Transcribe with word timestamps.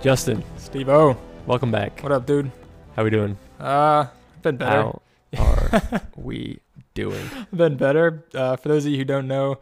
Justin, 0.00 0.44
Steve 0.56 0.88
O, 0.88 1.16
welcome 1.46 1.72
back. 1.72 2.00
what 2.02 2.12
up, 2.12 2.24
dude? 2.24 2.52
How 2.94 3.02
we 3.02 3.10
doing? 3.10 3.36
Uh, 3.58 4.06
been 4.42 4.56
better. 4.56 4.92
How 5.34 5.44
are 5.92 6.02
we 6.16 6.60
doing? 6.94 7.28
Been 7.54 7.76
better. 7.76 8.24
Uh, 8.32 8.54
for 8.56 8.68
those 8.68 8.86
of 8.86 8.92
you 8.92 8.98
who 8.98 9.04
don't 9.04 9.26
know, 9.26 9.58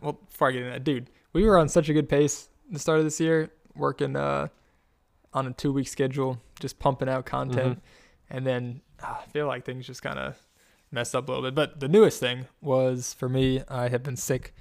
well, 0.00 0.12
before 0.12 0.48
I 0.48 0.52
get 0.52 0.58
into 0.58 0.70
that, 0.70 0.84
dude, 0.84 1.10
we 1.32 1.44
were 1.44 1.58
on 1.58 1.68
such 1.68 1.88
a 1.88 1.92
good 1.92 2.08
pace 2.08 2.48
the 2.70 2.78
start 2.78 2.98
of 2.98 3.04
this 3.04 3.18
year, 3.20 3.50
working 3.74 4.14
uh 4.16 4.48
on 5.34 5.46
a 5.48 5.52
two 5.52 5.72
week 5.72 5.88
schedule, 5.88 6.40
just 6.60 6.78
pumping 6.78 7.08
out 7.08 7.26
content, 7.26 7.82
and 8.30 8.46
then 8.46 8.80
uh, 9.02 9.16
I 9.22 9.30
feel 9.30 9.46
like 9.48 9.64
things 9.64 9.86
just 9.86 10.02
kind 10.02 10.18
of 10.18 10.36
messed 10.92 11.16
up 11.16 11.28
a 11.28 11.32
little 11.32 11.42
bit. 11.42 11.54
But 11.54 11.80
the 11.80 11.88
newest 11.88 12.20
thing 12.20 12.46
was 12.60 13.12
for 13.14 13.28
me, 13.28 13.62
I 13.68 13.88
have 13.88 14.02
been 14.04 14.16
sick 14.16 14.54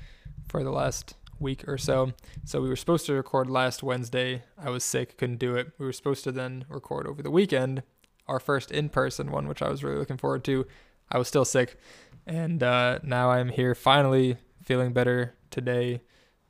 for 0.48 0.64
the 0.64 0.72
last 0.72 1.16
week 1.42 1.68
or 1.68 1.78
so. 1.78 2.14
So 2.46 2.62
we 2.62 2.70
were 2.70 2.76
supposed 2.76 3.06
to 3.08 3.14
record 3.14 3.50
last 3.50 3.84
Wednesday. 3.84 4.44
I 4.58 4.70
was 4.70 4.84
sick, 4.84 5.18
couldn't 5.18 5.40
do 5.40 5.56
it. 5.56 5.72
We 5.78 5.86
were 5.86 5.94
supposed 5.94 6.24
to 6.26 6.32
then 6.32 6.66
record 6.70 7.08
over 7.08 7.22
the 7.22 7.32
weekend, 7.32 7.84
our 8.28 8.40
first 8.40 8.72
in 8.72 8.90
person 8.90 9.32
one, 9.32 9.48
which 9.48 9.62
I 9.62 9.70
was 9.70 9.84
really 9.84 9.98
looking 9.98 10.18
forward 10.18 10.44
to. 10.46 10.66
I 11.12 11.18
was 11.18 11.28
still 11.28 11.44
sick, 11.44 11.78
and 12.26 12.64
uh, 12.64 13.00
now 13.04 13.32
I'm 13.32 13.50
here 13.50 13.76
finally 13.76 14.38
feeling 14.64 14.94
better 14.94 15.36
today, 15.50 16.02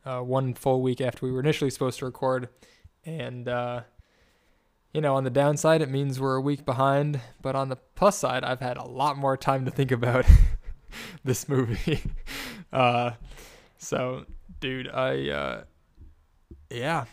uh, 0.05 0.19
one 0.19 0.53
full 0.53 0.81
week 0.81 1.01
after 1.01 1.25
we 1.25 1.31
were 1.31 1.39
initially 1.39 1.69
supposed 1.69 1.99
to 1.99 2.05
record. 2.05 2.49
And, 3.05 3.47
uh, 3.47 3.81
you 4.93 5.01
know, 5.01 5.15
on 5.15 5.23
the 5.23 5.29
downside, 5.29 5.81
it 5.81 5.89
means 5.89 6.19
we're 6.19 6.35
a 6.35 6.41
week 6.41 6.65
behind, 6.65 7.19
but 7.41 7.55
on 7.55 7.69
the 7.69 7.77
plus 7.95 8.17
side, 8.17 8.43
I've 8.43 8.59
had 8.59 8.77
a 8.77 8.85
lot 8.85 9.17
more 9.17 9.37
time 9.37 9.65
to 9.65 9.71
think 9.71 9.91
about 9.91 10.25
this 11.23 11.49
movie. 11.49 12.01
uh, 12.73 13.11
so, 13.77 14.25
dude, 14.61 14.87
I, 14.87 15.29
uh, 15.29 15.63
yeah, 16.69 17.03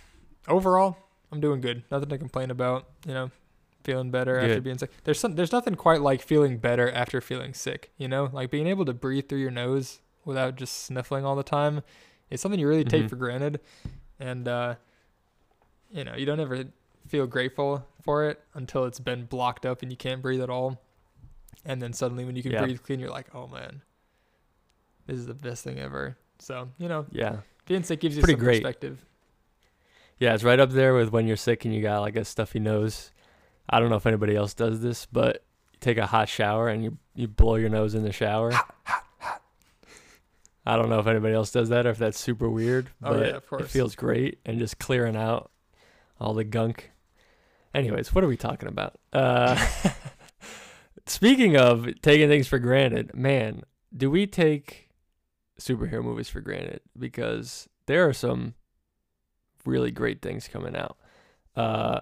overall, 0.46 0.96
I'm 1.32 1.41
doing 1.41 1.60
good. 1.60 1.82
Nothing 1.91 2.08
to 2.10 2.18
complain 2.18 2.50
about. 2.52 2.86
You 3.06 3.14
know, 3.14 3.30
feeling 3.82 4.10
better 4.12 4.38
after 4.38 4.60
being 4.60 4.78
sick. 4.78 4.91
There's 5.04 5.18
some, 5.18 5.34
there's 5.34 5.50
nothing 5.52 5.74
quite 5.74 6.00
like 6.00 6.22
feeling 6.22 6.58
better 6.58 6.88
after 6.91 7.20
feeling 7.20 7.54
sick. 7.54 7.91
You 7.98 8.06
know, 8.06 8.28
like 8.32 8.50
being 8.50 8.66
able 8.69 8.84
to 8.84 8.92
breathe 8.94 9.28
through 9.28 9.38
your 9.41 9.50
nose 9.50 10.00
without 10.24 10.54
just 10.56 10.84
sniffling 10.84 11.24
all 11.24 11.34
the 11.34 11.42
time 11.42 11.82
is 12.30 12.41
something 12.41 12.60
you 12.60 12.69
really 12.69 12.84
take 12.84 13.06
Mhm. 13.06 13.10
for 13.10 13.16
granted, 13.16 13.60
and 14.20 14.46
uh, 14.46 14.74
you 15.91 16.04
know, 16.04 16.14
you 16.14 16.26
don't 16.26 16.41
ever 16.41 16.64
feel 17.08 17.26
grateful 17.26 17.86
for 18.02 18.28
it 18.28 18.41
until 18.54 18.84
it's 18.84 19.00
been 19.00 19.24
blocked 19.24 19.64
up 19.64 19.80
and 19.82 19.91
you 19.91 19.96
can't 19.96 20.20
breathe 20.22 20.42
at 20.42 20.50
all. 20.50 20.80
And 21.64 21.80
then 21.82 21.92
suddenly, 21.94 22.24
when 22.26 22.36
you 22.36 22.42
can 22.42 22.52
Yeah. 22.52 22.62
breathe 22.64 22.82
clean, 22.82 23.00
you're 23.00 23.10
like, 23.10 23.34
oh 23.34 23.46
man, 23.48 23.80
this 25.06 25.16
is 25.19 25.26
the 25.26 25.34
best 25.34 25.64
thing 25.64 25.78
ever. 25.78 26.19
So 26.39 26.69
you 26.78 26.89
know, 26.89 27.06
Yeah. 27.11 27.39
being 27.67 27.83
sick 27.83 28.00
gives 28.00 28.17
you 28.17 28.22
Pretty 28.22 28.34
some 28.39 28.44
great. 28.44 28.62
perspective. 28.62 29.05
Yeah, 30.19 30.34
it's 30.34 30.42
right 30.44 30.58
up 30.58 30.70
there 30.70 30.94
with 30.94 31.12
when 31.12 31.27
you're 31.27 31.36
sick 31.36 31.64
and 31.64 31.72
you 31.75 31.81
got 31.83 32.00
like 32.00 32.17
a 32.17 32.25
stuffy 32.25 32.58
nose. 32.58 33.12
I 33.70 33.78
don't 33.81 33.91
know 33.91 33.97
if 33.97 34.06
anybody 34.06 34.34
else 34.34 34.55
does 34.55 34.81
this, 34.81 35.06
but 35.06 35.44
you 35.72 35.78
take 35.81 35.98
a 35.98 36.06
hot 36.06 36.28
shower 36.28 36.69
and 36.69 36.83
you 36.83 36.98
you 37.14 37.28
blow 37.28 37.55
your 37.56 37.69
nose 37.69 37.94
in 37.94 38.03
the 38.03 38.12
shower. 38.12 38.53
I 40.66 40.77
don't 40.77 40.91
know 40.91 40.98
if 40.98 41.06
anybody 41.06 41.33
else 41.34 41.50
does 41.50 41.70
that 41.70 41.86
or 41.86 41.91
if 41.91 41.98
that's 41.98 42.19
super 42.20 42.48
weird, 42.50 42.91
Oh, 43.03 43.12
but 43.14 43.27
yeah, 43.27 43.36
of 43.36 43.47
course. 43.48 43.62
it 43.62 43.69
feels 43.70 43.94
great 43.94 44.39
and 44.44 44.59
just 44.59 44.78
clearing 44.78 45.16
out 45.16 45.50
all 46.20 46.34
the 46.34 46.44
gunk. 46.44 46.91
Anyways, 47.75 48.14
what 48.14 48.22
are 48.22 48.27
we 48.28 48.36
talking 48.36 48.69
about? 48.69 48.98
Uh, 49.12 49.56
speaking 51.06 51.56
of 51.56 51.89
taking 52.03 52.28
things 52.28 52.48
for 52.48 52.59
granted, 52.59 53.15
man, 53.15 53.62
do 53.97 54.10
we 54.10 54.27
take 54.27 54.88
superhero 55.58 56.02
movies 56.02 56.28
for 56.28 56.41
granted? 56.41 56.80
Because 56.98 57.69
there 57.86 58.08
are 58.08 58.12
some 58.12 58.54
really 59.64 59.91
great 59.91 60.22
things 60.22 60.48
coming 60.48 60.76
out. 60.76 60.96
Uh, 61.56 62.00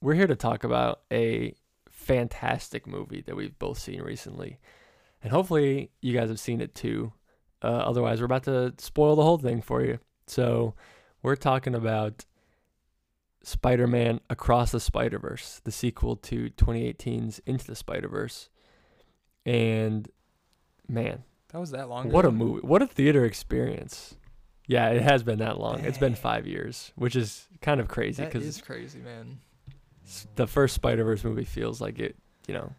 we're 0.00 0.14
here 0.14 0.26
to 0.26 0.36
talk 0.36 0.64
about 0.64 1.00
a 1.12 1.54
fantastic 1.90 2.86
movie 2.86 3.22
that 3.22 3.36
we've 3.36 3.58
both 3.58 3.78
seen 3.78 4.02
recently. 4.02 4.58
And 5.22 5.32
hopefully 5.32 5.90
you 6.00 6.12
guys 6.12 6.28
have 6.28 6.40
seen 6.40 6.60
it 6.60 6.74
too. 6.74 7.12
Uh, 7.62 7.66
otherwise, 7.66 8.20
we're 8.20 8.26
about 8.26 8.44
to 8.44 8.74
spoil 8.78 9.16
the 9.16 9.22
whole 9.22 9.38
thing 9.38 9.62
for 9.62 9.82
you. 9.82 9.98
So, 10.26 10.74
we're 11.22 11.36
talking 11.36 11.74
about 11.74 12.26
Spider 13.42 13.86
Man 13.86 14.20
Across 14.28 14.72
the 14.72 14.80
Spider 14.80 15.18
Verse, 15.18 15.62
the 15.64 15.72
sequel 15.72 16.16
to 16.16 16.50
2018's 16.50 17.40
Into 17.46 17.66
the 17.66 17.74
Spider 17.74 18.08
Verse. 18.08 18.50
And 19.46 20.08
man, 20.86 21.24
That 21.54 21.60
was 21.60 21.70
that 21.70 21.88
long. 21.88 22.10
what 22.10 22.24
a 22.24 22.32
movie. 22.32 22.66
What 22.66 22.82
a 22.82 22.86
theater 22.88 23.24
experience. 23.24 24.16
Yeah, 24.66 24.88
it 24.88 25.02
has 25.02 25.22
been 25.22 25.38
that 25.38 25.60
long. 25.60 25.84
It's 25.84 25.98
been 25.98 26.16
five 26.16 26.48
years, 26.48 26.90
which 26.96 27.14
is 27.14 27.46
kind 27.62 27.78
of 27.78 27.86
crazy 27.86 28.24
That 28.24 28.32
because 28.32 28.44
is 28.44 28.60
crazy, 28.60 28.98
man. 28.98 29.38
the 30.34 30.48
first 30.48 30.74
Spider 30.74 31.04
Verse 31.04 31.22
movie 31.22 31.44
feels 31.44 31.80
like 31.80 32.00
it, 32.00 32.16
you 32.48 32.54
know, 32.54 32.72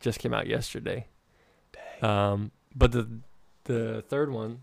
just 0.00 0.18
came 0.18 0.32
out 0.32 0.46
yesterday. 0.46 1.08
Um, 2.00 2.52
but 2.74 2.92
the 2.92 3.06
the 3.64 4.02
third 4.08 4.32
one, 4.32 4.62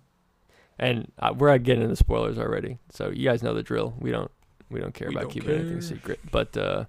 and 0.79 1.11
uh, 1.19 1.35
we're 1.37 1.55
getting 1.59 1.83
into 1.83 1.95
spoilers 1.95 2.39
already, 2.39 2.79
so 2.89 3.11
you 3.11 3.23
guys 3.23 3.43
know 3.43 3.53
the 3.53 3.61
drill. 3.61 3.93
We 3.99 4.09
don't 4.09 4.31
we 4.71 4.79
don't 4.79 4.95
care 4.95 5.09
We 5.09 5.13
about 5.13 5.25
don't 5.25 5.31
keeping 5.31 5.51
anything 5.51 5.81
secret. 5.81 6.19
But 6.31 6.57
uh, 6.57 6.85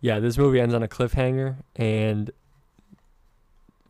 yeah, 0.00 0.20
this 0.20 0.38
movie 0.38 0.58
ends 0.58 0.72
on 0.72 0.82
a 0.82 0.88
cliffhanger, 0.88 1.56
and 1.74 2.30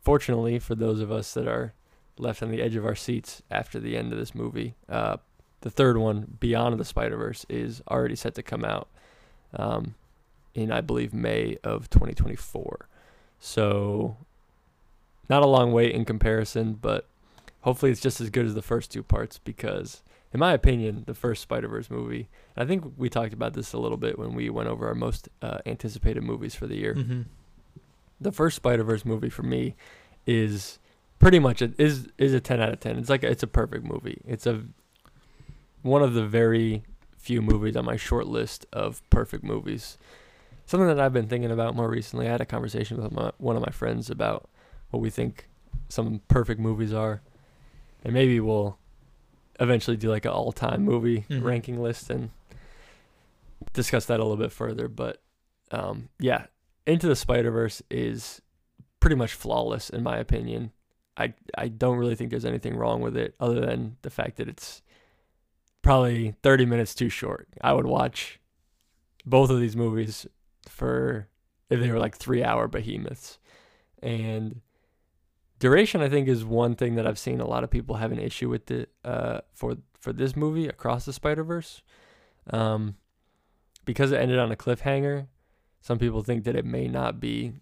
fortunately 0.07 0.57
for 0.57 0.73
those 0.73 1.01
of 1.01 1.11
us 1.11 1.33
that 1.33 1.49
are 1.49 1.73
left 2.17 2.41
on 2.41 2.49
the 2.49 2.61
edge 2.61 2.77
of 2.77 2.85
our 2.85 2.95
seats 2.95 3.41
after 3.51 3.77
the 3.77 3.97
end 3.97 4.13
of 4.13 4.17
this 4.17 4.33
movie, 4.33 4.73
uh, 4.87 5.17
the 5.59 5.69
third 5.69 5.97
one, 5.97 6.37
Beyond 6.39 6.79
the 6.79 6.85
Spider 6.85 7.17
Verse, 7.17 7.45
is 7.49 7.81
already 7.91 8.15
set 8.15 8.33
to 8.35 8.41
come 8.41 8.63
out. 8.63 8.87
Um, 9.53 9.95
in 10.55 10.71
I 10.71 10.79
believe 10.79 11.13
May 11.13 11.57
of 11.61 11.89
2024. 11.89 12.87
So 13.37 14.15
not 15.29 15.43
a 15.43 15.45
long 15.47 15.73
wait 15.73 15.93
in 15.93 16.05
comparison, 16.05 16.75
but 16.75 17.09
hopefully 17.63 17.91
it's 17.91 17.99
just 17.99 18.21
as 18.21 18.29
good 18.29 18.45
as 18.45 18.55
the 18.55 18.61
first 18.61 18.91
two 18.91 19.03
parts 19.03 19.39
because 19.39 20.03
in 20.31 20.39
my 20.39 20.53
opinion, 20.53 21.03
the 21.05 21.13
first 21.13 21.41
Spider-Verse 21.41 21.89
movie, 21.89 22.29
and 22.55 22.63
I 22.63 22.65
think 22.65 22.93
we 22.95 23.09
talked 23.09 23.33
about 23.33 23.55
this 23.55 23.73
a 23.73 23.77
little 23.77 23.97
bit 23.97 24.17
when 24.17 24.33
we 24.33 24.49
went 24.49 24.69
over 24.69 24.87
our 24.87 24.95
most 24.95 25.27
uh, 25.41 25.57
anticipated 25.65 26.23
movies 26.23 26.55
for 26.55 26.65
the 26.65 26.77
year. 26.77 26.95
Mm-hmm. 26.95 27.21
The 28.19 28.31
first 28.31 28.55
Spider-Verse 28.57 29.05
movie 29.05 29.29
for 29.29 29.43
me 29.43 29.75
is 30.25 30.79
pretty 31.19 31.39
much 31.39 31.61
a, 31.61 31.71
is 31.77 32.07
is 32.17 32.33
a 32.33 32.39
10 32.39 32.59
out 32.61 32.73
of 32.73 32.79
10. 32.79 32.97
It's 32.97 33.09
like 33.09 33.23
it's 33.23 33.43
a 33.43 33.47
perfect 33.47 33.85
movie. 33.85 34.21
It's 34.25 34.45
a 34.47 34.63
one 35.83 36.01
of 36.01 36.13
the 36.13 36.25
very 36.25 36.83
few 37.17 37.41
movies 37.41 37.75
on 37.75 37.85
my 37.85 37.95
short 37.95 38.27
list 38.27 38.65
of 38.73 39.07
perfect 39.09 39.43
movies. 39.43 39.97
Something 40.65 40.87
that 40.87 40.99
I've 40.99 41.13
been 41.13 41.27
thinking 41.27 41.51
about 41.51 41.75
more 41.75 41.89
recently. 41.89 42.27
I 42.27 42.31
had 42.31 42.41
a 42.41 42.45
conversation 42.45 43.01
with 43.01 43.11
my, 43.11 43.31
one 43.37 43.55
of 43.55 43.61
my 43.65 43.71
friends 43.71 44.09
about 44.09 44.49
what 44.89 44.99
we 45.01 45.09
think 45.09 45.47
some 45.89 46.21
perfect 46.27 46.59
movies 46.59 46.91
are, 46.93 47.21
and 48.03 48.13
maybe 48.13 48.39
we'll 48.39 48.77
eventually 49.59 49.95
do 49.97 50.09
like 50.09 50.25
an 50.25 50.31
all-time 50.31 50.83
movie 50.83 51.25
Mhm. 51.29 51.43
ranking 51.43 51.81
list 51.81 52.09
and 52.09 52.31
discuss 53.73 54.05
that 54.05 54.19
a 54.19 54.23
little 54.23 54.37
bit 54.37 54.51
further. 54.51 54.87
But 54.87 55.21
um, 55.71 56.09
yeah, 56.19 56.45
Into 56.87 57.07
the 57.07 57.15
Spider 57.15 57.51
Verse 57.51 57.83
is 57.91 58.41
pretty 59.01 59.17
much 59.17 59.33
flawless 59.33 59.89
in 59.89 60.01
my 60.01 60.17
opinion. 60.17 60.71
I 61.17 61.33
I 61.57 61.67
don't 61.67 61.97
really 61.97 62.15
think 62.15 62.29
there's 62.31 62.45
anything 62.45 62.75
wrong 62.75 63.01
with 63.01 63.17
it 63.17 63.35
other 63.39 63.59
than 63.59 63.97
the 64.01 64.09
fact 64.09 64.37
that 64.37 64.47
it's 64.47 64.81
probably 65.81 66.35
30 66.43 66.65
minutes 66.65 66.95
too 66.95 67.09
short. 67.09 67.47
I 67.61 67.73
would 67.73 67.85
watch 67.85 68.39
both 69.25 69.49
of 69.49 69.59
these 69.59 69.75
movies 69.75 70.25
for 70.67 71.27
if 71.69 71.79
they 71.79 71.91
were 71.91 71.99
like 71.99 72.17
3-hour 72.17 72.69
behemoths. 72.69 73.39
And 74.01 74.61
duration 75.59 76.01
I 76.01 76.07
think 76.07 76.29
is 76.29 76.45
one 76.45 76.75
thing 76.75 76.95
that 76.95 77.05
I've 77.05 77.19
seen 77.19 77.41
a 77.41 77.47
lot 77.47 77.63
of 77.65 77.69
people 77.69 77.95
have 77.95 78.11
an 78.13 78.19
issue 78.19 78.47
with 78.49 78.71
it 78.71 78.91
uh 79.03 79.41
for 79.53 79.75
for 79.99 80.13
this 80.13 80.35
movie 80.37 80.67
Across 80.67 81.05
the 81.05 81.13
Spider-Verse. 81.13 81.81
Um 82.49 82.95
because 83.83 84.11
it 84.11 84.21
ended 84.21 84.39
on 84.39 84.51
a 84.51 84.55
cliffhanger, 84.55 85.27
some 85.87 85.99
people 85.99 86.21
think 86.21 86.43
that 86.43 86.57
it 86.57 86.65
may 86.65 86.89
not 86.89 87.21
be 87.21 87.53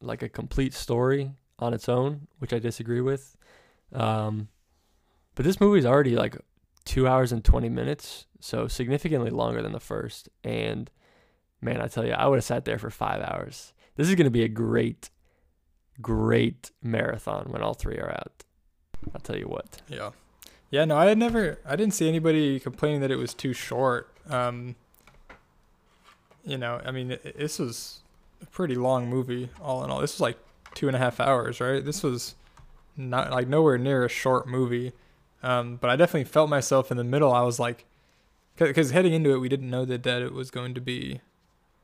like 0.00 0.22
a 0.22 0.28
complete 0.30 0.72
story 0.72 1.32
on 1.58 1.74
its 1.74 1.86
own, 1.86 2.28
which 2.38 2.54
I 2.54 2.58
disagree 2.58 3.02
with. 3.02 3.36
Um, 3.92 4.48
but 5.34 5.44
this 5.44 5.60
movie 5.60 5.80
is 5.80 5.84
already 5.84 6.16
like 6.16 6.34
two 6.86 7.06
hours 7.06 7.30
and 7.30 7.44
20 7.44 7.68
minutes, 7.68 8.24
so 8.40 8.68
significantly 8.68 9.28
longer 9.28 9.60
than 9.60 9.72
the 9.72 9.80
first. 9.80 10.30
And 10.42 10.90
man, 11.60 11.82
I 11.82 11.88
tell 11.88 12.06
you, 12.06 12.12
I 12.12 12.26
would 12.26 12.36
have 12.38 12.44
sat 12.44 12.64
there 12.64 12.78
for 12.78 12.88
five 12.88 13.20
hours. 13.20 13.74
This 13.96 14.08
is 14.08 14.14
going 14.14 14.24
to 14.24 14.30
be 14.30 14.44
a 14.44 14.48
great, 14.48 15.10
great 16.00 16.70
marathon 16.82 17.52
when 17.52 17.60
all 17.60 17.74
three 17.74 17.98
are 17.98 18.12
out. 18.12 18.44
I'll 19.14 19.20
tell 19.20 19.36
you 19.36 19.46
what. 19.46 19.82
Yeah. 19.88 20.12
Yeah, 20.70 20.86
no, 20.86 20.96
I 20.96 21.04
had 21.04 21.18
never 21.18 21.58
I 21.66 21.76
didn't 21.76 21.92
see 21.92 22.08
anybody 22.08 22.58
complaining 22.60 23.02
that 23.02 23.10
it 23.10 23.16
was 23.16 23.34
too 23.34 23.52
short. 23.52 24.08
Um 24.30 24.76
you 26.44 26.58
know, 26.58 26.80
I 26.84 26.90
mean 26.90 27.18
this 27.36 27.58
was 27.58 28.00
a 28.42 28.46
pretty 28.46 28.74
long 28.74 29.08
movie 29.08 29.48
all 29.62 29.84
in 29.84 29.90
all. 29.90 30.00
This 30.00 30.14
was 30.14 30.20
like 30.20 30.38
two 30.74 30.88
and 30.88 30.96
a 30.96 30.98
half 30.98 31.20
hours, 31.20 31.60
right? 31.60 31.84
This 31.84 32.02
was 32.02 32.34
not 32.96 33.30
like 33.30 33.48
nowhere 33.48 33.78
near 33.78 34.04
a 34.04 34.08
short 34.08 34.46
movie. 34.46 34.92
Um, 35.42 35.76
but 35.76 35.90
I 35.90 35.96
definitely 35.96 36.24
felt 36.24 36.48
myself 36.48 36.90
in 36.90 36.96
the 36.96 37.04
middle. 37.04 37.32
I 37.32 37.42
was 37.42 37.58
like 37.58 37.84
because 38.56 38.90
heading 38.92 39.12
into 39.12 39.30
it, 39.34 39.38
we 39.38 39.48
didn't 39.48 39.70
know 39.70 39.84
that 39.84 40.02
that 40.04 40.22
it 40.22 40.32
was 40.32 40.50
going 40.50 40.74
to 40.74 40.80
be 40.80 41.20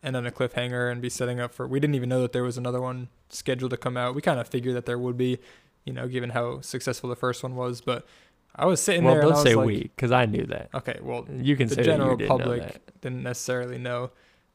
end 0.03 0.17
on 0.17 0.27
a 0.27 0.31
cliffhanger 0.31 0.91
and 0.91 1.03
be 1.03 1.09
setting 1.09 1.41
up 1.41 1.53
for. 1.53 1.67
We 1.67 1.81
didn't 1.81 1.95
even 1.95 2.09
know 2.09 2.23
that 2.23 2.33
there 2.33 2.43
was 2.43 2.57
another 2.57 2.81
one 2.81 3.09
scheduled 3.29 3.71
to 3.73 3.77
come 3.77 3.97
out. 3.97 4.15
We 4.15 4.23
kind 4.23 4.41
of 4.41 4.49
figured 4.49 4.75
that 4.77 4.87
there 4.87 4.99
would 4.99 5.19
be, 5.19 5.39
you 5.85 5.93
know, 5.93 6.09
given 6.09 6.31
how 6.31 6.61
successful 6.61 7.11
the 7.11 7.17
first 7.17 7.43
one 7.43 7.57
was. 7.57 7.81
But 7.81 8.07
I 8.55 8.67
was 8.67 8.81
sitting 8.81 9.05
well, 9.05 9.15
there. 9.15 9.23
don't 9.23 9.33
and 9.33 9.41
I 9.41 9.45
say 9.45 9.55
like, 9.55 9.67
we, 9.67 9.83
because 9.83 10.13
I 10.13 10.27
knew 10.27 10.45
that. 10.47 10.71
Okay, 10.75 10.99
well, 11.03 11.27
You 11.31 11.57
can 11.57 11.69
the 11.69 11.77
say 11.77 11.83
general 11.83 12.17
that 12.17 12.23
you 12.23 12.29
didn't 12.29 12.39
public 12.39 12.63
that. 12.63 13.01
didn't 13.01 13.23
necessarily 13.23 13.79
know. 13.79 14.11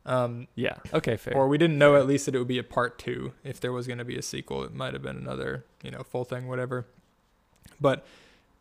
Um, 0.05 0.47
Yeah. 0.55 0.77
Okay. 0.93 1.17
Fair. 1.17 1.35
or 1.35 1.47
we 1.47 1.57
didn't 1.57 1.77
know 1.77 1.95
at 1.95 2.05
least 2.07 2.25
that 2.27 2.35
it 2.35 2.39
would 2.39 2.47
be 2.47 2.59
a 2.59 2.63
part 2.63 2.99
two. 2.99 3.33
If 3.43 3.59
there 3.59 3.71
was 3.71 3.87
going 3.87 3.97
to 3.97 4.05
be 4.05 4.17
a 4.17 4.21
sequel, 4.21 4.63
it 4.63 4.73
might 4.73 4.93
have 4.93 5.01
been 5.01 5.17
another, 5.17 5.65
you 5.83 5.91
know, 5.91 6.03
full 6.03 6.25
thing, 6.25 6.47
whatever. 6.47 6.85
But 7.81 8.05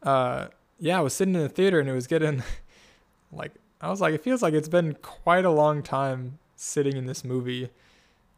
uh, 0.03 0.49
yeah, 0.79 0.99
I 0.99 1.03
was 1.03 1.13
sitting 1.15 1.35
in 1.35 1.43
the 1.43 1.49
theater 1.49 1.81
and 1.81 1.89
it 1.89 1.93
was 1.93 2.07
getting 2.07 2.43
like 3.33 3.53
I 3.81 3.91
was 3.91 4.01
like, 4.01 4.15
it 4.15 4.23
feels 4.23 4.43
like 4.43 4.55
it's 4.55 4.69
been 4.69 4.95
quite 5.03 5.45
a 5.45 5.51
long 5.51 5.83
time 5.83 6.39
sitting 6.57 6.97
in 6.97 7.05
this 7.05 7.23
movie, 7.25 7.69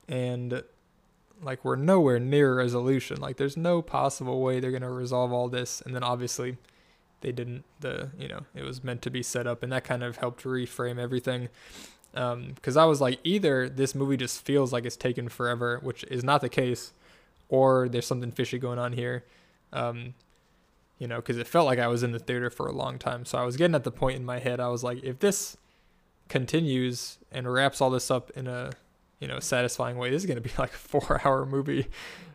and 0.09 0.62
like 1.41 1.64
we're 1.64 1.76
nowhere 1.76 2.19
near 2.19 2.56
resolution. 2.56 3.20
Like 3.20 3.37
there's 3.37 3.56
no 3.56 3.82
possible 3.82 4.41
way 4.43 4.59
they're 4.59 4.73
gonna 4.73 4.91
resolve 4.91 5.32
all 5.32 5.49
this, 5.49 5.81
and 5.81 5.94
then 5.94 6.02
obviously 6.02 6.56
they 7.20 7.31
didn't. 7.31 7.64
The 7.79 8.11
you 8.19 8.26
know 8.26 8.41
it 8.56 8.64
was 8.64 8.82
meant 8.82 9.02
to 9.02 9.11
be 9.11 9.23
set 9.23 9.47
up, 9.47 9.62
and 9.62 9.70
that 9.70 9.85
kind 9.85 10.02
of 10.02 10.17
helped 10.17 10.43
reframe 10.43 10.99
everything. 10.99 11.49
Because 12.17 12.77
I 12.77 12.87
was 12.87 13.01
like, 13.01 13.21
either 13.25 13.69
this 13.69 13.95
movie 13.95 14.17
just 14.17 14.43
feels 14.43 14.73
like 14.73 14.87
it's 14.87 14.97
taken 14.97 15.29
forever, 15.29 15.81
which 15.83 16.03
is 16.05 16.25
not 16.25 16.41
the 16.41 16.49
case, 16.49 16.93
or 17.49 17.89
there's 17.89 18.07
something 18.07 18.33
fishy 18.33 18.59
going 18.59 18.79
on 18.79 18.95
here. 18.95 19.25
Um, 19.73 20.15
you 20.99 21.07
know, 21.07 21.17
because 21.17 21.37
it 21.37 21.47
felt 21.47 21.67
like 21.67 21.79
I 21.79 21.89
was 21.89 22.03
in 22.03 22.13
the 22.13 22.19
theater 22.19 22.49
for 22.49 22.67
a 22.67 22.73
long 22.73 22.99
time. 22.99 23.25
So 23.25 23.37
I 23.37 23.45
was 23.45 23.57
getting 23.57 23.75
at 23.75 23.85
the 23.85 23.91
point 23.91 24.17
in 24.17 24.25
my 24.25 24.39
head, 24.39 24.61
I 24.61 24.69
was 24.69 24.83
like, 24.83 25.03
if 25.05 25.19
this 25.19 25.57
continues 26.29 27.19
and 27.31 27.53
wraps 27.53 27.81
all 27.81 27.91
this 27.91 28.11
up 28.11 28.31
in 28.31 28.47
a, 28.47 28.73
you 29.21 29.29
know, 29.29 29.39
satisfying 29.39 29.99
way, 29.99 30.11
this 30.11 30.23
is 30.23 30.27
going 30.27 30.43
to 30.43 30.49
be 30.49 30.55
like 30.59 30.73
a 30.73 30.77
four 30.77 31.21
hour 31.25 31.45
movie, 31.45 31.89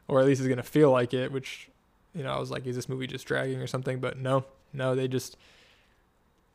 or 0.07 0.19
at 0.19 0.25
least 0.25 0.41
it's 0.41 0.47
going 0.47 0.57
to 0.57 0.63
feel 0.63 0.91
like 0.91 1.13
it, 1.13 1.31
which, 1.31 1.69
you 2.13 2.23
know, 2.23 2.31
I 2.31 2.39
was 2.39 2.51
like, 2.51 2.67
is 2.67 2.75
this 2.75 2.87
movie 2.87 3.07
just 3.07 3.25
dragging 3.25 3.59
or 3.59 3.67
something? 3.67 3.99
But 3.99 4.19
no, 4.19 4.45
no, 4.73 4.93
they 4.93 5.07
just, 5.07 5.37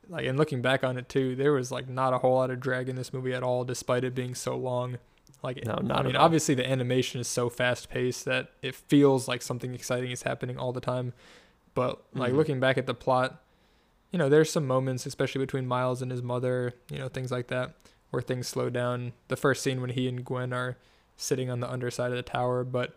like, 0.08 0.26
and 0.26 0.38
looking 0.38 0.62
back 0.62 0.85
on 0.85 0.97
it 0.97 1.08
too, 1.08 1.35
there 1.37 1.53
was 1.53 1.70
like 1.70 1.88
not 1.88 2.12
a 2.12 2.19
whole 2.19 2.35
lot 2.37 2.50
of 2.50 2.61
drag 2.61 2.88
in 2.88 2.97
this 2.97 3.12
movie 3.12 3.35
at 3.35 3.43
all, 3.43 3.64
despite 3.64 4.05
it 4.05 4.14
being 4.14 4.35
so 4.35 4.56
long. 4.56 4.99
Like, 5.43 5.64
No, 5.64 5.76
not 5.76 5.99
I 5.99 6.03
mean, 6.03 6.17
obviously 6.17 6.55
the 6.55 6.69
animation 6.69 7.20
is 7.20 7.29
so 7.29 7.49
fast 7.49 7.88
paced 7.88 8.25
that 8.25 8.50
it 8.62 8.75
feels 8.75 9.29
like 9.29 9.43
something 9.43 9.75
exciting 9.75 10.11
is 10.11 10.23
happening 10.23 10.58
all 10.58 10.73
the 10.73 10.81
time. 10.81 11.12
But 11.75 12.03
like 12.14 12.32
Mhm. 12.32 12.37
looking 12.37 12.61
back 12.61 12.79
at 12.79 12.87
the 12.87 12.94
plot, 12.94 13.43
you 14.11 14.19
know, 14.19 14.29
there's 14.29 14.50
some 14.50 14.67
moments, 14.67 15.05
especially 15.06 15.41
between 15.41 15.67
Miles 15.67 16.00
and 16.03 16.11
his 16.11 16.23
mother, 16.23 16.73
you 16.91 16.99
know, 16.99 17.08
things 17.08 17.31
like 17.31 17.49
that, 17.49 17.75
where 18.11 18.23
things 18.23 18.49
slow 18.49 18.70
down. 18.70 19.12
The 19.29 19.37
first 19.37 19.62
scene 19.62 19.81
when 19.81 19.91
he 19.91 20.08
and 20.08 20.25
Gwen 20.25 20.53
are 20.53 20.76
sitting 21.17 21.50
on 21.50 21.61
the 21.61 21.70
underside 21.70 22.11
of 22.12 22.17
the 22.17 22.23
tower, 22.23 22.64
but 22.64 22.97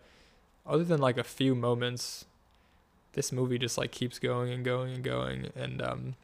other 0.66 0.84
than 0.84 1.00
like 1.00 1.18
a 1.18 1.24
few 1.24 1.54
moments, 1.54 2.24
this 3.12 3.32
movie 3.32 3.58
just 3.58 3.76
like 3.76 3.90
keeps 3.90 4.18
going 4.18 4.50
and 4.52 4.64
going 4.64 4.94
and 4.94 5.04
going, 5.04 5.50
and 5.56 5.82
um, 5.82 6.14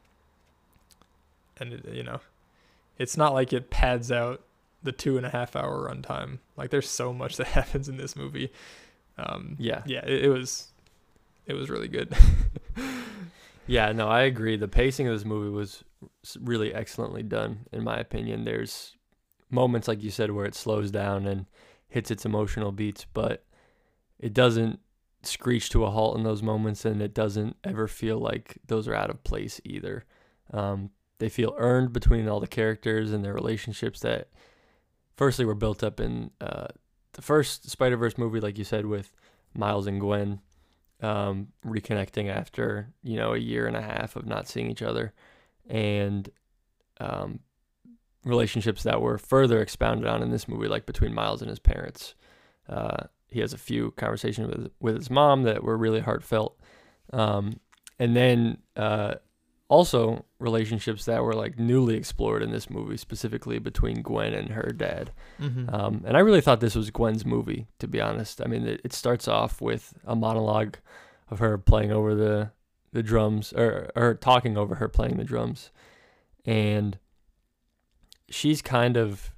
and 1.59 1.73
it, 1.73 1.85
you 1.93 2.03
know, 2.03 2.19
it's 2.97 3.17
not 3.17 3.33
like 3.33 3.53
it 3.53 3.69
pads 3.69 4.11
out 4.11 4.43
the 4.83 4.91
two 4.91 5.17
and 5.17 5.25
a 5.25 5.29
half 5.29 5.55
hour 5.55 5.89
runtime. 5.89 6.39
Like 6.55 6.69
there's 6.69 6.89
so 6.89 7.13
much 7.13 7.37
that 7.37 7.47
happens 7.59 7.89
in 7.89 7.97
this 7.97 8.15
movie. 8.15 8.51
Um, 9.17 9.55
yeah. 9.59 9.81
yeah, 9.85 10.05
it, 10.05 10.25
it 10.25 10.29
was, 10.29 10.67
it 11.45 11.53
was 11.53 11.69
really 11.69 11.87
good. 11.87 12.15
Yeah, 13.67 13.91
no, 13.91 14.07
I 14.07 14.21
agree. 14.21 14.55
The 14.55 14.69
pacing 14.69 15.07
of 15.07 15.13
this 15.13 15.25
movie 15.25 15.49
was 15.49 15.83
really 16.39 16.73
excellently 16.73 17.21
done, 17.21 17.67
in 17.73 17.83
my 17.83 17.97
opinion. 17.97 18.45
There's 18.45 18.95
moments, 19.49 19.89
like 19.89 20.01
you 20.01 20.09
said, 20.09 20.31
where 20.31 20.45
it 20.45 20.55
slows 20.55 20.89
down 20.89 21.27
and 21.27 21.45
hits 21.89 22.09
its 22.09 22.25
emotional 22.25 22.71
beats, 22.71 23.05
but 23.13 23.43
it 24.19 24.33
doesn't 24.33 24.79
screech 25.21 25.69
to 25.71 25.83
a 25.83 25.89
halt 25.89 26.17
in 26.17 26.23
those 26.23 26.41
moments, 26.41 26.85
and 26.85 27.01
it 27.01 27.13
doesn't 27.13 27.57
ever 27.65 27.87
feel 27.87 28.17
like 28.17 28.57
those 28.67 28.87
are 28.87 28.95
out 28.95 29.09
of 29.09 29.23
place 29.25 29.59
either. 29.65 30.05
Um, 30.53 30.91
they 31.19 31.29
feel 31.29 31.55
earned 31.57 31.93
between 31.93 32.27
all 32.27 32.39
the 32.39 32.47
characters 32.47 33.11
and 33.11 33.23
their 33.23 33.33
relationships 33.33 33.99
that, 34.01 34.29
firstly, 35.15 35.45
were 35.45 35.55
built 35.55 35.83
up 35.83 35.99
in 35.99 36.31
uh, 36.39 36.67
the 37.13 37.21
first 37.21 37.69
Spider 37.69 37.97
Verse 37.97 38.17
movie, 38.17 38.39
like 38.39 38.57
you 38.57 38.63
said, 38.63 38.85
with 38.85 39.15
Miles 39.53 39.87
and 39.87 39.99
Gwen 39.99 40.41
um, 41.01 41.49
reconnecting 41.65 42.29
after 42.29 42.89
you 43.03 43.17
know 43.17 43.33
a 43.33 43.37
year 43.37 43.67
and 43.67 43.75
a 43.75 43.81
half 43.81 44.15
of 44.15 44.25
not 44.25 44.47
seeing 44.47 44.69
each 44.69 44.81
other, 44.81 45.13
and 45.69 46.29
um, 46.99 47.39
relationships 48.23 48.83
that 48.83 49.01
were 49.01 49.17
further 49.17 49.61
expounded 49.61 50.07
on 50.07 50.23
in 50.23 50.31
this 50.31 50.47
movie, 50.47 50.67
like 50.67 50.85
between 50.85 51.13
Miles 51.13 51.41
and 51.41 51.49
his 51.49 51.59
parents. 51.59 52.15
Uh, 52.67 53.05
he 53.27 53.39
has 53.39 53.53
a 53.53 53.57
few 53.57 53.91
conversations 53.91 54.47
with 54.47 54.71
with 54.79 54.95
his 54.95 55.09
mom 55.09 55.43
that 55.43 55.63
were 55.63 55.77
really 55.77 55.99
heartfelt, 55.99 56.59
um, 57.13 57.59
and 57.99 58.15
then 58.15 58.57
uh, 58.75 59.15
also 59.69 60.25
relationships 60.39 61.05
that 61.05 61.23
were 61.23 61.33
like 61.33 61.59
newly 61.59 61.95
explored 61.95 62.41
in 62.41 62.51
this 62.51 62.69
movie, 62.69 62.97
specifically 62.97 63.59
between 63.59 64.01
Gwen 64.01 64.33
and 64.33 64.49
her 64.49 64.71
dad. 64.75 65.11
mm-hmm. 65.39 65.73
Um, 65.73 66.03
and 66.05 66.15
I 66.15 66.21
really 66.21 66.41
thought 66.41 66.59
this 66.59 66.75
was 66.75 66.89
Gwen's 66.89 67.25
movie, 67.25 67.67
to 67.79 67.87
be 67.87 67.99
honest. 67.99 68.41
I 68.41 68.45
mean, 68.45 68.65
it, 68.65 68.81
it 68.83 68.93
starts 68.93 69.27
off 69.27 69.61
with 69.61 69.93
a 70.05 70.15
monologue 70.15 70.77
of 71.29 71.39
her 71.39 71.57
playing 71.57 71.91
over 71.91 72.15
the 72.15 72.51
the 72.93 73.03
drums, 73.03 73.51
or 73.53 73.89
or 73.95 74.13
talking 74.15 74.57
over 74.57 74.75
her 74.75 74.87
playing 74.87 75.17
the 75.17 75.23
drums, 75.25 75.71
and 76.45 76.97
she's 78.29 78.61
kind 78.61 78.95
of 78.95 79.33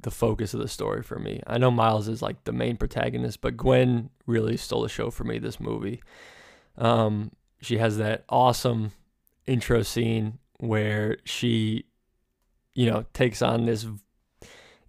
the 0.00 0.10
focus 0.12 0.54
of 0.54 0.60
the 0.60 0.68
story 0.68 1.02
for 1.02 1.18
me. 1.18 1.42
I 1.46 1.58
know 1.58 1.72
Miles 1.72 2.06
is 2.06 2.22
like 2.22 2.44
the 2.44 2.52
main 2.52 2.76
protagonist, 2.76 3.40
but 3.40 3.56
Gwen 3.56 4.10
really 4.26 4.56
stole 4.56 4.82
the 4.82 4.88
show 4.88 5.10
for 5.10 5.24
me 5.24 5.38
this 5.38 5.58
movie. 5.58 6.00
Um, 6.76 7.32
she 7.60 7.78
has 7.78 7.98
that 7.98 8.22
awesome 8.28 8.92
intro 9.48 9.82
scene 9.82 10.38
where 10.58 11.16
she, 11.24 11.84
you 12.74 12.90
know, 12.90 13.04
takes 13.12 13.42
on 13.42 13.64
this 13.66 13.86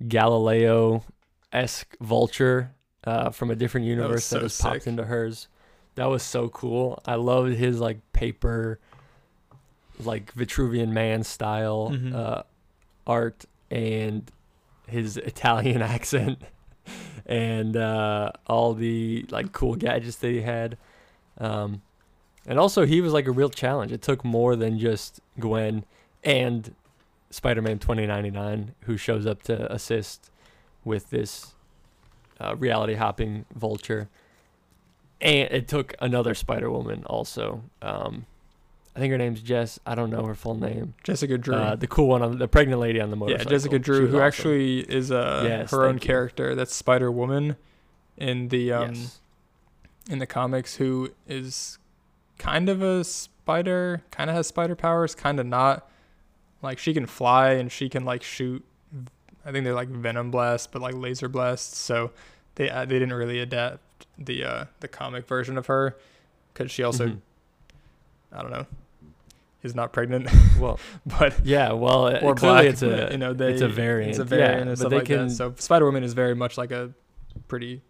Galileo 0.07 1.03
esque 1.51 1.95
vulture 1.99 2.71
uh, 3.03 3.29
from 3.31 3.51
a 3.51 3.55
different 3.55 3.87
universe 3.87 4.29
that, 4.29 4.37
so 4.37 4.41
has 4.41 4.61
popped 4.61 4.75
sick. 4.83 4.87
into 4.87 5.05
hers. 5.05 5.47
That 5.95 6.05
was 6.05 6.23
so 6.23 6.49
cool. 6.49 7.01
I 7.05 7.15
loved 7.15 7.53
his 7.55 7.79
like 7.79 7.99
paper, 8.13 8.79
like 9.99 10.33
Vitruvian 10.33 10.89
Man 10.89 11.23
style 11.23 11.89
Mhm. 11.91 12.13
uh, 12.15 12.43
art 13.05 13.45
and 13.69 14.29
his 14.87 15.17
Italian 15.17 15.81
accent 15.95 16.39
and 17.25 17.75
uh, 17.75 18.31
all 18.47 18.73
the 18.73 19.25
like 19.29 19.51
cool 19.51 19.75
gadgets 19.75 20.17
that 20.17 20.29
he 20.29 20.41
had. 20.41 20.77
Um, 21.37 21.81
and 22.49 22.59
also, 22.59 22.85
he 22.85 22.99
was 22.99 23.13
like 23.13 23.27
a 23.27 23.31
real 23.31 23.49
challenge. 23.49 23.91
It 23.93 24.01
took 24.01 24.25
more 24.25 24.57
than 24.57 24.77
just 24.79 25.21
Gwen 25.39 25.85
and 26.23 26.73
Spider 27.29 27.61
Man 27.61 27.77
2099, 27.79 28.73
who 28.81 28.97
shows 28.97 29.25
up 29.25 29.43
to 29.43 29.71
assist 29.71 30.31
with 30.83 31.11
this 31.11 31.53
uh, 32.41 32.55
reality 32.57 32.95
hopping 32.95 33.45
vulture. 33.55 34.09
And 35.21 35.51
it 35.51 35.67
took 35.67 35.93
another 36.01 36.33
Spider 36.33 36.71
Woman 36.71 37.03
also. 37.05 37.63
Um, 37.81 38.25
I 38.95 38.99
think 38.99 39.11
her 39.11 39.17
name's 39.17 39.41
Jess. 39.41 39.79
I 39.85 39.95
don't 39.95 40.09
know 40.09 40.23
her 40.25 40.35
full 40.35 40.55
name. 40.55 40.93
Jessica 41.03 41.37
Drew. 41.37 41.55
Uh, 41.55 41.75
the 41.75 41.87
cool 41.87 42.07
one, 42.07 42.21
on 42.21 42.37
the 42.37 42.47
pregnant 42.47 42.81
lady 42.81 42.99
on 42.99 43.09
the 43.09 43.15
motorcycle. 43.15 43.45
yeah. 43.45 43.49
Jessica 43.57 43.79
Drew, 43.79 44.07
who 44.07 44.17
awesome. 44.17 44.21
actually 44.27 44.79
is 44.79 45.11
uh, 45.11 45.43
Yes, 45.45 45.71
her 45.71 45.85
own 45.85 45.95
you. 45.95 45.99
character. 45.99 46.55
That's 46.55 46.73
Spider 46.73 47.11
Woman 47.11 47.57
in 48.17 48.47
the 48.47 48.71
um, 48.71 48.93
yes. 48.95 49.19
in 50.09 50.19
the 50.19 50.25
comics, 50.25 50.75
who 50.77 51.11
is 51.27 51.78
kind 52.39 52.67
of 52.69 52.81
a 52.81 53.03
spider, 53.03 54.01
kind 54.09 54.29
of 54.31 54.35
has 54.35 54.47
spider 54.47 54.75
powers, 54.75 55.13
kind 55.13 55.39
of 55.39 55.45
not. 55.45 55.87
Like 56.63 56.79
she 56.79 56.93
can 56.93 57.05
fly 57.05 57.51
and 57.51 57.71
she 57.71 57.87
can 57.87 58.03
like 58.03 58.23
shoot. 58.23 58.65
I 59.45 59.51
think 59.51 59.63
they're 59.63 59.73
like 59.75 59.87
venom 59.89 60.31
blasts, 60.31 60.65
but 60.67 60.81
like 60.81 60.95
laser 60.95 61.29
blasts. 61.29 61.77
So 61.77 62.11
they 62.55 62.69
uh, 62.69 62.85
they 62.85 62.97
didn't 62.99 63.13
really 63.13 63.39
adapt 63.39 63.81
the 64.17 64.43
uh, 64.43 64.65
the 64.79 64.87
comic 64.87 65.27
version 65.27 65.57
of 65.57 65.67
her 65.67 65.95
because 66.53 66.71
she 66.71 66.83
also 66.83 67.07
Mhm. 67.07 67.19
I 68.33 68.41
don't 68.41 68.51
know 68.51 68.65
is 69.61 69.75
not 69.75 69.91
pregnant, 69.91 70.29
Well, 70.57 70.79
but 71.19 71.45
yeah. 71.45 71.73
Well, 71.73 72.07
uh, 72.07 72.19
or 72.21 72.33
black. 72.33 72.63
it's 72.65 72.81
a 72.81 73.09
you 73.11 73.17
know, 73.17 73.33
they, 73.33 73.51
it's 73.51 73.61
a 73.61 73.67
variant. 73.67 74.11
It's 74.11 74.19
a 74.19 74.23
variant 74.23 74.65
yeah, 74.65 74.69
and 74.69 74.79
stuff 74.79 74.91
like 74.91 75.05
can 75.05 75.27
that. 75.27 75.33
So 75.33 75.53
Spider 75.57 75.85
Woman 75.85 76.03
is 76.03 76.13
very 76.13 76.33
much 76.35 76.57
like 76.57 76.71
a 76.71 76.91
pretty 77.49 77.81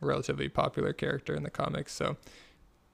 relatively 0.00 0.48
popular 0.48 0.92
character 0.92 1.34
in 1.34 1.42
the 1.44 1.50
comics. 1.50 1.92
So 1.92 2.16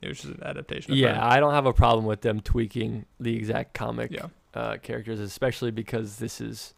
it 0.02 0.08
was 0.08 0.20
just 0.22 0.34
an 0.34 0.42
adaptation. 0.42 0.92
Of 0.92 0.98
Yeah, 0.98 1.14
her. 1.14 1.22
I 1.22 1.40
don't 1.40 1.52
have 1.54 1.66
a 1.66 1.72
problem 1.72 2.04
with 2.06 2.20
them 2.22 2.40
tweaking 2.40 3.06
the 3.18 3.36
exact 3.36 3.74
comic 3.74 4.10
yeah, 4.10 4.26
uh, 4.54 4.76
characters, 4.78 5.20
especially 5.20 5.70
because 5.70 6.16
this 6.18 6.40
is 6.40 6.74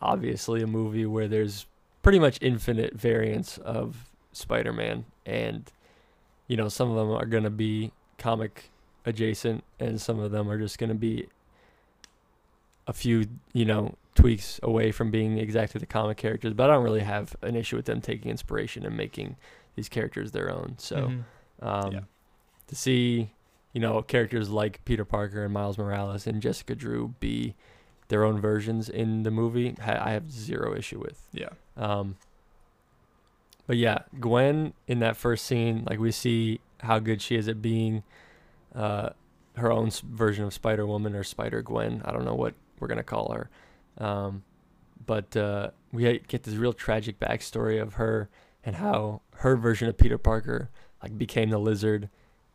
obviously 0.00 0.62
a 0.62 0.66
movie 0.66 1.06
where 1.06 1.28
there's 1.28 1.66
pretty 2.02 2.18
much 2.18 2.38
infinite 2.40 2.94
variants 2.94 3.58
of 3.58 4.10
Spider-Man, 4.32 5.04
and 5.26 5.70
you 6.46 6.56
know 6.56 6.68
some 6.68 6.90
of 6.90 6.96
them 6.96 7.10
are 7.14 7.26
gonna 7.26 7.50
be 7.50 7.92
comic 8.18 8.70
adjacent, 9.04 9.62
and 9.78 10.00
some 10.00 10.18
of 10.18 10.30
them 10.30 10.50
are 10.50 10.58
just 10.58 10.78
gonna 10.78 10.94
be 10.94 11.26
a 12.86 12.92
few, 12.92 13.26
you 13.52 13.64
know, 13.64 13.94
tweaks 14.14 14.58
away 14.62 14.90
from 14.90 15.10
being 15.10 15.38
exactly 15.38 15.78
the 15.78 15.86
comic 15.86 16.16
characters, 16.16 16.52
but 16.54 16.68
I 16.70 16.74
don't 16.74 16.82
really 16.82 17.00
have 17.02 17.36
an 17.42 17.54
issue 17.54 17.76
with 17.76 17.84
them 17.84 18.00
taking 18.00 18.30
inspiration 18.30 18.84
and 18.84 18.96
making 18.96 19.36
these 19.76 19.88
characters 19.88 20.32
their 20.32 20.50
own. 20.50 20.74
So, 20.78 20.96
Mhm. 20.96 21.24
um, 21.62 21.92
Yeah. 21.92 22.00
To 22.70 22.76
see, 22.76 23.32
you 23.72 23.80
know, 23.80 24.00
characters 24.00 24.48
like 24.48 24.84
Peter 24.84 25.04
Parker 25.04 25.44
and 25.44 25.52
Miles 25.52 25.76
Morales 25.76 26.24
and 26.26 26.40
Jessica 26.40 26.76
Drew 26.76 27.14
be 27.18 27.56
their 28.06 28.24
own 28.24 28.40
versions 28.40 28.88
in 28.88 29.24
the 29.24 29.30
movie, 29.30 29.74
I 29.84 30.12
have 30.12 30.30
zero 30.30 30.76
issue 30.76 31.00
with. 31.00 31.26
yeah. 31.32 31.50
Um, 31.76 32.16
but 33.66 33.76
yeah, 33.76 33.98
Gwen 34.18 34.74
in 34.86 35.00
that 35.00 35.16
first 35.16 35.46
scene, 35.46 35.84
like 35.88 35.98
we 35.98 36.10
see 36.10 36.60
how 36.80 36.98
good 36.98 37.20
she 37.22 37.36
is 37.36 37.48
at 37.48 37.60
being 37.60 38.02
uh, 38.74 39.10
her 39.56 39.70
own 39.70 39.90
version 39.90 40.44
of 40.44 40.54
Spider 40.54 40.86
Woman 40.86 41.14
or 41.14 41.22
Spider 41.24 41.62
Gwen. 41.62 42.02
I 42.04 42.12
don't 42.12 42.24
know 42.24 42.34
what 42.34 42.54
we're 42.78 42.88
gonna 42.88 43.02
call 43.02 43.32
her. 43.32 43.50
Um, 44.04 44.44
but 45.06 45.36
uh, 45.36 45.70
we 45.92 46.20
get 46.26 46.44
this 46.44 46.54
real 46.54 46.72
tragic 46.72 47.18
backstory 47.18 47.80
of 47.80 47.94
her 47.94 48.28
and 48.64 48.76
how 48.76 49.22
her 49.36 49.56
version 49.56 49.88
of 49.88 49.96
Peter 49.96 50.18
Parker 50.18 50.70
like 51.02 51.16
became 51.16 51.50
the 51.50 51.58
Lizard 51.58 52.08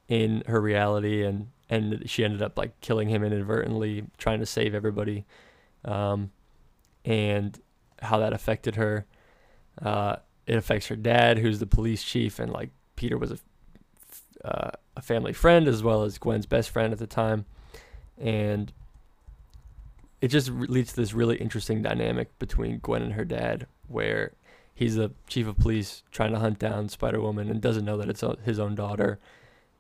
in 0.08 0.44
her 0.48 0.62
reality, 0.62 1.24
and 1.24 1.48
and 1.70 2.10
she 2.10 2.24
ended 2.24 2.42
up 2.42 2.58
like 2.58 2.80
killing 2.82 3.10
him 3.10 3.24
inadvertently, 3.24 4.06
trying 4.18 4.40
to 4.40 4.46
save 4.46 4.76
everybody, 4.76 5.26
um, 5.84 6.32
and 7.04 7.60
how 8.02 8.20
that 8.20 8.34
affected 8.34 8.76
her. 8.76 9.06
Uh, 9.82 10.18
it 10.46 10.58
affects 10.58 10.88
her 10.88 10.96
dad, 10.96 11.40
who's 11.40 11.60
the 11.60 11.66
police 11.66 12.04
chief, 12.04 12.40
and 12.40 12.52
like 12.52 12.70
Peter 12.96 13.18
was 13.18 13.32
a 13.32 13.38
uh, 14.46 14.72
a 14.96 15.02
family 15.02 15.34
friend 15.34 15.68
as 15.68 15.84
well 15.84 16.04
as 16.04 16.18
Gwen's 16.18 16.46
best 16.46 16.70
friend 16.70 16.94
at 16.94 17.00
the 17.00 17.08
time, 17.08 17.46
and 18.18 18.72
it 20.22 20.30
just 20.30 20.50
leads 20.50 20.92
to 20.92 20.96
this 20.96 21.14
really 21.14 21.38
interesting 21.38 21.82
dynamic 21.82 22.38
between 22.40 22.80
Gwen 22.80 23.02
and 23.02 23.14
her 23.14 23.26
dad, 23.26 23.68
where 23.88 24.34
he's 24.74 24.96
the 24.96 25.12
chief 25.28 25.48
of 25.48 25.58
police 25.58 26.04
trying 26.12 26.32
to 26.32 26.40
hunt 26.40 26.60
down 26.60 26.90
Spider 26.90 27.22
Woman 27.22 27.50
and 27.50 27.62
doesn't 27.62 27.86
know 27.86 27.98
that 27.98 28.10
it's 28.10 28.24
his 28.44 28.60
own 28.60 28.76
daughter, 28.76 29.20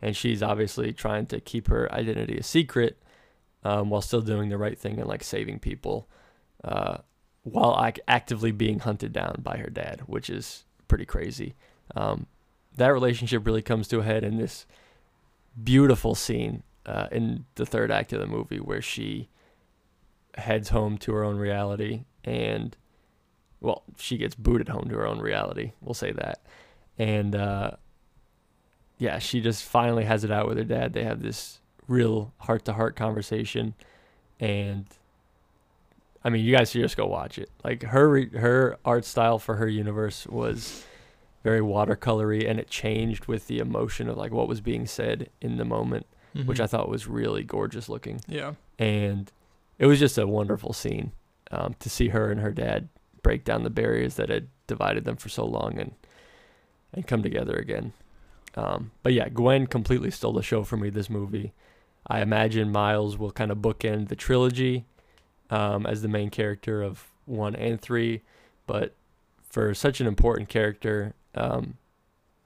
and 0.06 0.16
she's 0.16 0.44
obviously 0.44 0.94
trying 0.94 1.26
to 1.26 1.40
keep 1.40 1.68
her 1.68 1.92
identity 1.92 2.38
a 2.38 2.44
secret, 2.44 3.02
um, 3.64 3.90
while 3.90 4.02
still 4.02 4.22
doing 4.22 4.50
the 4.50 4.58
right 4.58 4.78
thing 4.78 5.00
and 5.00 5.10
like 5.10 5.24
saving 5.24 5.58
people, 5.58 6.08
uh, 6.64 6.98
while 7.42 7.84
ac- 7.84 8.04
actively 8.08 8.52
being 8.52 8.78
hunted 8.78 9.12
down 9.12 9.40
by 9.42 9.58
her 9.58 9.70
dad, 9.72 10.04
which 10.06 10.30
is 10.30 10.66
pretty 10.88 11.06
crazy. 11.06 11.56
Um, 11.96 12.28
that 12.78 12.94
relationship 12.94 13.48
really 13.48 13.64
comes 13.64 13.88
to 13.88 14.02
a 14.02 14.04
head 14.04 14.24
in 14.24 14.38
this 14.38 14.68
beautiful 15.64 16.14
scene 16.14 16.62
uh, 16.86 17.08
in 17.12 17.46
the 17.56 17.66
third 17.66 17.90
act 17.90 18.14
of 18.14 18.20
the 18.20 18.28
movie 18.28 18.60
where 18.60 18.84
she 18.84 19.30
heads 20.38 20.70
home 20.70 21.00
to 21.00 21.14
her 21.14 21.24
own 21.24 21.38
reality 21.38 22.04
and 22.24 22.78
well 23.60 23.82
she 23.98 24.18
gets 24.18 24.36
booted 24.36 24.68
home 24.68 24.88
to 24.90 24.96
her 24.96 25.08
own 25.08 25.20
reality 25.20 25.72
we'll 25.82 25.94
say 25.94 26.12
that 26.12 26.46
and 27.00 27.34
uh, 27.34 27.72
yeah 28.98 29.20
she 29.20 29.42
just 29.42 29.64
finally 29.64 30.06
has 30.06 30.24
it 30.24 30.32
out 30.32 30.48
with 30.48 30.58
her 30.58 30.64
dad 30.64 30.94
they 30.94 31.04
have 31.04 31.22
this 31.22 31.60
real 31.88 32.34
heart-to-heart 32.40 32.96
conversation 32.96 33.74
and 34.40 34.86
i 36.24 36.30
mean 36.30 36.44
you 36.44 36.56
guys 36.56 36.72
should 36.72 36.82
just 36.82 36.98
go 36.98 37.06
watch 37.06 37.38
it 37.38 37.50
like 37.64 37.84
her 37.84 38.26
her 38.38 38.78
art 38.86 39.06
style 39.06 39.38
for 39.40 39.56
her 39.56 39.68
universe 39.68 40.26
was 40.28 40.84
very 41.44 41.60
watercolory 41.60 42.50
and 42.50 42.60
it 42.60 42.70
changed 42.70 43.26
with 43.28 43.48
the 43.48 43.60
emotion 43.60 44.10
of 44.10 44.18
like 44.18 44.32
what 44.32 44.48
was 44.48 44.62
being 44.62 44.86
said 44.88 45.30
in 45.42 45.58
the 45.58 45.66
moment 45.66 46.06
which 46.46 46.58
Mhm. 46.58 46.64
i 46.64 46.68
thought 46.68 46.90
was 46.90 47.08
really 47.08 47.44
gorgeous 47.44 47.88
looking 47.88 48.20
yeah. 48.28 48.54
and 48.80 49.32
it 49.80 49.86
was 49.86 50.00
just 50.00 50.18
a 50.18 50.26
wonderful 50.28 50.74
scene 50.74 51.12
um, 51.52 51.76
to 51.80 51.90
see 51.90 52.08
her 52.10 52.32
and 52.32 52.42
her 52.42 52.52
dad 52.52 52.90
break 53.22 53.44
down 53.44 53.64
the 53.64 53.70
barriers 53.70 54.16
that 54.16 54.30
had 54.30 54.48
divided 54.68 55.06
them 55.06 55.16
for 55.16 55.30
so 55.30 55.46
long 55.46 55.78
and 55.80 55.94
and 56.94 57.06
come 57.08 57.22
together 57.22 57.56
again. 57.56 57.92
Um, 58.56 58.92
but 59.04 59.14
yeah, 59.14 59.30
Gwen 59.30 59.68
completely 59.68 60.12
stole 60.12 60.34
the 60.34 60.42
show 60.42 60.64
for 60.64 60.78
me. 60.78 60.90
This 60.90 61.10
movie, 61.10 61.54
I 62.08 62.22
imagine 62.22 62.72
Miles 62.72 63.18
will 63.18 63.32
kind 63.32 63.52
of 63.52 63.60
bookend 63.60 64.08
the 64.08 64.16
trilogy 64.16 64.86
um, 65.50 65.86
as 65.86 66.02
the 66.02 66.08
main 66.08 66.30
character 66.30 66.82
of 66.82 67.08
one 67.26 67.56
and 67.56 67.80
three, 67.80 68.22
but 68.66 68.94
for 69.50 69.74
such 69.74 70.00
an 70.02 70.08
important 70.08 70.50
character, 70.50 71.14
um, 71.34 71.78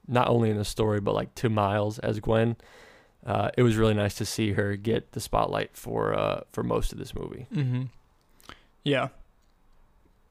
not 0.07 0.27
only 0.27 0.49
in 0.49 0.57
the 0.57 0.65
story 0.65 0.99
but 0.99 1.13
like 1.13 1.33
to 1.35 1.49
Miles 1.49 1.99
as 1.99 2.19
Gwen, 2.19 2.55
uh, 3.25 3.49
it 3.57 3.63
was 3.63 3.75
really 3.75 3.93
nice 3.93 4.15
to 4.15 4.25
see 4.25 4.53
her 4.53 4.75
get 4.75 5.11
the 5.11 5.19
spotlight 5.19 5.75
for 5.75 6.13
uh, 6.13 6.41
for 6.51 6.63
most 6.63 6.91
of 6.91 6.97
this 6.97 7.13
movie. 7.13 7.47
Mm-hmm. 7.53 7.83
Yeah. 8.83 9.09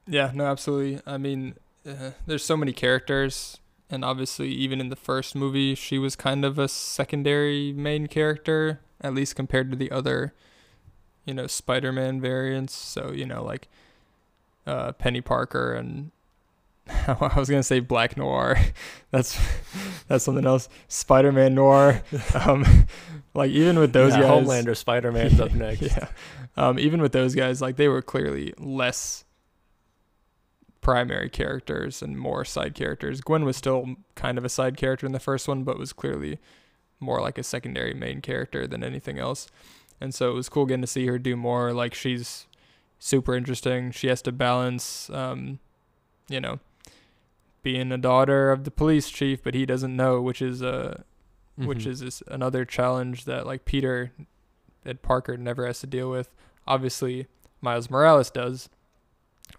Yeah, 0.07 0.31
no, 0.33 0.45
absolutely. 0.45 1.01
I 1.05 1.17
mean, 1.17 1.53
uh, 1.87 2.11
there's 2.25 2.43
so 2.43 2.57
many 2.57 2.73
characters, 2.73 3.59
and 3.89 4.05
obviously, 4.05 4.49
even 4.49 4.79
in 4.79 4.89
the 4.89 4.95
first 4.95 5.35
movie, 5.35 5.73
she 5.75 5.97
was 5.97 6.15
kind 6.15 6.45
of 6.45 6.59
a 6.59 6.67
secondary 6.67 7.73
main 7.73 8.07
character, 8.07 8.81
at 9.01 9.13
least 9.13 9.35
compared 9.35 9.71
to 9.71 9.77
the 9.77 9.91
other, 9.91 10.33
you 11.25 11.33
know, 11.33 11.47
Spider-Man 11.47 12.21
variants. 12.21 12.73
So 12.73 13.11
you 13.11 13.25
know, 13.25 13.43
like 13.43 13.67
uh, 14.67 14.91
Penny 14.93 15.21
Parker 15.21 15.73
and 15.73 16.11
I 17.07 17.33
was 17.35 17.49
gonna 17.49 17.63
say 17.63 17.79
Black 17.79 18.17
Noir. 18.17 18.57
that's 19.11 19.39
that's 20.07 20.23
something 20.23 20.45
else. 20.45 20.69
Spider-Man 20.87 21.55
Noir. 21.55 22.03
Um, 22.33 22.87
like 23.33 23.51
even 23.51 23.79
with 23.79 23.93
those 23.93 24.15
yeah, 24.15 24.21
guys, 24.21 24.45
Homelander, 24.45 24.77
Spider 24.77 25.11
Man's 25.11 25.39
up 25.39 25.53
next. 25.53 25.81
yeah. 25.81 26.09
Um, 26.57 26.77
even 26.77 27.01
with 27.01 27.11
those 27.11 27.35
guys, 27.35 27.61
like 27.61 27.77
they 27.77 27.87
were 27.87 28.01
clearly 28.01 28.53
less 28.57 29.23
primary 30.89 31.29
characters 31.29 32.01
and 32.01 32.17
more 32.17 32.43
side 32.43 32.73
characters. 32.73 33.21
Gwen 33.21 33.45
was 33.45 33.55
still 33.55 33.95
kind 34.15 34.37
of 34.39 34.43
a 34.45 34.49
side 34.49 34.75
character 34.75 35.05
in 35.05 35.11
the 35.11 35.19
first 35.19 35.47
one, 35.47 35.63
but 35.63 35.77
was 35.77 35.93
clearly 35.93 36.39
more 36.99 37.21
like 37.21 37.37
a 37.37 37.43
secondary 37.43 37.93
main 37.93 38.21
character 38.21 38.65
than 38.65 38.83
anything 38.83 39.19
else. 39.19 39.47
And 40.01 40.15
so 40.15 40.31
it 40.31 40.33
was 40.33 40.49
cool 40.49 40.65
getting 40.65 40.81
to 40.81 40.87
see 40.87 41.05
her 41.05 41.19
do 41.19 41.35
more. 41.35 41.73
Like 41.73 41.93
she's 41.93 42.47
super 42.97 43.35
interesting. 43.35 43.91
She 43.91 44.07
has 44.07 44.21
to 44.23 44.31
balance, 44.31 45.09
um, 45.11 45.59
you 46.27 46.41
know, 46.41 46.59
being 47.61 47.91
a 47.91 47.97
daughter 47.97 48.51
of 48.51 48.63
the 48.63 48.71
police 48.71 49.09
chief, 49.11 49.43
but 49.43 49.53
he 49.53 49.65
doesn't 49.67 49.95
know, 49.95 50.19
which 50.21 50.41
is 50.41 50.63
uh, 50.63 51.03
which 51.55 51.79
Mhm. 51.83 51.87
is 51.87 51.99
this 51.99 52.23
another 52.27 52.65
challenge 52.65 53.25
that 53.25 53.45
like 53.45 53.65
Peter 53.65 54.11
Ed 54.85 55.01
Parker 55.03 55.37
never 55.37 55.67
has 55.67 55.81
to 55.81 55.87
deal 55.87 56.09
with. 56.09 56.29
Obviously, 56.65 57.27
Miles 57.61 57.89
Morales 57.89 58.31
does, 58.31 58.69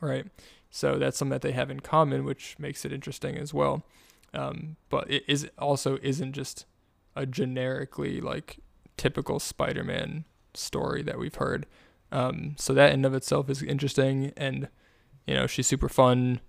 right? 0.01 0.27
So 0.71 0.99
that's 0.99 1.19
something 1.19 1.33
that 1.33 1.43
they 1.43 1.53
have 1.53 1.71
in 1.71 1.81
common, 1.81 2.25
which 2.25 2.57
makes 2.59 2.85
it 2.85 2.93
interesting 2.93 3.37
as 3.37 3.53
well. 3.53 3.85
Um, 4.33 4.77
but 4.89 5.11
it 5.11 5.25
is 5.27 5.49
also 5.59 5.99
isn't 6.03 6.33
just 6.33 6.65
a 7.17 7.27
generically 7.27 8.21
like 8.21 8.59
typical 8.97 9.41
Spider-Man 9.41 10.25
story 10.55 11.03
that 11.03 11.19
we've 11.19 11.35
heard. 11.35 11.67
Um, 12.13 12.55
so 12.59 12.73
that 12.75 12.93
in 12.93 13.05
of 13.05 13.15
itself 13.15 13.51
is 13.51 13.63
interesting, 13.63 14.33
and 14.37 14.69
you 15.27 15.35
know 15.35 15.47
she's 15.47 15.67
super 15.67 15.89
fun, 15.89 16.41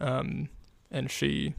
um, 0.00 0.48
and 0.90 1.10
she 1.10 1.54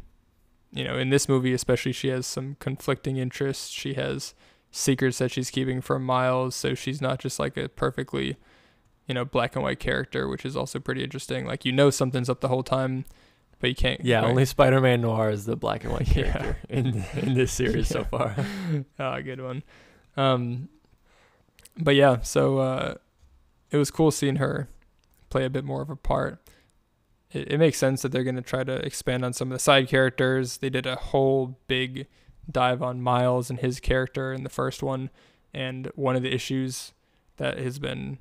you 0.71 0.83
know, 0.83 0.97
in 0.97 1.09
this 1.09 1.27
movie 1.27 1.53
especially, 1.53 1.91
she 1.91 2.09
has 2.09 2.27
some 2.27 2.55
conflicting 2.59 3.17
interests. 3.17 3.69
She 3.69 3.95
has 3.95 4.33
secrets 4.71 5.17
that 5.17 5.31
she's 5.31 5.49
keeping 5.49 5.81
from 5.81 6.05
Miles, 6.05 6.55
so 6.55 6.75
she's 6.75 7.01
not 7.01 7.19
just 7.19 7.39
like 7.39 7.57
a 7.57 7.69
perfectly, 7.69 8.37
you 9.09 9.15
know, 9.15 9.25
black 9.25 9.55
and 9.55 9.63
white 9.63 9.79
character, 9.79 10.27
which 10.29 10.45
is 10.45 10.55
also 10.55 10.79
pretty 10.79 11.03
interesting. 11.03 11.45
Like 11.45 11.65
you 11.65 11.71
know 11.73 11.89
something's 11.89 12.29
up 12.29 12.39
the 12.39 12.47
whole 12.47 12.63
time, 12.63 13.03
but 13.59 13.69
you 13.69 13.75
can't. 13.75 14.05
Yeah, 14.05 14.23
only 14.23 14.45
Spider 14.45 14.79
Man 14.79 15.01
Noir 15.01 15.31
is 15.31 15.45
the 15.45 15.55
black 15.57 15.83
and 15.83 15.91
white 15.91 16.07
Yeah. 16.15 16.31
character 16.31 16.57
in 16.69 17.03
in 17.17 17.33
this 17.33 17.51
series 17.51 17.87
so 17.89 18.03
far. 18.11 18.35
ah, 18.99 19.19
good 19.19 19.41
one. 19.41 19.63
Um, 20.15 20.69
but 21.75 21.95
yeah, 21.95 22.21
so 22.21 22.59
uh, 22.59 22.93
it 23.71 23.77
was 23.77 23.89
cool 23.91 24.11
seeing 24.11 24.37
her 24.37 24.69
play 25.29 25.43
a 25.43 25.49
bit 25.49 25.63
more 25.65 25.81
of 25.81 25.89
a 25.89 25.95
part. 25.95 26.39
It, 27.31 27.53
it 27.53 27.57
makes 27.57 27.77
sense 27.77 28.01
that 28.03 28.11
they're 28.11 28.23
going 28.23 28.35
to 28.35 28.41
try 28.41 28.63
to 28.63 28.73
expand 28.85 29.25
on 29.25 29.33
some 29.33 29.49
of 29.51 29.55
the 29.55 29.59
side 29.59 29.87
characters. 29.87 30.57
They 30.57 30.69
did 30.69 30.85
a 30.85 30.95
whole 30.95 31.57
big 31.67 32.07
dive 32.51 32.81
on 32.83 33.01
Miles 33.01 33.49
and 33.49 33.59
his 33.59 33.79
character 33.79 34.33
in 34.33 34.43
the 34.43 34.49
first 34.49 34.81
one, 34.83 35.09
and 35.53 35.89
one 35.95 36.15
of 36.15 36.21
the 36.23 36.33
issues 36.33 36.93
that 37.37 37.57
has 37.57 37.79
been 37.79 38.17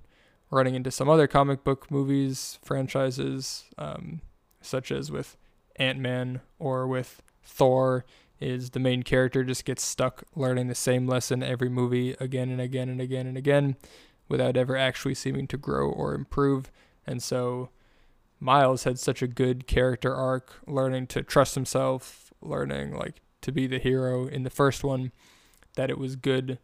running 0.51 0.75
into 0.75 0.91
some 0.91 1.09
other 1.09 1.27
comic 1.27 1.65
book 1.65 1.91
movies 1.91 2.59
franchises, 2.63 3.65
um, 3.77 4.21
such 4.61 4.91
as 4.91 5.11
with 5.11 5.37
Ant 5.77 5.99
Man 5.99 6.41
or 6.59 6.87
with 6.87 7.23
Thor, 7.43 8.05
is 8.41 8.71
the 8.71 8.81
main 8.81 9.03
character 9.03 9.43
just 9.45 9.65
gets 9.65 9.83
stuck 9.83 10.23
learning 10.35 10.69
the 10.69 10.75
same 10.75 11.07
lesson 11.07 11.43
every 11.43 11.69
movie 11.69 12.15
again 12.21 12.51
and 12.51 12.61
again 12.61 12.89
and 12.89 13.01
again 13.01 13.27
and 13.27 13.37
again 13.37 13.77
without 14.29 14.57
ever 14.57 14.77
actually 14.77 15.15
seeming 15.15 15.47
to 15.49 15.57
grow 15.57 15.91
or 15.91 16.15
improve. 16.15 16.71
And 17.07 17.23
so 17.23 17.71
Miles 18.41 18.85
had 18.85 18.99
such 18.99 19.23
a 19.23 19.27
good 19.27 19.67
character 19.67 20.15
arc, 20.15 20.61
learning 20.67 21.09
to 21.09 21.23
trust 21.23 21.55
himself, 21.55 22.33
learning 22.41 22.95
like 22.95 23.21
to 23.41 23.51
be 23.51 23.67
the 23.67 23.79
hero 23.79 24.27
in 24.27 24.45
the 24.45 24.51
first 24.51 24.85
one, 24.85 25.13
that 25.75 25.91
it 25.91 25.99
was 25.99 26.17
good. 26.17 26.59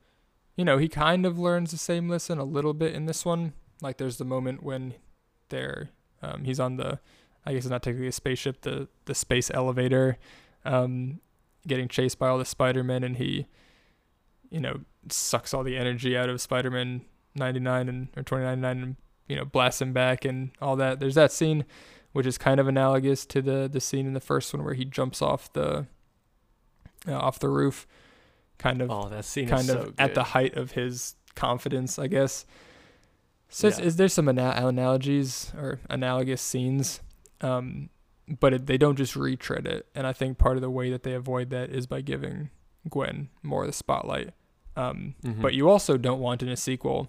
You 0.57 0.65
know, 0.65 0.79
he 0.79 0.89
kind 0.89 1.27
of 1.27 1.39
learns 1.39 1.71
the 1.71 1.79
same 1.79 2.09
lesson 2.09 2.39
a 2.39 2.45
little 2.45 2.75
bit 2.75 2.95
in 2.95 3.07
this 3.07 3.25
one. 3.25 3.55
Like 3.85 3.99
there's 3.99 4.17
the 4.17 4.25
moment 4.25 4.63
when 4.63 4.95
they're 5.51 5.91
um, 6.23 6.45
he's 6.45 6.59
on 6.59 6.77
the 6.77 6.99
I 7.47 7.53
guess 7.53 7.65
it's 7.65 7.71
not 7.71 7.83
technically 7.83 8.09
a 8.09 8.13
spaceship, 8.13 8.63
the 8.63 8.89
the 9.05 9.15
space 9.15 9.51
elevator, 9.53 10.19
um, 10.65 11.21
getting 11.67 11.89
chased 11.89 12.19
by 12.19 12.29
all 12.29 12.39
the 12.39 12.45
Spider-Men, 12.45 13.05
and 13.05 13.17
he, 13.19 13.47
you 14.51 14.61
know, 14.61 14.81
sucks 15.11 15.53
all 15.53 15.63
the 15.63 15.77
energy 15.77 16.17
out 16.17 16.31
of 16.31 16.41
Spider-Man 16.41 17.03
99 17.35 17.89
and 17.89 18.09
or 18.17 18.23
2099 18.23 18.83
and 18.83 18.97
you 19.29 19.37
know 19.37 19.45
blasts 19.45 19.83
him 19.83 19.93
back 19.93 20.25
and 20.25 20.51
all 20.63 20.77
that. 20.77 21.01
There's 21.01 21.17
that 21.17 21.33
scene, 21.33 21.67
which 22.13 22.27
is 22.27 22.39
kind 22.39 22.59
of 22.59 22.67
analogous 22.67 23.27
to 23.27 23.43
the 23.43 23.69
the 23.71 23.81
scene 23.81 24.07
in 24.07 24.15
the 24.15 24.21
first 24.21 24.55
one 24.55 24.65
where 24.65 24.75
he 24.75 24.85
jumps 24.85 25.21
off 25.21 25.53
the 25.53 25.87
uh, 27.07 27.13
off 27.13 27.39
the 27.39 27.51
roof, 27.51 27.87
kind 28.57 28.81
of 28.81 28.91
Oh, 28.91 29.09
that 29.11 29.27
scene 29.27 29.49
kind 29.49 29.69
of 29.69 29.87
so 29.89 29.93
at 29.99 30.15
the 30.15 30.25
height 30.25 30.57
of 30.57 30.73
his 30.73 31.17
confidence, 31.35 31.99
I 31.99 32.07
guess. 32.07 32.47
So 33.55 33.69
Yeah. 33.69 33.81
is 33.83 33.97
there 33.97 34.09
some 34.09 34.29
ana- 34.29 34.55
analogies 34.57 35.53
or 35.57 35.79
analogous 35.89 36.43
scenes, 36.43 37.01
um, 37.41 37.89
but 38.41 38.53
it, 38.53 38.67
they 38.67 38.77
don't 38.77 38.97
just 38.97 39.15
retread 39.15 39.67
it, 39.67 39.87
and 39.95 40.07
I 40.09 40.13
think 40.13 40.39
part 40.39 40.57
of 40.57 40.61
the 40.61 40.71
way 40.71 40.91
that 40.91 41.05
they 41.05 41.15
avoid 41.15 41.51
that 41.51 41.71
is 41.71 41.87
by 41.87 42.01
giving 42.01 42.51
Gwen 42.91 43.29
more 43.45 43.63
of 43.63 43.69
the 43.69 43.73
spotlight. 43.73 44.31
Um, 44.77 45.15
Mhm. 45.23 45.41
But 45.41 45.55
you 45.55 45.69
also 45.69 45.97
don't 45.97 46.19
want 46.21 46.43
in 46.43 46.49
a 46.49 46.57
sequel, 46.57 47.09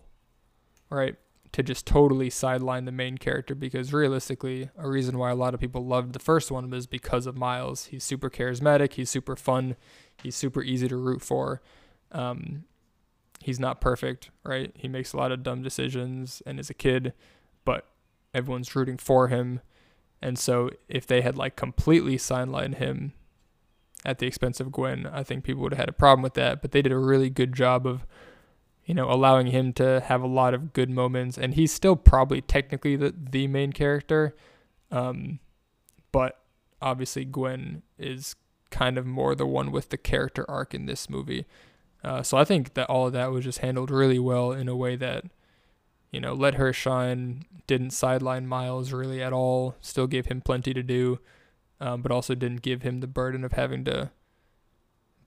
right, 0.92 1.16
to 1.52 1.64
just 1.64 1.88
totally 1.88 2.30
sideline 2.30 2.86
the 2.86 2.92
main 2.92 3.18
character 3.18 3.56
because 3.56 3.92
realistically, 3.92 4.70
a 4.78 4.88
reason 4.88 5.18
why 5.18 5.32
a 5.32 5.36
lot 5.36 5.56
of 5.56 5.60
people 5.60 5.84
loved 5.84 6.14
the 6.14 6.20
first 6.20 6.52
one 6.52 6.70
was 6.70 6.86
because 6.86 7.26
of 7.26 7.36
Miles. 7.36 7.86
He's 7.86 8.04
super 8.04 8.30
charismatic, 8.30 8.94
he's 8.94 9.10
super 9.10 9.36
fun, 9.36 9.78
he's 10.22 10.36
super 10.36 10.62
easy 10.62 10.88
to 10.90 10.96
root 10.98 11.24
for. 11.24 11.62
Um, 12.12 12.66
he's 13.42 13.60
not 13.60 13.82
perfect, 13.82 14.30
right? 14.44 14.72
He 14.76 14.88
makes 14.88 15.14
a 15.14 15.18
lot 15.18 15.32
of 15.32 15.44
dumb 15.44 15.62
decisions 15.62 16.42
and 16.46 16.60
is 16.60 16.70
a 16.70 16.74
kid, 16.74 17.14
but 17.64 17.88
everyone's 18.34 18.76
rooting 18.76 18.98
for 18.98 19.28
him. 19.28 19.62
And 20.22 20.38
so 20.40 20.72
if 20.90 21.06
they 21.06 21.22
had 21.22 21.38
like 21.38 21.56
completely 21.56 22.18
sidelined 22.18 22.76
him 22.76 23.14
at 24.04 24.20
the 24.20 24.28
expense 24.28 24.60
of 24.60 24.72
Gwen, 24.72 25.08
I 25.08 25.24
think 25.24 25.44
people 25.44 25.64
would 25.64 25.74
have 25.74 25.80
had 25.80 25.90
a 25.90 25.94
problem 25.94 26.22
with 26.22 26.34
that. 26.36 26.62
But 26.62 26.72
they 26.72 26.82
did 26.82 26.92
a 26.92 26.98
really 26.98 27.30
good 27.30 27.54
job 27.54 27.86
of, 27.86 28.06
you 28.86 28.94
know, 28.94 29.10
allowing 29.10 29.48
him 29.48 29.74
to 29.74 30.02
have 30.02 30.22
a 30.22 30.28
lot 30.28 30.54
of 30.54 30.74
good 30.74 30.90
moments, 30.90 31.38
and 31.38 31.56
he's 31.56 31.72
still 31.72 31.96
probably 31.96 32.42
technically 32.42 32.96
the 32.96 33.14
the 33.18 33.48
main 33.48 33.74
character, 33.74 34.36
um, 34.92 35.40
but 36.12 36.40
obviously 36.82 37.26
Gwen 37.26 37.82
is 37.98 38.36
kind 38.70 38.98
of 38.98 39.06
more 39.06 39.36
the 39.36 39.46
one 39.46 39.72
with 39.72 39.90
the 39.90 39.98
character 39.98 40.46
arc 40.50 40.74
in 40.74 40.86
this 40.86 41.10
movie. 41.10 41.46
Uh, 42.06 42.22
so 42.22 42.38
I 42.38 42.46
think 42.46 42.76
that 42.76 42.88
all 42.88 43.08
of 43.08 43.14
that 43.14 43.32
was 43.32 43.44
just 43.44 43.60
handled 43.60 43.90
really 43.90 44.20
well 44.20 44.52
in 44.52 44.70
a 44.70 44.76
way 44.76 44.96
that, 44.96 45.26
you 46.12 46.22
know, 46.22 46.34
let 46.36 46.54
her 46.54 46.72
shine, 46.72 47.46
didn't 47.66 47.92
sideline 47.92 48.46
Miles 48.46 48.94
really 48.94 49.24
at 49.24 49.34
all, 49.34 49.76
still 49.82 50.06
gave 50.06 50.28
him 50.28 50.40
plenty 50.40 50.72
to 50.72 50.84
do, 50.84 51.18
um, 51.82 52.04
but 52.04 52.12
also 52.12 52.36
didn't 52.36 52.62
give 52.62 52.84
him 52.84 53.00
the 53.00 53.08
burden 53.08 53.44
of 53.44 53.54
having 53.54 53.84
to 53.86 54.12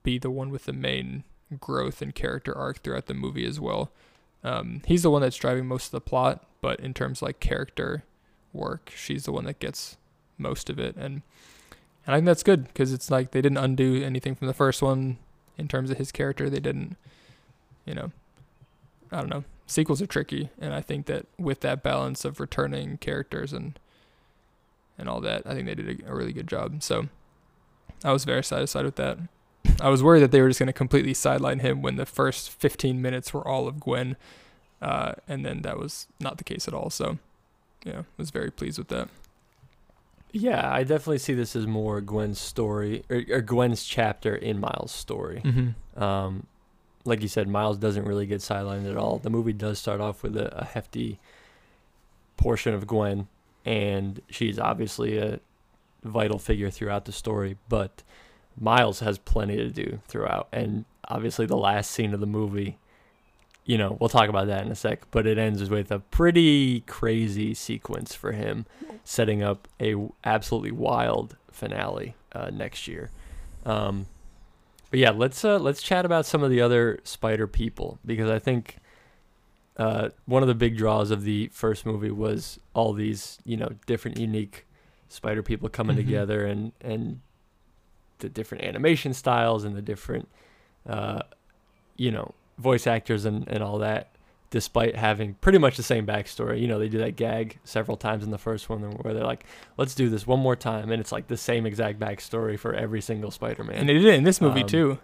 be 0.04 0.18
the 0.18 0.30
one 0.30 0.50
with 0.50 0.66
the 0.66 0.72
main 0.72 1.24
growth 1.58 2.00
and 2.00 2.14
character 2.14 2.56
arc 2.56 2.78
throughout 2.84 3.06
the 3.06 3.14
movie 3.14 3.44
as 3.44 3.58
well. 3.58 3.90
Um, 4.44 4.82
he's 4.86 5.02
the 5.02 5.10
one 5.10 5.22
that's 5.22 5.36
driving 5.36 5.66
most 5.66 5.86
of 5.86 5.90
the 5.90 6.00
plot, 6.00 6.46
but 6.60 6.78
in 6.78 6.94
terms 6.94 7.18
of 7.18 7.26
like 7.26 7.40
character 7.40 8.04
work, 8.52 8.92
she's 8.94 9.24
the 9.24 9.32
one 9.32 9.46
that 9.46 9.58
gets 9.58 9.96
most 10.38 10.70
of 10.70 10.78
it, 10.78 10.94
and 10.94 11.22
and 12.06 12.14
I 12.14 12.18
think 12.18 12.26
that's 12.26 12.44
good 12.44 12.68
because 12.68 12.92
it's 12.92 13.10
like 13.10 13.32
they 13.32 13.42
didn't 13.42 13.58
undo 13.58 14.00
anything 14.04 14.36
from 14.36 14.46
the 14.46 14.54
first 14.54 14.80
one 14.80 15.18
in 15.58 15.68
terms 15.68 15.90
of 15.90 15.98
his 15.98 16.12
character. 16.12 16.48
They 16.48 16.60
didn't, 16.60 16.96
you 17.84 17.94
know, 17.94 18.12
I 19.12 19.18
don't 19.18 19.30
know. 19.30 19.44
Sequels 19.66 20.00
are 20.00 20.06
tricky, 20.06 20.48
and 20.60 20.72
I 20.72 20.80
think 20.80 21.06
that 21.06 21.26
with 21.38 21.60
that 21.60 21.82
balance 21.82 22.24
of 22.24 22.40
returning 22.40 22.96
characters 22.98 23.52
and 23.52 23.78
and 24.96 25.08
all 25.08 25.20
that, 25.20 25.42
I 25.46 25.54
think 25.54 25.66
they 25.66 25.74
did 25.74 26.02
a, 26.02 26.10
a 26.10 26.14
really 26.14 26.32
good 26.32 26.48
job. 26.48 26.82
So 26.82 27.08
I 28.04 28.12
was 28.12 28.24
very 28.24 28.42
satisfied 28.42 28.84
with 28.84 28.96
that. 28.96 29.18
I 29.80 29.90
was 29.90 30.02
worried 30.02 30.20
that 30.20 30.32
they 30.32 30.40
were 30.40 30.48
just 30.48 30.58
going 30.58 30.68
to 30.68 30.72
completely 30.72 31.14
sideline 31.14 31.60
him 31.60 31.82
when 31.82 31.96
the 31.96 32.06
first 32.06 32.50
15 32.50 33.00
minutes 33.00 33.32
were 33.32 33.46
all 33.46 33.68
of 33.68 33.78
Gwen, 33.78 34.16
uh, 34.82 35.12
and 35.28 35.44
then 35.44 35.62
that 35.62 35.78
was 35.78 36.08
not 36.18 36.38
the 36.38 36.44
case 36.44 36.66
at 36.66 36.74
all. 36.74 36.90
So, 36.90 37.18
yeah, 37.84 38.02
was 38.16 38.30
very 38.30 38.50
pleased 38.50 38.78
with 38.78 38.88
that. 38.88 39.08
Yeah, 40.32 40.70
I 40.70 40.82
definitely 40.82 41.18
see 41.18 41.34
this 41.34 41.56
as 41.56 41.66
more 41.66 42.00
Gwen's 42.00 42.40
story 42.40 43.04
or, 43.08 43.22
or 43.30 43.40
Gwen's 43.40 43.84
chapter 43.84 44.34
in 44.34 44.60
Miles' 44.60 44.92
story. 44.92 45.40
Mm-hmm. 45.44 46.02
Um, 46.02 46.46
like 47.04 47.22
you 47.22 47.28
said, 47.28 47.48
Miles 47.48 47.78
doesn't 47.78 48.04
really 48.04 48.26
get 48.26 48.40
sidelined 48.40 48.88
at 48.88 48.96
all. 48.96 49.18
The 49.18 49.30
movie 49.30 49.52
does 49.54 49.78
start 49.78 50.00
off 50.00 50.22
with 50.22 50.36
a, 50.36 50.58
a 50.58 50.64
hefty 50.64 51.18
portion 52.36 52.74
of 52.74 52.86
Gwen, 52.86 53.28
and 53.64 54.20
she's 54.28 54.58
obviously 54.58 55.16
a 55.18 55.40
vital 56.04 56.38
figure 56.38 56.70
throughout 56.70 57.06
the 57.06 57.12
story. 57.12 57.56
But 57.68 58.02
Miles 58.60 59.00
has 59.00 59.18
plenty 59.18 59.56
to 59.56 59.70
do 59.70 60.00
throughout, 60.06 60.48
and 60.52 60.84
obviously 61.08 61.46
the 61.46 61.56
last 61.56 61.90
scene 61.90 62.12
of 62.12 62.20
the 62.20 62.26
movie. 62.26 62.78
You 63.68 63.76
know, 63.76 63.98
we'll 64.00 64.08
talk 64.08 64.30
about 64.30 64.46
that 64.46 64.64
in 64.64 64.72
a 64.72 64.74
sec, 64.74 65.02
but 65.10 65.26
it 65.26 65.36
ends 65.36 65.68
with 65.68 65.92
a 65.92 65.98
pretty 65.98 66.80
crazy 66.86 67.52
sequence 67.52 68.14
for 68.14 68.32
him, 68.32 68.64
setting 69.04 69.42
up 69.42 69.68
a 69.78 69.94
absolutely 70.24 70.70
wild 70.72 71.36
finale 71.52 72.14
uh, 72.32 72.48
next 72.50 72.88
year. 72.88 73.10
Um, 73.66 74.06
but 74.90 75.00
yeah, 75.00 75.10
let's 75.10 75.44
uh, 75.44 75.58
let's 75.58 75.82
chat 75.82 76.06
about 76.06 76.24
some 76.24 76.42
of 76.42 76.50
the 76.50 76.62
other 76.62 76.98
spider 77.04 77.46
people 77.46 77.98
because 78.06 78.30
I 78.30 78.38
think 78.38 78.78
uh, 79.76 80.08
one 80.24 80.42
of 80.42 80.48
the 80.48 80.54
big 80.54 80.78
draws 80.78 81.10
of 81.10 81.24
the 81.24 81.48
first 81.52 81.84
movie 81.84 82.10
was 82.10 82.58
all 82.72 82.94
these 82.94 83.38
you 83.44 83.58
know 83.58 83.70
different 83.86 84.18
unique 84.18 84.66
spider 85.10 85.42
people 85.42 85.68
coming 85.68 85.94
Mhm. 85.96 86.00
together 86.00 86.46
and 86.46 86.72
and 86.80 87.20
the 88.20 88.30
different 88.30 88.64
animation 88.64 89.12
styles 89.12 89.62
and 89.64 89.76
the 89.76 89.82
different 89.82 90.26
uh, 90.88 91.20
you 91.96 92.10
know 92.10 92.32
voice 92.58 92.86
actors 92.86 93.24
and, 93.24 93.46
and 93.48 93.62
all 93.62 93.78
that 93.78 94.10
despite 94.50 94.96
having 94.96 95.34
pretty 95.34 95.58
much 95.58 95.76
the 95.76 95.82
same 95.82 96.06
backstory 96.06 96.60
you 96.60 96.66
know 96.66 96.78
they 96.78 96.88
do 96.88 96.98
that 96.98 97.16
gag 97.16 97.58
several 97.64 97.96
times 97.96 98.24
in 98.24 98.30
the 98.30 98.38
first 98.38 98.68
one 98.70 98.80
where 99.02 99.12
they're 99.14 99.24
like 99.24 99.44
let's 99.76 99.94
do 99.94 100.08
this 100.08 100.26
one 100.26 100.40
more 100.40 100.56
time 100.56 100.90
and 100.90 101.00
it's 101.00 101.12
like 101.12 101.26
the 101.28 101.36
same 101.36 101.66
exact 101.66 101.98
backstory 102.00 102.58
for 102.58 102.74
every 102.74 103.00
single 103.02 103.30
spider-man 103.30 103.76
And 103.76 103.88
they 103.88 103.92
did 103.94 104.04
it 104.06 104.14
in 104.14 104.24
this 104.24 104.40
movie 104.40 104.62
Um, 104.62 104.66
too, 104.68 104.98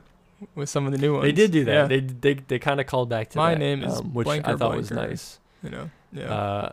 with 0.54 0.68
some 0.70 0.86
of 0.86 0.92
the 0.92 0.98
new 0.98 1.12
ones. 1.14 1.24
they 1.24 1.32
did 1.32 1.50
do 1.52 1.64
that. 1.66 1.72
Yeah. 1.72 1.86
They 1.86 2.00
they 2.00 2.34
they 2.34 2.58
kind 2.58 2.80
of 2.80 2.86
called 2.86 3.08
back 3.08 3.30
to 3.30 3.38
My 3.38 3.50
that, 3.54 3.60
name 3.60 3.84
is 3.84 3.98
um, 4.00 4.14
which 4.14 4.24
blank 4.24 4.48
I 4.48 4.56
thought 4.56 4.76
was 4.76 4.90
nice. 4.90 5.38
you 5.62 5.70
know, 5.70 5.90
yeah. 6.12 6.34
Uh, 6.34 6.72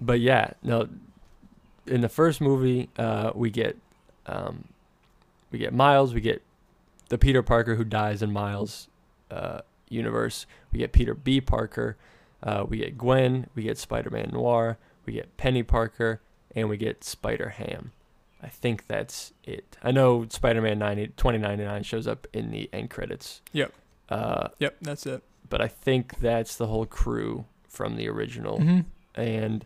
but 0.00 0.20
yeah, 0.20 0.50
no. 0.62 0.88
In 1.86 2.00
the 2.00 2.08
first 2.08 2.40
movie, 2.40 2.90
uh, 2.98 3.30
we 3.34 3.48
get 3.50 3.76
um, 4.26 4.64
we 5.52 5.58
get 5.58 5.72
Miles. 5.72 6.12
We 6.12 6.20
get 6.20 6.42
the 7.08 7.16
Peter 7.16 7.42
Parker 7.42 7.76
who 7.76 7.84
dies 7.84 8.22
in 8.22 8.32
Miles' 8.32 8.88
uh, 9.30 9.60
universe. 9.88 10.46
We 10.72 10.78
get 10.80 10.92
Peter 10.92 11.14
B. 11.14 11.40
Parker. 11.40 11.96
Uh, 12.42 12.64
we 12.68 12.78
get 12.78 12.96
Gwen. 12.98 13.46
We 13.54 13.62
get 13.62 13.78
Spider-Man 13.78 14.30
Noir. 14.32 14.78
We 15.04 15.12
get 15.14 15.36
Penny 15.36 15.62
Parker, 15.62 16.20
and 16.54 16.68
we 16.68 16.76
get 16.76 17.02
Spider 17.04 17.50
Ham. 17.50 17.92
I 18.42 18.48
think 18.48 18.86
that's 18.86 19.32
it. 19.44 19.76
I 19.82 19.90
know 19.92 20.26
Spider-Man 20.28 20.78
90, 20.78 21.08
2099 21.16 21.82
shows 21.82 22.06
up 22.06 22.26
in 22.32 22.50
the 22.50 22.68
end 22.72 22.90
credits. 22.90 23.40
Yep. 23.52 23.72
Uh, 24.08 24.48
yep, 24.58 24.76
that's 24.80 25.06
it. 25.06 25.22
but 25.48 25.60
I 25.60 25.68
think 25.68 26.18
that's 26.20 26.56
the 26.56 26.66
whole 26.66 26.86
crew 26.86 27.44
from 27.68 27.96
the 27.96 28.08
original, 28.08 28.60
hmm 28.60 28.80
and 29.14 29.64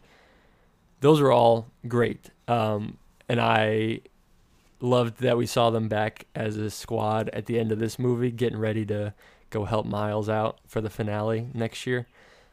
those 1.01 1.21
are 1.21 1.33
all 1.33 1.67
great. 1.89 2.31
Um, 2.47 2.99
and 3.29 3.41
I 3.41 4.01
loved 4.81 5.21
that 5.23 5.37
we 5.37 5.45
saw 5.47 5.71
them 5.71 5.89
back 5.89 6.27
as 6.35 6.57
a 6.57 6.71
squad 6.71 7.29
at 7.31 7.47
the 7.47 7.59
end 7.59 7.73
of 7.73 7.79
this 7.79 7.99
movie, 7.99 8.31
getting 8.31 8.59
ready 8.59 8.85
to 8.87 9.13
go 9.51 9.65
help 9.65 9.87
Miles 9.87 10.29
out 10.29 10.59
for 10.67 10.81
the 10.81 10.91
finale 10.91 11.49
next 11.55 11.87
year. 11.87 12.07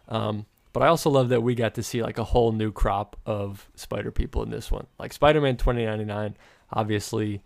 Um, 0.10 0.45
but 0.73 0.83
I 0.83 0.88
also 0.88 1.10
love 1.10 1.29
that 1.29 1.41
we 1.41 1.55
got 1.55 1.73
to 1.75 1.83
see 1.83 2.03
like 2.03 2.17
a 2.17 2.23
whole 2.23 2.51
new 2.51 2.71
crop 2.71 3.15
of 3.25 3.69
Spider 3.75 4.12
people 4.12 4.43
in 4.43 4.49
this 4.51 4.71
one, 4.71 4.88
like 4.99 5.13
Spider-Man 5.13 5.57
2099. 5.57 6.36
Obviously, 6.73 7.41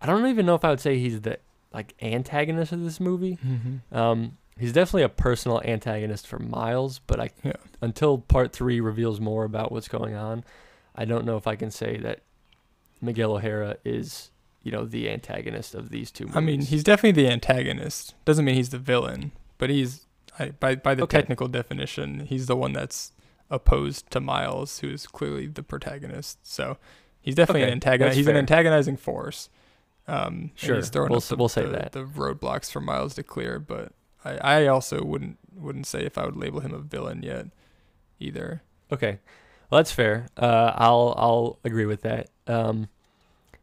I 0.00 0.06
don't 0.06 0.26
even 0.26 0.46
know 0.46 0.54
if 0.54 0.64
I 0.64 0.70
would 0.70 0.80
say 0.80 0.98
he's 0.98 1.20
the 1.22 1.38
like 1.72 1.94
antagonist 2.02 2.72
of 2.72 2.82
this 2.82 3.00
movie. 3.00 3.34
hmm 3.42 3.76
Um, 3.96 4.36
he's 4.58 4.72
definitely 4.72 5.02
a 5.02 5.08
personal 5.08 5.60
antagonist 5.64 6.26
for 6.26 6.38
Miles, 6.38 7.00
but 7.06 7.18
I 7.20 7.30
Yeah. 7.42 7.52
until 7.80 8.18
part 8.18 8.52
three 8.52 8.80
reveals 8.80 9.20
more 9.20 9.44
about 9.44 9.72
what's 9.72 9.88
going 9.88 10.14
on, 10.14 10.44
I 10.94 11.04
don't 11.04 11.24
know 11.24 11.36
if 11.36 11.46
I 11.46 11.56
can 11.56 11.70
say 11.70 11.96
that 11.98 12.20
Miguel 13.00 13.32
O'Hara 13.36 13.76
is 13.84 14.30
you 14.62 14.70
know 14.72 14.84
the 14.84 15.08
antagonist 15.10 15.74
of 15.74 15.90
these 15.90 16.10
two. 16.10 16.24
Movies. 16.24 16.36
I 16.36 16.40
mean, 16.40 16.60
he's 16.62 16.84
definitely 16.84 17.22
the 17.22 17.30
antagonist. 17.30 18.14
Doesn't 18.24 18.44
mean 18.44 18.54
he's 18.56 18.70
the 18.70 18.78
villain, 18.78 19.32
but 19.58 19.70
he's 19.70 20.06
I, 20.38 20.50
by 20.50 20.74
by 20.76 20.94
the 20.94 21.02
Okay. 21.04 21.18
technical 21.18 21.48
definition, 21.48 22.20
he's 22.26 22.46
the 22.46 22.56
one 22.56 22.72
that's 22.72 23.12
opposed 23.50 24.10
to 24.12 24.20
Miles, 24.20 24.78
who 24.80 24.88
is 24.90 25.06
clearly 25.06 25.46
the 25.46 25.62
protagonist. 25.62 26.38
So 26.46 26.76
he's 27.20 27.34
definitely 27.34 27.62
Okay, 27.62 27.68
an 27.68 27.74
antagonist. 27.74 28.10
that's 28.10 28.16
He's 28.18 28.26
an 28.28 28.36
antagonizing 28.36 28.96
force. 28.96 29.48
Um, 30.06 30.50
Sure, 30.54 30.76
he's 30.76 30.88
throwing 30.88 31.10
we'll 31.10 31.20
the, 31.20 31.36
we'll 31.36 31.48
say 31.48 31.64
the- 31.64 31.70
that. 31.70 31.92
the 31.92 32.04
roadblocks 32.04 32.70
for 32.70 32.80
Miles 32.80 33.14
to 33.14 33.22
clear. 33.22 33.58
But 33.58 33.92
I, 34.24 34.36
I 34.38 34.66
also 34.66 35.02
wouldn't 35.02 35.38
wouldn't 35.54 35.86
say 35.86 36.04
if 36.04 36.16
I 36.18 36.24
would 36.26 36.36
label 36.36 36.60
him 36.60 36.72
a 36.74 36.78
villain 36.78 37.22
yet. 37.22 37.46
either. 38.18 38.62
Okay, 38.92 39.18
well 39.70 39.78
that's 39.78 39.92
fair. 39.92 40.26
Uh, 40.36 40.72
I'll 40.76 41.14
I'll 41.16 41.58
agree 41.64 41.86
with 41.86 42.02
that. 42.02 42.28
Um, 42.46 42.88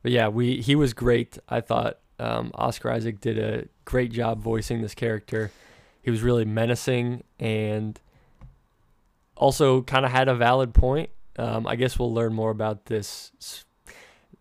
but 0.04 0.12
yeah, 0.12 0.28
we 0.28 0.62
he 0.62 0.76
was 0.76 0.94
great. 0.94 1.38
I 1.50 1.62
thought 1.62 2.00
um, 2.20 2.52
Oscar 2.56 2.92
Isaac 2.92 3.20
did 3.22 3.38
a 3.38 3.68
great 3.86 4.12
job 4.12 4.42
voicing 4.42 4.82
this 4.82 4.96
character. 4.96 5.52
He 6.02 6.12
was 6.12 6.22
really 6.22 6.46
menacing 6.46 7.24
and 7.40 8.00
also 9.36 9.82
kind 9.82 10.06
of 10.06 10.12
had 10.12 10.28
a 10.28 10.36
valid 10.36 10.74
point. 10.74 11.10
Um, 11.38 11.68
I 11.68 11.76
guess 11.76 12.00
we'll 12.00 12.14
learn 12.14 12.34
more 12.34 12.52
about 12.52 12.86
this. 12.86 13.66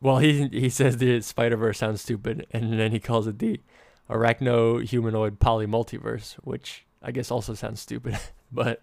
Well, 0.00 0.18
he 0.18 0.48
he 0.48 0.70
says 0.70 0.96
the 0.96 1.20
Spider 1.20 1.56
Verse 1.56 1.78
sounds 1.78 2.00
stupid, 2.00 2.46
and 2.52 2.78
then 2.78 2.92
he 2.92 3.00
calls 3.00 3.26
it 3.26 3.38
the 3.38 3.60
arachno 4.08 4.82
humanoid 4.82 5.38
polymultiverse, 5.40 6.34
which 6.44 6.86
I 7.02 7.10
guess 7.10 7.30
also 7.30 7.54
sounds 7.54 7.80
stupid. 7.80 8.18
but 8.52 8.82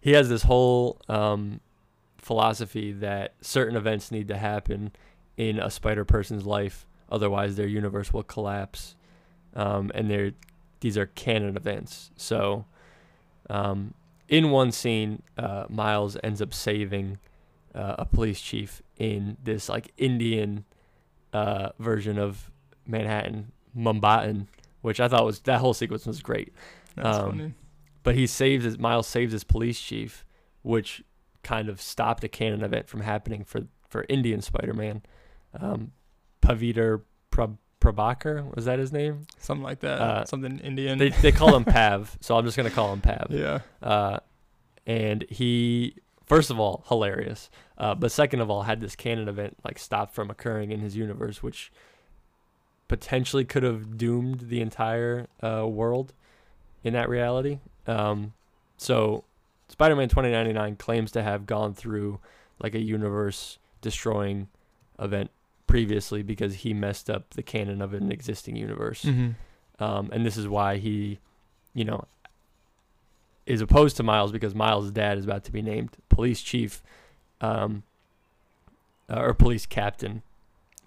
he 0.00 0.12
has 0.12 0.28
this 0.28 0.42
whole 0.42 1.00
um, 1.08 1.60
philosophy 2.18 2.92
that 2.92 3.34
certain 3.40 3.76
events 3.76 4.10
need 4.10 4.28
to 4.28 4.36
happen 4.36 4.92
in 5.36 5.58
a 5.58 5.70
spider 5.70 6.04
person's 6.04 6.44
life, 6.44 6.86
otherwise 7.10 7.56
their 7.56 7.66
universe 7.66 8.12
will 8.12 8.22
collapse. 8.22 8.96
Um, 9.54 9.90
and 9.94 10.10
they're 10.10 10.32
these 10.80 10.98
are 10.98 11.06
canon 11.06 11.56
events. 11.56 12.10
So, 12.16 12.64
um, 13.48 13.94
in 14.28 14.50
one 14.50 14.72
scene, 14.72 15.22
uh, 15.38 15.66
Miles 15.68 16.16
ends 16.24 16.42
up 16.42 16.52
saving 16.52 17.18
uh, 17.74 17.96
a 17.98 18.04
police 18.04 18.40
chief 18.40 18.82
in 18.98 19.36
this 19.44 19.68
like 19.68 19.92
Indian 19.96 20.64
uh, 21.32 21.70
version 21.78 22.18
of 22.18 22.50
Manhattan, 22.86 23.52
Mumbai, 23.76 24.46
which 24.80 25.00
I 25.00 25.08
thought 25.08 25.24
was 25.24 25.40
that 25.40 25.60
whole 25.60 25.74
sequence 25.74 26.06
was 26.06 26.20
great. 26.20 26.52
That's 26.96 27.18
Um, 27.18 27.30
funny. 27.30 27.54
But 28.02 28.16
he 28.16 28.26
saves 28.26 28.64
his 28.64 28.78
Miles 28.78 29.06
saves 29.06 29.32
his 29.32 29.44
police 29.44 29.80
chief, 29.80 30.24
which 30.62 31.02
kind 31.44 31.68
of 31.68 31.80
stopped 31.80 32.24
a 32.24 32.28
canon 32.28 32.64
event 32.64 32.88
from 32.88 33.00
happening 33.02 33.44
for 33.44 33.62
for 33.88 34.04
Indian 34.08 34.40
Spider-Man. 34.40 35.02
Um, 35.60 35.92
Paviter 36.40 37.02
Prab- 37.30 37.58
Prabhakar 37.80 38.54
was 38.54 38.64
that 38.66 38.78
his 38.78 38.92
name? 38.92 39.26
Something 39.38 39.62
like 39.64 39.80
that. 39.80 40.00
uh, 40.00 40.24
Something 40.24 40.58
Indian. 40.60 40.98
They 40.98 41.10
they 41.10 41.32
call 41.32 41.54
him 41.56 41.64
Pav, 41.66 42.16
so 42.20 42.36
I'm 42.36 42.44
just 42.44 42.56
gonna 42.56 42.70
call 42.70 42.92
him 42.92 43.00
Pav. 43.00 43.26
yeah. 43.30 43.60
Uh, 43.82 44.18
and 44.86 45.24
he 45.28 45.94
first 46.26 46.50
of 46.50 46.58
all 46.58 46.84
hilarious, 46.88 47.50
uh, 47.78 47.94
but 47.94 48.10
second 48.12 48.40
of 48.40 48.50
all 48.50 48.62
had 48.62 48.80
this 48.80 48.96
canon 48.96 49.28
event 49.28 49.56
like 49.64 49.78
stopped 49.78 50.14
from 50.14 50.30
occurring 50.30 50.70
in 50.72 50.80
his 50.80 50.96
universe, 50.96 51.42
which 51.42 51.70
potentially 52.88 53.44
could 53.44 53.62
have 53.62 53.96
doomed 53.96 54.40
the 54.48 54.60
entire 54.60 55.26
uh, 55.42 55.66
world 55.66 56.12
in 56.84 56.92
that 56.94 57.08
reality. 57.08 57.58
Um, 57.86 58.32
so 58.76 59.24
Spider-Man 59.68 60.08
2099 60.08 60.76
claims 60.76 61.12
to 61.12 61.22
have 61.22 61.46
gone 61.46 61.74
through 61.74 62.20
like 62.58 62.74
a 62.74 62.80
universe 62.80 63.58
destroying 63.80 64.48
event 64.98 65.30
previously 65.72 66.22
because 66.22 66.52
he 66.64 66.70
messed 66.74 67.08
up 67.08 67.24
the 67.30 67.42
canon 67.42 67.80
of 67.80 67.90
an 67.94 68.12
existing 68.12 68.54
universe 68.56 69.02
Mm-hmm. 69.04 69.30
um, 69.82 70.10
and 70.12 70.20
this 70.26 70.36
is 70.36 70.46
why 70.46 70.76
he, 70.86 71.18
you 71.74 71.84
know, 71.84 72.00
is 73.46 73.60
opposed 73.60 73.96
to 73.96 74.02
Miles 74.02 74.30
because 74.32 74.54
Miles' 74.54 74.90
dad 74.90 75.18
is 75.18 75.24
about 75.24 75.44
to 75.44 75.52
be 75.52 75.62
named 75.62 75.90
police 76.08 76.40
chief, 76.42 76.82
um, 77.40 77.82
uh, 79.10 79.20
or 79.20 79.34
police 79.34 79.66
captain, 79.66 80.22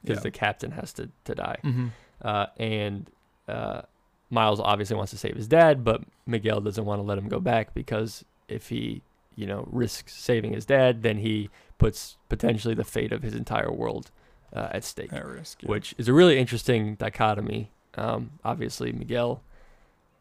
because 0.02 0.18
Yeah. 0.20 0.24
the 0.30 0.32
captain 0.32 0.72
has 0.80 0.94
to 0.94 1.10
to 1.28 1.34
die. 1.36 1.58
Mm-hmm. 1.64 1.88
Uh, 2.22 2.46
and 2.58 3.10
uh, 3.48 3.82
Miles 4.30 4.60
obviously 4.60 4.96
wants 4.96 5.12
to 5.12 5.18
save 5.18 5.36
his 5.36 5.48
dad, 5.48 5.84
but 5.84 6.02
Miguel 6.26 6.62
doesn't 6.62 6.86
want 6.86 7.00
to 7.00 7.04
let 7.04 7.18
him 7.18 7.28
go 7.28 7.40
back 7.40 7.74
because 7.74 8.24
if 8.48 8.70
he, 8.70 9.02
you 9.36 9.46
know, 9.48 9.68
risks 9.84 10.14
saving 10.14 10.54
his 10.54 10.66
dad, 10.66 11.02
then 11.04 11.18
he 11.18 11.50
puts 11.78 12.18
potentially 12.30 12.74
the 12.76 12.84
fate 12.96 13.12
of 13.12 13.22
his 13.24 13.36
entire 13.36 13.72
world 13.72 14.12
uh, 14.54 14.70
at 14.72 14.84
stake 14.84 15.12
At 15.14 15.26
risk. 15.26 15.64
yeah. 15.64 15.70
which 15.70 15.94
is 15.98 16.08
a 16.08 16.14
really 16.14 16.38
interesting 16.38 16.96
dichotomy. 16.96 17.72
Um, 17.96 18.32
obviously, 18.44 18.92
Miguel 18.92 19.42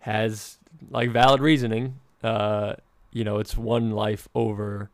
has 0.00 0.58
like 0.90 1.10
valid 1.10 1.40
reasoning. 1.40 2.00
Uh, 2.22 2.74
you 3.12 3.24
know, 3.24 3.38
it's 3.38 3.56
one 3.56 3.90
life 3.92 4.28
over 4.34 4.90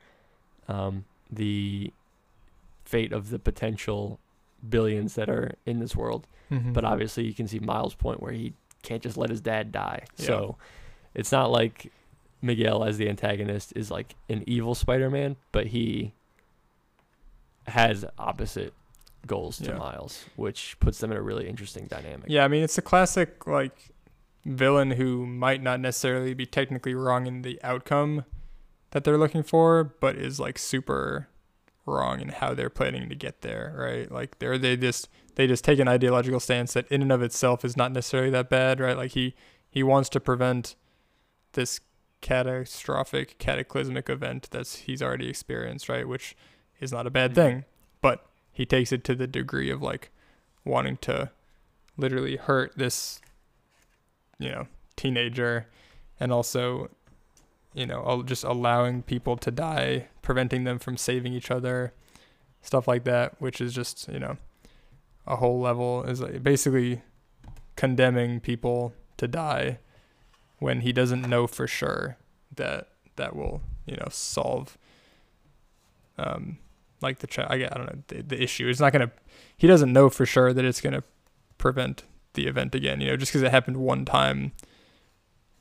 um, 0.68 1.04
the 1.30 1.92
fate 2.84 3.12
of 3.12 3.30
the 3.30 3.38
potential 3.38 4.18
billions 4.68 5.14
that 5.14 5.28
are 5.30 5.52
in 5.64 5.78
this 5.78 5.94
world. 5.96 6.26
Mhm. 6.50 6.72
But 6.72 6.84
obviously, 6.84 7.24
you 7.24 7.32
can 7.34 7.46
see 7.48 7.58
Miles' 7.60 7.94
point 7.94 8.20
where 8.22 8.32
he 8.32 8.52
can't 8.82 9.02
just 9.02 9.16
let 9.16 9.30
his 9.30 9.40
dad 9.40 9.72
die. 9.72 10.04
Yeah. 10.16 10.26
So 10.26 10.56
it's 11.14 11.30
not 11.32 11.50
like 11.50 11.92
Miguel, 12.42 12.82
as 12.84 12.98
the 12.98 13.08
antagonist, 13.08 13.72
is 13.76 13.90
like 13.90 14.16
an 14.28 14.42
evil 14.46 14.74
Spider-Man, 14.74 15.36
but 15.52 15.68
he 15.68 16.12
has 17.66 18.04
opposite 18.18 18.72
goals 19.26 19.59
to 19.59 19.70
Yeah. 19.70 19.76
Miles, 19.78 20.24
which 20.37 20.78
puts 20.80 20.98
them 20.98 21.11
in 21.12 21.16
a 21.18 21.22
really 21.22 21.48
interesting 21.48 21.87
dynamic. 21.87 22.26
Yeah, 22.28 22.44
I 22.44 22.48
mean 22.48 22.62
it's 22.62 22.78
a 22.78 22.83
classic 22.83 23.46
like 23.46 23.90
villain 24.44 24.92
who 24.92 25.26
might 25.26 25.62
not 25.62 25.80
necessarily 25.80 26.33
be 26.35 26.46
technically 26.46 26.94
wrong 26.94 27.26
in 27.26 27.42
the 27.42 27.61
outcome 27.62 28.24
that 28.92 29.04
they're 29.04 29.18
looking 29.18 29.42
for, 29.42 29.85
but 29.85 30.16
is 30.16 30.40
like 30.40 30.59
super 30.59 31.28
wrong 31.87 32.20
in 32.20 32.28
how 32.28 32.54
they're 32.54 32.70
planning 32.70 33.09
to 33.09 33.14
get 33.14 33.42
there, 33.42 33.74
right? 33.76 34.11
Like 34.11 34.38
they're 34.38 34.59
they 34.59 34.76
just 34.76 35.09
they 35.37 35.46
just 35.46 35.64
take 35.64 35.78
an 35.78 35.88
ideological 35.88 36.40
stance 36.40 36.72
that 36.72 36.87
in 36.88 37.02
and 37.02 37.12
of 37.12 37.22
itself 37.22 37.64
is 37.64 37.76
not 37.76 37.92
necessarily 37.92 38.30
that 38.30 38.48
bad, 38.48 38.80
right? 38.80 38.96
Like 38.96 39.12
he 39.12 39.35
he 39.68 39.83
wants 39.83 40.09
to 40.11 40.20
prevent 40.20 40.74
this 41.52 41.80
catastrophic 42.22 43.38
cataclysmic 43.38 44.09
event 44.09 44.48
that's 44.50 44.76
he's 44.80 45.02
already 45.02 45.28
experienced, 45.28 45.88
right? 45.88 46.06
Which 46.09 46.37
is 46.80 46.92
not 46.92 47.06
a 47.06 47.11
bad 47.11 47.33
Mhm. 47.33 47.35
thing, 47.35 47.64
but 48.00 48.26
he 48.52 48.66
takes 48.66 48.92
it 48.92 49.04
to 49.04 49.14
the 49.14 49.26
degree 49.26 49.70
of 49.70 49.82
like 49.82 50.10
wanting 50.64 50.96
to 50.98 51.30
literally 51.96 52.36
hurt 52.36 52.72
this 52.76 53.20
you 54.38 54.50
know 54.50 54.66
teenager 54.96 55.66
and 56.18 56.32
also 56.32 56.90
you 57.74 57.86
know 57.86 58.22
just 58.24 58.44
allowing 58.44 59.02
people 59.02 59.36
to 59.36 59.50
die 59.50 60.08
preventing 60.22 60.64
them 60.64 60.78
from 60.78 60.96
saving 60.96 61.32
each 61.32 61.50
other 61.50 61.92
stuff 62.62 62.88
like 62.88 63.04
that 63.04 63.40
which 63.40 63.60
is 63.60 63.74
just 63.74 64.08
you 64.08 64.18
know 64.18 64.36
a 65.26 65.36
whole 65.36 65.60
level 65.60 66.02
is 66.04 66.20
like 66.20 66.42
basically 66.42 67.02
condemning 67.76 68.40
people 68.40 68.92
to 69.16 69.28
die 69.28 69.78
when 70.58 70.80
he 70.80 70.92
doesn't 70.92 71.28
know 71.28 71.46
for 71.46 71.66
sure 71.66 72.16
that 72.54 72.88
that 73.16 73.34
will 73.34 73.62
you 73.86 73.96
know 73.96 74.08
solve 74.10 74.76
um 76.18 76.58
like 77.02 77.18
the 77.20 77.26
cha- 77.26 77.46
I, 77.48 77.54
I 77.56 77.68
don't 77.68 77.86
know 77.86 78.02
the, 78.08 78.22
the 78.22 78.42
issue. 78.42 78.68
It's 78.68 78.80
not 78.80 78.92
gonna 78.92 79.10
he 79.56 79.66
doesn't 79.66 79.92
know 79.92 80.08
for 80.10 80.26
sure 80.26 80.52
that 80.52 80.64
it's 80.64 80.80
gonna 80.80 81.02
prevent 81.58 82.04
the 82.34 82.46
event 82.46 82.74
again 82.74 83.00
you 83.00 83.08
know 83.08 83.16
just 83.16 83.32
because 83.32 83.42
it 83.42 83.50
happened 83.50 83.76
one 83.76 84.04
time 84.04 84.52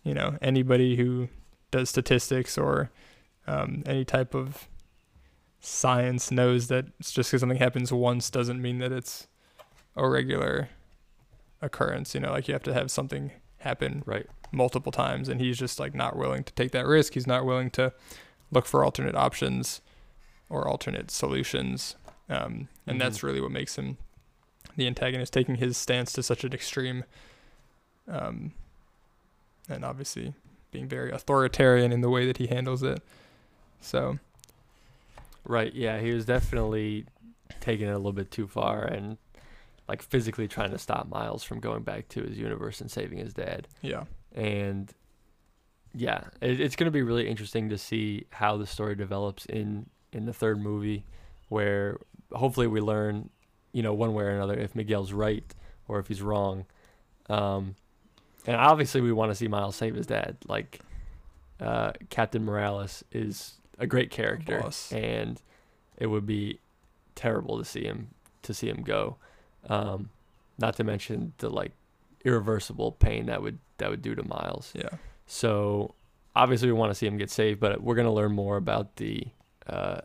you 0.03 0.13
know 0.13 0.37
anybody 0.41 0.95
who 0.95 1.27
does 1.71 1.89
statistics 1.89 2.57
or 2.57 2.91
um, 3.47 3.81
any 3.85 4.05
type 4.05 4.33
of 4.35 4.67
science 5.59 6.31
knows 6.31 6.67
that 6.67 6.85
it's 6.99 7.11
just 7.11 7.29
because 7.31 7.41
something 7.41 7.57
happens 7.57 7.91
once 7.91 8.29
doesn't 8.29 8.61
mean 8.61 8.79
that 8.79 8.91
it's 8.91 9.27
a 9.95 10.07
regular 10.07 10.69
occurrence 11.61 12.13
you 12.13 12.21
know 12.21 12.31
like 12.31 12.47
you 12.47 12.53
have 12.53 12.63
to 12.63 12.73
have 12.73 12.89
something 12.89 13.31
happen 13.59 14.01
Right. 14.05 14.25
multiple 14.51 14.91
times 14.91 15.27
and 15.27 15.41
he's 15.41 15.57
just 15.57 15.79
like 15.79 15.93
not 15.93 16.15
willing 16.15 16.43
to 16.45 16.53
take 16.53 16.71
that 16.71 16.85
risk. 16.87 17.13
He's 17.13 17.27
not 17.27 17.45
willing 17.45 17.69
to 17.71 17.91
look 18.51 18.65
for 18.65 18.85
alternate 18.85 19.15
options 19.15 19.81
or 20.49 20.67
alternate 20.67 21.11
solutions 21.11 21.95
um, 22.29 22.67
and 22.87 22.99
that's 23.01 23.19
Mhm. 23.19 23.23
really 23.23 23.41
what 23.41 23.51
makes 23.51 23.75
him 23.77 23.97
the 24.77 24.87
antagonist 24.87 25.33
taking 25.33 25.55
his 25.55 25.77
stance 25.77 26.11
to 26.13 26.23
such 26.23 26.43
an 26.43 26.53
extreme 26.53 27.03
um, 28.07 28.53
and 29.67 29.83
obviously 29.85 30.33
being 30.71 30.87
very 30.87 31.11
authoritarian 31.11 31.91
in 31.91 32.01
the 32.01 32.09
way 32.09 32.25
that 32.25 32.37
he 32.37 32.47
handles 32.47 32.83
it 32.83 33.01
so 33.81 34.19
Right. 35.45 35.73
Yeah, 35.73 35.99
he 35.99 36.11
was 36.11 36.25
definitely 36.25 37.05
taking 37.59 37.87
it 37.87 37.91
a 37.91 37.97
little 37.97 38.11
bit 38.13 38.29
too 38.29 38.45
far 38.47 38.83
and 38.83 39.17
like 39.87 40.01
physically 40.03 40.47
trying 40.47 40.69
to 40.71 40.77
stop 40.77 41.07
Miles 41.09 41.43
from 41.43 41.59
going 41.59 41.81
back 41.81 42.07
to 42.09 42.21
his 42.21 42.37
universe 42.37 42.81
and 42.81 42.91
saving 42.91 43.17
his 43.17 43.33
dad. 43.33 43.67
yeah 43.81 44.03
and 44.35 44.93
yeah, 45.95 46.25
it, 46.39 46.59
it's 46.59 46.75
going 46.75 46.85
to 46.85 46.91
be 46.91 47.01
really 47.01 47.27
interesting 47.27 47.69
to 47.69 47.77
see 47.79 48.25
how 48.31 48.57
the 48.57 48.67
story 48.67 48.93
develops 48.95 49.45
in 49.47 49.89
in 50.13 50.25
the 50.25 50.33
third 50.33 50.59
movie, 50.61 51.05
where 51.49 51.97
hopefully 52.31 52.67
we 52.67 52.81
learn, 52.81 53.29
you 53.71 53.83
know, 53.83 53.93
one 53.93 54.13
way 54.13 54.23
or 54.23 54.29
another 54.29 54.55
if 54.55 54.75
Miguel's 54.75 55.13
right 55.13 55.53
or 55.87 55.99
if 55.99 56.07
he's 56.07 56.21
wrong. 56.21 56.65
Um, 57.29 57.75
and 58.47 58.55
obviously 58.55 59.01
we 59.01 59.11
want 59.11 59.31
to 59.31 59.35
see 59.35 59.47
Miles 59.47 59.75
save 59.75 59.95
his 59.95 60.07
dad. 60.07 60.37
Like 60.47 60.79
uh, 61.59 61.93
Captain 62.09 62.43
Morales 62.43 63.03
is 63.11 63.55
a 63.77 63.87
great 63.87 64.11
character, 64.11 64.59
boss. 64.61 64.91
and 64.91 65.41
it 65.97 66.07
would 66.07 66.25
be 66.25 66.59
terrible 67.15 67.57
to 67.57 67.65
see 67.65 67.83
him 67.83 68.09
to 68.43 68.53
see 68.53 68.67
him 68.69 68.81
go. 68.81 69.17
Um, 69.67 70.09
not 70.57 70.75
to 70.77 70.83
mention 70.83 71.33
the 71.37 71.49
like 71.49 71.71
irreversible 72.25 72.93
pain 72.93 73.27
that 73.27 73.41
would 73.41 73.59
that 73.77 73.89
would 73.89 74.01
do 74.01 74.15
to 74.15 74.23
Miles. 74.27 74.71
yeah 74.75 74.89
So 75.25 75.95
obviously 76.35 76.67
we 76.67 76.73
want 76.73 76.91
to 76.91 76.95
see 76.95 77.07
him 77.07 77.17
get 77.17 77.29
saved, 77.29 77.59
but 77.59 77.81
we're 77.81 77.95
gonna 77.95 78.13
learn 78.13 78.31
more 78.31 78.57
about 78.57 78.95
the, 78.97 79.27
uh, 79.67 80.01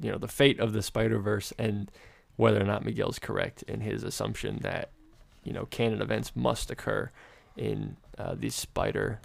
you 0.00 0.10
know, 0.10 0.18
the 0.18 0.28
fate 0.28 0.58
of 0.60 0.72
the 0.72 0.82
Spider 0.82 1.18
Verse 1.18 1.52
and 1.58 1.90
whether 2.36 2.60
or 2.60 2.64
not 2.64 2.84
Miguel's 2.84 3.18
correct 3.18 3.62
in 3.64 3.80
his 3.80 4.02
assumption 4.02 4.58
that, 4.62 4.90
you 5.44 5.52
know, 5.52 5.66
canon 5.66 6.00
events 6.00 6.32
must 6.34 6.70
occur 6.70 7.10
in 7.56 7.96
uh, 8.16 8.34
these 8.38 8.54
spider 8.54 9.20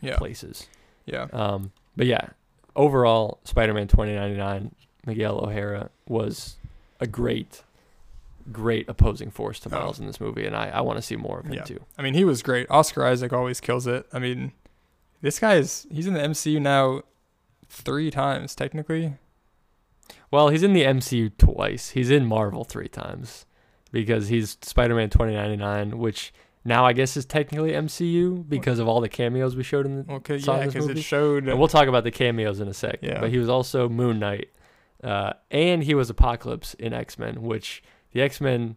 Yeah. 0.00 0.16
places. 0.18 0.66
Yeah. 1.04 1.26
Um, 1.32 1.72
but 1.96 2.06
yeah, 2.06 2.28
overall, 2.76 3.40
Spider-Man 3.44 3.88
2099, 3.88 4.72
Miguel 5.06 5.38
O'Hara 5.44 5.90
was 6.06 6.56
a 7.00 7.06
great, 7.08 7.62
great 8.52 8.88
opposing 8.88 9.30
force 9.32 9.58
to 9.60 9.68
Oh. 9.74 9.80
Miles 9.80 9.98
in 9.98 10.06
this 10.06 10.20
movie, 10.20 10.46
and 10.46 10.54
I, 10.54 10.68
I 10.68 10.80
want 10.82 10.96
to 10.98 11.02
see 11.02 11.16
more 11.16 11.40
of 11.40 11.46
him 11.46 11.54
Yeah. 11.54 11.62
too. 11.64 11.80
I 11.98 12.02
mean, 12.02 12.14
he 12.14 12.24
was 12.24 12.42
great. 12.42 12.70
Oscar 12.70 13.04
Isaac 13.04 13.32
always 13.32 13.58
kills 13.60 13.86
it. 13.88 14.06
I 14.12 14.20
mean, 14.20 14.52
this 15.22 15.40
guy 15.40 15.54
is 15.56 15.86
he's 15.90 16.06
in 16.06 16.14
the 16.14 16.20
MCU 16.20 16.60
now 16.60 17.02
three 17.70 18.10
times 18.10 18.54
technically. 18.54 19.14
Well, 20.30 20.48
he's 20.48 20.62
in 20.62 20.72
the 20.72 20.82
MCU 20.82 21.32
twice. 21.38 21.90
He's 21.90 22.10
in 22.10 22.26
Marvel 22.26 22.64
three 22.64 22.88
times 22.88 23.46
because 23.92 24.28
he's 24.28 24.58
Spider-Man 24.62 25.10
2099, 25.10 25.98
which 25.98 26.32
now 26.64 26.84
I 26.84 26.92
guess 26.92 27.16
is 27.16 27.24
technically 27.24 27.72
MCU 27.72 28.48
because 28.48 28.78
of 28.78 28.88
all 28.88 29.00
the 29.00 29.08
cameos 29.08 29.56
we 29.56 29.62
showed 29.62 29.86
in 29.86 30.04
the. 30.04 30.38
Saw 30.38 30.58
yeah, 30.58 30.66
because 30.66 30.88
it 30.88 31.00
showed. 31.00 31.48
And 31.48 31.58
we'll 31.58 31.68
talk 31.68 31.88
about 31.88 32.04
the 32.04 32.10
cameos 32.10 32.60
in 32.60 32.68
a 32.68 32.74
sec. 32.74 32.98
Yeah. 33.02 33.20
But 33.20 33.30
he 33.30 33.38
was 33.38 33.48
also 33.48 33.88
Moon 33.88 34.18
Knight, 34.18 34.50
uh, 35.02 35.32
and 35.50 35.82
he 35.82 35.94
was 35.94 36.10
Apocalypse 36.10 36.74
in 36.74 36.92
X 36.92 37.18
Men, 37.18 37.42
which 37.42 37.82
the 38.12 38.20
X 38.20 38.40
Men, 38.40 38.76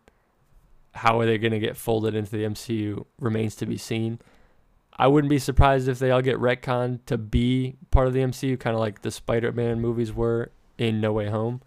how 0.93 1.19
are 1.19 1.25
they 1.25 1.37
going 1.37 1.51
to 1.51 1.59
get 1.59 1.75
folded 1.75 2.15
into 2.15 2.31
the 2.31 2.43
MCU 2.43 3.05
remains 3.19 3.55
to 3.57 3.65
be 3.65 3.77
seen. 3.77 4.19
I 4.97 5.07
wouldn't 5.07 5.29
be 5.29 5.39
surprised 5.39 5.87
if 5.87 5.99
they 5.99 6.11
all 6.11 6.21
get 6.21 6.37
retconned 6.37 6.99
to 7.07 7.17
be 7.17 7.75
part 7.91 8.07
of 8.07 8.13
the 8.13 8.19
MCU, 8.19 8.59
kind 8.59 8.75
of 8.75 8.79
like 8.79 9.01
the 9.01 9.11
Spider 9.11 9.51
Man 9.51 9.81
movies 9.81 10.13
were 10.13 10.51
in 10.77 11.01
No 11.01 11.11
Way 11.11 11.29
Home. 11.29 11.61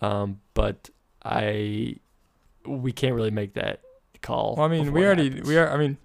Um, 0.00 0.40
but 0.54 0.90
I, 1.24 1.96
we 2.66 2.92
can't 2.92 3.14
really 3.14 3.30
make 3.30 3.54
that 3.54 3.80
call. 4.22 4.56
well, 4.56 4.66
I 4.66 4.68
mean, 4.68 4.92
we 4.92 5.04
already 5.04 5.28
happens. 5.30 5.48
we 5.48 5.56
are. 5.56 5.70
I 5.70 5.76
mean, 5.76 5.98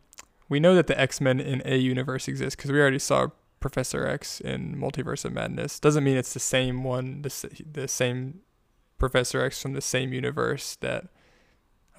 we 0.48 0.60
know 0.60 0.76
that 0.76 0.88
the 0.88 1.00
X 1.00 1.20
Men 1.20 1.40
in 1.40 1.62
a 1.66 1.78
universe 1.78 2.28
exists 2.28 2.56
because 2.56 2.72
we 2.72 2.80
already 2.80 3.00
saw 3.00 3.28
Professor 3.60 4.06
X 4.06 4.40
in 4.40 4.76
Multiverse 4.76 5.26
of 5.26 5.34
Madness. 5.34 5.80
Doesn't 5.80 6.04
mean 6.04 6.18
it's 6.18 6.34
the 6.34 6.40
same 6.40 6.84
one, 6.84 7.24
the 7.24 7.64
the 7.72 7.88
same 7.88 8.42
Professor 8.98 9.42
X 9.44 9.62
from 9.62 9.74
the 9.74 9.82
same 9.82 10.14
universe 10.14 10.76
that 10.82 11.08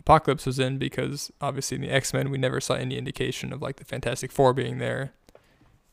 Apocalypse 0.01 0.47
was 0.47 0.59
in 0.59 0.79
because 0.79 1.31
obviously 1.41 1.77
in 1.77 1.83
the 1.83 1.91
X 1.91 2.13
Men 2.13 2.31
we 2.31 2.39
never 2.39 2.61
saw 2.61 2.75
any 2.75 2.97
indication 2.99 3.53
of 3.53 3.63
like 3.63 3.77
the 3.77 3.85
Fantastic 3.85 4.33
Four 4.33 4.53
being 4.53 4.79
there, 4.79 5.13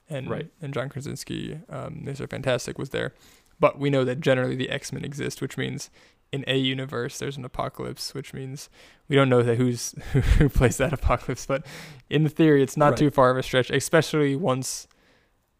and 0.10 0.30
Right. 0.30 0.50
and 0.62 0.74
John 0.74 0.90
Krasinski, 0.90 1.60
um, 1.70 2.02
Mr. 2.06 2.28
Fantastic 2.30 2.78
was 2.80 2.90
there, 2.90 3.14
but 3.60 3.78
we 3.78 3.90
know 3.90 4.04
that 4.06 4.20
generally 4.22 4.56
the 4.56 4.70
X 4.70 4.92
Men 4.92 5.04
exist, 5.06 5.42
which 5.42 5.58
means 5.58 5.90
in 6.32 6.44
a 6.48 6.58
universe 6.58 7.20
there's 7.20 7.38
an 7.38 7.46
Apocalypse, 7.46 8.14
which 8.14 8.34
means 8.34 8.70
we 9.08 9.16
don't 9.16 9.30
know 9.30 9.44
that 9.44 9.58
who's 9.58 9.92
who 10.38 10.50
plays 10.50 10.78
that 10.78 10.94
Apocalypse, 10.94 11.46
but 11.46 11.66
in 12.10 12.24
the 12.24 12.30
theory 12.30 12.64
it's 12.64 12.78
not 12.78 12.90
Right. 12.92 12.98
too 12.98 13.12
far 13.12 13.30
of 13.32 13.38
a 13.38 13.44
stretch, 13.44 13.70
especially 13.70 14.36
once 14.36 14.88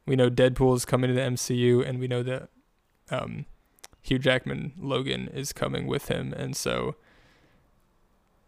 we 0.06 0.16
know 0.16 0.30
Deadpool's 0.30 0.86
coming 0.86 1.10
to 1.10 1.14
the 1.14 1.22
MCU 1.22 1.86
and 1.88 2.00
we 2.00 2.08
know 2.08 2.24
that 2.24 2.50
um, 3.12 3.46
Hugh 4.02 4.20
Jackman 4.20 4.72
Logan 4.80 5.28
is 5.34 5.52
coming 5.52 5.86
with 5.86 6.08
him, 6.08 6.32
and 6.34 6.56
so 6.56 6.96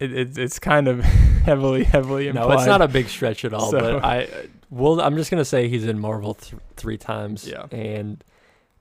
it, 0.00 0.12
it 0.12 0.38
it's 0.38 0.58
kind 0.58 0.88
of 0.88 1.00
heavily 1.44 1.84
heavily 1.84 2.28
implied. 2.28 2.48
No, 2.48 2.52
it's 2.54 2.66
not 2.66 2.82
a 2.82 2.88
big 2.88 3.08
stretch 3.08 3.44
at 3.44 3.54
all. 3.54 3.70
So- 3.70 3.78
But 4.00 4.04
I, 4.04 4.28
well, 4.70 5.00
I'm 5.00 5.16
just 5.16 5.30
gonna 5.30 5.44
say 5.44 5.68
he's 5.68 5.84
in 5.84 5.98
Marvel 5.98 6.34
th- 6.34 6.54
three 6.76 6.98
times, 6.98 7.46
Yeah. 7.46 7.66
and 7.70 8.22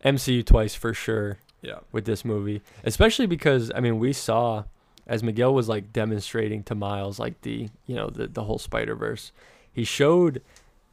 MCU 0.03 0.45
twice 0.45 0.75
for 0.75 0.93
sure 0.93 1.38
yeah 1.62 1.79
with 1.91 2.05
this 2.05 2.23
movie. 2.23 2.62
Especially 2.84 3.25
because 3.25 3.71
I 3.75 3.79
mean, 3.82 3.99
we 3.99 4.13
saw 4.13 4.63
as 5.08 5.23
Miguel 5.23 5.53
was 5.53 5.67
like 5.67 5.91
demonstrating 5.91 6.63
to 6.63 6.75
Miles 6.75 7.19
like 7.19 7.41
the 7.41 7.69
you 7.86 7.95
know 7.95 8.10
the 8.10 8.27
the 8.27 8.43
whole 8.43 8.60
Spider 8.60 8.95
Verse. 8.95 9.32
He 9.71 9.84
showed 9.84 10.41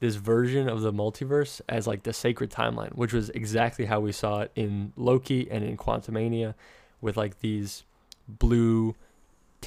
this 0.01 0.17
version 0.17 0.69
of 0.69 0.83
the 0.83 0.93
multiverse 0.93 1.61
as 1.69 1.87
like 1.87 2.03
the 2.03 2.13
sacred 2.13 2.51
timeline, 2.51 2.95
which 2.95 3.13
was 3.13 3.31
exactly 3.31 3.87
how 3.87 4.01
we 4.01 4.13
saw 4.13 4.41
it 4.41 4.51
in 4.55 4.93
Loki 4.97 5.51
and 5.51 5.65
in 5.65 5.77
Quantumania, 5.77 6.55
with 7.01 7.17
like 7.17 7.41
these 7.41 7.85
blue 8.29 8.95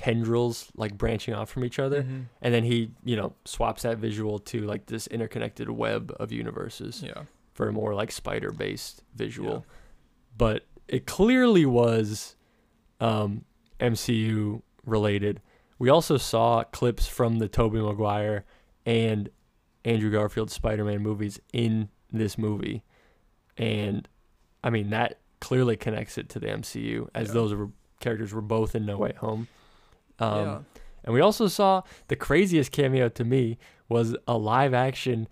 tendrils 0.04 0.72
like 0.78 0.98
branching 0.98 1.34
off 1.34 1.50
from 1.50 1.66
each 1.66 1.78
other. 1.78 2.04
Mhm. 2.04 2.26
and 2.42 2.54
then 2.54 2.64
he 2.64 2.92
you 3.04 3.18
know 3.18 3.34
swaps 3.44 3.82
that 3.82 3.98
visual 3.98 4.40
to 4.40 4.62
like 4.62 4.86
this 4.86 5.08
interconnected 5.08 5.70
web 5.70 6.16
of 6.22 6.32
universes. 6.32 7.04
Yeah. 7.06 7.24
For 7.54 7.68
a 7.68 7.74
more 7.74 7.94
like 7.94 8.10
spider 8.12 8.52
based 8.52 9.04
visual 9.14 9.66
but 10.38 10.66
it 10.88 11.06
clearly 11.06 11.66
was 11.66 12.38
um 13.02 13.44
mcu 13.82 14.62
related. 14.86 15.42
We 15.80 15.90
also 15.90 16.16
saw 16.18 16.64
clips 16.64 17.06
from 17.08 17.40
the 17.40 17.50
tobey 17.50 17.82
maguire 17.82 18.46
and 18.86 19.30
andrew 19.84 20.12
garfield 20.12 20.50
spider-man 20.52 21.02
movies 21.02 21.40
in 21.52 21.90
this 22.12 22.38
movie. 22.38 22.84
And 23.58 24.08
i 24.64 24.70
mean 24.70 24.90
that 24.92 25.20
clearly 25.42 25.76
connects 25.76 26.18
it 26.18 26.30
to 26.30 26.40
the 26.40 26.48
mcu 26.48 27.10
as 27.14 27.28
Yeah. 27.28 27.34
those 27.34 27.54
were 27.54 27.70
characters 28.00 28.34
were 28.34 28.42
both 28.42 28.76
in 28.76 28.86
no 28.86 28.98
way 28.98 29.12
home 29.18 29.50
um, 30.20 30.46
yeah 30.46 30.60
and 31.06 31.14
we 31.14 31.22
also 31.22 31.48
saw 31.48 31.82
the 32.10 32.16
craziest 32.16 32.72
cameo 32.72 33.08
to 33.10 33.24
me 33.24 33.58
was 33.88 34.16
a 34.28 34.38
live 34.38 34.74
action 34.74 35.28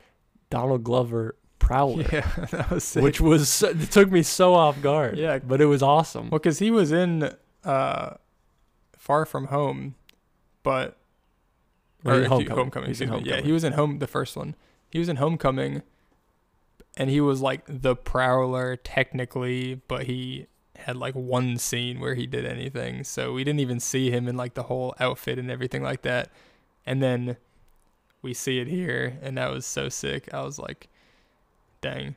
Donald 0.50 0.84
Glover 0.84 1.36
Prowler, 1.60 2.06
yeah 2.14 2.22
that 2.52 2.72
was 2.72 2.84
sick. 2.86 3.04
which 3.04 3.20
was 3.20 3.50
so- 3.50 3.70
it 3.70 3.92
took 3.92 4.10
me 4.12 4.24
so 4.24 4.54
off 4.54 4.82
guard. 4.82 5.18
Yeah. 5.18 5.40
but 5.40 5.60
it 5.60 5.66
was 5.66 5.84
awesome. 5.84 6.30
Well, 6.30 6.40
because 6.40 6.60
he 6.60 6.72
was 6.72 6.92
in 6.94 7.30
uh, 7.66 8.12
Far 8.98 9.26
From 9.26 9.48
Home, 9.48 9.96
but 10.64 10.98
Or 12.06 12.14
or 12.14 12.16
if 12.16 12.24
you- 12.24 12.30
Homecoming. 12.30 12.58
Homecoming. 12.58 12.88
He's 12.88 13.02
in 13.02 13.10
me. 13.10 13.22
Yeah, 13.26 13.42
he 13.42 13.52
was 13.52 13.64
in 13.66 13.74
Home, 13.74 14.00
the 14.00 14.08
first 14.08 14.38
one. 14.38 14.56
He 14.90 15.00
was 15.00 15.10
in 15.10 15.18
Homecoming, 15.18 15.82
and 16.96 17.10
he 17.10 17.20
was 17.20 17.42
like 17.42 17.64
the 17.68 17.96
Prowler 17.96 18.78
technically, 18.78 19.76
but 19.90 20.04
he 20.06 20.48
had 20.78 20.96
like 20.98 21.14
one 21.14 21.58
scene 21.58 22.00
where 22.00 22.16
he 22.16 22.26
did 22.28 22.46
anything, 22.46 23.04
so 23.04 23.34
we 23.34 23.44
didn't 23.44 23.60
even 23.60 23.80
see 23.80 24.10
him 24.12 24.28
in 24.28 24.36
like 24.38 24.54
the 24.54 24.64
whole 24.64 24.96
outfit 25.00 25.38
and 25.40 25.50
everything 25.52 25.84
like 25.84 26.02
that. 26.04 26.30
And 26.86 27.02
then 27.04 27.38
we 28.22 28.34
see 28.34 28.60
it 28.60 28.68
here, 28.68 29.18
and 29.22 29.38
that 29.38 29.52
was 29.52 29.66
so 29.66 29.90
sick. 29.90 30.34
I 30.34 30.42
was 30.42 30.58
like, 30.60 30.88
dang. 31.82 32.16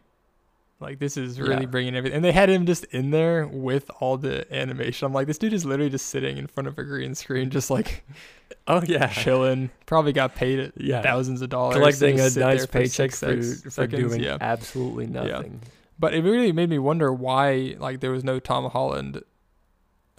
Like 0.78 0.98
this 0.98 1.18
is 1.18 1.38
really 1.38 1.60
Yeah. 1.62 1.66
bringing 1.66 1.94
everything, 1.94 2.16
and 2.16 2.24
they 2.24 2.32
had 2.32 2.48
him 2.48 2.64
just 2.64 2.84
in 2.84 3.10
there 3.10 3.46
with 3.46 3.90
all 4.00 4.16
the 4.16 4.46
animation. 4.54 5.04
I'm 5.04 5.12
like, 5.12 5.26
this 5.26 5.36
dude 5.36 5.52
is 5.52 5.66
literally 5.66 5.90
just 5.90 6.06
sitting 6.06 6.38
in 6.38 6.46
front 6.46 6.68
of 6.68 6.78
a 6.78 6.84
green 6.84 7.14
screen, 7.14 7.50
just 7.50 7.70
like 7.70 8.02
Oh 8.66 8.82
yeah, 8.86 9.08
chilling. 9.08 9.68
Probably 9.84 10.12
got 10.14 10.34
paid 10.34 10.72
yeah. 10.76 11.02
thousands 11.02 11.42
of 11.42 11.50
dollars. 11.50 11.76
Collecting 11.76 12.18
a 12.18 12.30
nice 12.30 12.64
paycheck 12.64 13.12
for, 13.12 13.42
for 13.42 13.86
doing 13.86 14.22
Yeah. 14.22 14.38
absolutely 14.40 15.06
nothing. 15.06 15.60
But 16.00 16.14
it 16.14 16.24
really 16.24 16.50
made 16.50 16.70
me 16.70 16.78
wonder 16.78 17.12
why 17.12 17.76
like 17.78 18.00
there 18.00 18.10
was 18.10 18.24
no 18.24 18.40
Tom 18.40 18.70
Holland 18.70 19.22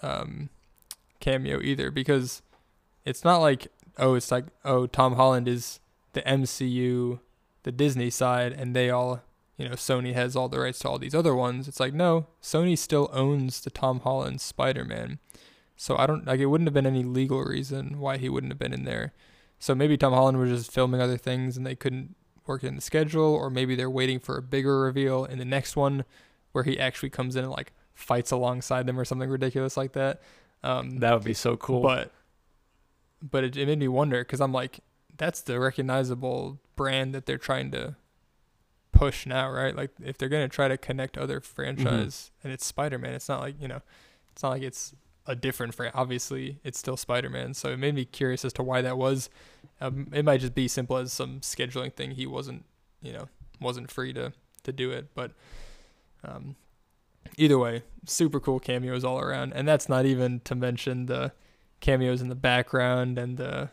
um 0.03 0.49
cameo 1.19 1.59
either 1.59 1.89
because 1.89 2.43
it's 3.03 3.23
not 3.23 3.37
like 3.37 3.67
oh 3.97 4.13
it's 4.13 4.31
like 4.31 4.45
oh 4.63 4.85
Tom 4.85 5.15
Holland 5.15 5.47
is 5.47 5.79
the 6.13 6.21
MCU 6.21 7.19
the 7.63 7.71
Disney 7.71 8.11
side 8.11 8.53
and 8.53 8.75
they 8.75 8.91
all 8.91 9.21
you 9.57 9.67
know 9.67 9.73
Sony 9.73 10.13
has 10.13 10.35
all 10.35 10.47
the 10.47 10.59
rights 10.59 10.77
to 10.79 10.89
all 10.89 10.99
these 10.99 11.15
other 11.15 11.33
ones. 11.33 11.67
It's 11.67 11.79
like 11.79 11.95
no 11.95 12.27
Sony 12.43 12.77
still 12.77 13.09
owns 13.11 13.59
the 13.61 13.71
Tom 13.71 14.01
Holland 14.01 14.39
Spider-Man. 14.39 15.17
So 15.75 15.97
I 15.97 16.05
don't 16.05 16.27
like 16.27 16.39
it 16.39 16.45
wouldn't 16.45 16.67
have 16.67 16.75
been 16.75 16.85
any 16.85 17.03
legal 17.03 17.43
reason 17.43 17.99
why 17.99 18.17
he 18.17 18.29
wouldn't 18.29 18.51
have 18.51 18.59
been 18.59 18.73
in 18.73 18.85
there. 18.85 19.13
So 19.57 19.73
maybe 19.73 19.97
Tom 19.97 20.13
Holland 20.13 20.37
was 20.37 20.51
just 20.51 20.71
filming 20.71 21.01
other 21.01 21.17
things 21.17 21.57
and 21.57 21.65
they 21.65 21.75
couldn't 21.75 22.15
work 22.51 22.63
in 22.63 22.75
the 22.75 22.81
schedule, 22.81 23.33
or 23.33 23.49
maybe 23.49 23.75
they're 23.75 23.89
waiting 23.89 24.19
for 24.19 24.37
a 24.37 24.41
bigger 24.41 24.81
reveal 24.81 25.25
in 25.25 25.39
the 25.39 25.45
next 25.45 25.75
one 25.75 26.03
where 26.51 26.63
he 26.63 26.79
actually 26.79 27.09
comes 27.09 27.35
in 27.35 27.43
and 27.45 27.51
like 27.51 27.71
fights 27.93 28.31
alongside 28.31 28.85
them 28.85 28.99
or 28.99 29.05
something 29.05 29.29
ridiculous 29.29 29.77
like 29.77 29.93
that. 29.93 30.21
Um, 30.63 30.97
That 30.99 31.13
would 31.13 31.23
be 31.23 31.33
so 31.33 31.55
cool. 31.57 31.81
But 31.81 32.11
but 33.21 33.43
it, 33.43 33.55
it 33.57 33.67
made 33.67 33.79
me 33.79 33.87
wonder 33.87 34.19
because 34.19 34.41
I'm 34.41 34.51
like, 34.51 34.79
that's 35.17 35.41
the 35.41 35.59
recognizable 35.59 36.59
brand 36.75 37.13
that 37.13 37.25
they're 37.25 37.37
trying 37.37 37.71
to 37.71 37.95
push 38.91 39.25
now, 39.25 39.49
right? 39.49 39.75
Like 39.75 39.91
if 40.03 40.17
they're 40.17 40.29
gonna 40.29 40.49
try 40.49 40.67
to 40.67 40.77
connect 40.77 41.17
other 41.17 41.39
franchise 41.39 42.31
and 42.43 42.51
it's 42.51 42.65
Spider 42.65 42.97
Man, 42.97 43.13
it's 43.13 43.29
not 43.29 43.39
like 43.39 43.55
you 43.61 43.67
know, 43.67 43.81
it's 44.31 44.43
not 44.43 44.49
like 44.49 44.63
it's 44.63 44.93
a 45.27 45.35
different 45.35 45.75
frame. 45.75 45.91
Obviously, 45.93 46.59
it's 46.63 46.79
still 46.79 46.97
Spider 46.97 47.29
Man. 47.29 47.53
So 47.53 47.69
it 47.69 47.77
made 47.77 47.95
me 47.95 48.05
curious 48.05 48.43
as 48.45 48.53
to 48.53 48.63
why 48.63 48.81
that 48.81 48.97
was. 48.97 49.29
Um, 49.79 50.07
it 50.13 50.25
might 50.25 50.41
just 50.41 50.55
be 50.55 50.67
simple 50.67 50.97
as 50.97 51.13
some 51.13 51.39
scheduling 51.41 51.93
thing. 51.93 52.11
He 52.11 52.25
wasn't, 52.25 52.65
you 53.01 53.13
know, 53.13 53.27
wasn't 53.59 53.91
free 53.91 54.13
to 54.13 54.33
to 54.63 54.71
do 54.71 54.91
it. 54.91 55.07
But 55.15 55.31
um, 56.23 56.55
either 57.37 57.57
way, 57.57 57.83
super 58.05 58.39
cool 58.39 58.59
cameos 58.59 59.03
all 59.03 59.19
around, 59.19 59.53
and 59.53 59.67
that's 59.67 59.89
not 59.89 60.05
even 60.05 60.39
to 60.41 60.55
mention 60.55 61.05
the 61.05 61.31
cameos 61.79 62.21
in 62.21 62.29
the 62.29 62.35
background 62.35 63.17
and 63.17 63.37
the 63.37 63.69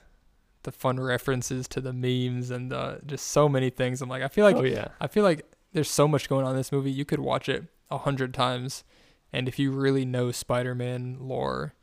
the 0.65 0.73
fun 0.73 0.99
references 0.99 1.69
to 1.69 1.81
the 1.81 1.93
memes 1.93 2.51
and 2.51 2.73
uh, 2.73 2.97
just 3.07 3.29
so 3.29 3.49
many 3.49 3.71
things. 3.71 4.03
I'm 4.03 4.09
like, 4.09 4.23
I 4.23 4.29
feel 4.29 4.45
like 4.45 4.57
oh 4.57 4.65
yeah, 4.65 4.89
I 5.01 5.07
feel 5.07 5.25
like 5.25 5.47
there's 5.73 5.91
so 5.91 6.09
much 6.09 6.29
going 6.29 6.45
on 6.45 6.53
in 6.53 6.57
this 6.57 6.73
movie. 6.73 6.91
You 6.91 7.05
could 7.05 7.21
watch 7.21 7.49
it 7.49 7.65
a 7.91 7.99
hundred 7.99 8.35
times, 8.35 8.85
and 9.33 9.49
if 9.49 9.59
you 9.59 9.71
really 9.71 10.05
know 10.05 10.31
Spider-Man 10.33 11.19
lore, 11.21 11.75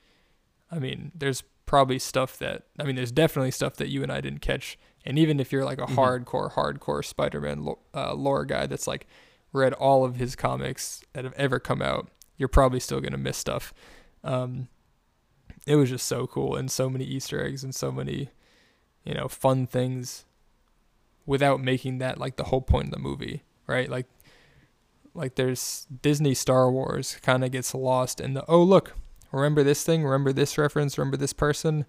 I 0.71 0.79
mean, 0.79 1.11
there's 1.15 1.43
probably 1.65 1.99
stuff 1.99 2.37
that 2.39 2.63
I 2.79 2.83
mean, 2.83 2.95
there's 2.95 3.11
definitely 3.11 3.51
stuff 3.51 3.75
that 3.77 3.89
you 3.89 4.03
and 4.03 4.11
I 4.11 4.21
didn't 4.21 4.41
catch. 4.41 4.77
And 5.05 5.19
even 5.19 5.39
if 5.39 5.51
you're 5.51 5.65
like 5.65 5.79
a 5.79 5.85
Mhm. 5.85 5.95
hardcore, 6.25 6.51
hardcore 6.53 7.03
Spider-Man 7.05 7.67
uh, 7.93 8.13
lore 8.13 8.45
guy 8.45 8.65
that's 8.67 8.87
like 8.87 9.07
read 9.53 9.73
all 9.73 10.03
of 10.03 10.15
his 10.17 10.35
comics 10.35 11.03
that 11.13 11.23
have 11.23 11.33
ever 11.33 11.59
come 11.59 11.81
out, 11.81 12.09
you're 12.37 12.49
probably 12.49 12.79
still 12.79 12.99
gonna 13.01 13.17
miss 13.17 13.37
stuff. 13.37 13.73
Um, 14.23 14.67
it 15.67 15.75
was 15.75 15.89
just 15.89 16.05
so 16.07 16.27
cool 16.27 16.55
and 16.55 16.69
so 16.69 16.89
many 16.89 17.05
Easter 17.05 17.43
eggs 17.43 17.63
and 17.63 17.73
so 17.73 17.91
many, 17.91 18.29
you 19.03 19.13
know, 19.13 19.27
fun 19.27 19.65
things 19.67 20.25
without 21.25 21.59
making 21.61 21.97
that 21.99 22.19
like 22.19 22.35
the 22.35 22.45
whole 22.45 22.61
point 22.61 22.85
of 22.85 22.91
the 22.91 22.99
movie, 22.99 23.43
right? 23.67 23.89
Like 23.89 24.05
like 25.15 25.35
there's 25.35 25.87
Disney 26.01 26.33
Star 26.33 26.69
Wars 26.71 27.17
kind 27.21 27.43
of 27.43 27.51
gets 27.51 27.73
lost 27.73 28.19
in 28.21 28.33
the 28.35 28.43
oh 28.47 28.61
look, 28.61 28.95
remember 29.31 29.63
this 29.63 29.83
thing, 29.83 30.03
remember 30.03 30.31
this 30.33 30.57
reference, 30.57 30.97
remember 30.97 31.17
this 31.17 31.33
person 31.33 31.85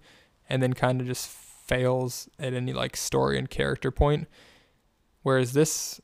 and 0.48 0.62
then 0.62 0.72
kind 0.72 1.00
of 1.00 1.06
just 1.06 1.28
fails 1.28 2.28
at 2.38 2.54
any 2.54 2.72
like 2.72 2.96
story 2.96 3.36
and 3.38 3.50
character 3.50 3.90
point. 3.90 4.28
Whereas 5.22 5.52
this 5.52 6.00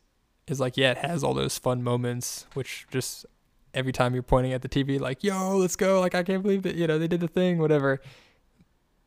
is 0.48 0.58
like 0.60 0.76
yeah, 0.76 0.90
it 0.90 0.98
has 0.98 1.22
all 1.22 1.34
those 1.34 1.56
fun 1.58 1.82
moments 1.82 2.46
which 2.54 2.86
just 2.90 3.24
every 3.72 3.92
time 3.92 4.12
you're 4.14 4.22
pointing 4.22 4.52
at 4.52 4.60
the 4.62 4.68
TV 4.68 5.00
like, 5.00 5.22
"Yo, 5.24 5.56
let's 5.56 5.76
go." 5.76 6.00
Like 6.00 6.14
I 6.14 6.22
can't 6.24 6.42
believe 6.42 6.62
that, 6.64 6.74
you 6.74 6.86
know, 6.86 6.98
they 6.98 7.08
did 7.08 7.20
the 7.20 7.28
thing, 7.28 7.58
whatever. 7.58 8.00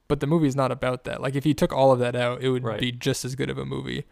But 0.08 0.20
the 0.22 0.28
movie's 0.28 0.56
not 0.56 0.72
about 0.72 1.04
that. 1.04 1.20
Like 1.22 1.36
if 1.36 1.46
you 1.46 1.54
took 1.54 1.74
all 1.74 1.92
of 1.92 2.00
that 2.00 2.16
out, 2.16 2.42
it 2.42 2.50
would 2.50 2.64
Right. 2.64 2.80
be 2.80 2.92
just 2.92 3.26
as 3.26 3.36
good 3.36 3.50
of 3.50 3.58
a 3.58 3.66
movie. 3.66 4.06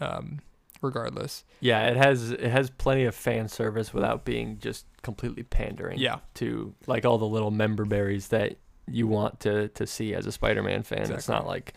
Um 0.00 0.40
regardless. 0.86 1.44
yeah. 1.60 1.88
It 1.88 1.96
has 1.96 2.30
it 2.30 2.50
has 2.50 2.70
plenty 2.70 3.04
of 3.04 3.14
fan 3.14 3.48
service 3.48 3.92
without 3.92 4.24
being 4.24 4.58
just 4.58 4.86
completely 5.02 5.42
pandering. 5.42 5.98
Yeah. 5.98 6.18
to 6.34 6.74
like 6.86 7.04
all 7.04 7.18
the 7.18 7.26
little 7.26 7.50
member 7.50 7.84
berries 7.84 8.28
that 8.28 8.56
you 8.88 9.06
want 9.06 9.40
to 9.40 9.68
to 9.68 9.86
see 9.86 10.14
as 10.14 10.26
a 10.26 10.32
Spider-Man 10.32 10.82
fan. 10.82 11.10
It's 11.12 11.28
not 11.28 11.46
like 11.46 11.74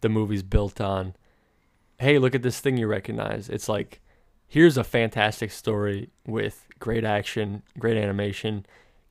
the 0.00 0.08
movie's 0.08 0.42
built 0.42 0.80
on, 0.80 1.14
hey, 1.98 2.18
look 2.18 2.34
at 2.34 2.42
this 2.42 2.60
thing 2.60 2.76
you 2.76 2.86
recognize. 2.86 3.48
It's 3.48 3.68
like, 3.68 4.00
here's 4.46 4.76
a 4.78 4.84
fantastic 4.84 5.50
story 5.50 6.10
with 6.26 6.66
great 6.78 7.04
action, 7.04 7.62
great 7.78 7.96
animation, 7.96 8.64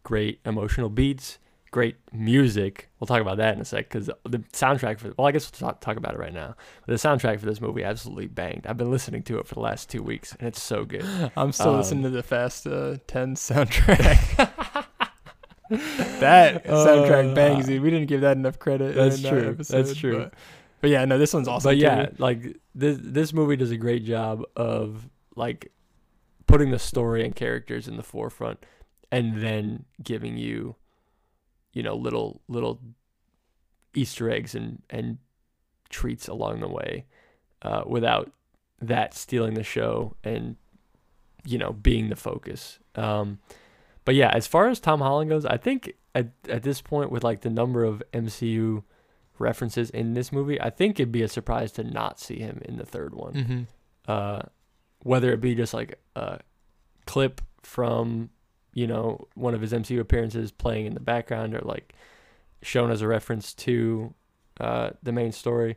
great 0.04 0.40
emotional 0.46 0.90
beats, 0.90 1.38
great 1.72 1.96
music. 2.12 2.90
We'll 3.00 3.08
talk 3.08 3.22
about 3.22 3.38
that 3.38 3.56
in 3.56 3.62
a 3.62 3.66
sec 3.66 3.90
because 3.90 4.08
the 4.24 4.40
soundtrack 4.54 5.00
for 5.00 5.14
well, 5.18 5.28
I 5.28 5.32
guess 5.32 5.52
we'll 5.52 5.70
talk, 5.70 5.82
talk 5.82 5.98
about 5.98 6.14
it 6.14 6.20
right 6.20 6.34
now. 6.34 6.56
But 6.86 7.00
the 7.00 7.08
soundtrack 7.08 7.40
for 7.40 7.46
this 7.46 7.62
movie 7.62 7.84
absolutely 7.84 8.28
banged. 8.28 8.66
I've 8.68 8.78
been 8.78 8.92
listening 8.92 9.24
to 9.24 9.40
it 9.40 9.48
for 9.48 9.56
the 9.56 9.62
last 9.62 9.90
two 9.90 10.02
weeks, 10.04 10.36
and 10.40 10.48
it's 10.48 10.62
so 10.62 10.86
good. 10.86 11.06
I'm 11.38 11.52
still 11.52 11.70
Um, 11.72 11.78
listening 11.78 12.04
to 12.04 12.10
the 12.10 12.24
Fast 12.24 12.66
uh, 12.68 12.98
10 13.08 13.36
soundtrack. 13.36 14.48
that 15.70 16.64
soundtrack 16.66 17.32
Uh, 17.32 17.36
bangs, 17.36 17.68
dude. 17.68 17.82
We 17.82 17.90
didn't 17.92 18.08
give 18.08 18.22
that 18.22 18.38
enough 18.38 18.60
credit. 18.60 18.96
That's 18.96 19.22
true. 19.22 19.56
That's 19.60 19.96
true. 19.96 20.18
But, 20.20 20.34
but 20.82 20.90
yeah, 20.90 21.06
no, 21.06 21.18
this 21.18 21.34
one's 21.34 21.48
awesome. 21.48 21.70
but 21.70 21.74
too. 21.76 21.82
yeah, 21.82 22.10
like 22.18 22.58
this 22.74 22.98
this 23.02 23.34
movie 23.34 23.56
does 23.58 23.72
a 23.72 23.78
great 23.78 24.06
job 24.06 24.44
of 24.56 25.08
like 25.36 25.72
putting 26.48 26.72
the 26.72 26.80
story 26.80 27.24
and 27.24 27.36
characters 27.36 27.88
in 27.88 27.98
the 27.98 28.04
forefront, 28.04 28.66
and 29.12 29.42
then 29.42 29.86
giving 30.02 30.38
you, 30.38 30.76
you 31.74 31.84
know, 31.84 31.96
little 31.96 32.42
little 32.48 32.80
Easter 33.94 34.30
eggs 34.30 34.56
and 34.56 34.82
and 34.90 35.18
treats 35.90 36.28
along 36.28 36.60
the 36.60 36.68
way, 36.68 37.06
uh, 37.62 37.84
without 37.86 38.32
that 38.82 39.14
stealing 39.14 39.56
the 39.56 39.64
show 39.64 40.16
and 40.24 40.56
you 41.46 41.58
know 41.58 41.72
being 41.74 42.10
the 42.10 42.16
focus. 42.16 42.80
Um, 42.96 43.40
but 44.06 44.16
yeah, 44.16 44.30
as 44.34 44.48
far 44.48 44.68
as 44.70 44.80
Tom 44.80 45.00
Holland 45.02 45.30
goes, 45.30 45.46
I 45.46 45.58
think 45.58 45.94
at 46.16 46.30
at 46.48 46.64
this 46.64 46.82
point 46.82 47.12
with 47.12 47.24
like 47.24 47.42
the 47.42 47.50
number 47.50 47.84
of 47.84 48.02
MCU 48.14 48.84
references 49.38 49.90
in 49.90 50.14
this 50.14 50.32
movie, 50.32 50.60
I 50.60 50.70
think 50.70 51.00
it'd 51.00 51.12
be 51.12 51.22
a 51.24 51.28
surprise 51.28 51.72
to 51.74 51.84
not 51.84 52.20
see 52.20 52.40
him 52.40 52.62
in 52.66 52.78
the 52.78 52.86
third 52.86 53.14
one. 53.16 53.34
Mhm. 53.34 53.68
Uh, 54.08 54.42
whether 55.04 55.32
it 55.32 55.40
be 55.40 55.56
just 55.56 55.74
like 55.74 55.98
a 56.16 56.40
clip 57.06 57.42
from, 57.62 58.30
you 58.80 58.88
know, 58.88 59.28
one 59.36 59.54
of 59.54 59.62
his 59.62 59.74
MCU 59.74 60.00
appearances 60.00 60.52
playing 60.52 60.86
in 60.86 60.94
the 60.94 61.00
background 61.14 61.54
or 61.54 61.60
like 61.62 61.94
shown 62.62 62.92
as 62.92 63.02
a 63.02 63.08
reference 63.08 63.54
to 63.54 64.14
uh, 64.60 64.92
the 65.04 65.12
main 65.12 65.32
story. 65.32 65.76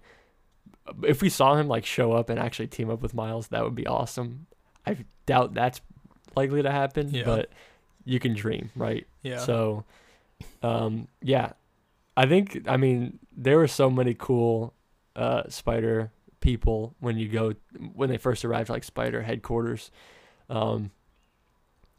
If 1.05 1.21
we 1.23 1.29
saw 1.29 1.57
him 1.57 1.67
like 1.69 1.85
show 1.85 2.13
up 2.13 2.29
and 2.31 2.39
actually 2.39 2.69
team 2.69 2.91
up 2.91 3.03
with 3.03 3.15
Miles, 3.15 3.49
that 3.49 3.65
would 3.65 3.75
be 3.75 3.87
awesome. 3.87 4.47
I 4.87 4.97
doubt 5.27 5.55
that's 5.55 5.81
likely 6.37 6.63
to 6.63 6.71
happen, 6.71 7.11
Yeah. 7.11 7.25
but 7.25 7.51
you 8.05 8.19
can 8.21 8.35
dream, 8.35 8.71
right? 8.77 9.07
Yeah. 9.23 9.39
So, 9.39 9.85
um, 10.63 11.09
yeah, 11.23 11.53
I 12.17 12.27
think 12.27 12.67
I 12.69 12.77
mean 12.77 13.19
there 13.37 13.57
were 13.59 13.69
so 13.69 13.91
many 13.91 14.15
cool 14.15 14.75
uh, 15.17 15.43
spider 15.49 16.11
people 16.41 16.95
when 17.01 17.17
you 17.19 17.29
go 17.29 17.55
when 17.95 18.09
they 18.11 18.19
first 18.19 18.45
arrived 18.45 18.69
like 18.71 18.85
spider 18.85 19.23
headquarters. 19.23 19.91
Um, 20.51 20.91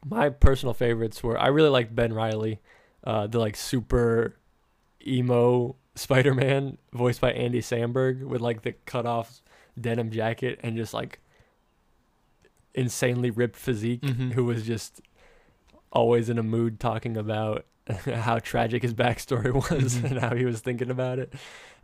my 0.05 0.29
personal 0.29 0.73
favorites 0.73 1.23
were 1.23 1.37
I 1.39 1.47
really 1.47 1.69
liked 1.69 1.95
Ben 1.95 2.13
Reilly, 2.13 2.59
uh, 3.03 3.27
the 3.27 3.39
like 3.39 3.55
super 3.55 4.35
emo 5.05 5.75
Spider-Man 5.95 6.77
voiced 6.93 7.21
by 7.21 7.31
Andy 7.31 7.61
Samberg 7.61 8.23
with 8.25 8.41
like 8.41 8.63
the 8.63 8.73
cut 8.85 9.05
off 9.05 9.41
denim 9.79 10.11
jacket 10.11 10.59
and 10.63 10.75
just 10.77 10.93
like 10.93 11.19
insanely 12.73 13.29
ripped 13.29 13.55
physique 13.55 14.01
Mhm. 14.01 14.33
who 14.33 14.45
was 14.45 14.63
just 14.65 15.01
always 15.91 16.29
in 16.29 16.37
a 16.39 16.43
mood 16.43 16.79
talking 16.79 17.15
about 17.17 17.65
how 18.05 18.39
tragic 18.39 18.81
his 18.81 18.93
backstory 18.93 19.53
was 19.69 19.97
Mhm. 19.97 20.11
and 20.11 20.19
how 20.19 20.35
he 20.35 20.45
was 20.45 20.61
thinking 20.61 20.89
about 20.89 21.19
it. 21.19 21.33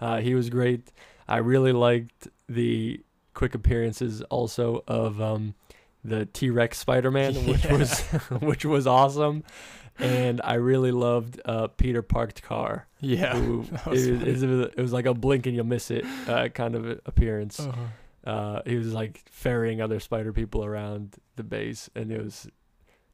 Uh, 0.02 0.20
he 0.22 0.34
was 0.34 0.50
great. 0.50 0.92
I 1.28 1.38
really 1.38 1.74
liked 1.74 2.28
the 2.48 3.02
quick 3.34 3.54
appearances 3.54 4.22
also 4.24 4.84
of 4.88 5.22
um, 5.22 5.54
the 6.04 6.26
T 6.26 6.50
Rex 6.50 6.78
Spider 6.78 7.12
Man, 7.12 7.34
which 7.48 7.66
was 7.66 8.00
which 8.42 8.66
was 8.66 8.88
awesome. 8.88 9.44
And 9.98 10.40
I 10.44 10.54
really 10.54 10.92
loved 10.92 11.42
uh, 11.44 11.68
Peter 11.68 12.02
Parked 12.02 12.42
Car. 12.42 12.88
yeah. 13.02 13.36
Who 13.36 13.66
was 13.86 14.08
it, 14.08 14.26
was, 14.26 14.44
it, 14.44 14.48
was, 14.48 14.68
it 14.78 14.82
was 14.82 14.94
like 14.94 15.06
a 15.06 15.14
blink 15.14 15.46
and 15.46 15.54
you'll 15.54 15.66
miss 15.66 15.92
it 15.92 16.06
uh, 16.26 16.48
kind 16.50 16.76
of 16.76 16.86
appearance. 17.06 17.60
Uh-huh. 17.60 18.30
Uh, 18.30 18.62
he 18.66 18.76
was 18.76 18.94
like 18.94 19.24
ferrying 19.30 19.82
other 19.82 20.00
spider 20.00 20.32
people 20.32 20.64
around 20.64 21.16
the 21.36 21.44
base, 21.44 21.90
and 21.96 22.12
it 22.12 22.24
was. 22.24 22.48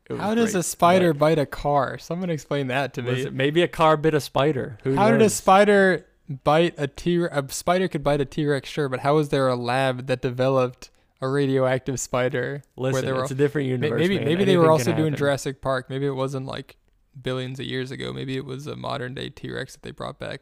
It 0.08 0.13
was 0.13 0.21
How 0.21 0.36
does 0.36 0.52
great. 0.52 0.60
a 0.60 0.63
spider 0.63 1.13
But 1.13 1.19
bite 1.19 1.39
a 1.39 1.45
car? 1.48 1.98
Someone 1.98 2.30
explain 2.30 2.67
that 2.67 2.93
to 2.93 3.02
me. 3.02 3.28
maybe 3.32 3.63
a 3.63 3.67
car 3.67 3.98
bit 3.98 4.13
a 4.13 4.21
spider? 4.21 4.78
Who 4.84 4.95
How 4.95 5.10
did 5.10 5.21
a 5.24 5.30
spider 5.32 6.06
bite 6.43 6.76
a 6.78 6.88
T? 6.88 7.24
A 7.24 7.43
spider 7.50 7.88
could 7.88 8.04
bite 8.04 8.21
a 8.21 8.26
T 8.26 8.45
Rex, 8.45 8.69
sure, 8.69 8.89
but 8.89 9.00
how 9.00 9.15
was 9.15 9.30
there 9.30 9.48
a 9.48 9.56
lab 9.56 10.06
that 10.06 10.21
developed 10.21 10.91
a 11.21 11.28
radioactive 11.28 11.99
spider? 11.99 12.63
Listen, 12.75 13.06
they 13.06 13.12
were 13.13 13.23
it's 13.23 13.32
a 13.32 13.36
different 13.36 13.67
universe. 13.67 13.99
maybe 13.99 14.17
man. 14.17 14.25
maybe 14.25 14.43
they 14.45 14.58
were 14.58 14.71
also 14.71 14.93
doing. 14.93 15.15
Jurassic 15.15 15.62
Park. 15.62 15.89
Maybe 15.89 16.06
it 16.06 16.12
wasn't 16.15 16.45
like 16.45 16.78
billions 17.21 17.60
of 17.60 17.65
years 17.65 17.91
ago. 17.91 18.12
Maybe 18.13 18.36
it 18.38 18.45
was 18.45 18.67
a 18.67 18.75
modern 18.75 19.13
day 19.13 19.30
T 19.30 19.51
Rex 19.51 19.73
that 19.73 19.82
they 19.84 19.91
brought 19.91 20.19
back 20.19 20.41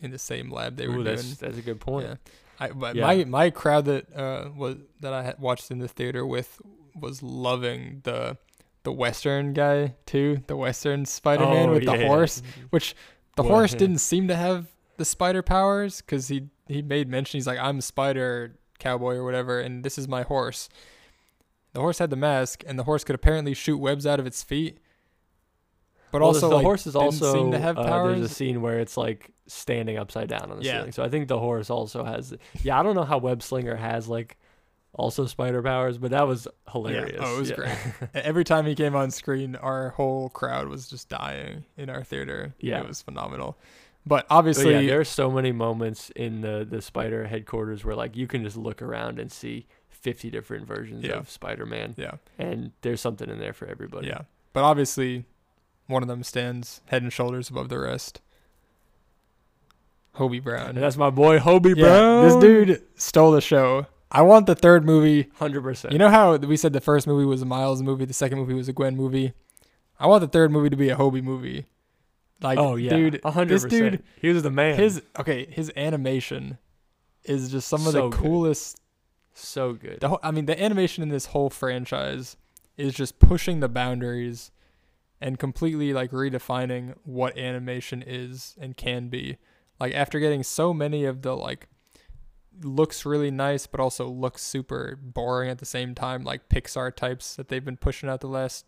in 0.00 0.10
the 0.10 0.18
same 0.18 0.50
lab 0.50 0.76
they 0.76 0.86
were 0.86 0.94
Ooh, 0.94 1.04
doing. 1.04 1.16
that's 1.16 1.36
that's 1.36 1.58
a 1.58 1.62
good 1.62 1.80
point. 1.80 2.06
Yeah. 2.08 2.14
I, 2.60 2.68
but 2.70 2.96
Yeah. 2.96 3.06
my 3.06 3.24
my 3.24 3.50
crowd 3.50 3.84
that 3.86 4.14
uh 4.16 4.50
was 4.56 4.76
that 5.00 5.12
I 5.12 5.22
had 5.22 5.38
watched 5.38 5.70
in 5.70 5.78
the 5.78 5.88
theater 5.88 6.26
with 6.26 6.60
was 6.94 7.22
loving 7.22 8.00
the 8.04 8.36
the 8.84 8.92
Western 8.92 9.52
guy 9.52 9.94
too, 10.06 10.42
the 10.46 10.56
Western 10.56 11.04
Spider 11.04 11.44
Man 11.46 11.68
Oh, 11.68 11.72
with 11.74 11.82
yeah, 11.84 11.96
the 11.96 12.06
horse. 12.06 12.42
Which 12.70 12.94
the 13.36 13.42
Well, 13.42 13.52
horse 13.52 13.74
didn't 13.74 13.98
seem 13.98 14.26
to 14.28 14.34
have 14.36 14.66
the 14.96 15.04
spider 15.04 15.42
powers 15.42 16.00
because 16.00 16.26
he 16.28 16.48
he 16.66 16.82
made 16.82 17.08
mention 17.08 17.38
he's 17.38 17.46
like 17.46 17.58
I'm 17.58 17.80
Spider 17.80 18.57
Cowboy 18.78 19.14
or 19.16 19.24
whatever, 19.24 19.60
and 19.60 19.84
this 19.84 19.98
is 19.98 20.06
my 20.08 20.22
horse. 20.22 20.68
The 21.72 21.80
horse 21.80 21.98
had 21.98 22.10
the 22.10 22.16
mask, 22.16 22.64
and 22.66 22.78
the 22.78 22.84
horse 22.84 23.04
could 23.04 23.14
apparently 23.14 23.54
shoot 23.54 23.78
webs 23.78 24.06
out 24.06 24.18
of 24.20 24.26
its 24.26 24.42
feet. 24.42 24.78
But 26.10 26.22
Well, 26.22 26.28
also, 26.28 26.48
the 26.48 26.56
like, 26.56 26.64
horse 26.64 26.86
is 26.86 26.96
also 26.96 27.32
seem 27.34 27.50
to 27.52 27.58
have 27.58 27.76
uh, 27.76 28.04
there's 28.04 28.20
a 28.20 28.28
scene 28.28 28.62
where 28.62 28.80
it's 28.80 28.96
like 28.96 29.30
standing 29.46 29.98
upside 29.98 30.28
down 30.28 30.50
on 30.50 30.58
the 30.58 30.64
Yeah. 30.64 30.78
ceiling. 30.78 30.92
So 30.92 31.02
I 31.04 31.08
think 31.10 31.28
the 31.28 31.38
horse 31.38 31.68
also 31.68 32.02
has. 32.04 32.34
Yeah, 32.62 32.80
I 32.80 32.82
don't 32.82 32.94
know 32.94 33.04
how 33.04 33.18
Web 33.18 33.42
Slinger 33.42 33.76
has 33.76 34.08
like 34.08 34.38
also 34.94 35.26
spider 35.26 35.62
powers, 35.62 35.98
but 35.98 36.10
that 36.12 36.26
was 36.26 36.48
hilarious. 36.72 37.12
Yeah. 37.20 37.26
Oh, 37.26 37.36
it 37.36 37.40
was 37.40 37.50
Yeah. 37.50 37.76
Every 38.14 38.44
time 38.44 38.64
he 38.64 38.74
came 38.74 38.96
on 38.96 39.10
screen, 39.10 39.54
our 39.56 39.90
whole 39.90 40.30
crowd 40.30 40.68
was 40.68 40.88
just 40.88 41.10
dying 41.10 41.64
in 41.76 41.90
our 41.90 42.02
theater. 42.02 42.54
Yeah. 42.58 42.80
it 42.80 42.88
was 42.88 43.02
phenomenal. 43.02 43.58
But 44.08 44.26
But 44.28 44.34
obviously, 44.34 44.72
yeah, 44.72 44.86
there 44.86 45.00
are 45.00 45.04
so 45.04 45.30
many 45.30 45.52
moments 45.52 46.10
in 46.16 46.40
the 46.40 46.66
the 46.68 46.80
spider 46.82 47.26
headquarters 47.26 47.84
where 47.84 47.94
like 47.94 48.16
you 48.16 48.26
can 48.26 48.42
just 48.42 48.56
look 48.56 48.80
around 48.82 49.18
and 49.20 49.30
see 49.30 49.66
50 49.90 50.30
different 50.30 50.66
versions 50.66 51.04
Yeah. 51.04 51.14
of 51.18 51.28
Spider-Man, 51.28 51.94
yeah, 51.98 52.12
and 52.38 52.72
there's 52.82 53.00
something 53.00 53.28
in 53.28 53.38
there 53.38 53.52
for 53.52 53.66
everybody. 53.66 54.06
yeah. 54.08 54.22
But 54.52 54.64
obviously, 54.64 55.24
one 55.86 56.02
of 56.02 56.08
them 56.08 56.22
stands 56.22 56.80
head 56.86 57.02
and 57.02 57.12
shoulders 57.12 57.50
above 57.50 57.68
the 57.68 57.78
rest. 57.78 58.20
Hobie 60.16 60.42
Brown. 60.42 60.70
And 60.70 60.78
that's 60.78 60.96
my 60.96 61.10
boy 61.10 61.38
Hobie 61.38 61.76
Yeah, 61.76 61.82
Brown. 61.84 62.24
this 62.24 62.36
dude 62.36 62.82
stole 62.96 63.30
the 63.32 63.40
show. 63.40 63.86
I 64.10 64.22
want 64.22 64.46
the 64.46 64.54
third 64.54 64.84
movie. 64.84 65.28
hundred 65.38 65.62
percent. 65.62 65.92
You 65.92 65.98
know 65.98 66.08
how 66.10 66.36
we 66.36 66.56
said 66.56 66.72
the 66.72 66.80
first 66.80 67.06
movie 67.06 67.24
was 67.26 67.42
a 67.42 67.46
Miles 67.46 67.82
movie, 67.82 68.04
the 68.04 68.14
second 68.14 68.38
movie 68.38 68.54
was 68.54 68.68
a 68.68 68.72
Gwen 68.72 68.96
movie. 68.96 69.32
I 70.00 70.06
want 70.06 70.22
the 70.22 70.28
third 70.28 70.50
movie 70.50 70.70
to 70.70 70.76
be 70.76 70.88
a 70.88 70.96
Hobie 70.96 71.22
movie. 71.22 71.66
Like, 72.40 72.58
oh 72.58 72.76
yeah, 72.76 72.90
dude, 72.90 73.20
100%. 73.22 73.48
this 73.48 73.64
dude. 73.64 74.02
He 74.20 74.28
was 74.28 74.42
the 74.42 74.50
man. 74.50 74.76
his 74.78 75.02
okay, 75.18 75.46
his 75.50 75.72
animation 75.76 76.58
is 77.24 77.50
just 77.50 77.68
some 77.68 77.86
of 77.86 77.92
So 77.92 78.10
the 78.10 78.16
good. 78.16 78.20
coolest. 78.20 78.78
so 79.34 79.72
good. 79.72 79.98
The 80.00 80.08
whole, 80.10 80.20
I 80.22 80.30
mean, 80.30 80.46
the 80.46 80.60
animation 80.62 81.02
in 81.02 81.08
this 81.08 81.26
whole 81.26 81.50
franchise 81.50 82.36
is 82.76 82.94
just 82.94 83.18
pushing 83.18 83.60
the 83.60 83.68
boundaries 83.68 84.50
and 85.20 85.36
completely 85.38 85.92
like 85.92 86.12
redefining 86.12 86.94
what 87.02 87.36
animation 87.36 88.02
is 88.06 88.54
and 88.60 88.76
can 88.76 89.08
be. 89.08 89.36
Like 89.80 89.94
after 89.94 90.20
getting 90.20 90.44
so 90.44 90.72
many 90.72 91.04
of 91.04 91.22
the 91.22 91.36
like 91.36 91.68
looks 92.62 93.04
really 93.06 93.30
nice 93.30 93.66
but 93.66 93.78
also 93.80 94.08
looks 94.08 94.42
super 94.42 94.98
boring 95.00 95.48
at 95.48 95.58
the 95.58 95.64
same 95.66 95.94
time 95.94 96.24
like 96.24 96.48
Pixar 96.48 96.94
types 96.94 97.36
that 97.36 97.48
they've 97.48 97.64
been 97.64 97.76
pushing 97.76 98.08
out 98.08 98.20
the 98.20 98.26
last 98.28 98.64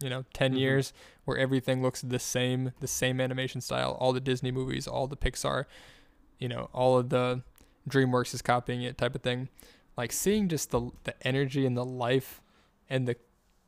you 0.00 0.08
know 0.08 0.24
10 0.32 0.54
Mhm. 0.54 0.58
years 0.58 0.92
where 1.24 1.36
everything 1.36 1.82
looks 1.82 2.00
the 2.02 2.18
same 2.18 2.72
the 2.80 2.86
same 2.86 3.20
animation 3.20 3.60
style 3.60 3.96
all 4.00 4.12
the 4.12 4.20
Disney 4.20 4.50
movies 4.50 4.86
all 4.86 5.06
the 5.06 5.16
Pixar 5.16 5.64
you 6.38 6.48
know 6.48 6.68
all 6.72 6.98
of 6.98 7.08
the 7.08 7.42
DreamWorks 7.88 8.32
is 8.34 8.42
copying 8.42 8.82
it 8.82 8.96
type 8.98 9.14
of 9.14 9.22
thing 9.22 9.48
like 9.96 10.12
seeing 10.12 10.48
just 10.48 10.70
the 10.70 10.90
the 11.04 11.14
energy 11.26 11.66
and 11.66 11.76
the 11.76 11.84
life 11.84 12.40
and 12.88 13.06
the 13.08 13.16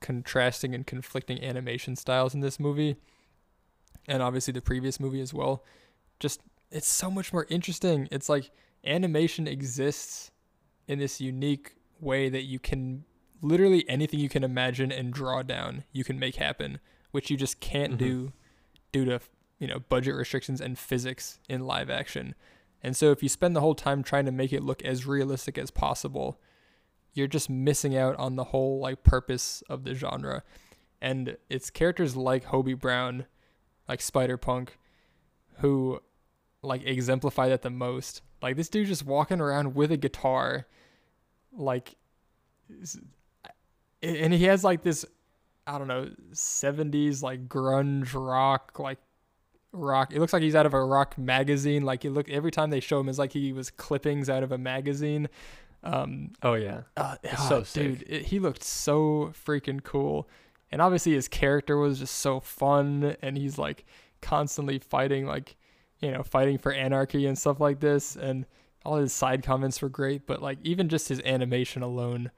contrasting 0.01 0.75
and 0.75 0.87
conflicting 0.87 1.43
animation 1.43 1.95
styles 1.97 2.33
in 2.35 2.41
this 2.41 2.59
movie 2.61 2.97
and 4.07 4.23
obviously 4.23 4.53
the 4.53 4.61
previous 4.63 4.99
movie 5.01 5.21
as 5.21 5.35
well 5.35 5.65
just 6.19 6.41
it's 6.71 6.89
so 6.89 7.11
much 7.11 7.33
more 7.33 7.47
interesting 7.51 8.09
it's 8.11 8.29
like 8.29 8.51
animation 8.85 9.47
exists 9.47 10.31
in 10.87 10.99
this 10.99 11.21
unique 11.21 11.75
way 12.01 12.29
that 12.29 12.43
you 12.45 12.59
can 12.59 13.05
literally 13.43 13.89
anything 13.89 14.21
you 14.21 14.29
can 14.29 14.45
imagine 14.45 14.93
and 14.93 15.13
draw 15.13 15.43
down 15.43 15.85
you 15.93 16.05
can 16.05 16.19
make 16.19 16.37
happen 16.37 16.79
which 17.11 17.31
you 17.31 17.37
just 17.37 17.59
can't 17.61 17.95
Mhm. 17.95 17.99
do 17.99 18.33
due 18.93 19.05
to 19.05 19.21
you 19.59 19.67
know 19.67 19.79
budget 19.81 20.15
restrictions 20.15 20.61
and 20.61 20.79
physics 20.79 21.39
in 21.49 21.67
live 21.67 21.91
action. 21.91 22.35
And 22.83 22.97
so 22.97 23.11
if 23.11 23.23
you 23.23 23.29
spend 23.29 23.55
the 23.55 23.61
whole 23.61 23.75
time 23.75 24.03
trying 24.03 24.25
to 24.27 24.33
make 24.33 24.53
it 24.53 24.63
look 24.63 24.83
as 24.83 25.07
realistic 25.07 25.59
as 25.59 25.71
possible 25.71 26.41
you're 27.13 27.27
just 27.27 27.51
missing 27.51 27.97
out 27.97 28.15
on 28.17 28.37
the 28.37 28.45
whole 28.45 28.79
like 28.79 29.03
purpose 29.03 29.63
of 29.69 29.83
the 29.85 29.95
genre. 29.95 30.45
And 31.03 31.37
it's 31.49 31.69
characters 31.69 32.15
like 32.17 32.45
hobie 32.47 32.79
brown 32.79 33.27
like 33.89 34.01
spider 34.01 34.37
punk 34.37 34.79
who 35.59 36.01
like 36.63 36.83
exemplify 36.87 37.49
that 37.49 37.63
the 37.63 37.71
most. 37.71 38.23
Like 38.41 38.57
this 38.57 38.69
dude 38.69 38.87
just 38.87 39.05
walking 39.05 39.41
around 39.41 39.75
with 39.75 39.91
a 39.91 39.97
guitar 39.97 40.69
like 41.53 41.97
and 44.03 44.33
he 44.33 44.45
has 44.45 44.65
like 44.65 44.83
this 44.83 45.05
i 45.67 45.79
don't 45.79 45.89
know 45.89 46.09
70s 46.33 47.23
like 47.23 47.49
grunge 47.49 48.11
rock 48.15 48.79
like 48.79 48.99
rock. 49.73 50.13
It 50.13 50.21
looks 50.21 50.33
like 50.33 50.43
he's 50.43 50.55
out 50.55 50.67
of 50.67 50.75
a 50.75 50.85
rock 50.85 51.17
magazine. 51.17 51.85
Like 51.85 52.05
it 52.05 52.11
look 52.11 52.29
every 52.29 52.51
time 52.51 52.71
they 52.71 52.81
show 52.81 53.01
him 53.01 53.09
is 53.09 53.19
like 53.19 53.33
he 53.33 53.53
was 53.53 53.71
clippings 53.71 54.29
out 54.29 54.43
of 54.43 54.53
a 54.53 54.59
magazine. 54.59 55.29
Um 55.83 56.33
Oh 56.43 56.55
yeah. 56.55 56.83
uh, 56.97 57.17
It's 57.23 57.41
ah, 57.41 57.63
so 57.63 57.81
dude, 57.81 58.05
it, 58.07 58.27
he 58.27 58.39
looked 58.39 58.63
so 58.63 59.33
freaking 59.47 59.83
cool, 59.83 60.29
and 60.71 60.83
obviously 60.83 61.13
his 61.13 61.29
character 61.29 61.77
was 61.77 61.99
just 61.99 62.17
so 62.17 62.41
fun, 62.41 63.17
and 63.23 63.37
he's 63.39 63.59
like 63.59 63.85
constantly 64.21 64.79
fighting, 64.79 65.27
like 65.27 65.57
you 66.01 66.11
know, 66.11 66.23
fighting 66.23 66.59
for 66.59 66.73
anarchy 66.73 67.27
and 67.27 67.39
stuff 67.39 67.61
like 67.61 67.81
this, 67.81 68.17
and 68.17 68.47
all 68.85 68.97
his 68.97 69.13
side 69.13 69.43
comments 69.43 69.81
were 69.81 69.89
great, 69.89 70.27
but 70.27 70.43
like 70.43 70.59
even 70.63 70.89
just 70.89 71.09
his 71.09 71.21
animation 71.25 71.83
alone 71.83 72.31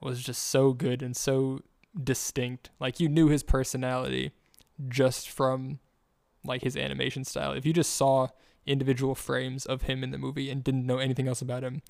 was 0.00 0.22
just 0.22 0.42
so 0.48 0.72
good 0.72 1.02
and 1.02 1.16
so 1.16 1.60
distinct. 2.02 2.70
Like 2.80 3.00
you 3.00 3.08
knew 3.08 3.28
his 3.28 3.42
personality 3.42 4.32
just 4.88 5.28
from 5.28 5.78
like 6.44 6.62
his 6.62 6.76
animation 6.76 7.24
style. 7.24 7.52
If 7.52 7.66
you 7.66 7.72
just 7.72 7.92
saw 7.94 8.28
individual 8.66 9.14
frames 9.14 9.66
of 9.66 9.82
him 9.82 10.02
in 10.02 10.10
the 10.10 10.18
movie 10.18 10.50
and 10.50 10.64
didn't 10.64 10.86
know 10.86 10.98
anything 10.98 11.28
else 11.28 11.42
about 11.42 11.62
him, 11.64 11.82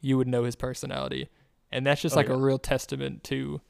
you 0.00 0.16
would 0.18 0.28
know 0.28 0.44
his 0.44 0.56
personality. 0.56 1.28
And 1.72 1.86
that's 1.86 2.02
just 2.02 2.14
Oh, 2.14 2.16
like 2.16 2.28
yeah. 2.28 2.34
a 2.34 2.38
real 2.38 2.58
testament 2.58 3.24
to 3.24 3.60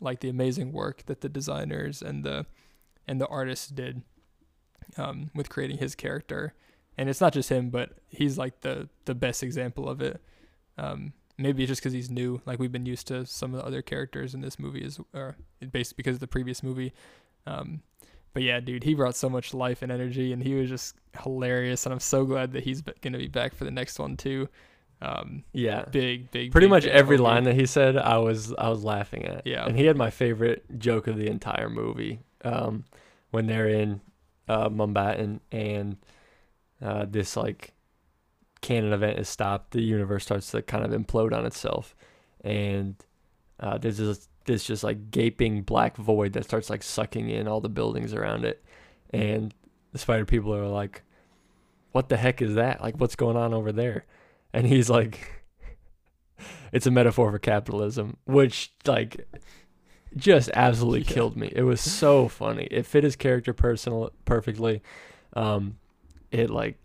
like 0.00 0.20
the 0.20 0.28
amazing 0.28 0.72
work 0.72 1.06
that 1.06 1.20
the 1.20 1.28
designers 1.28 2.02
and 2.02 2.24
the 2.24 2.46
and 3.06 3.20
the 3.20 3.26
artists 3.28 3.68
did 3.68 4.02
um, 4.96 5.30
with 5.34 5.48
creating 5.48 5.78
his 5.78 5.94
character. 5.94 6.54
And 6.96 7.08
it's 7.08 7.20
not 7.20 7.32
just 7.32 7.48
him, 7.48 7.70
but 7.70 7.98
he's 8.08 8.36
like 8.38 8.60
the 8.62 8.88
the 9.04 9.14
best 9.14 9.42
example 9.42 9.88
of 9.88 10.00
it. 10.00 10.20
Um, 10.76 11.12
maybe 11.38 11.62
it's 11.64 11.68
just 11.70 11.80
because 11.80 11.92
he's 11.92 12.10
new. 12.10 12.40
Like 12.46 12.58
we've 12.58 12.72
been 12.72 12.86
used 12.86 13.06
to 13.08 13.26
some 13.26 13.54
of 13.54 13.60
the 13.60 13.66
other 13.66 13.82
characters 13.82 14.34
in 14.34 14.40
this 14.40 14.58
movie, 14.58 14.80
is 14.84 14.98
or 15.12 15.36
based 15.72 15.96
because 15.96 16.16
of 16.16 16.20
the 16.20 16.26
previous 16.26 16.62
movie. 16.62 16.92
Um, 17.46 17.82
but 18.32 18.42
yeah, 18.42 18.58
dude, 18.60 18.84
he 18.84 18.94
brought 18.94 19.14
so 19.16 19.28
much 19.28 19.54
life 19.54 19.82
and 19.82 19.92
energy, 19.92 20.32
and 20.32 20.42
he 20.42 20.54
was 20.54 20.68
just 20.68 20.96
hilarious. 21.22 21.86
And 21.86 21.92
I'm 21.92 22.00
so 22.00 22.24
glad 22.24 22.52
that 22.52 22.64
he's 22.64 22.82
gonna 23.00 23.18
be 23.18 23.28
back 23.28 23.54
for 23.54 23.64
the 23.64 23.70
next 23.70 23.98
one 23.98 24.16
too. 24.16 24.48
Um, 25.02 25.44
Yeah. 25.52 25.84
big, 25.90 26.30
big, 26.30 26.50
Pretty 26.52 26.66
big 26.66 26.70
much 26.70 26.84
of 26.84 26.92
every 26.92 27.18
Hobie. 27.18 27.22
line 27.22 27.44
that 27.44 27.54
he 27.54 27.66
said, 27.66 27.96
I 27.96 28.16
was 28.18 28.52
I 28.54 28.68
was 28.70 28.82
laughing 28.84 29.24
at. 29.26 29.46
Yeah. 29.46 29.66
And 29.66 29.76
he 29.76 29.84
had 29.86 29.96
my 29.96 30.10
favorite 30.10 30.78
joke 30.78 31.06
of 31.06 31.16
the 31.16 31.26
entire 31.28 31.68
movie. 31.68 32.20
Um, 32.42 32.84
when 33.30 33.46
they're 33.46 33.68
in 33.68 34.00
uh, 34.48 34.68
Mumbai 34.68 35.38
and 35.52 35.96
uh, 36.82 37.06
this 37.08 37.36
like 37.36 37.72
canon 38.64 38.92
event 38.92 39.18
is 39.18 39.28
stopped, 39.28 39.70
the 39.72 39.82
universe 39.82 40.24
starts 40.24 40.50
to 40.50 40.62
kind 40.62 40.84
of 40.84 40.90
implode 40.90 41.32
on 41.36 41.44
itself, 41.46 41.94
and 42.42 42.96
uh, 43.60 43.78
there's 43.78 43.98
this 43.98 44.28
this 44.46 44.64
just 44.64 44.82
like 44.84 45.10
gaping 45.10 45.62
black 45.62 45.96
void 45.96 46.32
that 46.32 46.44
starts 46.44 46.68
like 46.70 46.82
sucking 46.82 47.30
in 47.30 47.46
all 47.46 47.60
the 47.60 47.68
buildings 47.68 48.12
around 48.14 48.44
it, 48.44 48.64
and 49.10 49.54
the 49.92 49.98
spider 49.98 50.24
people 50.24 50.54
are 50.54 50.66
like, 50.66 51.02
"What 51.92 52.08
the 52.08 52.16
heck 52.16 52.42
is 52.42 52.54
that? 52.54 52.80
Like, 52.82 52.96
what's 52.98 53.16
going 53.16 53.36
on 53.36 53.54
over 53.54 53.70
there?" 53.72 54.06
And 54.52 54.66
he's 54.66 54.88
like, 54.90 55.42
"It's 56.72 56.86
a 56.86 56.90
metaphor 56.90 57.30
for 57.30 57.38
capitalism," 57.38 58.16
which 58.24 58.72
like 58.86 59.26
just 60.16 60.50
absolutely 60.54 61.00
Yeah. 61.02 61.12
killed 61.14 61.36
me. 61.36 61.52
It 61.54 61.62
was 61.62 61.80
so 61.80 62.28
funny. 62.28 62.68
It 62.70 62.86
fit 62.86 63.04
his 63.04 63.16
character 63.16 63.52
personal 63.52 64.10
perfectly. 64.24 64.82
Um, 65.34 65.78
it 66.30 66.50
like 66.50 66.78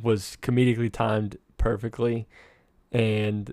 was 0.00 0.36
comedically 0.42 0.92
timed 0.92 1.36
perfectly, 1.56 2.26
and 2.92 3.52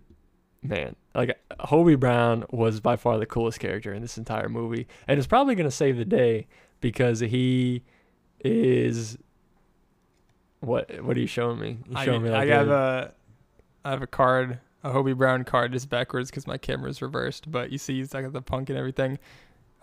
man, 0.62 0.96
like 1.14 1.40
Hobie 1.60 2.00
Brown 2.00 2.46
was 2.50 2.80
by 2.80 2.96
far 2.96 3.18
the 3.18 3.26
coolest 3.26 3.60
character 3.60 3.94
in 3.94 4.02
this 4.02 4.18
entire 4.18 4.50
movie, 4.50 4.88
and 5.08 5.18
it's 5.18 5.28
probably 5.28 5.56
gonna 5.56 5.72
save 5.72 5.98
the 5.98 6.06
day 6.06 6.48
because 6.82 7.20
he 7.20 7.84
is. 8.44 9.18
What 10.62 11.04
what 11.04 11.16
are 11.18 11.20
you 11.20 11.28
showing 11.28 11.60
me? 11.60 11.78
You 11.88 11.96
I, 11.98 12.06
showing 12.06 12.24
me 12.24 12.30
I 12.32 12.46
have 12.48 12.70
a- 12.70 13.14
a, 13.84 13.88
I 13.88 13.92
have 13.92 14.02
a 14.02 14.08
card, 14.08 14.60
a 14.84 14.90
Hobie 14.92 15.16
Brown 15.16 15.44
card, 15.44 15.72
just 15.74 15.90
backwards 15.90 16.32
because 16.32 16.48
my 16.48 16.58
camera's 16.58 17.02
reversed. 17.02 17.52
But 17.52 17.72
you 17.72 17.78
see, 17.78 18.00
it's 18.00 18.14
like 18.14 18.32
the 18.32 18.42
punk 18.42 18.70
and 18.70 18.78
everything. 18.78 19.20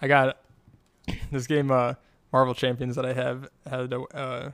I 0.00 0.08
got 0.08 0.38
this 1.30 1.46
game, 1.46 1.70
uh, 1.70 1.94
Marvel 2.32 2.54
Champions 2.54 2.96
that 2.96 3.06
I 3.06 3.12
have 3.12 3.48
had 3.68 3.92
a, 3.92 4.00
uh, 4.00 4.50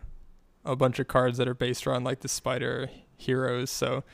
a 0.68 0.76
bunch 0.76 0.98
of 1.00 1.08
cards 1.08 1.38
that 1.38 1.48
are 1.48 1.54
based 1.54 1.86
around 1.86 2.04
like 2.04 2.20
the 2.20 2.28
Spider 2.28 2.90
heroes. 3.16 3.70
So, 3.70 4.04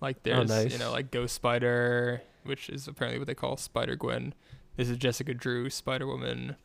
like 0.00 0.16
oh, 0.16 0.20
there's 0.24 0.48
nice. 0.48 0.72
you 0.72 0.78
know 0.78 0.90
like 0.90 1.10
Ghost 1.10 1.34
Spider, 1.34 2.22
which 2.44 2.68
is 2.68 2.88
apparently 2.88 3.18
what 3.18 3.26
they 3.28 3.34
call 3.34 3.56
Spider 3.56 3.94
Gwen. 3.94 4.34
This 4.76 4.88
is 4.88 4.96
Jessica 4.96 5.34
Drew, 5.34 5.70
Spider 5.70 6.06
Woman. 6.06 6.56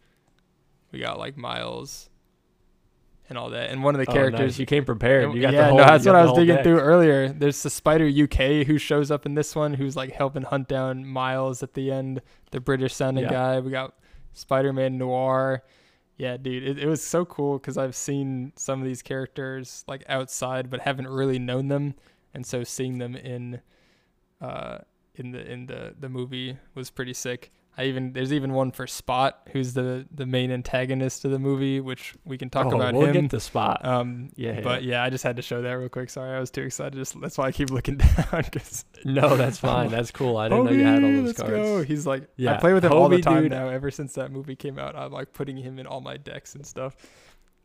We 0.92 1.00
got 1.00 1.20
like 1.20 1.38
Miles. 1.38 2.10
And 3.30 3.38
all 3.38 3.52
that, 3.52 3.70
and 3.70 3.84
one 3.84 3.96
of 3.96 4.06
the 4.06 4.12
Oh, 4.12 4.14
characters 4.14 4.40
nice. 4.54 4.60
You 4.60 4.66
came 4.66 4.84
prepared. 4.84 5.34
You 5.34 5.42
got 5.42 5.54
yeah, 5.54 5.62
the 5.62 5.68
whole. 5.70 5.78
no, 5.78 5.86
that's 5.86 6.06
what 6.06 6.14
I 6.16 6.24
was 6.26 6.34
digging 6.34 6.56
deck. 6.56 6.66
through 6.66 6.80
earlier. 6.82 7.30
There's 7.30 7.64
the 7.64 7.70
Spider 7.70 8.06
UK 8.06 8.68
who 8.68 8.78
shows 8.78 9.12
up 9.12 9.26
in 9.26 9.34
this 9.34 9.56
one, 9.56 9.74
who's 9.76 9.96
like 9.96 10.12
helping 10.12 10.44
hunt 10.44 10.68
down 10.68 11.06
Miles 11.06 11.64
at 11.64 11.74
the 11.74 11.90
end, 11.90 12.22
the 12.52 12.60
British 12.60 12.94
sounding 12.94 13.24
Yeah. 13.24 13.32
guy. 13.32 13.60
We 13.62 13.72
got 13.72 13.96
Spider 14.34 14.74
Man 14.74 14.98
Noir. 14.98 15.64
Yeah, 16.18 16.38
dude, 16.38 16.64
it, 16.64 16.80
it 16.80 16.88
was 16.88 17.04
so 17.04 17.26
cool 17.26 17.58
because 17.58 17.78
I've 17.78 17.96
seen 17.96 18.54
some 18.56 18.80
of 18.82 18.86
these 18.88 19.02
characters 19.02 19.84
like 19.88 20.04
outside, 20.08 20.70
but 20.70 20.82
haven't 20.82 21.08
really 21.08 21.40
known 21.40 21.70
them, 21.70 21.96
and 22.34 22.46
so 22.46 22.64
seeing 22.64 23.00
them 23.00 23.16
in, 23.16 23.62
uh, 24.40 24.80
in 25.16 25.32
the 25.32 25.52
in 25.52 25.66
the 25.66 25.96
the 26.00 26.10
movie 26.10 26.58
was 26.76 26.90
pretty 26.92 27.14
sick. 27.14 27.52
I 27.76 27.86
even 27.86 28.14
there's 28.14 28.32
even 28.32 28.54
one 28.54 28.72
for 28.72 28.86
Spot, 28.86 29.36
who's 29.52 29.74
the 29.74 30.06
the 30.14 30.28
main 30.28 30.52
antagonist 30.52 31.26
of 31.26 31.32
the 31.32 31.40
movie, 31.40 31.80
which 31.80 32.14
we 32.24 32.38
can 32.38 32.50
talk 32.50 32.68
oh, 32.68 32.76
about 32.76 32.94
we'll 32.94 33.08
him. 33.08 33.14
get 33.14 33.32
the 33.32 33.40
spot. 33.40 33.84
Um, 33.84 34.30
Yeah, 34.36 34.62
but 34.62 34.84
yeah, 34.84 35.04
I 35.04 35.10
just 35.10 35.24
had 35.24 35.38
to 35.38 35.42
show 35.42 35.62
that 35.64 35.72
real 35.72 35.90
quick. 35.90 36.12
Sorry, 36.12 36.36
I 36.36 36.40
was 36.40 36.52
too 36.52 36.62
excited. 36.62 36.94
Just 36.94 37.20
that's 37.20 37.38
why 37.38 37.46
I 37.46 37.52
keep 37.52 37.72
looking 37.72 37.98
down. 38.32 38.44
Cause 38.44 38.86
no, 39.04 39.36
that's 39.36 39.58
fine. 39.58 39.90
That's 39.90 40.12
cool. 40.12 40.38
I 40.38 40.50
didn't 40.50 40.66
know 40.66 40.72
you 40.72 40.84
had 40.84 41.04
all 41.04 41.12
those 41.12 41.26
let's 41.26 41.40
cards. 41.40 41.54
Go. 41.54 41.84
He's 41.84 42.06
like, 42.06 42.28
yeah, 42.36 42.56
I 42.56 42.58
play 42.58 42.74
with 42.74 42.86
him 42.86 42.94
all 42.94 43.10
the 43.10 43.22
time 43.22 43.44
dude. 43.44 43.52
now. 43.52 43.70
Ever 43.70 43.90
since 43.90 44.14
that 44.14 44.32
movie 44.32 44.56
came 44.56 44.78
out, 44.78 44.96
I'm 44.96 45.12
like 45.12 45.34
putting 45.34 45.58
him 45.58 45.80
in 45.80 45.88
all 45.88 46.02
my 46.02 46.18
decks 46.18 46.54
and 46.54 46.66
stuff. 46.66 46.96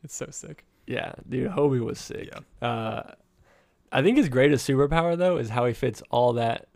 It's 0.03 0.15
so 0.15 0.29
sick. 0.31 0.65
Yeah, 0.87 1.13
dude, 1.29 1.51
Hobie 1.51 1.85
was 1.85 1.99
sick. 1.99 2.31
Yeah. 2.33 2.67
Uh, 2.67 3.13
I 3.93 4.03
think 4.03 4.17
his 4.17 4.31
greatest 4.31 4.67
superpower 4.67 5.19
though 5.19 5.37
is 5.37 5.51
how 5.51 5.67
he 5.67 5.75
fits 5.75 6.03
all 6.11 6.35
that 6.35 6.69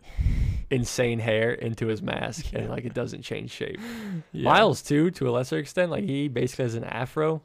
insane 0.73 1.19
hair 1.19 1.51
into 1.53 1.87
his 1.87 2.01
mask 2.01 2.47
and 2.53 2.69
like 2.69 2.85
it 2.85 2.93
doesn't 2.93 3.21
change 3.21 3.51
shape. 3.51 3.79
Yeah. 4.31 4.43
Miles 4.51 4.81
too, 4.81 5.11
to 5.11 5.29
a 5.29 5.31
lesser 5.31 5.57
extent, 5.57 5.91
like 5.91 6.03
he 6.05 6.27
basically 6.27 6.63
has 6.63 6.75
an 6.75 6.83
afro, 6.83 7.41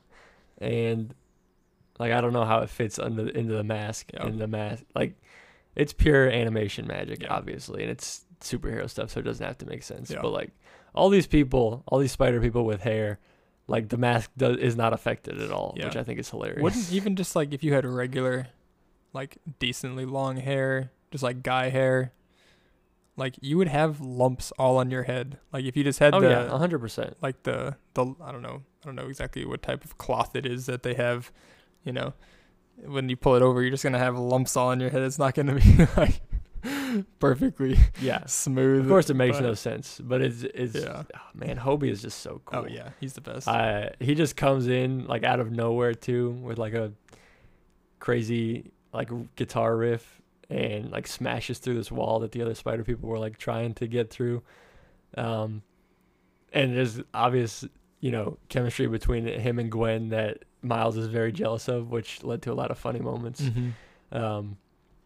and 0.58 1.14
like 1.98 2.12
I 2.12 2.20
don't 2.20 2.32
know 2.32 2.44
how 2.44 2.60
it 2.60 2.70
fits 2.70 2.98
under 2.98 3.28
into 3.28 3.52
the 3.54 3.64
mask 3.64 4.10
Yeah. 4.14 4.26
and 4.26 4.40
the 4.40 4.46
mask. 4.46 4.84
Like 4.94 5.14
it's 5.76 5.92
pure 5.92 6.28
animation 6.28 6.86
magic, 6.86 7.22
Yeah. 7.22 7.32
obviously, 7.34 7.82
and 7.82 7.90
it's 7.90 8.24
superhero 8.40 8.88
stuff, 8.88 9.10
so 9.10 9.20
it 9.20 9.24
doesn't 9.24 9.44
have 9.44 9.58
to 9.58 9.66
make 9.66 9.82
sense. 9.82 10.10
But 10.12 10.30
like 10.30 10.50
all 10.94 11.08
these 11.10 11.26
people, 11.26 11.82
all 11.86 11.98
these 11.98 12.12
spider 12.12 12.40
people 12.40 12.64
with 12.64 12.82
hair, 12.82 13.18
like 13.66 13.88
the 13.90 13.96
mask 13.98 14.30
does 14.36 14.56
is 14.56 14.76
not 14.76 14.92
affected 14.92 15.40
at 15.40 15.50
all, 15.52 15.76
which 15.76 15.96
I 15.96 16.02
think 16.02 16.18
is 16.18 16.30
hilarious. 16.30 16.62
Wouldn't 16.62 16.92
even 16.98 17.16
just 17.16 17.36
like 17.36 17.52
if 17.52 17.62
you 17.62 17.74
had 17.74 17.84
regular, 17.84 18.48
like 19.12 19.36
decently 19.58 20.04
long 20.06 20.36
hair, 20.36 20.90
just 21.10 21.22
like 21.22 21.42
guy 21.42 21.68
hair, 21.70 22.12
like 23.18 23.34
you 23.42 23.58
would 23.58 23.68
have 23.68 24.00
lumps 24.00 24.52
all 24.58 24.78
on 24.78 24.90
your 24.90 25.02
head. 25.02 25.38
Like 25.52 25.64
if 25.64 25.76
you 25.76 25.84
just 25.84 25.98
had 25.98 26.14
oh 26.14 26.20
the 26.20 26.30
yeah, 26.30 26.56
hundred 26.56 26.78
percent. 26.78 27.16
like 27.20 27.42
the 27.42 27.76
the 27.94 28.14
I 28.22 28.32
don't 28.32 28.42
know 28.42 28.62
I 28.82 28.86
don't 28.86 28.94
know 28.94 29.06
exactly 29.08 29.44
what 29.44 29.60
type 29.60 29.84
of 29.84 29.98
cloth 29.98 30.34
it 30.36 30.46
is 30.46 30.66
that 30.66 30.82
they 30.84 30.94
have, 30.94 31.30
you 31.84 31.92
know, 31.92 32.14
when 32.86 33.08
you 33.08 33.16
pull 33.16 33.34
it 33.34 33.42
over, 33.42 33.60
you're 33.60 33.70
just 33.72 33.82
gonna 33.82 33.98
have 33.98 34.16
lumps 34.18 34.56
all 34.56 34.68
on 34.68 34.80
your 34.80 34.90
head. 34.90 35.02
It's 35.02 35.18
not 35.18 35.34
gonna 35.34 35.54
be 35.60 35.86
like 35.96 36.20
perfectly 37.18 37.78
Yeah, 38.00 38.24
smooth. 38.26 38.82
of 38.82 38.88
course 38.88 39.10
it 39.10 39.14
makes 39.14 39.36
but- 39.38 39.44
no 39.44 39.54
sense, 39.54 40.00
but 40.02 40.20
it's 40.22 40.42
it's 40.42 40.74
Yeah. 40.76 41.02
oh, 41.14 41.18
man, 41.34 41.58
Hobie 41.58 41.90
is 41.90 42.00
just 42.02 42.20
so 42.20 42.34
oh, 42.34 42.40
cool. 42.44 42.60
Oh 42.60 42.66
yeah, 42.68 42.90
he's 43.00 43.14
the 43.14 43.20
best. 43.20 43.48
He 44.00 44.14
just 44.14 44.36
comes 44.36 44.66
in 44.68 45.06
like 45.06 45.24
out 45.24 45.40
of 45.40 45.50
nowhere 45.50 45.94
too 45.94 46.30
with 46.42 46.58
like 46.58 46.74
a 46.74 46.92
crazy 47.98 48.70
like 48.92 49.10
guitar 49.36 49.76
riff 49.76 50.20
and 50.50 50.90
like 50.90 51.06
smashes 51.06 51.58
through 51.58 51.74
this 51.76 51.90
wall 51.92 52.20
that 52.20 52.32
the 52.32 52.42
other 52.42 52.54
spider 52.54 52.82
people 52.84 53.08
were 53.08 53.18
like 53.18 53.36
trying 53.38 53.74
to 53.74 53.86
get 53.86 54.10
through. 54.10 54.42
Um 55.16 55.62
and 56.52 56.76
there's 56.76 57.00
obvious, 57.12 57.64
you 58.00 58.10
know, 58.10 58.38
chemistry 58.48 58.86
between 58.86 59.26
him 59.26 59.58
and 59.58 59.70
Gwen 59.70 60.08
that 60.10 60.44
Miles 60.62 60.96
is 60.96 61.06
very 61.08 61.30
jealous 61.30 61.68
of, 61.68 61.90
which 61.90 62.24
led 62.24 62.42
to 62.42 62.52
a 62.52 62.54
lot 62.54 62.70
of 62.70 62.78
funny 62.78 63.00
moments. 63.00 63.42
Mhm. 63.42 63.72
Um, 64.10 64.56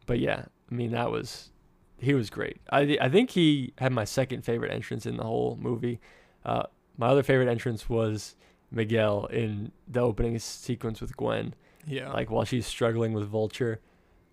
but 0.07 0.19
yeah, 0.21 0.45
I 0.71 0.75
mean 0.75 0.93
that 0.93 1.11
was 1.11 1.51
he 1.99 2.15
was 2.15 2.31
great. 2.31 2.61
I 2.71 2.97
I 3.01 3.09
think 3.09 3.31
he 3.31 3.73
had 3.79 3.93
my 3.93 4.05
second 4.05 4.45
favorite 4.45 4.71
entrance 4.73 5.07
in 5.07 5.17
the 5.17 5.25
whole 5.25 5.57
movie. 5.61 6.01
Uh, 6.45 6.65
my 6.97 7.09
other 7.09 7.23
favorite 7.23 7.49
entrance 7.49 7.89
was 7.89 8.37
Miguel 8.71 9.27
in 9.27 9.73
the 9.89 10.01
opening 10.01 10.39
sequence 10.39 11.01
with 11.01 11.17
Gwen. 11.17 11.55
Yeah. 11.87 12.13
Like 12.13 12.31
while 12.31 12.45
she's 12.45 12.67
struggling 12.67 13.13
with 13.13 13.27
Vulture, 13.29 13.81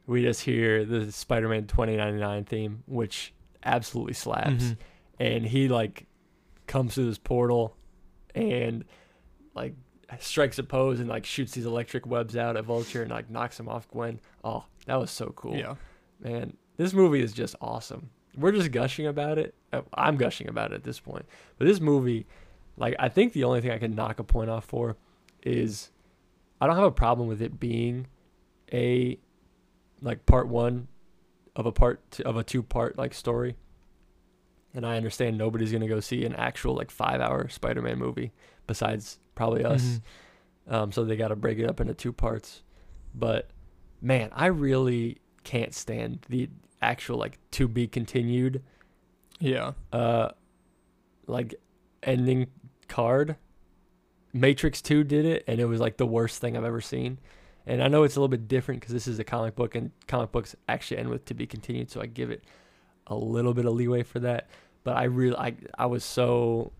we 0.09 0.23
just 0.23 0.41
hear 0.41 0.85
the 0.85 1.11
Spider-Man 1.11 1.67
2099 1.67 2.45
theme, 2.45 2.83
which 2.87 3.31
absolutely 3.63 4.13
slaps. 4.13 4.63
Mhm. 4.63 4.77
And 5.19 5.45
he 5.45 5.67
like 5.67 6.07
comes 6.65 6.95
through 6.95 7.05
this 7.05 7.19
portal 7.19 7.75
and 8.33 8.85
like 9.53 9.75
strikes 10.19 10.57
a 10.57 10.63
pose 10.63 10.99
and 10.99 11.07
like 11.07 11.25
shoots 11.25 11.51
these 11.51 11.65
electric 11.67 12.07
webs 12.07 12.35
out 12.35 12.57
at 12.57 12.65
Vulture 12.65 13.03
and 13.03 13.11
like 13.11 13.29
knocks 13.29 13.59
him 13.59 13.69
off 13.69 13.87
Gwen. 13.89 14.19
Oh, 14.43 14.65
that 14.87 14.95
was 14.99 15.11
so 15.11 15.27
cool. 15.35 15.55
Yeah. 15.55 15.75
Man, 16.19 16.57
this 16.77 16.91
movie 16.93 17.21
is 17.21 17.31
just 17.31 17.55
awesome. 17.61 18.09
We're 18.35 18.51
just 18.51 18.71
gushing 18.71 19.05
about 19.05 19.37
it. 19.37 19.53
Uh, 19.71 19.81
I'm 19.93 20.17
gushing 20.17 20.47
about 20.49 20.71
it 20.71 20.75
at 20.75 20.83
this 20.83 20.99
point. 20.99 21.25
But 21.59 21.67
this 21.67 21.79
movie, 21.79 22.25
like, 22.77 22.95
I 22.97 23.09
think 23.09 23.33
the 23.33 23.43
only 23.43 23.61
thing 23.61 23.71
I 23.71 23.77
can 23.77 23.93
knock 23.93 24.17
a 24.19 24.23
point 24.23 24.49
off 24.49 24.65
for 24.65 24.97
is 25.43 25.91
I 26.59 26.65
don't 26.65 26.75
have 26.77 26.85
a 26.85 26.91
problem 26.91 27.27
with 27.27 27.41
it 27.43 27.59
being 27.59 28.07
a 28.73 29.19
like 30.01 30.25
part 30.25 30.47
one 30.47 30.87
of 31.55 31.65
a 31.65 31.71
part 31.71 31.99
t- 32.11 32.23
of 32.23 32.37
a 32.37 32.43
two 32.43 32.63
part 32.63 32.97
like 32.97 33.13
story. 33.13 33.55
And 34.73 34.85
I 34.85 34.97
understand 34.97 35.37
nobody's 35.37 35.71
gonna 35.71 35.87
go 35.87 35.99
see 35.99 36.25
an 36.25 36.35
actual 36.35 36.75
like 36.75 36.91
five 36.91 37.21
hour 37.21 37.49
Spider 37.49 37.81
Man 37.81 37.97
movie 37.97 38.31
besides 38.67 39.19
probably 39.35 39.65
us. 39.65 39.83
Mhm. 40.67 40.73
Um, 40.73 40.91
so 40.91 41.03
they 41.03 41.15
got 41.17 41.29
to 41.29 41.35
break 41.35 41.57
it 41.57 41.67
up 41.67 41.79
into 41.81 41.95
two 41.95 42.13
parts. 42.13 42.61
But 43.15 43.49
man, 44.01 44.29
I 44.33 44.45
really 44.47 45.17
can't 45.43 45.73
stand 45.73 46.25
the 46.29 46.49
actual 46.81 47.17
like 47.17 47.39
to 47.51 47.67
be 47.67 47.87
continued 47.87 48.61
Yeah. 49.39 49.73
uh 49.91 50.29
like 51.25 51.55
ending 52.03 52.47
card. 52.87 53.35
Matrix 54.31 54.81
2 54.83 55.03
did 55.03 55.25
it 55.25 55.43
and 55.47 55.59
it 55.59 55.65
was 55.65 55.79
like 55.79 55.97
the 55.97 56.05
worst 56.05 56.39
thing 56.39 56.55
I've 56.55 56.63
ever 56.63 56.81
seen. 56.81 57.17
And 57.69 57.81
I 57.83 57.87
know 57.87 58.03
it's 58.03 58.15
a 58.15 58.19
little 58.19 58.27
bit 58.29 58.47
different 58.47 58.81
cuz 58.81 58.91
this 58.91 59.07
is 59.07 59.19
a 59.19 59.23
comic 59.23 59.55
book 59.55 59.75
and 59.75 59.91
comic 60.07 60.31
books 60.31 60.55
actually 60.67 60.97
end 60.97 61.09
with 61.09 61.25
to 61.25 61.33
be 61.33 61.45
continued, 61.47 61.89
so 61.91 62.01
I 62.01 62.05
give 62.07 62.31
it 62.31 62.43
a 63.07 63.15
little 63.15 63.53
bit 63.53 63.65
of 63.65 63.73
leeway 63.73 64.03
for 64.03 64.19
that. 64.19 64.49
But 64.83 64.97
I 64.97 65.03
really 65.05 65.35
I 65.37 65.55
I 65.77 65.85
was 65.85 66.03
so 66.03 66.71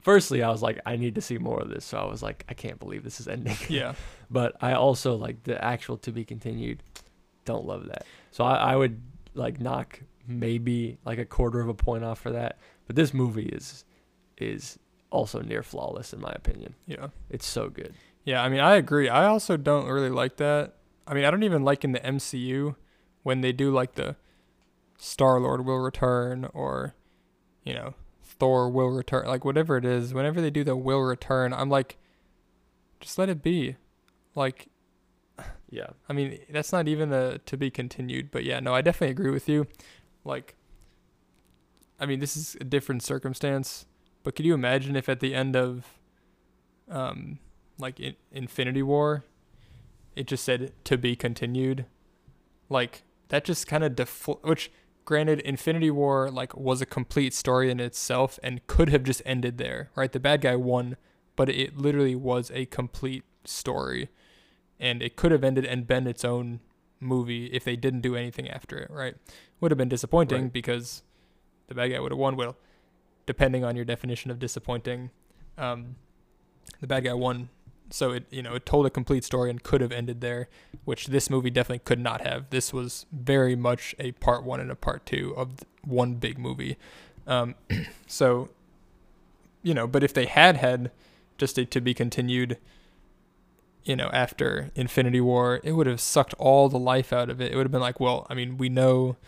firstly 0.00 0.42
I 0.42 0.50
was 0.50 0.62
like 0.62 0.80
I 0.86 0.96
need 0.96 1.14
to 1.14 1.20
see 1.20 1.38
more 1.38 1.60
of 1.60 1.68
this. 1.70 1.84
So 1.84 1.98
I 1.98 2.04
was 2.04 2.22
like 2.22 2.44
I 2.48 2.54
can't 2.54 2.78
believe 2.78 3.02
this 3.04 3.20
is 3.20 3.26
ending. 3.28 3.56
Yeah. 3.68 3.94
but 4.30 4.56
I 4.60 4.74
also 4.74 5.16
like 5.16 5.42
the 5.44 5.62
actual 5.64 5.96
to 5.98 6.12
be 6.12 6.24
continued. 6.24 6.82
Don't 7.44 7.66
love 7.66 7.86
that. 7.86 8.04
So 8.30 8.44
I, 8.44 8.72
I 8.72 8.76
would 8.76 9.00
like 9.34 9.60
knock 9.60 10.00
maybe 10.26 10.98
like 11.04 11.18
a 11.18 11.24
quarter 11.24 11.60
of 11.60 11.68
a 11.68 11.74
point 11.74 12.04
off 12.04 12.18
for 12.20 12.30
that. 12.32 12.58
But 12.86 12.96
this 12.96 13.12
movie 13.14 13.46
is 13.46 13.84
is 14.36 14.78
also 15.10 15.40
near 15.40 15.62
flawless 15.62 16.12
in 16.12 16.20
my 16.20 16.32
opinion. 16.32 16.74
Yeah. 16.86 17.08
It's 17.30 17.46
so 17.46 17.68
good. 17.68 17.94
Yeah, 18.24 18.42
I 18.42 18.48
mean, 18.48 18.60
I 18.60 18.76
agree. 18.76 19.08
I 19.08 19.26
also 19.26 19.56
don't 19.56 19.86
really 19.86 20.10
like 20.10 20.36
that. 20.38 20.74
I 21.06 21.14
mean, 21.14 21.24
I 21.24 21.30
don't 21.30 21.42
even 21.42 21.62
like 21.62 21.84
in 21.84 21.92
the 21.92 22.00
MCU 22.00 22.74
when 23.22 23.42
they 23.42 23.52
do 23.52 23.70
like 23.70 23.94
the 23.94 24.16
Star 24.98 25.38
Lord 25.38 25.64
will 25.64 25.78
return 25.78 26.48
or, 26.54 26.94
you 27.62 27.74
know, 27.74 27.94
Thor 28.22 28.70
will 28.70 28.88
return, 28.88 29.26
like 29.26 29.44
whatever 29.44 29.76
it 29.76 29.84
is. 29.84 30.14
Whenever 30.14 30.40
they 30.40 30.50
do 30.50 30.64
the 30.64 30.76
will 30.76 31.00
return, 31.02 31.52
I'm 31.52 31.68
like, 31.68 31.98
just 33.00 33.18
let 33.18 33.28
it 33.28 33.42
be. 33.42 33.76
Like, 34.34 34.68
Yeah. 35.70 35.88
I 36.08 36.12
mean, 36.12 36.38
that's 36.50 36.72
not 36.72 36.88
even 36.88 37.12
a 37.12 37.38
to 37.38 37.56
be 37.56 37.70
continued. 37.70 38.30
But 38.30 38.44
yeah, 38.44 38.60
no, 38.60 38.74
I 38.74 38.80
definitely 38.80 39.10
agree 39.10 39.30
with 39.30 39.48
you. 39.48 39.66
Like, 40.24 40.54
I 42.00 42.06
mean, 42.06 42.20
this 42.20 42.36
is 42.36 42.56
a 42.60 42.64
different 42.64 43.02
circumstance. 43.02 43.86
But 44.22 44.34
could 44.34 44.46
you 44.46 44.54
imagine 44.54 44.96
if 44.96 45.08
at 45.08 45.20
the 45.20 45.34
end 45.34 45.54
of, 45.56 45.84
um, 46.88 47.38
like 47.78 47.98
in 48.00 48.14
Infinity 48.32 48.82
War, 48.82 49.24
it 50.16 50.26
just 50.26 50.44
said 50.44 50.72
to 50.84 50.96
be 50.98 51.16
continued? 51.16 51.86
Like 52.68 53.02
that 53.28 53.44
just 53.44 53.66
kind 53.66 53.84
of 53.84 53.92
defl- 53.92 54.42
which 54.42 54.70
granted 55.04 55.40
Infinity 55.40 55.90
War 55.90 56.30
like 56.30 56.56
was 56.56 56.80
a 56.80 56.86
complete 56.86 57.34
story 57.34 57.70
in 57.70 57.80
itself 57.80 58.38
and 58.42 58.66
could 58.66 58.88
have 58.88 59.02
just 59.02 59.22
ended 59.26 59.58
there, 59.58 59.90
right? 59.96 60.10
The 60.12 60.20
bad 60.20 60.40
guy 60.40 60.56
won, 60.56 60.96
but 61.36 61.48
it 61.48 61.76
literally 61.76 62.14
was 62.14 62.50
a 62.54 62.66
complete 62.66 63.24
story 63.44 64.08
and 64.80 65.02
it 65.02 65.16
could 65.16 65.30
have 65.32 65.44
ended 65.44 65.64
and 65.64 65.86
been 65.86 66.06
its 66.06 66.24
own 66.24 66.60
movie 67.00 67.46
if 67.46 67.64
they 67.64 67.76
didn't 67.76 68.00
do 68.00 68.16
anything 68.16 68.48
after 68.48 68.78
it, 68.78 68.90
right? 68.90 69.14
Would 69.60 69.70
have 69.70 69.78
been 69.78 69.88
disappointing 69.88 70.42
Right. 70.44 70.52
because 70.52 71.02
the 71.66 71.74
bad 71.74 71.88
guy 71.88 72.00
would 72.00 72.12
have 72.12 72.18
won. 72.18 72.36
Well, 72.36 72.56
depending 73.26 73.62
on 73.64 73.76
your 73.76 73.84
definition 73.84 74.30
of 74.30 74.38
disappointing, 74.38 75.10
um, 75.58 75.96
the 76.80 76.86
bad 76.86 77.04
guy 77.04 77.12
won. 77.14 77.50
So 77.94 78.10
it 78.10 78.26
you 78.28 78.42
know 78.42 78.56
it 78.56 78.66
told 78.66 78.86
a 78.86 78.90
complete 78.90 79.22
story 79.22 79.50
and 79.50 79.62
could 79.62 79.80
have 79.80 79.92
ended 79.92 80.20
there, 80.20 80.48
which 80.84 81.06
this 81.06 81.30
movie 81.30 81.48
definitely 81.48 81.78
could 81.84 82.00
not 82.00 82.22
have. 82.22 82.50
This 82.50 82.72
was 82.72 83.06
very 83.12 83.54
much 83.54 83.94
a 84.00 84.10
part 84.10 84.42
one 84.42 84.58
and 84.58 84.68
a 84.68 84.74
part 84.74 85.06
two 85.06 85.32
of 85.36 85.60
one 85.84 86.14
big 86.14 86.36
movie. 86.36 86.76
Um, 87.24 87.54
so, 88.08 88.48
you 89.62 89.74
know, 89.74 89.86
but 89.86 90.02
if 90.02 90.12
they 90.12 90.26
had 90.26 90.56
had 90.56 90.90
just 91.38 91.56
a 91.56 91.64
to 91.64 91.80
be 91.80 91.94
continued, 91.94 92.58
you 93.84 93.94
know, 93.94 94.10
after 94.12 94.72
Infinity 94.74 95.20
War, 95.20 95.60
it 95.62 95.72
would 95.72 95.86
have 95.86 96.00
sucked 96.00 96.34
all 96.34 96.68
the 96.68 96.80
life 96.80 97.12
out 97.12 97.30
of 97.30 97.40
it. 97.40 97.52
It 97.52 97.56
would 97.56 97.64
have 97.64 97.72
been 97.72 97.80
like, 97.80 98.00
well, 98.00 98.26
I 98.28 98.34
mean, 98.34 98.58
we 98.58 98.68
know, 98.68 99.18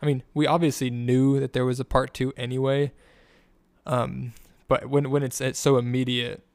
I 0.00 0.06
mean, 0.06 0.22
we 0.32 0.46
obviously 0.46 0.88
knew 0.88 1.38
that 1.38 1.52
there 1.52 1.66
was 1.66 1.78
a 1.78 1.84
part 1.84 2.14
two 2.14 2.32
anyway. 2.34 2.92
Um, 3.84 4.32
but 4.68 4.88
when 4.88 5.10
when 5.10 5.22
it's 5.22 5.38
it's 5.42 5.58
so 5.58 5.76
immediate, 5.76 6.46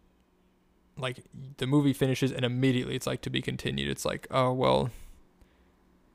like 0.97 1.23
the 1.57 1.67
movie 1.67 1.93
finishes 1.93 2.31
and 2.31 2.45
immediately 2.45 2.95
it's 2.95 3.07
like 3.07 3.21
to 3.21 3.29
be 3.29 3.41
continued. 3.41 3.89
It's 3.89 4.05
like, 4.05 4.27
oh 4.31 4.51
well, 4.53 4.89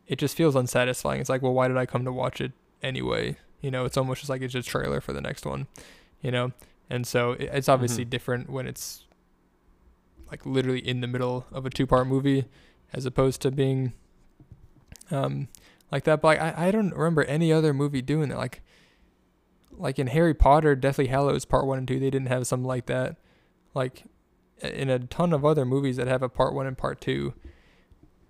it 0.06 0.18
just 0.18 0.36
feels 0.36 0.56
unsatisfying. 0.56 1.20
It's 1.20 1.30
like, 1.30 1.42
well, 1.42 1.52
why 1.52 1.68
did 1.68 1.76
I 1.76 1.86
come 1.86 2.04
to 2.04 2.12
watch 2.12 2.40
it 2.40 2.52
anyway? 2.82 3.36
You 3.60 3.70
know, 3.70 3.84
it's 3.84 3.96
almost 3.96 4.20
just 4.22 4.30
like 4.30 4.42
it's 4.42 4.54
a 4.54 4.62
trailer 4.62 5.00
for 5.00 5.12
the 5.12 5.20
next 5.20 5.44
one, 5.44 5.66
you 6.22 6.30
know. 6.30 6.52
And 6.88 7.06
so 7.06 7.32
it, 7.32 7.50
it's 7.52 7.68
obviously 7.68 8.04
Mhm. 8.06 8.10
different 8.10 8.50
when 8.50 8.66
it's 8.66 9.04
like 10.30 10.46
literally 10.46 10.80
in 10.86 11.00
the 11.00 11.06
middle 11.06 11.46
of 11.52 11.66
a 11.66 11.70
two-part 11.70 12.06
movie, 12.06 12.46
as 12.92 13.04
opposed 13.04 13.42
to 13.42 13.50
being 13.50 13.92
um 15.10 15.48
like 15.92 16.04
that. 16.04 16.20
But 16.22 16.38
like, 16.38 16.40
I 16.40 16.68
I 16.68 16.70
don't 16.70 16.94
remember 16.94 17.24
any 17.24 17.52
other 17.52 17.74
movie 17.74 18.00
doing 18.02 18.28
that. 18.30 18.38
Like 18.38 18.62
like 19.72 19.98
in 19.98 20.08
Harry 20.08 20.34
Potter, 20.34 20.74
Deathly 20.74 21.06
Hallows 21.08 21.44
Part 21.44 21.66
One 21.66 21.78
and 21.78 21.88
Two, 21.88 21.98
they 22.00 22.10
didn't 22.10 22.28
have 22.28 22.46
something 22.46 22.66
like 22.66 22.86
that. 22.86 23.16
Like 23.74 24.04
in 24.62 24.88
a 24.90 24.98
ton 24.98 25.32
of 25.32 25.44
other 25.44 25.64
movies 25.64 25.96
that 25.96 26.06
have 26.06 26.22
a 26.22 26.28
part 26.28 26.54
one 26.54 26.66
and 26.66 26.76
part 26.76 27.00
two, 27.00 27.34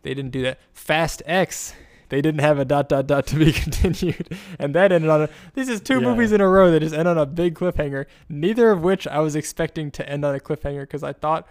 they 0.02 0.14
didn't 0.14 0.30
do 0.30 0.42
that. 0.42 0.58
Fast 0.72 1.22
X, 1.26 1.74
they 2.08 2.20
didn't 2.20 2.40
have 2.40 2.58
a 2.58 2.64
dot 2.64 2.88
dot 2.88 3.06
dot 3.06 3.26
to 3.28 3.36
be 3.36 3.52
continued, 3.52 4.36
and 4.58 4.74
that 4.74 4.92
ended 4.92 5.10
on 5.10 5.22
a. 5.22 5.28
This 5.54 5.68
is 5.68 5.80
two 5.80 6.00
Yeah. 6.00 6.08
movies 6.08 6.32
in 6.32 6.40
a 6.40 6.48
row 6.48 6.70
that 6.70 6.80
just 6.80 6.94
end 6.94 7.08
on 7.08 7.18
a 7.18 7.26
big 7.26 7.54
cliffhanger. 7.54 8.06
Neither 8.28 8.70
of 8.70 8.82
which 8.82 9.06
I 9.06 9.20
was 9.20 9.36
expecting 9.36 9.90
to 9.92 10.08
end 10.08 10.24
on 10.24 10.34
a 10.34 10.38
cliffhanger 10.40 10.82
because 10.82 11.02
I 11.02 11.12
thought, 11.12 11.46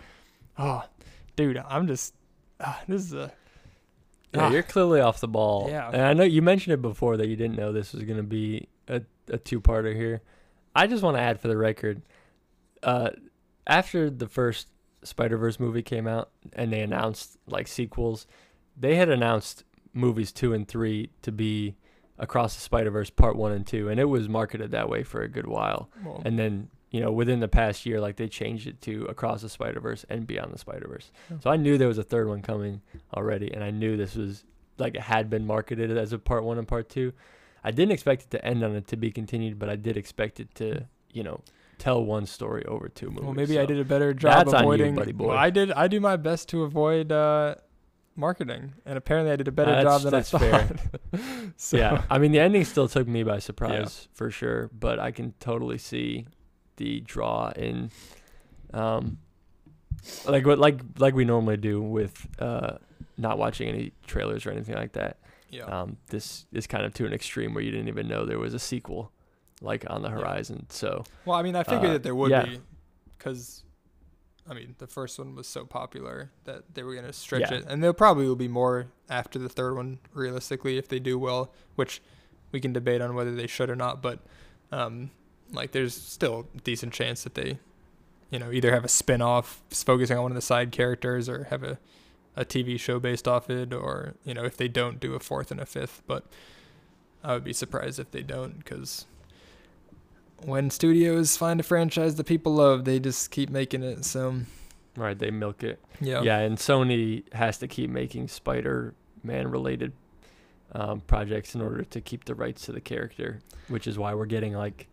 oh, 0.57 0.84
dude, 1.36 1.57
I'm 1.67 1.88
just, 1.88 2.13
ah, 2.59 2.82
this 2.88 3.03
is 3.03 3.13
a. 3.13 3.32
Yeah, 4.34 4.45
ah, 4.47 4.51
you're 4.51 4.61
clearly 4.63 4.99
off 5.01 5.21
the 5.21 5.27
ball. 5.27 5.67
Yeah. 5.69 5.89
And 5.91 6.01
I 6.03 6.13
know 6.13 6.23
you 6.23 6.41
mentioned 6.43 6.73
it 6.75 6.82
before 6.84 7.17
that 7.17 7.27
you 7.27 7.36
didn't 7.36 7.57
know 7.57 7.71
this 7.71 7.93
was 7.93 8.03
going 8.03 8.17
to 8.17 8.23
be 8.23 8.67
a, 8.88 9.01
a 9.30 9.38
two 9.39 9.59
parter 9.59 9.95
here. 9.95 10.21
I 10.75 10.86
just 10.86 11.01
want 11.01 11.17
to 11.17 11.21
add 11.21 11.39
for 11.39 11.47
the 11.47 11.57
record 11.57 12.03
uh, 12.84 13.09
after 13.70 14.09
the 14.09 14.28
first 14.28 14.67
Spider 15.03 15.38
Verse 15.38 15.59
movie 15.59 15.84
came 15.84 16.07
out 16.07 16.32
and 16.53 16.74
they 16.74 16.82
announced 16.82 17.38
like 17.47 17.67
sequels, 17.67 18.28
they 18.76 18.95
had 18.95 19.09
announced 19.09 19.63
movies 19.93 20.32
two 20.32 20.53
and 20.53 20.67
three 20.67 21.11
to 21.22 21.32
be 21.32 21.76
Across 22.22 22.55
the 22.55 22.61
Spider 22.61 22.91
Verse 22.91 23.09
Part 23.09 23.38
One 23.38 23.53
and 23.53 23.65
Two, 23.65 23.88
and 23.88 23.97
it 23.97 24.03
was 24.03 24.28
marketed 24.28 24.72
that 24.72 24.89
way 24.89 25.03
for 25.03 25.22
a 25.22 25.30
good 25.30 25.47
while. 25.47 25.89
well, 26.03 26.22
And 26.26 26.38
then 26.38 26.70
you 26.91 26.99
know 26.99 27.13
within 27.13 27.39
the 27.39 27.47
past 27.47 27.86
year, 27.86 28.01
like 28.01 28.17
they 28.17 28.28
changed 28.28 28.67
it 28.67 28.82
to 28.82 29.05
Across 29.05 29.43
the 29.43 29.47
Spider 29.47 29.80
Verse 29.80 30.05
and 30.09 30.28
Beyond 30.28 30.53
the 30.53 30.57
Spider 30.57 30.89
Verse. 30.89 31.11
Oh. 31.32 31.38
So 31.41 31.49
I 31.49 31.55
knew 31.55 31.78
there 31.78 31.88
was 31.88 31.97
a 31.97 32.03
third 32.03 32.28
one 32.28 32.41
coming 32.41 32.82
already, 33.13 33.53
and 33.53 33.63
I 33.63 33.72
knew 33.72 33.95
this 33.95 34.15
was 34.15 34.43
like 34.78 34.95
it 34.95 35.01
had 35.01 35.30
been 35.30 35.47
marketed 35.47 35.95
as 35.97 36.11
a 36.11 36.20
part 36.20 36.43
one 36.43 36.57
and 36.57 36.67
part 36.67 36.89
two. 36.89 37.13
I 37.63 37.72
didn't 37.72 37.93
expect 37.93 38.24
it 38.24 38.32
to 38.32 38.45
end 38.45 38.63
on 38.65 38.76
a 38.76 38.82
to 38.82 38.97
be 38.97 39.11
continued, 39.11 39.57
but 39.57 39.70
I 39.70 39.78
did 39.78 39.95
expect 39.95 40.41
it 40.41 40.53
to 40.55 40.74
hmm. 40.74 40.84
you 41.13 41.24
know 41.24 41.39
tell 41.80 42.03
one 42.03 42.25
story 42.25 42.63
over 42.65 42.88
two 42.89 43.07
movies. 43.07 43.23
Well, 43.23 43.34
maybe 43.34 43.57
I 43.59 43.65
did 43.65 43.80
a 43.80 43.86
better 43.86 44.13
job 44.13 44.45
That's 44.45 44.53
on 44.53 44.63
you, 44.63 44.69
avoiding. 44.69 44.95
buddy 44.95 45.11
boy. 45.13 45.27
Well, 45.30 45.38
I 45.38 45.49
did. 45.49 45.71
I 45.71 45.88
do 45.88 45.99
my 45.99 46.15
best 46.17 46.49
to 46.49 46.63
avoid 46.63 47.11
uh, 47.11 47.55
marketing, 48.15 48.73
and 48.86 48.97
apparently 48.97 49.32
I 49.32 49.36
did 49.38 49.47
a 49.47 49.51
better 49.51 49.71
Uh, 49.71 49.82
job 49.84 50.01
than 50.01 50.13
I 50.13 50.21
thought. 50.21 50.41
fair. 50.41 50.69
so, 51.57 51.77
Yeah, 51.77 52.03
I 52.09 52.17
mean 52.19 52.32
the 52.32 52.39
ending 52.39 52.65
still 52.65 52.88
took 52.88 53.07
me 53.07 53.23
by 53.23 53.39
surprise 53.39 54.07
for 54.13 54.30
sure, 54.30 54.69
but 54.77 54.99
I 54.99 55.11
can 55.11 55.34
totally 55.39 55.77
see 55.77 56.27
the 56.77 56.99
draw 57.01 57.49
in, 57.55 57.91
um, 58.73 59.17
like 60.27 60.45
what 60.45 60.59
like 60.59 60.82
like 60.97 61.13
we 61.13 61.25
normally 61.25 61.57
do 61.57 61.82
with 61.82 62.27
uh 62.39 62.77
not 63.17 63.38
watching 63.38 63.67
any 63.67 63.91
trailers 64.07 64.45
or 64.45 64.51
anything 64.51 64.75
like 64.75 64.93
that. 64.93 65.17
yeah. 65.49 65.63
Um, 65.65 65.97
this 66.07 66.45
is 66.53 66.67
kind 66.67 66.86
of 66.86 66.93
to 66.93 67.05
an 67.05 67.11
extreme 67.13 67.53
where 67.53 67.61
you 67.63 67.71
didn't 67.71 67.89
even 67.89 68.07
know 68.07 68.25
there 68.25 68.39
was 68.39 68.53
a 68.53 68.59
sequel, 68.59 69.11
like 69.62 69.89
on 69.89 70.01
the 70.01 70.10
Yeah. 70.10 70.16
horizon. 70.16 70.66
So 70.70 71.03
well, 71.26 71.38
I 71.38 71.41
mean, 71.43 71.55
I 71.55 71.64
figured 71.64 71.89
uh, 71.89 71.93
that 71.93 72.03
there 72.03 72.16
would 72.16 72.32
yeah. 72.32 72.45
be, 72.45 72.60
because, 73.18 73.64
I 74.49 74.53
mean, 74.53 74.76
the 74.78 74.88
first 74.88 75.20
one 75.20 75.36
was 75.36 75.47
so 75.47 75.66
popular 75.66 76.32
that 76.45 76.74
they 76.74 76.84
were 76.84 76.95
gonna 76.95 77.14
stretch 77.14 77.51
Yeah. 77.51 77.57
it, 77.60 77.66
and 77.68 77.84
there 77.84 77.93
probably 77.93 78.26
will 78.28 78.36
be 78.36 78.47
more 78.47 78.88
after 79.10 79.38
the 79.39 79.49
third 79.49 79.76
one, 79.76 79.99
realistically, 80.14 80.78
if 80.78 80.88
they 80.88 80.99
do 80.99 81.18
well. 81.20 81.51
Which 81.76 82.01
we 82.51 82.60
can 82.60 82.74
debate 82.74 83.01
on 83.01 83.14
whether 83.16 83.36
they 83.36 83.47
should 83.47 83.70
or 83.70 83.76
not, 83.76 84.01
but, 84.01 84.20
um, 84.72 85.12
like 85.51 85.72
there's 85.72 85.93
still 85.93 86.47
a 86.55 86.62
decent 86.62 86.93
chance 86.93 87.24
that 87.24 87.36
they, 87.36 87.60
you 88.32 88.39
know, 88.39 88.51
either 88.51 88.72
have 88.72 88.86
a 88.86 88.89
spin-off 88.89 89.62
focusing 89.70 90.18
on 90.18 90.24
one 90.24 90.32
of 90.32 90.36
the 90.36 90.41
side 90.41 90.72
characters 90.72 91.28
or 91.30 91.45
have 91.45 91.64
a 91.64 91.80
a 92.36 92.45
TV 92.45 92.80
show 92.80 92.99
based 92.99 93.28
off 93.28 93.49
it, 93.49 93.74
or 93.74 94.14
you 94.24 94.34
know, 94.34 94.45
if 94.45 94.55
they 94.55 94.68
don't 94.70 94.99
do 94.99 95.14
a 95.14 95.20
fourth 95.20 95.51
and 95.51 95.60
a 95.60 95.66
fifth. 95.66 96.01
But 96.07 96.24
I 97.22 97.34
would 97.34 97.43
be 97.43 97.51
surprised 97.51 97.99
if 97.99 98.12
they 98.12 98.22
don't, 98.22 98.60
because 98.60 99.05
when 100.45 100.69
studios 100.69 101.37
find 101.37 101.59
a 101.59 101.63
franchise 101.63 102.15
that 102.15 102.25
people 102.25 102.53
love, 102.53 102.85
they 102.85 102.99
just 102.99 103.31
keep 103.31 103.49
making 103.49 103.83
it. 103.83 104.05
So 104.05 104.41
right, 104.95 105.17
they 105.17 105.31
milk 105.31 105.63
it. 105.63 105.79
yeah, 105.99 106.21
Yeah, 106.21 106.39
and 106.39 106.57
Sony 106.57 107.31
has 107.33 107.57
to 107.59 107.67
keep 107.67 107.89
making 107.89 108.27
Spider-Man 108.27 109.49
related 109.49 109.93
um, 110.73 111.01
projects 111.01 111.55
in 111.55 111.61
order 111.61 111.83
to 111.83 112.01
keep 112.01 112.25
the 112.25 112.35
rights 112.35 112.65
to 112.65 112.71
the 112.71 112.81
character, 112.81 113.39
which 113.67 113.87
is 113.87 113.97
why 113.97 114.13
we're 114.13 114.25
getting 114.25 114.53
like 114.53 114.87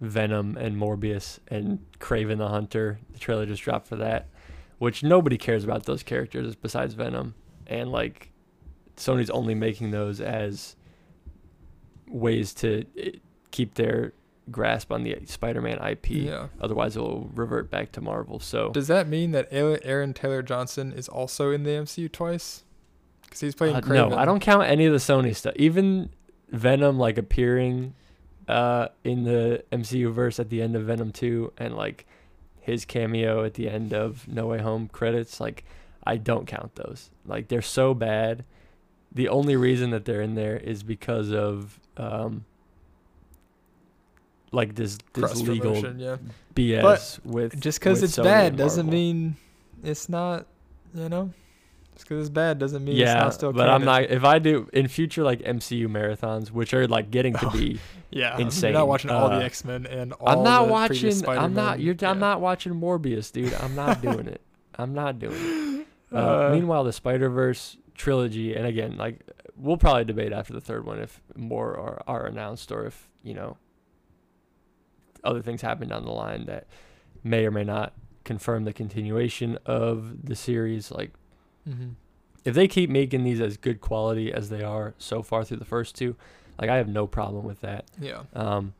Venom 0.00 0.56
and 0.56 0.76
Morbius 0.76 1.38
and 1.48 1.78
Kraven 1.98 2.38
the 2.38 2.48
Hunter. 2.48 2.98
The 3.12 3.18
trailer 3.18 3.46
just 3.46 3.62
dropped 3.62 3.86
for 3.86 3.96
that, 3.96 4.28
which 4.78 5.02
nobody 5.02 5.38
cares 5.38 5.64
about 5.64 5.84
those 5.84 6.02
characters 6.02 6.54
besides 6.54 6.94
Venom, 6.94 7.34
and 7.66 7.90
like 7.90 8.30
Sony's 8.96 9.30
only 9.30 9.54
making 9.54 9.90
those 9.90 10.20
as 10.20 10.76
ways 12.08 12.52
to 12.52 12.84
eh, 12.98 13.12
keep 13.50 13.74
their 13.74 14.12
grasp 14.50 14.90
on 14.90 15.02
the 15.04 15.16
Spider-Man 15.26 15.78
IP. 15.86 16.10
yeah. 16.10 16.48
Otherwise, 16.60 16.96
it 16.96 17.00
will 17.00 17.30
revert 17.34 17.70
back 17.70 17.92
to 17.92 18.00
Marvel. 18.00 18.40
So 18.40 18.70
Does 18.70 18.88
that 18.88 19.06
mean 19.08 19.30
that 19.32 19.48
Aaron 19.50 20.12
Taylor 20.14 20.42
Johnson 20.42 20.92
is 20.92 21.08
also 21.08 21.50
in 21.50 21.62
the 21.62 21.70
MCU 21.70 22.10
twice? 22.10 22.64
Because 23.22 23.40
he's 23.40 23.54
playing 23.54 23.76
Uh, 23.76 23.80
no, 23.80 24.12
I 24.14 24.24
don't 24.24 24.40
count 24.40 24.64
any 24.66 24.84
of 24.84 24.92
the 24.92 24.98
Sony 24.98 25.34
stuff. 25.34 25.54
Even 25.56 26.10
Venom 26.50 26.98
like 26.98 27.16
appearing 27.18 27.94
uh 28.48 28.88
in 29.04 29.22
the 29.22 29.64
MCU 29.70 30.12
verse 30.12 30.40
at 30.40 30.50
the 30.50 30.60
end 30.60 30.74
of 30.74 30.82
Venom 30.82 31.12
2 31.12 31.52
and 31.58 31.76
like 31.76 32.04
his 32.60 32.84
cameo 32.84 33.44
at 33.44 33.54
the 33.54 33.70
end 33.70 33.94
of 33.94 34.26
No 34.28 34.46
Way 34.48 34.58
Home 34.60 34.88
credits, 34.88 35.40
like 35.40 35.64
I 36.04 36.16
don't 36.16 36.46
count 36.46 36.74
those. 36.74 37.10
Like 37.24 37.48
they're 37.48 37.62
so 37.62 37.94
bad. 37.94 38.44
The 39.12 39.28
only 39.28 39.56
reason 39.56 39.90
that 39.90 40.04
they're 40.04 40.20
in 40.20 40.34
there 40.34 40.56
is 40.56 40.82
because 40.82 41.32
of 41.32 41.78
um 41.96 42.44
like 44.52 44.74
this 44.74 44.98
this 45.14 45.24
Cross 45.24 45.40
legal 45.42 45.76
yeah. 45.96 46.16
BS 46.54 47.24
with 47.24 47.58
Just 47.60 47.80
because 47.80 48.02
it's 48.02 48.16
Sony 48.16 48.24
bad 48.24 48.56
doesn't 48.56 48.88
mean 48.88 49.36
it's 49.82 50.08
not. 50.08 50.46
You 50.94 51.08
know, 51.08 51.32
just 51.94 52.06
because 52.06 52.20
it's 52.26 52.30
bad 52.30 52.58
doesn't 52.58 52.84
mean 52.84 52.94
it's 52.96 53.00
yeah, 53.00 53.14
not 53.14 53.32
still. 53.34 53.52
but 53.52 53.68
I'm 53.70 53.80
canon. 53.82 54.02
not. 54.02 54.10
If 54.10 54.24
I 54.24 54.38
do 54.38 54.68
in 54.74 54.88
future 54.88 55.22
like 55.24 55.40
MCU 55.40 55.86
marathons, 55.88 56.50
which 56.50 56.74
are 56.74 56.86
like 56.86 57.10
getting 57.10 57.32
to 57.34 57.46
Oh, 57.48 57.50
be, 57.50 57.80
Yeah, 58.10 58.36
insane. 58.38 58.72
You're 58.72 58.80
not 58.80 58.88
watching 58.88 59.10
all 59.10 59.30
Uh, 59.30 59.38
the 59.38 59.44
X 59.46 59.64
Men 59.64 59.86
and 59.86 60.12
all. 60.12 60.28
I'm 60.28 60.44
not 60.44 60.66
the 60.66 60.72
watching. 60.72 60.96
previous 61.00 61.22
I'm 61.26 61.54
not. 61.54 61.80
You're. 61.80 61.96
I'm 62.02 62.18
not 62.18 62.42
watching 62.42 62.74
Morbius, 62.74 63.32
dude. 63.32 63.54
I'm 63.54 63.74
not 63.74 64.02
doing 64.02 64.26
it. 64.26 64.42
I'm 64.76 64.92
not 64.92 65.18
doing 65.18 65.34
it. 65.34 65.86
Uh, 66.12 66.16
Uh, 66.18 66.50
meanwhile, 66.52 66.84
the 66.84 66.92
Spider 66.92 67.30
Verse 67.30 67.78
trilogy, 67.94 68.54
and 68.54 68.66
again, 68.66 68.98
like 68.98 69.20
we'll 69.56 69.78
probably 69.78 70.04
debate 70.04 70.32
after 70.32 70.52
the 70.52 70.60
third 70.60 70.84
one 70.84 70.98
if 70.98 71.22
more 71.36 71.74
are, 71.78 72.02
are 72.06 72.26
announced 72.26 72.70
or 72.70 72.84
if 72.84 73.08
you 73.22 73.32
know 73.32 73.56
other 75.24 75.42
things 75.42 75.62
happen 75.62 75.88
down 75.88 76.04
the 76.04 76.10
line 76.10 76.46
that 76.46 76.66
may 77.22 77.46
or 77.46 77.50
may 77.50 77.64
not 77.64 77.92
confirm 78.24 78.64
the 78.64 78.72
continuation 78.72 79.58
of 79.66 80.26
the 80.26 80.36
series. 80.36 80.90
Like 80.90 81.12
mhm. 81.68 81.94
if 82.44 82.54
they 82.54 82.68
keep 82.68 82.90
making 82.90 83.24
these 83.24 83.40
as 83.40 83.56
good 83.56 83.80
quality 83.80 84.32
as 84.32 84.48
they 84.48 84.62
are 84.62 84.94
so 84.98 85.22
far 85.22 85.44
through 85.44 85.58
the 85.58 85.64
first 85.64 85.94
two, 85.94 86.16
like 86.60 86.70
I 86.70 86.76
have 86.76 86.88
no 86.88 87.06
problem 87.06 87.44
with 87.44 87.60
that. 87.60 87.86
Yeah. 88.00 88.22
Um, 88.34 88.74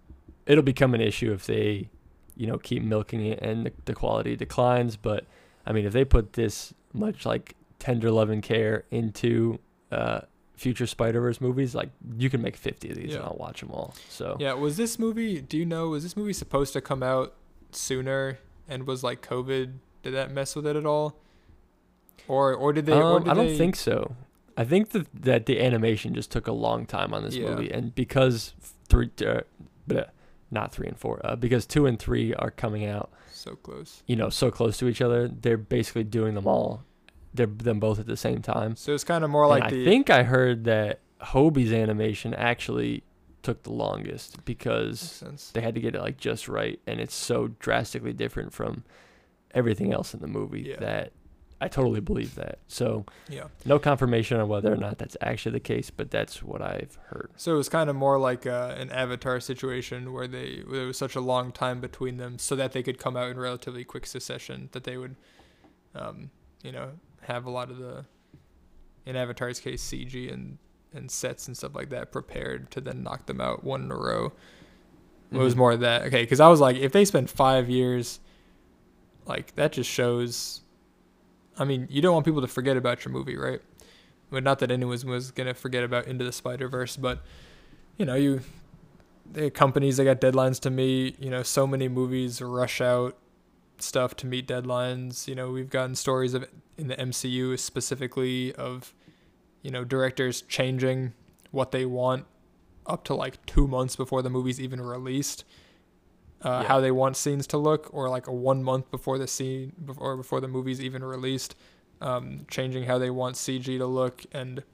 it'll 0.47 0.63
become 0.63 0.95
an 0.95 1.01
issue 1.01 1.33
if 1.33 1.47
they, 1.47 1.89
you 2.37 2.47
know, 2.47 2.59
keep 2.59 2.83
milking 2.83 3.25
it 3.25 3.41
and 3.41 3.67
the, 3.67 3.73
the 3.85 3.95
quality 3.95 4.37
declines. 4.37 4.97
But 4.97 5.27
I 5.67 5.73
mean, 5.73 5.87
if 5.87 5.93
they 5.93 6.05
put 6.05 6.35
this 6.35 6.75
much 6.93 7.25
like 7.25 7.55
tender 7.79 8.11
love 8.11 8.31
and 8.31 8.43
care 8.43 8.85
into 8.91 9.59
uh, 9.91 10.21
future 10.57 10.87
Spider 10.87 11.21
Verse 11.21 11.41
movies, 11.41 11.75
like 11.75 11.91
you 12.19 12.31
can 12.31 12.41
make 12.43 12.57
fifty 12.57 12.91
of 12.91 12.97
these 12.97 13.11
Yeah. 13.11 13.17
and 13.17 13.25
I'll 13.25 13.37
watch 13.39 13.61
them 13.61 13.71
all. 13.71 13.95
So 14.09 14.37
Yeah. 14.39 14.53
Was 14.55 14.77
this 14.77 14.99
movie? 14.99 15.41
Do 15.41 15.57
you 15.57 15.67
know? 15.67 15.89
Was 15.89 16.03
this 16.03 16.17
movie 16.17 16.33
supposed 16.33 16.73
to 16.75 16.81
come 16.81 17.03
out 17.03 17.35
sooner? 17.73 18.39
And 18.69 18.87
was 18.87 19.03
like 19.03 19.27
COVID? 19.27 19.75
Did 20.03 20.15
that 20.15 20.31
mess 20.33 20.55
with 20.57 20.67
it 20.67 20.77
at 20.77 20.87
all? 20.87 21.17
Or 22.29 22.55
or 22.55 22.73
did 22.73 22.87
they? 22.87 22.93
or 22.93 23.17
Um, 23.17 23.25
did 23.25 23.31
I 23.31 23.35
don't 23.35 23.47
they- 23.49 23.59
think 23.59 23.77
so. 23.77 24.15
I 24.57 24.65
think 24.65 24.91
that 24.91 25.07
that 25.15 25.47
the 25.47 25.61
animation 25.61 26.15
just 26.15 26.31
took 26.31 26.47
a 26.47 26.53
long 26.53 26.87
time 26.87 27.13
on 27.15 27.23
this 27.25 27.35
Yeah. 27.35 27.51
movie, 27.51 27.71
and 27.71 27.95
because 27.95 28.55
three, 28.89 29.11
uh, 29.27 29.41
bleh, 29.89 30.09
not 30.51 30.73
three 30.73 30.87
and 30.87 30.99
four, 30.99 31.21
uh, 31.25 31.35
because 31.37 31.67
two 31.67 31.87
and 31.87 31.99
three 31.99 32.35
are 32.35 32.51
coming 32.51 32.85
out, 32.85 33.11
so 33.31 33.57
close. 33.57 34.03
you 34.07 34.15
know, 34.15 34.29
so 34.29 34.51
close 34.51 34.77
to 34.79 34.89
each 34.89 35.01
other, 35.01 35.27
they're 35.27 35.57
basically 35.57 36.05
doing 36.05 36.35
them 36.35 36.47
all, 36.47 36.85
them 37.35 37.81
both 37.81 37.99
at 37.99 38.07
the 38.07 38.17
same 38.17 38.43
time. 38.43 38.77
So 38.77 38.93
it's 38.95 39.05
kind 39.05 39.25
of 39.25 39.31
more 39.31 39.45
And 39.45 39.51
like 39.51 39.63
I 39.65 39.71
the. 39.71 39.85
think 39.85 40.11
I 40.11 40.23
heard 40.23 40.65
that 40.65 41.01
Hobie's 41.21 41.73
animation 41.73 42.35
actually 42.35 43.05
took 43.43 43.63
the 43.65 43.73
longest 43.73 44.45
because 44.45 45.23
they 45.53 45.61
had 45.61 45.75
to 45.75 45.81
get 45.81 45.95
it 45.95 46.01
like 46.01 46.17
just 46.17 46.49
right, 46.49 46.79
and 46.87 47.01
it's 47.01 47.15
so 47.15 47.49
drastically 47.59 48.13
different 48.13 48.53
from 48.53 48.85
everything 49.55 49.93
else 49.93 50.15
in 50.15 50.21
the 50.21 50.27
movie 50.29 50.63
Yeah. 50.63 50.77
that 50.81 51.13
I 51.61 51.69
totally 51.69 52.01
believe 52.01 52.35
that. 52.37 52.59
So 52.67 53.05
Yeah. 53.29 53.45
no 53.65 53.79
confirmation 53.79 54.41
on 54.41 54.49
whether 54.49 54.73
or 54.73 54.77
not 54.77 54.99
that's 54.99 55.17
actually 55.21 55.53
the 55.53 55.61
case, 55.61 55.91
but 55.91 56.11
that's 56.11 56.43
what 56.43 56.61
I've 56.61 56.99
heard. 57.07 57.31
So 57.37 57.55
it 57.55 57.57
was 57.57 57.69
kind 57.69 57.89
of 57.89 57.95
more 57.95 58.19
like 58.19 58.47
uh, 58.47 58.75
an 58.77 58.91
Avatar 58.91 59.39
situation 59.41 60.13
where 60.13 60.27
they 60.27 60.63
where 60.67 60.79
there 60.79 60.87
was 60.89 60.99
such 60.99 61.15
a 61.15 61.21
long 61.21 61.53
time 61.53 61.81
between 61.81 62.17
them, 62.17 62.39
so 62.39 62.57
that 62.57 62.73
they 62.73 62.83
could 62.83 62.99
come 62.99 63.17
out 63.17 63.29
in 63.31 63.39
relatively 63.39 63.85
quick 63.85 64.07
succession. 64.07 64.71
That 64.73 64.83
they 64.85 64.97
would, 64.97 65.15
um, 65.95 66.31
you 66.65 66.73
know, 66.73 66.93
have 67.23 67.47
a 67.47 67.51
lot 67.51 67.71
of 67.71 67.79
the, 67.79 68.05
in 69.07 69.17
Avatar's 69.17 69.61
case, 69.61 69.83
CG 69.83 70.33
and 70.33 70.59
and 70.95 71.11
sets 71.11 71.47
and 71.47 71.57
stuff 71.57 71.75
like 71.75 71.89
that 71.89 72.13
prepared 72.13 72.71
to 72.71 72.79
then 72.81 73.03
knock 73.03 73.25
them 73.25 73.41
out 73.41 73.65
one 73.65 73.83
in 73.83 73.91
a 73.91 73.97
row. 73.97 74.31
It 75.31 75.39
was 75.39 75.55
Mhm. 75.55 75.59
more 75.59 75.73
of 75.73 75.81
that 75.81 76.03
okay, 76.03 76.23
because 76.23 76.39
I 76.41 76.49
was 76.49 76.61
like, 76.61 76.77
if 76.77 76.93
they 76.93 77.05
spend 77.07 77.31
five 77.31 77.71
years 77.71 78.21
like 79.27 79.55
that 79.57 79.73
just 79.73 79.89
shows. 79.89 80.61
I 81.59 81.65
mean, 81.65 81.87
you 81.91 82.01
don't 82.03 82.13
want 82.15 82.25
people 82.27 82.41
to 82.41 82.47
forget 82.49 82.77
about 82.77 83.05
your 83.05 83.13
movie, 83.13 83.37
right? 83.37 83.61
But 84.31 84.43
not 84.43 84.59
that 84.61 84.71
anyone 84.71 84.99
was 85.07 85.31
gonna 85.31 85.55
forget 85.55 85.85
about 85.85 86.07
Into 86.07 86.25
the 86.25 86.33
Spider 86.33 86.69
Verse, 86.69 86.97
but 86.97 87.21
you 87.99 88.05
know, 88.05 88.15
you 88.15 88.41
the 89.31 89.51
companies 89.51 89.97
that 89.97 90.05
got 90.05 90.21
deadlines 90.21 90.61
to 90.61 90.71
meet. 90.71 91.19
You 91.23 91.31
know, 91.31 91.43
so 91.43 91.67
many 91.67 91.89
movies 91.89 92.43
rush 92.43 92.81
out 92.83 93.17
stuff 93.79 94.15
to 94.17 94.27
meet 94.27 94.47
deadlines. 94.47 95.27
You 95.29 95.35
know, 95.35 95.51
we've 95.51 95.71
gotten 95.71 95.95
stories 95.95 96.35
of 96.35 96.47
in 96.77 96.89
the 96.89 96.97
MCU 96.97 97.59
specifically 97.59 98.55
of 98.55 98.95
you 99.63 99.71
know 99.71 99.85
directors 99.85 100.43
changing 100.43 101.13
what 101.51 101.71
they 101.71 101.85
want 101.85 102.27
up 102.87 103.05
to 103.05 103.15
like 103.15 103.45
two 103.47 103.69
months 103.69 103.95
before 103.97 104.23
the 104.23 104.31
movie's 104.31 104.61
even 104.61 104.81
released. 104.81 105.45
Uh, 106.45 106.61
Yeah. 106.63 106.69
How 106.69 106.81
they 106.81 106.91
want 106.91 107.17
scenes 107.17 107.47
to 107.49 107.59
look, 107.59 107.89
or 107.93 108.09
like 108.09 108.27
a 108.27 108.33
one 108.33 108.65
month 108.65 108.91
before 108.91 109.17
the 109.19 109.29
scene, 109.29 109.73
before 109.85 110.17
before 110.17 110.41
the 110.41 110.49
movie's 110.49 110.81
even 110.81 111.05
released, 111.05 111.55
um, 112.01 112.47
changing 112.51 112.85
how 112.85 112.99
they 112.99 113.11
want 113.11 113.37
CG 113.37 113.79
to 113.79 113.87
look, 113.87 114.25
and 114.33 114.65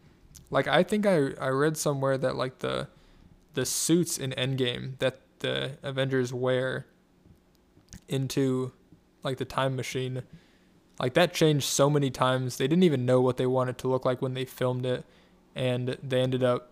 like 0.50 0.66
I 0.66 0.82
think 0.82 1.04
I 1.06 1.32
I 1.38 1.48
read 1.48 1.76
somewhere 1.76 2.16
that 2.16 2.36
like 2.36 2.60
the 2.60 2.88
the 3.52 3.66
suits 3.66 4.16
in 4.16 4.30
Endgame 4.32 4.98
that 4.98 5.20
the 5.40 5.76
Avengers 5.82 6.32
wear 6.32 6.86
into 8.08 8.72
like 9.28 9.38
the 9.38 9.44
time 9.44 9.76
machine, 9.76 10.22
like 10.98 11.14
that 11.14 11.34
changed 11.34 11.66
so 11.66 11.90
many 11.90 12.10
times. 12.10 12.56
They 12.56 12.66
didn't 12.66 12.84
even 12.84 13.04
know 13.04 13.20
what 13.20 13.36
they 13.36 13.46
wanted 13.46 13.78
to 13.78 13.88
look 13.88 14.04
like 14.04 14.22
when 14.22 14.34
they 14.34 14.44
filmed 14.44 14.86
it, 14.86 15.04
and 15.54 15.98
they 16.02 16.20
ended 16.20 16.42
up, 16.42 16.70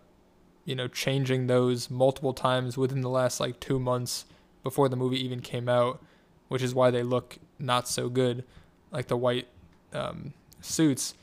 you 0.64 0.74
know, 0.74 0.88
changing 0.88 1.46
those 1.46 1.90
multiple 1.90 2.32
times 2.32 2.76
within 2.76 3.02
the 3.02 3.10
last 3.10 3.40
like 3.40 3.60
two 3.60 3.78
months 3.78 4.24
before 4.62 4.88
the 4.88 4.96
movie 4.96 5.22
even 5.22 5.40
came 5.40 5.68
out, 5.68 6.02
which 6.48 6.62
is 6.62 6.74
why 6.74 6.90
they 6.90 7.02
look 7.02 7.38
not 7.58 7.86
so 7.86 8.08
good, 8.08 8.42
like 8.90 9.06
the 9.08 9.16
white 9.16 9.48
um, 9.92 10.32
suits. 10.60 11.14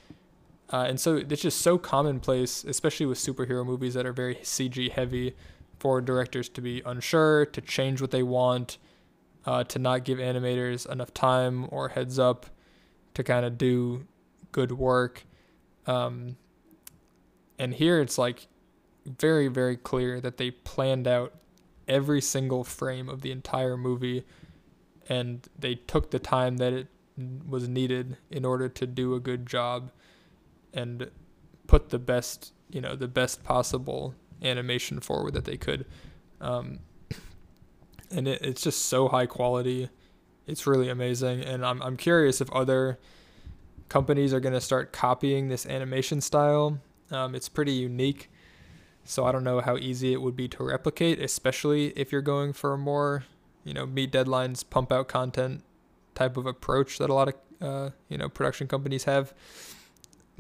Uh, 0.72 0.86
and 0.88 1.00
so 1.00 1.18
it's 1.18 1.42
just 1.42 1.62
so 1.62 1.78
commonplace, 1.78 2.64
especially 2.64 3.06
with 3.06 3.18
superhero 3.18 3.66
movies 3.66 3.96
that 3.96 4.06
are 4.06 4.14
very 4.14 4.36
CG 4.36 4.92
heavy, 4.92 5.36
for 5.78 6.00
directors 6.00 6.48
to 6.48 6.62
be 6.62 6.82
unsure, 6.86 7.46
to 7.46 7.60
change 7.60 8.00
what 8.00 8.12
they 8.12 8.24
want, 8.24 8.78
uh, 9.46 9.64
to 9.66 9.80
not 9.80 10.04
give 10.04 10.20
animators 10.20 10.89
enough 10.89 11.14
time 11.14 11.68
or 11.70 11.89
heads 11.89 12.18
up 12.18 12.46
to 13.14 13.24
kind 13.24 13.46
of 13.46 13.58
do 13.58 14.06
good 14.52 14.72
work. 14.72 15.26
Um, 15.86 16.38
and 17.60 17.74
here 17.74 18.00
it's 18.02 18.18
like 18.18 18.48
very, 19.06 19.48
very 19.48 19.78
clear 19.78 20.22
that 20.22 20.38
they 20.38 20.52
planned 20.52 21.08
out 21.08 21.34
every 21.88 22.22
single 22.22 22.64
frame 22.64 23.10
of 23.10 23.22
the 23.22 23.32
entire 23.32 23.76
movie 23.76 24.26
and 25.10 25.48
they 25.60 25.76
took 25.76 26.12
the 26.12 26.20
time 26.20 26.58
that 26.58 26.72
it 26.74 26.88
was 27.48 27.68
needed 27.68 28.18
in 28.32 28.46
order 28.46 28.70
to 28.70 28.88
do 28.88 29.14
a 29.14 29.20
good 29.20 29.46
job 29.46 29.91
and 30.74 31.12
put 31.68 31.89
the 31.89 32.00
best, 32.00 32.54
you 32.70 32.82
know, 32.82 32.96
the 32.96 33.08
best 33.08 33.44
possible 33.44 34.16
animation 34.41 35.00
forward 35.00 35.34
that 35.34 35.46
they 35.46 35.58
could. 35.58 35.86
Um, 36.41 36.80
and 38.14 38.28
it, 38.28 38.41
it's 38.41 38.61
just 38.61 38.86
so 38.86 39.07
high 39.07 39.26
quality. 39.26 39.89
It's 40.47 40.68
really 40.68 40.89
amazing, 40.89 41.41
and 41.41 41.66
I'm 41.66 41.82
I'm 41.82 41.97
curious 41.97 42.41
if 42.41 42.51
other 42.51 42.99
companies 43.89 44.34
are 44.34 44.39
gonna 44.39 44.61
start 44.61 44.91
copying 44.93 45.49
this 45.49 45.66
animation 45.66 46.22
style. 46.22 46.80
Um, 47.11 47.36
it's 47.36 47.49
pretty 47.49 47.74
unique, 47.74 48.30
so 49.05 49.26
I 49.26 49.32
don't 49.32 49.43
know 49.43 49.61
how 49.61 49.78
easy 49.78 50.14
it 50.14 50.22
would 50.22 50.36
be 50.36 50.47
to 50.49 50.64
replicate, 50.64 51.20
especially 51.20 51.88
if 51.95 52.11
you're 52.11 52.22
going 52.22 52.53
for 52.53 52.74
a 52.74 52.78
more, 52.78 53.24
you 53.64 53.74
know, 53.74 53.86
meet 53.86 54.11
deadlines, 54.11 54.64
pump 54.68 54.91
out 54.91 55.07
content 55.07 55.64
type 56.16 56.38
of 56.38 56.45
approach 56.45 56.97
that 56.99 57.09
a 57.09 57.14
lot 57.14 57.30
of 57.30 57.36
uh, 57.61 57.89
you 58.09 58.18
know 58.18 58.30
production 58.30 58.68
companies 58.68 59.05
have. 59.05 59.34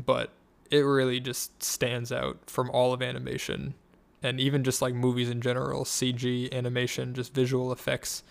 But 0.03 0.31
it 0.71 0.79
really 0.79 1.19
just 1.19 1.61
stands 1.61 2.11
out 2.11 2.39
from 2.47 2.69
all 2.71 2.93
of 2.93 3.01
animation 3.01 3.75
and 4.23 4.39
even 4.39 4.63
just 4.63 4.81
like 4.81 4.95
movies 4.95 5.29
in 5.29 5.41
general, 5.41 5.83
CG, 5.83 6.51
animation, 6.53 7.13
just 7.13 7.33
visual 7.33 7.71
effects. 7.73 8.23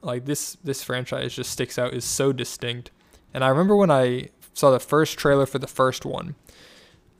Like 0.00 0.24
this 0.24 0.56
this 0.64 0.82
franchise 0.82 1.34
just 1.34 1.50
sticks 1.50 1.78
out 1.78 1.92
is 1.94 2.04
so 2.04 2.32
distinct. 2.32 2.90
And 3.32 3.44
I 3.44 3.48
remember 3.48 3.76
when 3.76 3.90
I 3.90 4.30
saw 4.54 4.70
the 4.70 4.80
first 4.80 5.18
trailer 5.18 5.46
for 5.46 5.58
the 5.58 5.66
first 5.66 6.04
one, 6.06 6.34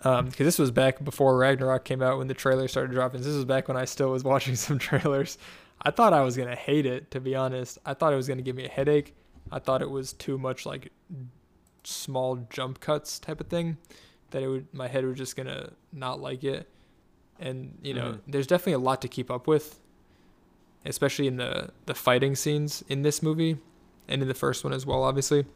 um, 0.03 0.27
because 0.27 0.47
this 0.47 0.59
was 0.59 0.71
back 0.71 1.05
before 1.05 1.37
Ragnarok 1.37 1.85
came 1.85 2.03
out 2.03 2.19
when 2.19 2.29
the 2.29 2.35
trailer 2.35 2.69
started 2.69 2.93
dropping. 2.93 3.21
This 3.21 3.35
was 3.35 3.45
back 3.45 3.69
when 3.69 3.77
I 3.77 3.85
still 3.85 4.11
was 4.11 4.25
watching 4.33 4.57
some 4.57 4.79
trailers. 4.79 5.37
I 5.83 5.91
thought 5.91 6.15
I 6.15 6.23
was 6.23 6.37
gonna 6.37 6.57
hate 6.57 6.87
it, 6.87 7.11
to 7.11 7.21
be 7.21 7.35
honest. 7.35 7.79
I 7.85 7.93
thought 7.95 8.13
it 8.13 8.17
was 8.17 8.29
gonna 8.29 8.43
give 8.43 8.57
me 8.57 8.65
a 8.65 8.71
headache. 8.71 9.15
I 9.53 9.59
thought 9.59 9.83
it 9.83 9.91
was 9.91 10.15
too 10.15 10.39
much 10.39 10.65
like 10.65 10.91
small 11.85 12.37
jump 12.49 12.81
cuts 12.81 13.19
type 13.19 13.41
of 13.41 13.49
thing 13.49 13.77
that 14.31 14.43
it 14.43 14.49
would 14.49 14.67
my 14.73 14.89
head 14.89 15.05
was 15.05 15.19
just 15.19 15.37
gonna 15.37 15.71
not 15.93 16.19
like 16.19 16.43
it 16.43 16.69
and 17.41 17.79
you 17.83 17.93
know 17.95 18.13
Mhm. 18.13 18.21
there's 18.29 18.47
definitely 18.47 18.75
a 18.75 18.79
lot 18.79 19.03
to 19.03 19.09
keep 19.09 19.31
up 19.31 19.47
with 19.47 19.81
especially 20.87 21.27
in 21.27 21.37
the 21.37 21.71
the 21.87 21.95
fighting 21.95 22.37
scenes 22.37 22.83
in 22.89 23.03
this 23.03 23.23
movie 23.23 23.57
and 24.07 24.21
in 24.23 24.29
the 24.29 24.35
first 24.35 24.63
one 24.65 24.73
as 24.73 24.85
well 24.87 25.03
obviously. 25.03 25.47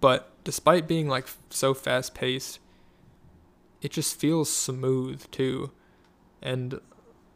But 0.00 0.30
despite 0.44 0.86
being 0.86 1.08
like 1.08 1.26
so 1.48 1.72
fast 1.74 2.14
paced 2.14 2.58
it 3.82 3.90
just 3.90 4.20
feels 4.20 4.52
smooth 4.52 5.24
too. 5.30 5.70
And 6.42 6.74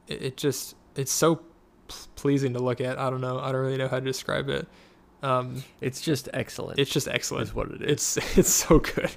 it, 0.06 0.22
it 0.22 0.36
just 0.36 0.74
it's 0.94 1.10
so 1.12 1.36
p- 1.36 1.44
pleasing 2.16 2.52
to 2.52 2.58
look 2.58 2.80
at. 2.82 2.98
I 2.98 3.08
don't 3.08 3.22
know. 3.22 3.38
I 3.40 3.50
don't 3.50 3.62
really 3.62 3.78
know 3.78 3.88
how 3.88 3.98
to 3.98 4.04
describe 4.04 4.48
it. 4.50 4.68
Um 5.22 5.64
It's 5.80 6.02
just 6.02 6.28
excellent. 6.34 6.78
it's 6.78 6.90
just 6.90 7.08
excellent. 7.08 7.48
Is 7.48 7.54
what 7.54 7.70
it 7.70 7.82
is. 7.82 8.18
it's 8.18 8.18
it's 8.38 8.50
so 8.50 8.78
good. 8.78 9.10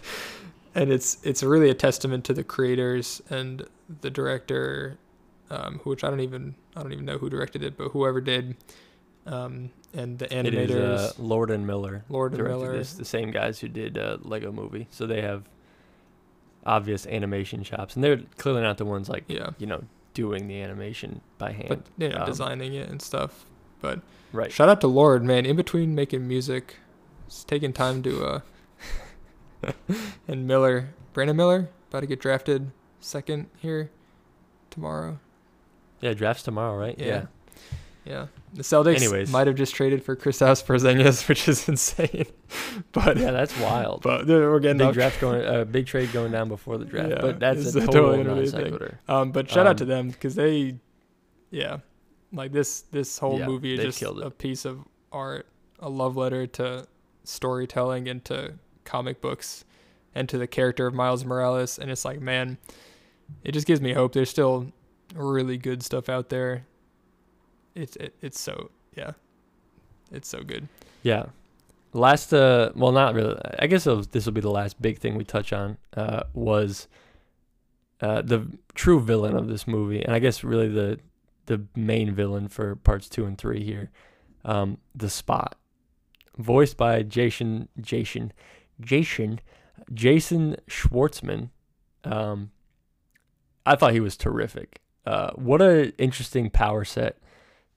And 0.73 0.89
it's 0.91 1.17
it's 1.23 1.43
really 1.43 1.69
a 1.69 1.73
testament 1.73 2.23
to 2.25 2.33
the 2.33 2.43
creators 2.45 3.21
and 3.29 3.67
the 4.01 4.09
director 4.09 4.97
um 5.49 5.79
which 5.83 6.03
i 6.03 6.09
don't 6.09 6.19
even 6.19 6.55
i 6.75 6.81
don't 6.83 6.91
even 6.93 7.05
know 7.05 7.17
who 7.17 7.29
directed 7.29 7.63
it 7.63 7.77
but 7.77 7.89
whoever 7.89 8.19
did 8.21 8.55
um 9.25 9.69
and 9.93 10.19
the 10.19 10.27
animators 10.27 10.69
is 10.69 11.01
uh, 11.01 11.13
Lord 11.17 11.49
and 11.49 11.65
Miller. 11.65 12.03
lord 12.09 12.33
and 12.33 12.43
miller 12.43 12.77
this. 12.77 12.93
The 12.93 13.05
same 13.05 13.31
guys 13.31 13.59
who 13.59 13.67
did 13.69 13.97
uh, 13.97 14.17
Lego 14.21 14.51
Movie, 14.51 14.87
so 14.91 15.07
they 15.07 15.21
have 15.21 15.43
obvious 16.65 17.07
animation 17.07 17.63
chops, 17.63 17.95
and 17.95 18.03
they're 18.03 18.21
clearly 18.37 18.61
not 18.61 18.77
the 18.77 18.85
ones 18.85 19.07
like 19.07 19.23
yeah 19.27 19.51
you 19.57 19.65
know 19.65 19.83
doing 20.13 20.47
the 20.47 20.61
animation 20.61 21.21
by 21.37 21.51
hand. 21.53 21.69
but 21.69 21.81
you 21.97 22.09
know 22.09 22.17
Um, 22.19 22.25
designing 22.25 22.73
it 22.73 22.89
and 22.89 23.01
stuff 23.01 23.45
but 23.81 24.01
right. 24.33 24.51
shout 24.51 24.67
out 24.67 24.81
to 24.81 24.87
lord 24.87 25.23
man 25.23 25.45
in 25.45 25.55
between 25.55 25.95
making 25.95 26.27
music 26.27 26.75
he's 27.25 27.43
taking 27.45 27.71
time 27.71 28.01
to 28.03 28.25
uh 28.25 28.39
and 30.27 30.47
miller 30.47 30.89
brandon 31.13 31.37
miller 31.37 31.69
about 31.89 32.01
to 32.01 32.07
get 32.07 32.19
drafted 32.19 32.71
second 32.99 33.47
here 33.57 33.89
tomorrow 34.69 35.19
Yeah, 36.01 36.13
drafts 36.13 36.43
tomorrow, 36.43 36.77
right? 36.77 36.95
Yeah. 36.97 37.25
Yeah. 38.05 38.27
The 38.53 38.63
Celtics 38.63 38.95
Anyways. 38.97 39.29
might 39.31 39.47
have 39.47 39.57
just 39.57 39.75
traded 39.75 40.01
for 40.03 40.15
Kristaps 40.15 40.63
Porzingis, 40.63 41.27
which 41.29 41.47
is 41.49 41.67
insane. 41.67 42.25
but 42.93 43.17
Yeah, 43.17 43.31
that's 43.31 43.57
wild. 43.59 44.01
but 44.01 44.25
we're 44.27 44.59
getting 44.59 44.77
big 44.77 44.93
draft 44.93 45.19
going, 45.19 45.45
uh, 45.45 45.65
big 45.65 45.85
trade 45.87 46.11
going 46.13 46.31
down 46.31 46.47
before 46.47 46.77
the 46.77 46.85
draft, 46.93 47.09
Yeah, 47.09 47.17
but 47.21 47.39
that's 47.39 47.65
a 47.75 47.79
a 47.79 47.81
total 47.85 47.93
totally 47.93 48.23
non 48.23 48.47
sequitur. 48.47 48.99
Um, 49.09 49.31
but 49.31 49.49
shout 49.49 49.67
out 49.67 49.77
to 49.79 49.83
Um, 49.83 49.89
them 49.89 50.09
because 50.09 50.35
they, 50.35 50.75
yeah, 51.51 51.79
like 52.31 52.51
this 52.53 52.81
this 52.91 53.17
whole 53.19 53.39
Yeah, 53.39 53.47
movie 53.47 53.73
is 53.75 53.97
just 53.97 54.01
a 54.01 54.31
piece 54.31 54.63
of 54.63 54.85
art, 55.11 55.47
a 55.79 55.89
love 55.89 56.15
letter 56.15 56.47
to 56.47 56.87
storytelling 57.25 58.07
and 58.07 58.23
to 58.25 58.53
comic 58.85 59.19
books, 59.19 59.65
and 60.15 60.29
to 60.29 60.37
the 60.37 60.47
character 60.47 60.87
of 60.87 60.93
Miles 60.93 61.25
Morales. 61.25 61.77
And 61.77 61.91
it's 61.91 62.05
like, 62.05 62.21
man, 62.21 62.57
it 63.43 63.51
just 63.53 63.67
gives 63.67 63.81
me 63.81 63.93
hope. 63.93 64.13
There's 64.13 64.29
still 64.29 64.71
really 65.15 65.57
good 65.57 65.83
stuff 65.83 66.09
out 66.09 66.29
there. 66.29 66.65
It's 67.75 67.95
it, 67.97 68.15
it's 68.21 68.39
so 68.39 68.71
yeah, 68.95 69.11
it's 70.11 70.27
so 70.27 70.41
good. 70.41 70.67
Yeah. 71.03 71.27
Last, 71.93 72.33
uh, 72.33 72.71
well, 72.75 72.91
not 72.91 73.15
really. 73.15 73.39
I 73.57 73.65
guess 73.67 73.85
this 73.85 74.25
will 74.25 74.33
be 74.33 74.41
the 74.41 74.51
last 74.51 74.79
big 74.81 74.99
thing 74.99 75.15
we 75.15 75.23
touch 75.23 75.53
on. 75.53 75.77
Uh, 75.95 76.23
was 76.33 76.87
uh, 78.01 78.21
the 78.21 78.45
true 78.75 78.99
villain 78.99 79.35
of 79.35 79.47
this 79.47 79.67
movie, 79.67 80.03
and 80.03 80.13
I 80.13 80.19
guess 80.19 80.43
really 80.43 80.67
the 80.67 80.99
the 81.45 81.63
main 81.75 82.13
villain 82.13 82.49
for 82.49 82.75
parts 82.75 83.07
two 83.07 83.25
and 83.25 83.37
three 83.37 83.63
here, 83.63 83.89
um, 84.43 84.77
the 84.93 85.09
Spot, 85.09 85.55
voiced 86.37 86.77
by 86.77 87.03
Jason 87.03 87.69
Jason 87.79 88.33
Jason 88.79 89.39
Jason 89.93 90.57
Schwartzman. 90.69 91.49
Um, 92.03 92.51
I 93.67 93.75
thought 93.75 93.93
he 93.93 93.99
was 93.99 94.17
terrific. 94.17 94.81
Uh, 95.05 95.31
what 95.35 95.61
a 95.61 95.95
interesting 95.97 96.49
power 96.49 96.83
set 96.83 97.17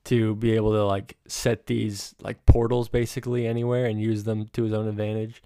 to 0.05 0.34
be 0.36 0.53
able 0.53 0.72
to 0.72 0.84
like 0.84 1.16
set 1.26 1.66
these 1.66 2.14
like 2.20 2.45
portals 2.47 2.88
basically 2.88 3.47
anywhere 3.47 3.86
and 3.86 4.01
use 4.01 4.24
them 4.24 4.47
to 4.53 4.62
his 4.62 4.72
own 4.72 4.88
advantage. 4.88 5.43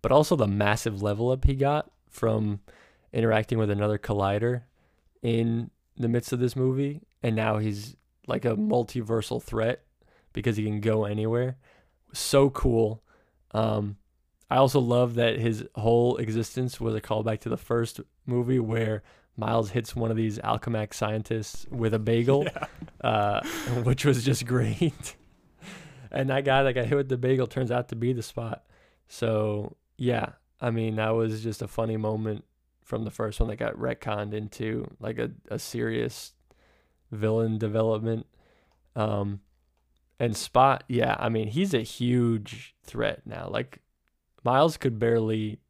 But 0.00 0.12
also 0.12 0.36
the 0.36 0.46
massive 0.46 1.02
level 1.02 1.30
up 1.30 1.44
he 1.44 1.54
got 1.54 1.90
from 2.08 2.60
interacting 3.12 3.58
with 3.58 3.70
another 3.70 3.98
collider 3.98 4.62
in 5.22 5.70
the 5.96 6.08
midst 6.08 6.32
of 6.32 6.40
this 6.40 6.56
movie. 6.56 7.02
And 7.22 7.36
now 7.36 7.58
he's 7.58 7.96
like 8.26 8.44
a 8.44 8.56
multiversal 8.56 9.42
threat 9.42 9.82
because 10.32 10.56
he 10.56 10.64
can 10.64 10.80
go 10.80 11.04
anywhere 11.04 11.56
so 12.12 12.50
cool. 12.50 13.02
Um, 13.52 13.96
I 14.50 14.56
also 14.56 14.80
love 14.80 15.14
that 15.14 15.38
his 15.38 15.64
whole 15.74 16.16
existence 16.16 16.80
was 16.80 16.94
a 16.94 17.00
callback 17.00 17.40
to 17.40 17.48
the 17.48 17.56
first 17.56 18.00
movie 18.26 18.58
where 18.58 19.02
Miles 19.38 19.70
hits 19.70 19.94
one 19.96 20.10
of 20.10 20.16
these 20.16 20.38
Alchemax 20.40 20.94
scientists 20.94 21.66
with 21.70 21.94
a 21.94 21.98
bagel, 22.10 22.44
Yeah. 22.44 22.64
uh, 23.08 23.40
which 23.84 24.04
was 24.04 24.24
just 24.24 24.44
great. 24.44 25.14
and 26.10 26.28
that 26.28 26.44
guy 26.44 26.62
that 26.64 26.74
got 26.74 26.84
hit 26.86 26.96
with 26.96 27.08
the 27.08 27.16
bagel 27.16 27.46
turns 27.46 27.70
out 27.70 27.88
to 27.90 27.96
be 27.96 28.12
the 28.12 28.22
spot. 28.22 28.64
So 29.08 29.76
yeah, 29.96 30.30
I 30.60 30.70
mean 30.70 30.96
that 30.96 31.10
was 31.10 31.42
just 31.42 31.62
a 31.62 31.68
funny 31.68 31.96
moment 31.96 32.44
from 32.82 33.04
the 33.04 33.10
first 33.10 33.38
one 33.38 33.48
that 33.50 33.56
got 33.56 33.74
retconned 33.74 34.32
into 34.34 34.90
like 34.98 35.18
a, 35.18 35.30
a 35.50 35.58
serious 35.58 36.32
villain 37.12 37.58
development. 37.58 38.26
Um, 38.96 39.40
and 40.18 40.36
Spot, 40.36 40.82
yeah, 40.88 41.14
I 41.18 41.28
mean 41.28 41.46
he's 41.48 41.74
a 41.74 41.80
huge 41.82 42.74
threat 42.82 43.22
now. 43.24 43.48
Like 43.48 43.78
Miles 44.42 44.76
could 44.76 44.98
barely 44.98 45.60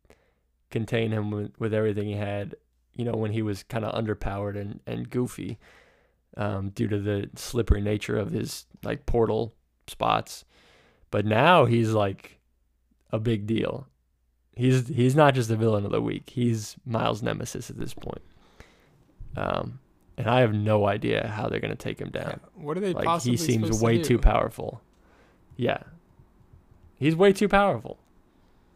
contain 0.71 1.11
him 1.11 1.31
with, 1.31 1.51
with 1.59 1.75
everything 1.75 2.07
he 2.07 2.15
had, 2.15 2.55
you 2.99 3.05
know, 3.05 3.13
when 3.15 3.33
he 3.33 3.41
was 3.41 3.63
kind 3.63 3.85
of 3.87 3.95
underpowered 3.95 4.61
and, 4.61 4.81
and 4.87 5.09
goofy 5.09 5.57
um, 6.37 6.71
due 6.71 6.89
to 6.89 6.99
the 6.99 7.31
slippery 7.37 7.81
nature 7.81 8.19
of 8.19 8.33
his 8.33 8.67
like 8.83 9.07
portal 9.07 9.55
spots. 9.87 10.45
But 11.11 11.25
now 11.25 11.65
he's 11.65 11.93
like 11.93 12.39
a 13.11 13.19
big 13.19 13.47
deal. 13.47 13.87
He's 14.55 14.89
he's 14.89 15.15
not 15.15 15.35
just 15.35 15.49
the 15.49 15.57
villain 15.57 15.87
of 15.87 15.93
the 15.93 16.03
week. 16.03 16.31
He's 16.31 16.77
Miles' 16.85 17.23
nemesis 17.23 17.71
at 17.71 17.79
this 17.79 17.95
point. 17.95 18.23
Um, 19.37 19.79
and 20.17 20.27
I 20.27 20.41
have 20.41 20.53
no 20.53 20.87
idea 20.89 21.29
how 21.29 21.49
they're 21.49 21.61
gonna 21.61 21.77
take 21.77 22.01
him 22.01 22.11
down. 22.11 22.41
What 22.57 22.77
are 22.77 22.81
they 22.81 22.93
Like 22.93 23.05
possibly 23.05 23.37
he 23.37 23.37
seems 23.37 23.79
to 23.79 23.85
way 23.85 23.99
do? 23.99 24.05
too 24.05 24.19
powerful. 24.19 24.83
Yeah. 25.57 25.79
He's 26.97 27.15
way 27.15 27.33
too 27.33 27.49
powerful. 27.49 27.99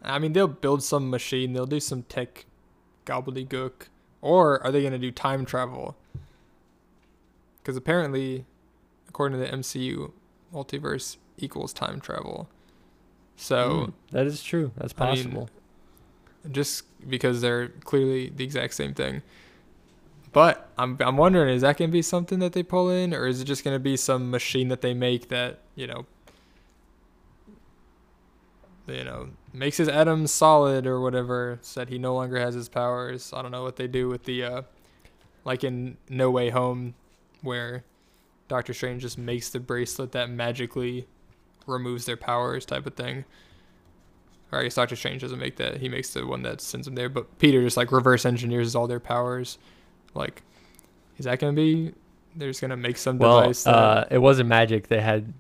I 0.01 0.21
mean, 0.21 0.33
they'll 0.33 0.47
build 0.49 0.85
some 0.85 1.11
machine. 1.11 1.53
They'll 1.53 1.67
do 1.67 1.81
some 1.81 2.05
tech 2.05 2.47
gobbledygook. 3.05 3.89
Or 4.23 4.65
are 4.65 4.71
they 4.73 4.81
going 4.81 4.93
to 4.95 4.99
do 4.99 5.11
time 5.11 5.45
travel? 5.45 5.97
Because 7.59 7.77
apparently, 7.77 8.47
according 9.09 9.39
to 9.39 9.45
the 9.47 9.53
MCU, 9.53 10.13
multiverse 10.55 11.17
equals 11.39 11.73
time 11.75 12.01
travel. 12.01 12.49
So 13.37 13.57
Mm, 13.69 13.93
that 14.13 14.27
is 14.27 14.43
true. 14.43 14.71
That's 14.77 14.95
I 14.99 15.07
mean, 15.15 15.25
possible. 15.25 15.51
just 16.51 16.85
because 17.09 17.41
they're 17.41 17.69
clearly 17.69 18.31
the 18.35 18.45
exact 18.45 18.75
same 18.75 18.95
thing. 18.95 19.23
But 20.33 20.71
I'm 20.79 20.97
I'm 21.01 21.17
wondering, 21.17 21.55
is 21.55 21.61
that 21.63 21.77
gonna 21.77 21.91
be 21.91 22.01
something 22.03 22.39
that 22.39 22.53
they 22.53 22.63
pull 22.63 22.89
in, 22.91 23.13
or 23.13 23.27
is 23.27 23.41
it 23.41 23.45
just 23.45 23.65
gonna 23.65 23.79
be 23.79 23.97
some 23.97 24.31
machine 24.31 24.69
that 24.69 24.81
they 24.81 24.95
make 24.95 25.29
that 25.29 25.59
you 25.75 25.87
know, 25.87 26.07
you 28.87 29.05
know, 29.05 29.31
makes 29.53 29.77
his 29.77 29.89
atoms 29.89 30.31
solid 30.33 30.87
or 30.87 31.01
whatever, 31.01 31.59
said 31.63 31.89
he 31.89 31.99
no 31.99 32.15
longer 32.15 32.39
has 32.39 32.55
his 32.55 32.69
powers. 32.69 33.33
I 33.33 33.43
don't 33.43 33.51
know 33.53 33.63
what 33.63 33.77
they 33.77 33.87
do 33.87 34.09
with 34.09 34.25
the, 34.25 34.45
uh, 34.45 34.63
like 35.45 35.65
in 35.65 35.97
No 36.09 36.31
Way 36.31 36.51
Home, 36.51 36.95
where 37.43 37.85
Doctor 38.49 38.75
Strange 38.75 39.03
just 39.03 39.19
makes 39.19 39.51
the 39.51 39.61
bracelet 39.61 40.13
that 40.13 40.31
magically 40.31 41.07
removes 41.67 42.07
their 42.07 42.17
powers, 42.17 42.65
type 42.65 42.87
of 42.87 42.95
thing 42.95 43.25
or 44.53 44.61
I 44.61 44.65
guess 44.65 44.75
Doctor 44.75 44.95
Strange 44.95 45.23
doesn't 45.23 45.39
make 45.39 45.57
that. 45.57 45.79
He 45.79 45.89
makes 45.89 46.11
the 46.13 46.27
one 46.27 46.43
that 46.43 46.61
sends 46.61 46.85
them 46.85 46.95
there. 46.95 47.09
But 47.09 47.39
Peter 47.39 47.63
just 47.63 47.79
like 47.79 47.91
reverse 47.91 48.27
engineers 48.27 48.75
all 48.75 48.87
their 48.87 49.01
powers. 49.01 49.59
Like, 50.15 50.43
is 51.17 51.25
that 51.25 51.39
gonna 51.39 51.55
be? 51.55 51.93
They're 52.37 52.51
just 52.51 52.61
gonna 52.61 52.77
make 52.77 52.99
some 52.99 53.19
Well, 53.19 53.41
device. 53.41 53.65
That, 53.65 53.75
uh, 53.75 54.05
it 54.11 54.19
wasn't 54.19 54.51
magic. 54.51 54.89
They 54.89 55.01
had 55.01 55.33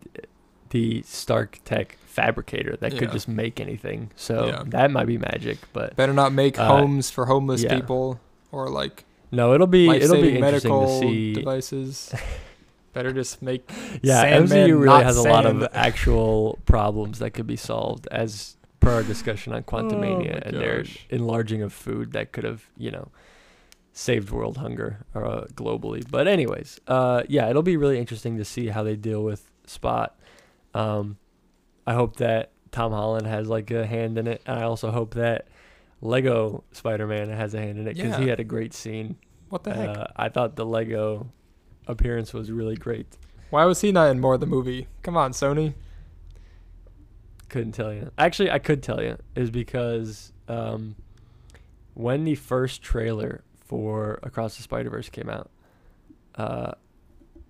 the 0.70 1.02
Stark 1.02 1.60
Tech 1.66 1.98
fabricator 2.12 2.76
that 2.80 2.92
could 2.92 3.08
Yeah. 3.08 3.12
just 3.18 3.28
make 3.28 3.58
anything. 3.60 4.10
So 4.16 4.46
Yeah. 4.46 4.62
that 4.66 4.90
might 4.90 5.06
be 5.06 5.18
magic, 5.18 5.58
but 5.72 5.96
better 5.96 6.12
not 6.12 6.32
make 6.32 6.58
uh, 6.58 6.66
homes 6.66 7.10
for 7.10 7.26
homeless 7.26 7.62
yeah. 7.62 7.74
people 7.74 8.20
or 8.50 8.68
like 8.68 9.04
no, 9.30 9.54
it'll 9.54 9.66
be 9.66 9.88
it'll 9.88 10.20
be 10.20 10.36
interesting 10.36 10.70
to 10.70 10.76
medical 10.80 11.00
see. 11.00 11.32
devices. 11.32 12.14
better 12.92 13.12
just 13.12 13.40
make 13.40 13.70
Yeah, 14.02 14.20
Sandman, 14.20 14.68
MCU 14.68 14.74
really 14.74 14.86
not 14.86 15.04
has 15.04 15.16
a 15.16 15.22
lot 15.22 15.46
of 15.46 15.66
actual 15.72 16.58
problems 16.66 17.18
that 17.20 17.30
could 17.30 17.46
be 17.46 17.56
solved 17.56 18.06
as 18.10 18.56
per 18.80 18.90
our 18.90 19.02
discussion 19.02 19.54
on 19.54 19.62
Quantumania 19.62 20.34
Oh 20.36 20.48
and 20.48 20.56
their 20.60 20.84
enlarging 21.08 21.62
of 21.62 21.72
food 21.72 22.12
that 22.12 22.32
could 22.32 22.44
have, 22.44 22.64
you 22.76 22.90
know, 22.90 23.08
saved 23.94 24.30
world 24.30 24.58
hunger 24.58 24.98
uh, 25.14 25.44
globally. 25.54 26.04
But 26.10 26.28
anyways, 26.28 26.80
uh, 26.86 27.22
yeah, 27.28 27.48
it'll 27.48 27.62
be 27.62 27.76
really 27.78 27.98
interesting 27.98 28.36
to 28.36 28.44
see 28.44 28.66
how 28.68 28.82
they 28.82 28.96
deal 28.96 29.22
with 29.22 29.50
Spot. 29.66 30.14
Um, 30.74 31.16
I 31.86 31.94
hope 31.94 32.16
that 32.16 32.52
Tom 32.70 32.92
Holland 32.92 33.26
has 33.26 33.48
like 33.48 33.70
a 33.70 33.86
hand 33.86 34.18
in 34.18 34.26
it, 34.26 34.42
and 34.46 34.58
I 34.58 34.62
also 34.62 34.90
hope 34.90 35.14
that 35.14 35.48
Lego 36.00 36.64
Spider-Man 36.72 37.30
has 37.30 37.54
a 37.54 37.58
hand 37.60 37.78
in 37.78 37.86
it 37.88 37.96
because 37.96 38.16
he 38.16 38.28
had 38.28 38.40
a 38.40 38.44
great 38.44 38.74
scene. 38.74 39.16
what 39.48 39.64
the 39.64 39.74
heck? 39.74 39.96
Uh, 39.96 40.06
I 40.16 40.28
thought 40.28 40.56
the 40.56 40.66
Lego 40.66 41.30
appearance 41.86 42.32
was 42.32 42.50
really 42.50 42.76
great. 42.76 43.06
Why 43.50 43.64
was 43.66 43.80
he 43.82 43.92
not 43.92 44.10
in 44.10 44.20
more 44.20 44.34
of 44.34 44.40
the 44.40 44.46
movie? 44.46 44.88
Come 45.02 45.16
on, 45.16 45.32
Sony. 45.32 45.74
Couldn't 47.48 47.72
tell 47.72 47.92
you. 47.92 48.10
Actually, 48.16 48.50
I 48.50 48.58
could 48.58 48.82
tell 48.82 49.02
you 49.02 49.18
is 49.34 49.50
because 49.50 50.32
um, 50.48 50.96
when 51.94 52.24
the 52.24 52.34
first 52.34 52.82
trailer 52.82 53.44
for 53.64 54.18
Across 54.22 54.56
the 54.56 54.62
Spider 54.62 54.88
Verse 54.88 55.10
came 55.10 55.28
out, 55.28 55.50
uh, 56.36 56.72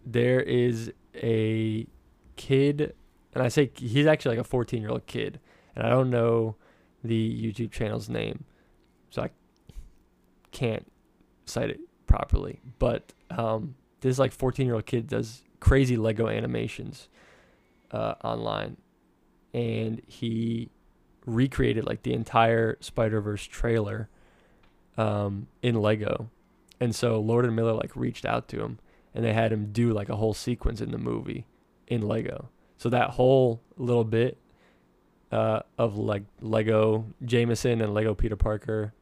there 0.04 0.40
is 0.40 0.92
a 1.14 1.86
kid, 2.34 2.94
and 3.34 3.42
I 3.42 3.48
say 3.48 3.70
he's 3.74 4.06
actually 4.06 4.36
like 4.36 4.46
a 4.46 4.48
14 4.48 4.80
year 4.80 4.90
old 4.90 5.06
kid, 5.06 5.40
and 5.74 5.86
I 5.86 5.90
don't 5.90 6.10
know 6.10 6.56
the 7.02 7.42
YouTube 7.42 7.70
channel's 7.70 8.08
name, 8.08 8.44
so 9.10 9.22
I 9.22 9.30
can't 10.50 10.90
cite 11.46 11.70
it 11.70 11.80
properly. 12.06 12.60
But 12.78 13.12
um, 13.30 13.74
this 14.00 14.18
like 14.18 14.32
14 14.32 14.66
year 14.66 14.74
old 14.74 14.86
kid 14.86 15.08
does 15.08 15.42
crazy 15.60 15.96
Lego 15.96 16.28
animations 16.28 17.08
uh, 17.90 18.14
online, 18.22 18.76
and 19.54 20.02
he 20.06 20.70
recreated 21.24 21.86
like 21.86 22.02
the 22.02 22.12
entire 22.12 22.76
Spider 22.80 23.20
Verse 23.20 23.44
trailer 23.44 24.08
um, 24.98 25.46
in 25.62 25.74
Lego, 25.76 26.28
and 26.80 26.94
so 26.94 27.18
Lord 27.18 27.46
and 27.46 27.56
Miller 27.56 27.72
like 27.72 27.96
reached 27.96 28.26
out 28.26 28.48
to 28.48 28.60
him, 28.62 28.78
and 29.14 29.24
they 29.24 29.32
had 29.32 29.52
him 29.52 29.72
do 29.72 29.92
like 29.92 30.10
a 30.10 30.16
whole 30.16 30.34
sequence 30.34 30.82
in 30.82 30.90
the 30.90 30.98
movie 30.98 31.46
in 31.86 32.02
Lego. 32.02 32.50
So 32.78 32.88
that 32.90 33.10
whole 33.10 33.60
little 33.76 34.04
bit 34.04 34.38
uh, 35.30 35.60
of 35.78 35.96
like 35.96 36.24
Lego 36.40 37.06
Jameson 37.24 37.80
and 37.80 37.94
Lego 37.94 38.14
Peter 38.14 38.36
Parker 38.36 38.92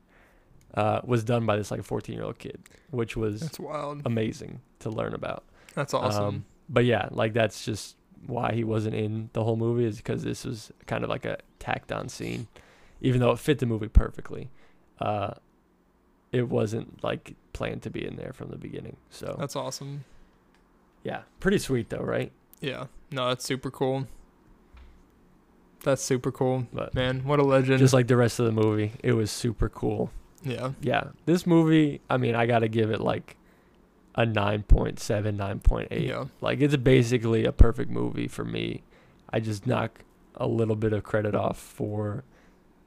uh, 0.74 1.00
was 1.04 1.24
done 1.24 1.46
by 1.46 1.56
this 1.56 1.70
like 1.70 1.82
14 1.82 2.14
year 2.14 2.24
old 2.24 2.38
kid, 2.38 2.60
which 2.90 3.16
was 3.16 3.40
That's 3.40 3.58
wild. 3.58 4.02
amazing 4.04 4.60
to 4.80 4.90
learn 4.90 5.14
about. 5.14 5.44
That's 5.74 5.94
awesome. 5.94 6.24
Um, 6.24 6.44
but 6.68 6.84
yeah, 6.84 7.08
like 7.10 7.32
that's 7.32 7.64
just 7.64 7.96
why 8.26 8.52
he 8.52 8.64
wasn't 8.64 8.94
in 8.94 9.30
the 9.32 9.42
whole 9.42 9.56
movie 9.56 9.84
is 9.86 9.96
because 9.96 10.22
this 10.22 10.44
was 10.44 10.70
kind 10.86 11.02
of 11.02 11.10
like 11.10 11.24
a 11.24 11.38
tacked 11.58 11.90
on 11.90 12.08
scene, 12.08 12.46
even 13.00 13.20
though 13.20 13.30
it 13.32 13.38
fit 13.38 13.58
the 13.58 13.66
movie 13.66 13.88
perfectly. 13.88 14.50
Uh, 15.00 15.32
it 16.30 16.48
wasn't 16.48 17.02
like 17.02 17.34
planned 17.52 17.82
to 17.82 17.90
be 17.90 18.06
in 18.06 18.14
there 18.16 18.32
from 18.32 18.50
the 18.50 18.56
beginning. 18.58 18.96
So 19.08 19.34
That's 19.38 19.56
awesome. 19.56 20.04
yeah, 21.02 21.22
pretty 21.40 21.58
sweet 21.58 21.88
though, 21.88 22.02
right? 22.04 22.30
Yeah. 22.60 22.86
No, 23.10 23.28
that's 23.28 23.44
super 23.44 23.70
cool. 23.70 24.06
That's 25.82 26.02
super 26.02 26.30
cool. 26.30 26.66
But 26.72 26.94
Man, 26.94 27.24
what 27.24 27.38
a 27.38 27.42
legend. 27.42 27.78
just 27.78 27.94
like 27.94 28.06
the 28.06 28.16
rest 28.16 28.38
of 28.38 28.46
the 28.46 28.52
movie, 28.52 28.92
it 29.02 29.12
was 29.12 29.30
super 29.30 29.68
cool. 29.68 30.10
yeah. 30.42 30.72
Yeah, 30.80 31.04
this 31.26 31.46
movie, 31.46 32.00
I 32.10 32.16
mean, 32.18 32.34
I 32.34 32.46
got 32.46 32.60
to 32.60 32.68
give 32.68 32.90
it 32.90 33.00
like 33.00 33.36
a 34.14 34.26
9.7, 34.26 34.98
9.8. 35.36 36.06
Yeah. 36.06 36.26
Like 36.40 36.60
it's 36.60 36.76
basically 36.76 37.44
a 37.44 37.52
perfect 37.52 37.90
movie 37.90 38.28
for 38.28 38.44
me. 38.44 38.82
I 39.32 39.40
just 39.40 39.66
knock 39.66 40.00
a 40.34 40.46
little 40.46 40.76
bit 40.76 40.92
of 40.92 41.02
credit 41.02 41.34
off 41.34 41.58
for 41.58 42.24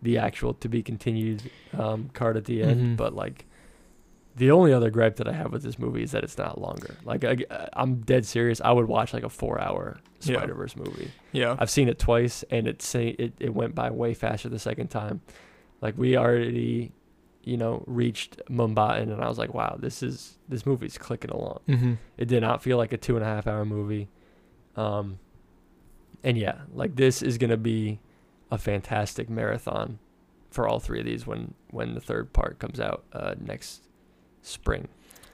the 0.02 0.18
actual 0.18 0.54
to 0.56 0.68
be 0.68 0.84
continued 0.84 1.50
um, 1.78 2.10
card 2.14 2.36
at 2.38 2.46
the 2.46 2.62
end, 2.62 2.82
Mhm. 2.82 2.98
but 2.98 3.16
like 3.16 3.46
the 4.36 4.52
only 4.52 4.74
other 4.74 4.90
gripe 4.90 5.18
that 5.18 5.28
I 5.28 5.34
have 5.34 5.52
with 5.52 5.64
this 5.64 5.78
movie 5.78 6.04
is 6.04 6.12
that 6.12 6.24
it's 6.24 6.38
not 6.38 6.60
longer. 6.60 6.98
Like 7.04 7.24
I, 7.24 7.38
I'm 7.74 7.98
dead 8.02 8.26
serious. 8.26 8.60
I 8.62 8.72
would 8.72 8.88
watch 8.88 9.14
like 9.14 9.24
a 9.24 9.30
four-hour 9.30 10.00
Yeah. 10.22 10.38
Spider 10.38 10.54
Verse 10.56 10.76
movie. 10.76 11.12
Yeah. 11.32 11.56
I've 11.60 11.70
seen 11.70 11.88
it 11.90 12.00
twice, 12.00 12.44
and 12.50 12.68
it 12.68 12.82
say 12.82 13.10
it, 13.20 13.34
it 13.40 13.54
went 13.54 13.76
by 13.76 13.92
way 13.92 14.14
faster 14.14 14.50
the 14.50 14.60
second 14.60 14.88
time. 14.88 15.22
Like 15.82 15.98
we 15.98 16.18
already, 16.18 16.94
you 17.44 17.58
know, 17.58 17.84
reached 17.88 18.42
Mumbai, 18.50 19.02
and 19.02 19.14
I 19.24 19.28
was 19.28 19.38
like, 19.38 19.54
wow, 19.54 19.76
this 19.80 20.02
is 20.02 20.38
this 20.50 20.66
movie's 20.66 20.98
clicking 20.98 21.32
along. 21.32 21.60
Mm-hmm. 21.68 21.94
It 22.18 22.28
did 22.28 22.42
not 22.42 22.64
feel 22.64 22.78
like 22.78 22.94
a 22.94 22.98
two 22.98 23.16
and 23.16 23.24
a 23.24 23.28
half 23.28 23.46
hour 23.48 23.66
movie. 23.66 24.10
Um, 24.76 25.20
and 26.24 26.38
yeah, 26.38 26.62
like 26.74 26.96
this 26.96 27.22
is 27.22 27.38
gonna 27.38 27.58
be 27.58 28.00
a 28.50 28.58
fantastic 28.58 29.30
marathon 29.30 30.00
for 30.50 30.68
all 30.68 30.80
three 30.80 31.00
of 31.00 31.06
these 31.06 31.28
when 31.28 31.54
when 31.72 31.94
the 31.96 32.00
third 32.02 32.32
part 32.34 32.60
comes 32.60 32.80
out 32.80 33.04
uh, 33.12 33.36
next 33.40 33.82
spring. 34.44 34.88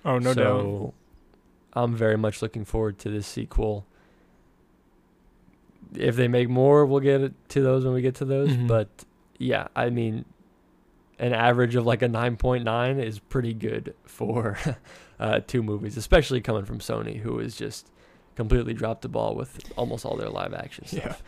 Oh 0.05 0.17
no 0.19 0.33
doubt. 0.33 0.35
so 0.35 0.93
I'm 1.73 1.95
very 1.95 2.17
much 2.17 2.41
looking 2.41 2.63
forward 2.65 2.97
to 2.99 3.09
this 3.09 3.27
sequel. 3.27 3.85
if 5.95 6.15
they 6.15 6.27
make 6.27 6.47
more, 6.49 6.85
we'll 6.85 6.99
get 6.99 7.33
to 7.49 7.61
those 7.61 7.83
when 7.83 7.93
we 7.93 8.01
get 8.01 8.15
to 8.15 8.25
those. 8.25 8.49
Mhm. 8.49 8.67
But 8.67 8.87
yeah, 9.39 9.67
I 9.75 9.89
mean, 9.89 10.25
an 11.17 11.33
average 11.33 11.75
of 11.75 11.85
like 11.85 12.01
a 12.03 12.07
9.9 12.07 13.03
is 13.03 13.19
pretty 13.19 13.53
good 13.53 13.95
for 14.05 14.57
uh, 15.19 15.39
two 15.47 15.63
movies, 15.63 15.97
especially 15.97 16.41
coming 16.41 16.63
from 16.65 16.79
Sony, 16.79 17.19
who 17.19 17.39
has 17.39 17.55
just 17.55 17.89
completely 18.35 18.73
dropped 18.73 19.01
the 19.01 19.09
ball 19.09 19.35
with 19.35 19.59
almost 19.75 20.05
all 20.05 20.15
their 20.15 20.29
live 20.29 20.53
action 20.53 20.85
stuff. 20.85 21.23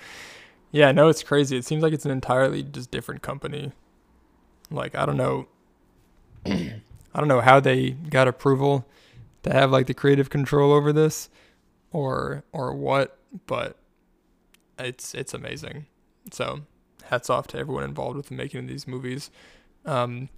Yeah. 0.73 0.85
Yeah, 0.87 0.91
no, 0.93 1.09
it's 1.09 1.23
crazy. 1.23 1.57
It 1.57 1.65
seems 1.65 1.83
like 1.83 1.91
it's 1.91 2.05
an 2.05 2.11
entirely 2.11 2.63
just 2.63 2.91
different 2.91 3.21
company. 3.21 3.73
Like 4.69 4.95
I 4.95 5.05
don't 5.05 5.17
know 5.17 5.47
I 7.13 7.19
don't 7.19 7.27
know 7.27 7.41
how 7.41 7.59
they 7.59 7.91
got 7.91 8.27
approval 8.27 8.87
to 9.43 9.51
have 9.51 9.71
like 9.71 9.87
the 9.87 9.93
creative 9.93 10.29
control 10.29 10.71
over 10.71 10.93
this 10.93 11.29
or 11.91 12.43
or 12.51 12.73
what, 12.73 13.17
but 13.47 13.77
it's 14.79 15.13
it's 15.13 15.33
amazing. 15.33 15.87
So, 16.31 16.61
hats 17.05 17.29
off 17.29 17.47
to 17.47 17.57
everyone 17.57 17.83
involved 17.83 18.17
with 18.17 18.27
the 18.27 18.35
making 18.35 18.61
of 18.61 18.67
these 18.67 18.87
movies. 18.87 19.29
Um 19.85 20.29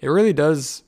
it 0.00 0.08
really 0.08 0.32
does 0.32 0.82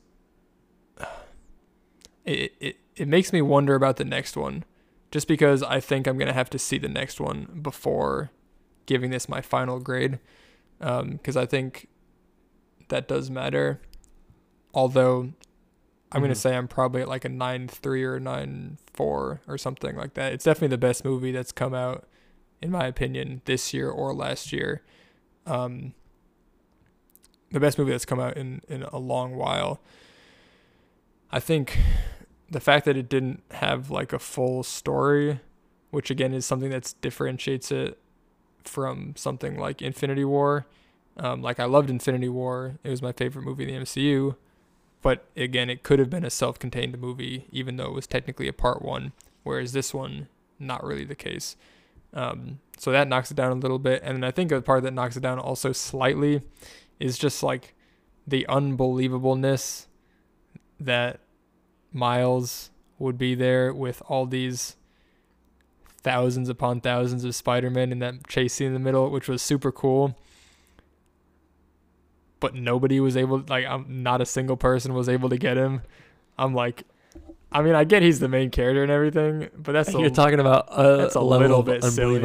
it 2.25 2.53
it 2.61 2.77
it 2.97 3.09
makes 3.09 3.33
me 3.33 3.43
wonder 3.43 3.75
about 3.75 3.97
the 3.97 4.05
next 4.05 4.37
one 4.37 4.65
just 5.11 5.29
because 5.29 5.63
I 5.63 5.81
think 5.81 6.07
I'm 6.07 6.19
to 6.19 6.33
have 6.33 6.51
to 6.51 6.59
see 6.59 6.79
the 6.79 6.89
next 6.89 7.21
one 7.21 7.61
before 7.63 8.31
giving 8.87 9.11
this 9.11 9.29
my 9.29 9.41
final 9.41 9.81
grade 9.81 10.19
because 10.79 11.37
I 11.37 11.47
think 11.47 11.89
that 12.89 13.09
does 13.09 13.31
matter. 13.31 13.81
Although 14.77 15.33
I'm 16.13 16.21
going 16.21 16.31
Mhm. 16.31 16.35
to 16.35 16.41
say 16.41 16.57
I'm 16.57 16.69
probably 16.69 17.03
at 17.03 17.09
like 17.09 17.25
a 17.25 17.29
nine 17.29 17.67
three 17.67 18.05
or 18.05 18.21
nine 18.21 18.79
four 18.93 19.41
or 19.49 19.59
something 19.59 19.97
like 19.97 20.15
that. 20.15 20.33
It's 20.35 20.45
definitely 20.45 20.69
the 20.69 20.79
best 20.79 21.05
movie 21.05 21.33
that's 21.33 21.51
come 21.51 21.75
out, 21.75 22.07
in 22.63 22.71
my 22.71 22.87
opinion, 22.87 23.43
this 23.47 23.75
year 23.75 23.91
or 23.91 24.15
last 24.15 24.53
year. 24.53 24.83
Um, 25.47 25.95
the 27.51 27.59
best 27.61 27.79
movie 27.79 27.91
that's 27.93 28.05
come 28.05 28.21
out 28.21 28.37
in, 28.37 28.61
in 28.69 28.83
a 28.85 28.99
long 28.99 29.35
while. 29.37 29.81
I 31.31 31.41
think 31.41 31.79
the 32.51 32.61
fact 32.61 32.85
that 32.85 32.97
it 32.97 33.09
didn't 33.09 33.43
have 33.53 33.91
like 33.91 34.13
a 34.13 34.19
full 34.19 34.63
story, 34.63 35.41
which 35.91 36.11
again 36.11 36.33
is 36.33 36.47
something 36.47 36.71
that 36.71 36.95
differentiates 37.01 37.73
it 37.73 37.99
from 38.65 39.15
something 39.17 39.59
like 39.59 39.81
Infinity 39.83 40.25
War. 40.25 40.67
Um, 41.17 41.41
like 41.43 41.59
I 41.59 41.65
loved 41.65 41.89
Infinity 41.91 42.29
War; 42.29 42.79
it 42.85 42.91
was 42.91 43.01
my 43.03 43.13
favorite 43.13 43.43
movie 43.43 43.65
in 43.65 43.71
the 43.71 43.81
MCU. 43.81 44.37
But 45.07 45.25
again, 45.37 45.71
it 45.71 45.85
could 45.85 46.01
have 46.01 46.11
been 46.11 46.25
a 46.25 46.31
self-contained 46.31 46.99
movie, 46.99 47.47
even 47.53 47.77
though 47.77 47.87
it 47.87 47.93
was 47.93 48.09
technically 48.09 48.49
a 48.49 48.53
part 48.53 48.83
one. 48.83 49.13
Whereas 49.45 49.71
this 49.71 49.95
one, 49.95 50.27
not 50.59 50.83
really 50.83 51.05
the 51.05 51.15
case. 51.15 51.55
Um, 52.13 52.59
so 52.77 52.91
that 52.91 53.07
knocks 53.07 53.31
it 53.31 53.37
down 53.37 53.53
a 53.53 53.55
little 53.55 53.79
bit, 53.79 54.03
and 54.03 54.17
then 54.17 54.25
I 54.25 54.33
think 54.33 54.51
the 54.51 54.61
part 54.61 54.83
that 54.83 54.93
knocks 54.93 55.17
it 55.17 55.21
down 55.21 55.39
also 55.39 55.71
slightly 55.71 56.43
is 56.99 57.19
just 57.19 57.45
like 57.45 57.77
the 58.27 58.47
unbelievableness 58.49 59.87
that 60.81 61.21
Miles 61.93 62.73
would 62.99 63.17
be 63.17 63.37
there 63.37 63.73
with 63.73 64.03
all 64.09 64.27
these 64.27 64.75
thousands 66.03 66.49
upon 66.49 66.81
thousands 66.81 67.23
of 67.23 67.37
Spider-Man 67.37 67.93
in 67.93 68.01
that 68.01 68.27
chase 68.27 68.55
scene 68.55 68.67
in 68.67 68.75
the 68.75 68.81
middle, 68.81 69.09
which 69.11 69.29
was 69.29 69.41
super 69.41 69.71
cool. 69.71 70.19
But 72.47 72.55
nobody 72.55 73.01
was 73.01 73.17
able, 73.17 73.43
like, 73.49 73.65
I'm 73.67 74.03
not 74.03 74.21
a 74.21 74.27
single 74.27 74.57
person 74.57 74.95
was 74.95 75.09
able 75.09 75.29
to 75.31 75.37
get 75.37 75.57
him. 75.57 75.83
I'm 76.39 76.55
like, 76.55 76.85
I 77.51 77.63
mean, 77.63 77.75
I 77.75 77.85
get 77.85 78.03
he's 78.03 78.21
the 78.21 78.29
main 78.29 78.51
character 78.51 78.83
and 78.83 78.93
everything, 78.93 79.49
but 79.57 79.73
that's 79.73 79.93
You're 79.93 80.11
talking 80.11 80.39
about 80.41 80.67
a, 80.71 80.97
that's 80.99 81.15
a 81.15 81.21
level 81.21 81.61
of 81.61 81.67
bit 81.67 81.83
silly. 81.85 82.17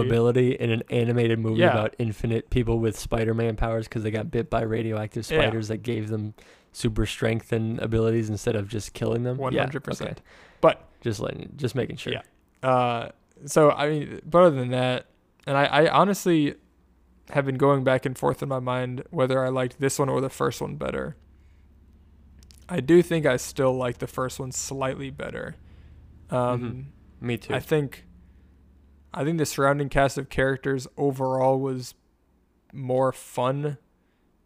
in 0.60 0.70
an 0.72 0.84
animated 0.90 1.40
movie 1.40 1.62
Yeah. 1.62 1.72
about 1.72 1.96
infinite 2.00 2.50
people 2.50 2.80
with 2.80 3.00
Spider-Man 3.00 3.56
powers 3.56 3.88
because 3.88 4.04
they 4.04 4.12
got 4.12 4.30
bit 4.30 4.50
by 4.50 4.62
radioactive 4.62 5.30
Yeah. 5.32 5.42
spiders 5.42 5.70
that 5.70 5.78
gave 5.84 6.10
them 6.10 6.34
super 6.74 7.06
strength 7.06 7.52
and 7.54 7.80
abilities 7.80 8.30
instead 8.30 8.56
of 8.56 8.68
just 8.68 8.94
killing 8.94 9.24
them. 9.24 9.38
Yeah, 9.52 9.66
100%. 9.66 10.18
But 10.60 10.88
Just 11.02 11.20
letting, 11.20 11.52
just 11.56 11.74
making 11.76 11.96
sure. 11.98 12.14
Yeah. 12.14 12.70
Uh, 12.70 13.10
so 13.46 13.72
I 13.72 13.90
mean, 13.90 14.22
but 14.24 14.44
other 14.44 14.56
than 14.56 14.70
that, 14.70 15.08
and 15.48 15.58
I, 15.58 15.66
I 15.66 15.90
honestly 15.90 16.56
have 17.32 17.46
been 17.46 17.58
going 17.58 17.84
back 17.84 18.06
and 18.06 18.18
forth 18.18 18.42
in 18.44 18.50
my 18.50 18.60
mind 18.60 19.04
whether 19.10 19.44
I 19.44 19.50
liked 19.50 19.80
this 19.80 19.98
one 20.00 20.10
or 20.10 20.22
the 20.22 20.30
first 20.30 20.62
one 20.62 20.76
better. 20.76 21.16
I 22.70 22.80
do 22.80 23.02
think 23.02 23.26
I 23.26 23.38
still 23.38 23.74
like 23.74 23.98
the 23.98 24.08
first 24.08 24.40
one 24.40 24.52
slightly 24.52 25.10
better. 25.10 25.56
Um, 26.30 26.88
Me 27.20 27.38
too. 27.38 27.54
I 27.54 27.60
think, 27.60 28.06
I 29.14 29.24
think 29.26 29.38
the 29.38 29.46
surrounding 29.46 29.90
cast 29.90 30.18
of 30.18 30.30
characters 30.30 30.88
overall 30.98 31.60
was 31.60 31.94
more 32.74 33.12
fun 33.12 33.78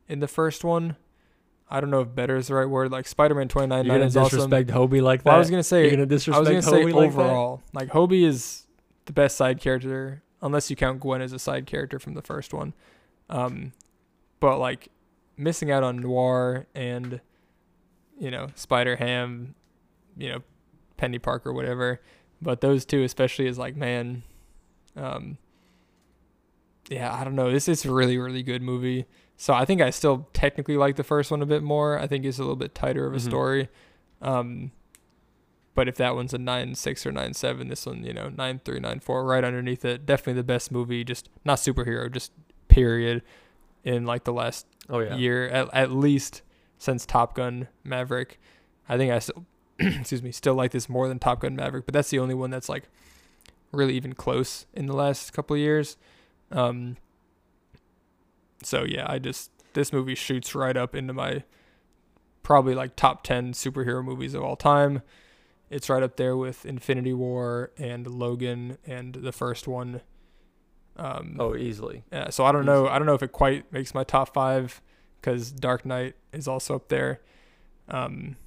in 0.07 0.19
the 0.19 0.27
first 0.27 0.63
one. 0.63 0.95
I 1.69 1.81
don't 1.81 1.89
know 1.89 2.01
if 2.01 2.13
better 2.13 2.35
is 2.35 2.47
the 2.47 2.55
right 2.55 2.69
word. 2.69 2.91
Like 2.91 3.07
Spider-Man 3.07 3.43
You're 3.43 3.47
2099 3.67 3.97
gonna 3.97 4.05
is 4.05 4.17
awesome. 4.17 4.37
disrespect 4.49 4.69
Hobie 4.69 5.01
like 5.01 5.23
that. 5.23 5.29
Well, 5.29 5.35
I 5.35 5.39
was 5.39 5.49
gonna 5.49 5.63
say 5.63 5.81
You're 5.89 5.91
gonna 5.91 6.03
I 6.03 6.39
was 6.39 6.47
gonna 6.47 6.61
say 6.61 6.83
Hobie 6.83 6.93
like 6.93 7.11
that? 7.11 7.19
overall, 7.19 7.63
like 7.73 7.89
Hobie 7.89 8.23
is 8.23 8.65
the 9.05 9.13
best 9.13 9.35
side 9.35 9.59
character, 9.61 10.21
unless 10.41 10.69
you 10.69 10.75
count 10.75 10.99
Gwen 10.99 11.21
as 11.21 11.33
a 11.33 11.39
side 11.39 11.65
character 11.65 11.99
from 11.99 12.13
the 12.13 12.21
first 12.21 12.53
one. 12.53 12.73
Um, 13.29 13.73
but 14.39 14.57
like 14.59 14.89
missing 15.37 15.71
out 15.71 15.83
on 15.83 15.97
Noir 15.97 16.67
and 16.75 17.19
you 18.19 18.31
know 18.31 18.47
Spider 18.55 18.95
Ham, 18.97 19.55
you 20.17 20.29
know 20.29 20.43
Penny 20.97 21.19
Parker, 21.19 21.51
whatever. 21.53 22.01
But 22.41 22.61
those 22.61 22.85
two, 22.85 23.03
especially, 23.03 23.47
is 23.47 23.57
like 23.57 23.75
man, 23.75 24.23
um, 24.95 25.37
yeah, 26.89 27.13
I 27.13 27.23
don't 27.23 27.35
know. 27.35 27.51
This 27.51 27.67
is 27.67 27.85
a 27.85 27.91
really 27.91 28.17
really 28.17 28.43
good 28.43 28.61
movie. 28.61 29.05
So 29.37 29.53
I 29.53 29.65
think 29.65 29.81
I 29.81 29.89
still 29.89 30.29
technically 30.33 30.77
like 30.77 30.95
the 30.95 31.03
first 31.03 31.31
one 31.31 31.41
a 31.41 31.45
bit 31.45 31.63
more. 31.63 31.99
I 31.99 32.07
think 32.07 32.23
it's 32.25 32.37
a 32.37 32.41
little 32.41 32.55
bit 32.55 32.73
tighter 32.75 33.05
of 33.05 33.13
a 33.13 33.17
Mhm. 33.17 33.21
story. 33.21 33.69
Um, 34.21 34.71
but 35.75 35.87
if 35.87 35.95
that 35.97 36.15
one's 36.15 36.33
a 36.33 36.37
nine 36.39 36.73
six 36.73 37.05
or 37.05 37.11
nine 37.11 37.33
seven, 37.33 37.67
this 37.67 37.85
one, 37.85 38.03
you 38.03 38.13
know, 38.13 38.29
nine 38.29 38.59
three, 38.65 38.79
nine 38.79 38.99
four, 38.99 39.23
right 39.25 39.43
underneath 39.43 39.85
it. 39.85 40.05
Definitely 40.05 40.33
the 40.41 40.43
best 40.43 40.71
movie, 40.71 41.03
just 41.03 41.29
not 41.45 41.59
superhero, 41.59 42.11
just 42.11 42.31
period, 42.67 43.21
in 43.83 44.05
like 44.05 44.23
the 44.23 44.33
last 44.33 44.65
Oh 44.89 44.99
yeah. 44.99 45.15
year 45.15 45.47
at 45.49 45.71
at 45.73 45.91
least 45.91 46.41
since 46.79 47.05
Top 47.05 47.35
Gun 47.35 47.67
Maverick. 47.83 48.39
I 48.89 48.97
think 48.97 49.11
I 49.11 49.19
still, 49.19 49.45
excuse 49.79 50.23
me, 50.23 50.31
still 50.31 50.55
like 50.55 50.71
this 50.71 50.89
more 50.89 51.07
than 51.07 51.19
Top 51.19 51.41
Gun 51.41 51.55
Maverick, 51.55 51.85
but 51.85 51.93
that's 51.93 52.09
the 52.09 52.19
only 52.19 52.33
one 52.35 52.49
that's 52.49 52.69
like 52.69 52.83
really 53.71 53.95
even 53.95 54.13
close 54.13 54.65
in 54.73 54.85
the 54.85 54.95
last 54.95 55.33
couple 55.33 55.55
of 55.55 55.59
years. 55.59 55.97
Um. 56.51 56.97
So 58.63 58.83
yeah, 58.83 59.05
I 59.07 59.19
just 59.19 59.51
this 59.73 59.91
movie 59.91 60.15
shoots 60.15 60.55
right 60.55 60.77
up 60.77 60.95
into 60.95 61.13
my 61.13 61.43
probably 62.43 62.75
like 62.75 62.95
top 62.95 63.23
10 63.23 63.53
superhero 63.53 64.03
movies 64.03 64.33
of 64.33 64.43
all 64.43 64.55
time. 64.55 65.01
It's 65.69 65.89
right 65.89 66.03
up 66.03 66.15
there 66.17 66.37
with 66.37 66.65
Infinity 66.65 67.13
War 67.13 67.71
and 67.77 68.05
Logan 68.07 68.77
and 68.85 69.15
the 69.15 69.31
first 69.31 69.67
one. 69.67 70.01
Um, 70.97 71.35
Oh, 71.39 71.55
easily. 71.55 72.03
yeah, 72.11 72.29
so 72.29 72.45
I 72.45 72.51
don't 72.51 72.65
know. 72.65 72.87
I 72.87 72.97
don't 72.97 73.05
know 73.05 73.15
if 73.15 73.23
it 73.23 73.31
quite 73.33 73.71
makes 73.73 73.93
my 73.93 74.03
top 74.05 74.33
five 74.33 74.81
because 75.19 75.51
Dark 75.51 75.85
Knight 75.85 76.15
is 76.31 76.47
also 76.47 76.75
up 76.75 76.87
there. 76.87 77.19
Um, 77.89 78.37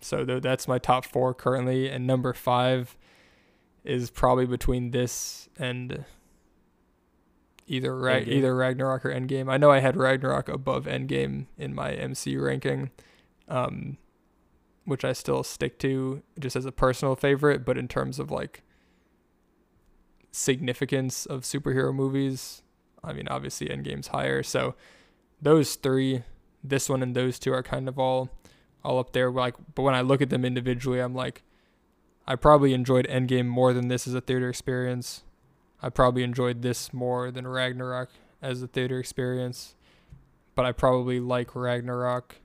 so 0.00 0.24
th- 0.24 0.42
that's 0.42 0.68
my 0.68 0.78
top 0.78 1.04
four 1.04 1.34
currently, 1.34 1.88
and 1.88 2.06
number 2.06 2.32
five 2.32 2.96
is 3.82 4.10
probably 4.10 4.46
between 4.46 4.92
this 4.92 5.48
and 5.58 6.04
either 7.66 7.96
Ra- 7.96 8.12
Endgame. 8.14 8.28
either 8.28 8.54
Ragnarok 8.54 9.04
or 9.04 9.10
Endgame. 9.10 9.50
I 9.50 9.56
know 9.56 9.70
I 9.70 9.80
had 9.80 9.96
Ragnarok 9.96 10.48
above 10.48 10.84
Endgame 10.84 11.46
in 11.56 11.74
my 11.74 11.92
MCU 11.92 12.40
ranking, 12.44 12.90
um, 13.48 13.96
which 14.84 15.04
I 15.04 15.12
still 15.12 15.42
stick 15.42 15.78
to 15.80 16.22
just 16.38 16.56
as 16.56 16.66
a 16.66 16.72
personal 16.72 17.16
favorite. 17.16 17.64
But 17.64 17.78
in 17.78 17.88
terms 17.88 18.18
of 18.18 18.30
like 18.30 18.62
significance 20.30 21.26
of 21.26 21.42
superhero 21.42 21.94
movies, 21.94 22.62
I 23.04 23.12
mean, 23.12 23.28
obviously 23.28 23.68
Endgame's 23.68 24.08
higher. 24.08 24.42
So 24.42 24.74
those 25.40 25.74
three, 25.74 26.22
this 26.62 26.88
one 26.88 27.02
and 27.02 27.14
those 27.14 27.38
two 27.38 27.52
are 27.52 27.62
kind 27.62 27.88
of 27.88 27.98
all 27.98 28.30
all 28.84 28.98
up 28.98 29.12
there. 29.12 29.30
Like, 29.30 29.54
but 29.74 29.82
when 29.82 29.94
I 29.94 30.00
look 30.00 30.22
at 30.22 30.30
them 30.30 30.44
individually, 30.44 31.00
I'm 31.00 31.14
like, 31.14 31.42
I 32.26 32.36
probably 32.36 32.74
enjoyed 32.74 33.06
Endgame 33.08 33.46
more 33.46 33.72
than 33.72 33.88
this 33.88 34.06
as 34.06 34.14
a 34.14 34.20
theater 34.20 34.48
experience. 34.48 35.24
I 35.80 35.88
probably 35.88 36.22
enjoyed 36.22 36.62
this 36.62 36.92
more 36.92 37.30
than 37.30 37.46
Ragnarok 37.46 38.10
as 38.40 38.62
a 38.62 38.68
theater 38.68 38.98
experience. 38.98 39.74
But 40.54 40.66
I 40.66 40.72
probably 40.72 41.18
like 41.18 41.56
Ragnarok 41.56 42.36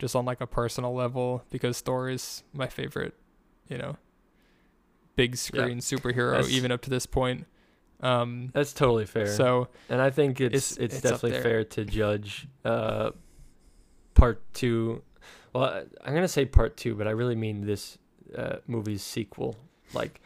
just 0.00 0.16
on 0.16 0.24
like 0.24 0.40
a 0.40 0.46
personal 0.48 0.92
level 0.94 1.44
because 1.50 1.80
Thor 1.80 2.08
is 2.08 2.42
my 2.52 2.66
favorite, 2.66 3.14
you 3.68 3.78
know, 3.78 3.96
big 5.14 5.36
screen 5.36 5.78
superhero 5.78 6.32
That's- 6.32 6.50
even 6.50 6.72
up 6.72 6.80
to 6.82 6.90
this 6.90 7.06
point. 7.06 7.46
Um 8.02 8.50
That's 8.54 8.72
totally 8.72 9.04
fair. 9.06 9.26
so 9.28 9.68
and 9.90 10.00
I 10.00 10.10
think 10.10 10.40
it's 10.40 10.72
It's- 10.72 10.78
it's, 10.78 10.94
it's 10.94 11.02
definitely 11.02 11.40
fair 11.42 11.64
to 11.64 11.84
judge 11.84 12.48
uh 12.64 13.10
part 14.14 14.42
two. 14.54 15.02
Well, 15.54 15.84
I'm 16.04 16.14
gonna 16.14 16.26
say 16.28 16.44
part 16.46 16.76
two, 16.76 16.94
but 16.94 17.06
I 17.06 17.10
really 17.10 17.36
mean 17.36 17.66
this 17.66 17.98
uh, 18.36 18.56
movie's 18.66 19.02
sequel. 19.02 19.56
Like, 19.92 20.20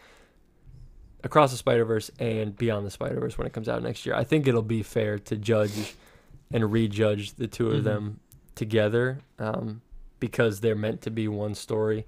Across 1.22 1.53
the 1.53 1.57
Spider 1.57 1.87
Verse 1.87 2.11
and 2.18 2.55
Beyond 2.55 2.85
the 2.87 2.91
Spider 2.91 3.18
Verse 3.18 3.39
when 3.39 3.47
it 3.47 3.53
comes 3.55 3.66
out 3.66 3.83
next 3.83 4.05
year. 4.05 4.14
I 4.14 4.25
think 4.25 4.47
it'll 4.47 4.61
be 4.61 4.83
fair 4.83 5.18
to 5.20 5.37
judge 5.37 5.95
and 6.53 6.70
rejudge 6.70 7.33
the 7.37 7.47
2 7.47 7.70
of 7.70 7.81
Mhm. 7.81 7.85
them 7.85 8.20
together 8.55 9.19
um, 9.39 9.83
because 10.21 10.61
they're 10.61 10.75
meant 10.77 11.03
to 11.03 11.11
be 11.11 11.29
one 11.29 11.55
story. 11.55 12.07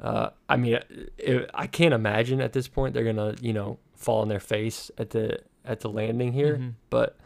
Uh, 0.00 0.30
I 0.48 0.56
mean, 0.56 0.78
it, 1.18 1.50
I 1.52 1.66
can't 1.66 1.92
imagine 1.92 2.40
at 2.40 2.52
this 2.52 2.68
point 2.68 2.94
they're 2.94 3.04
gonna, 3.04 3.34
you 3.40 3.52
know, 3.52 3.78
fall 3.94 4.22
on 4.22 4.28
their 4.28 4.40
face 4.40 4.90
at 4.96 5.10
the 5.10 5.40
at 5.64 5.80
the 5.80 5.90
landing 5.90 6.32
here. 6.32 6.56
Mhm. 6.56 6.74
But 6.88 7.18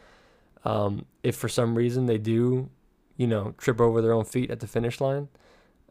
um, 0.64 1.06
if 1.22 1.36
for 1.36 1.48
some 1.48 1.76
reason 1.76 2.06
they 2.06 2.18
do, 2.18 2.68
you 3.16 3.26
know, 3.26 3.54
trip 3.58 3.80
over 3.80 4.02
their 4.02 4.12
own 4.12 4.24
feet 4.24 4.50
at 4.50 4.60
the 4.60 4.66
finish 4.66 5.00
line, 5.00 5.28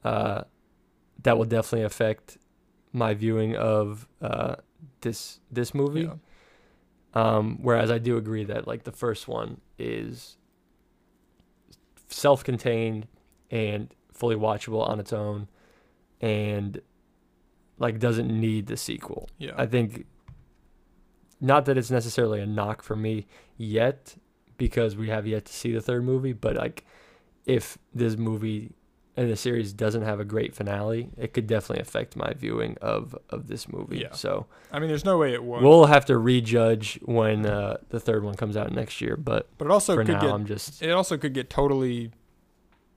uh, 0.04 0.44
that 1.22 1.38
will 1.38 1.46
definitely 1.46 1.86
affect 1.86 2.38
my 2.92 3.14
viewing 3.14 3.56
of 3.56 4.08
uh, 4.22 4.56
this 5.02 5.40
this 5.52 5.74
movie. 5.74 6.02
Yeah. 6.02 6.16
Um, 7.16 7.60
whereas 7.62 7.92
I 7.92 8.00
do 8.00 8.18
agree 8.18 8.44
that 8.46 8.68
like 8.68 8.84
the 8.84 8.92
first 8.92 9.28
one 9.28 9.62
is 9.78 10.38
self-contained 12.14 13.08
and 13.52 13.94
fully 14.12 14.36
watchable 14.36 14.88
on 14.88 15.00
its 15.00 15.12
own, 15.12 15.50
and 16.22 16.82
like 17.78 18.00
doesn't 18.00 18.28
need 18.28 18.68
the 18.68 18.78
sequel. 18.78 19.30
Yeah. 19.38 19.52
I 19.58 19.66
think 19.66 20.06
not 21.42 21.66
that 21.66 21.78
it's 21.78 21.92
necessarily 21.92 22.40
a 22.40 22.46
knock 22.46 22.82
for 22.82 22.96
me 22.96 23.28
yet 23.58 24.16
because 24.58 24.96
we 24.96 25.10
have 25.10 25.28
yet 25.28 25.46
to 25.46 25.54
see 25.54 25.72
the 25.72 25.82
third 25.82 26.04
movie, 26.06 26.34
but 26.34 26.56
like 26.56 26.86
if 27.46 27.78
this 27.94 28.16
movie 28.16 28.72
and 29.16 29.30
the 29.30 29.36
series 29.36 29.74
doesn't 29.74 30.02
have 30.02 30.20
a 30.20 30.26
great 30.26 30.56
finale, 30.56 31.10
it 31.18 31.34
could 31.34 31.46
definitely 31.46 31.82
affect 31.82 32.16
my 32.16 32.34
viewing 32.34 32.78
of 32.82 33.16
of 33.30 33.48
this 33.48 33.68
movie. 33.68 34.00
Yeah. 34.00 34.12
So 34.14 34.48
I 34.72 34.80
mean, 34.80 34.90
there's 34.90 35.06
no 35.06 35.18
way 35.18 35.34
it 35.34 35.44
won't. 35.44 35.64
we'll 35.64 35.86
have 35.86 36.06
to 36.06 36.18
rejudge 36.18 37.00
when 37.04 37.46
uh, 37.46 37.78
the 37.90 38.00
third 38.00 38.24
one 38.24 38.36
comes 38.36 38.58
out 38.58 38.72
next 38.72 39.02
year, 39.02 39.16
but 39.16 39.50
but 39.58 39.66
it 39.66 39.72
also 39.72 39.96
for 39.96 40.04
could 40.04 40.14
now 40.14 40.22
get 40.22 40.32
I'm 40.32 40.46
just 40.46 40.82
it 40.82 40.92
also 40.92 41.18
could 41.18 41.34
get 41.34 41.50
totally, 41.50 42.12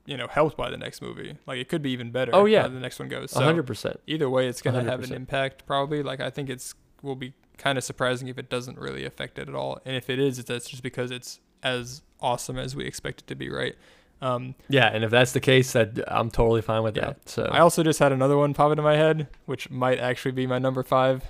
you 0.05 0.17
know, 0.17 0.27
helped 0.27 0.57
by 0.57 0.69
the 0.69 0.77
next 0.77 1.01
movie. 1.01 1.37
Like 1.45 1.59
it 1.59 1.69
could 1.69 1.81
be 1.81 1.91
even 1.91 2.11
better. 2.11 2.31
Oh, 2.33 2.45
yeah. 2.45 2.67
the 2.67 2.79
next 2.79 2.99
one 2.99 3.09
goes. 3.09 3.31
So 3.31 3.41
100%. 3.41 3.97
either 4.07 4.29
way, 4.29 4.47
it's 4.47 4.61
gonna 4.61 4.83
have 4.83 5.03
an 5.03 5.13
impact 5.13 5.65
probably. 5.67 6.01
Like 6.01 6.19
I 6.19 6.29
think 6.29 6.49
it's 6.49 6.73
will 7.03 7.15
be 7.15 7.33
kind 7.59 7.77
of 7.77 7.83
surprising 7.83 8.27
if 8.27 8.39
it 8.39 8.49
doesn't 8.49 8.79
really 8.79 9.05
affect 9.05 9.37
it 9.37 9.47
at 9.47 9.55
all, 9.55 9.79
and 9.85 9.95
if 9.95 10.09
it 10.09 10.17
is, 10.19 10.39
it's 10.39 10.47
that's 10.47 10.67
just 10.67 10.81
because 10.81 11.11
it's 11.11 11.39
as 11.61 12.01
awesome 12.19 12.57
as 12.57 12.75
we 12.75 12.85
expect 12.85 13.21
it 13.21 13.27
to 13.27 13.35
be, 13.35 13.49
right? 13.49 13.75
Um, 14.21 14.55
Yeah, 14.69 14.87
and 14.87 15.03
if 15.03 15.11
that's 15.11 15.31
the 15.33 15.39
case, 15.39 15.73
that 15.73 15.99
I'm 16.07 16.29
totally 16.31 16.61
fine 16.61 16.83
with 16.83 16.97
Yeah. 16.97 17.05
that. 17.07 17.29
So 17.29 17.43
I 17.51 17.59
also 17.59 17.83
just 17.83 17.99
had 17.99 18.11
another 18.11 18.37
one 18.37 18.53
pop 18.53 18.71
into 18.71 18.83
my 18.83 18.95
head, 18.95 19.27
which 19.45 19.69
might 19.69 19.99
actually 19.99 20.31
be 20.31 20.47
my 20.47 20.57
number 20.59 20.83
five. 20.83 21.23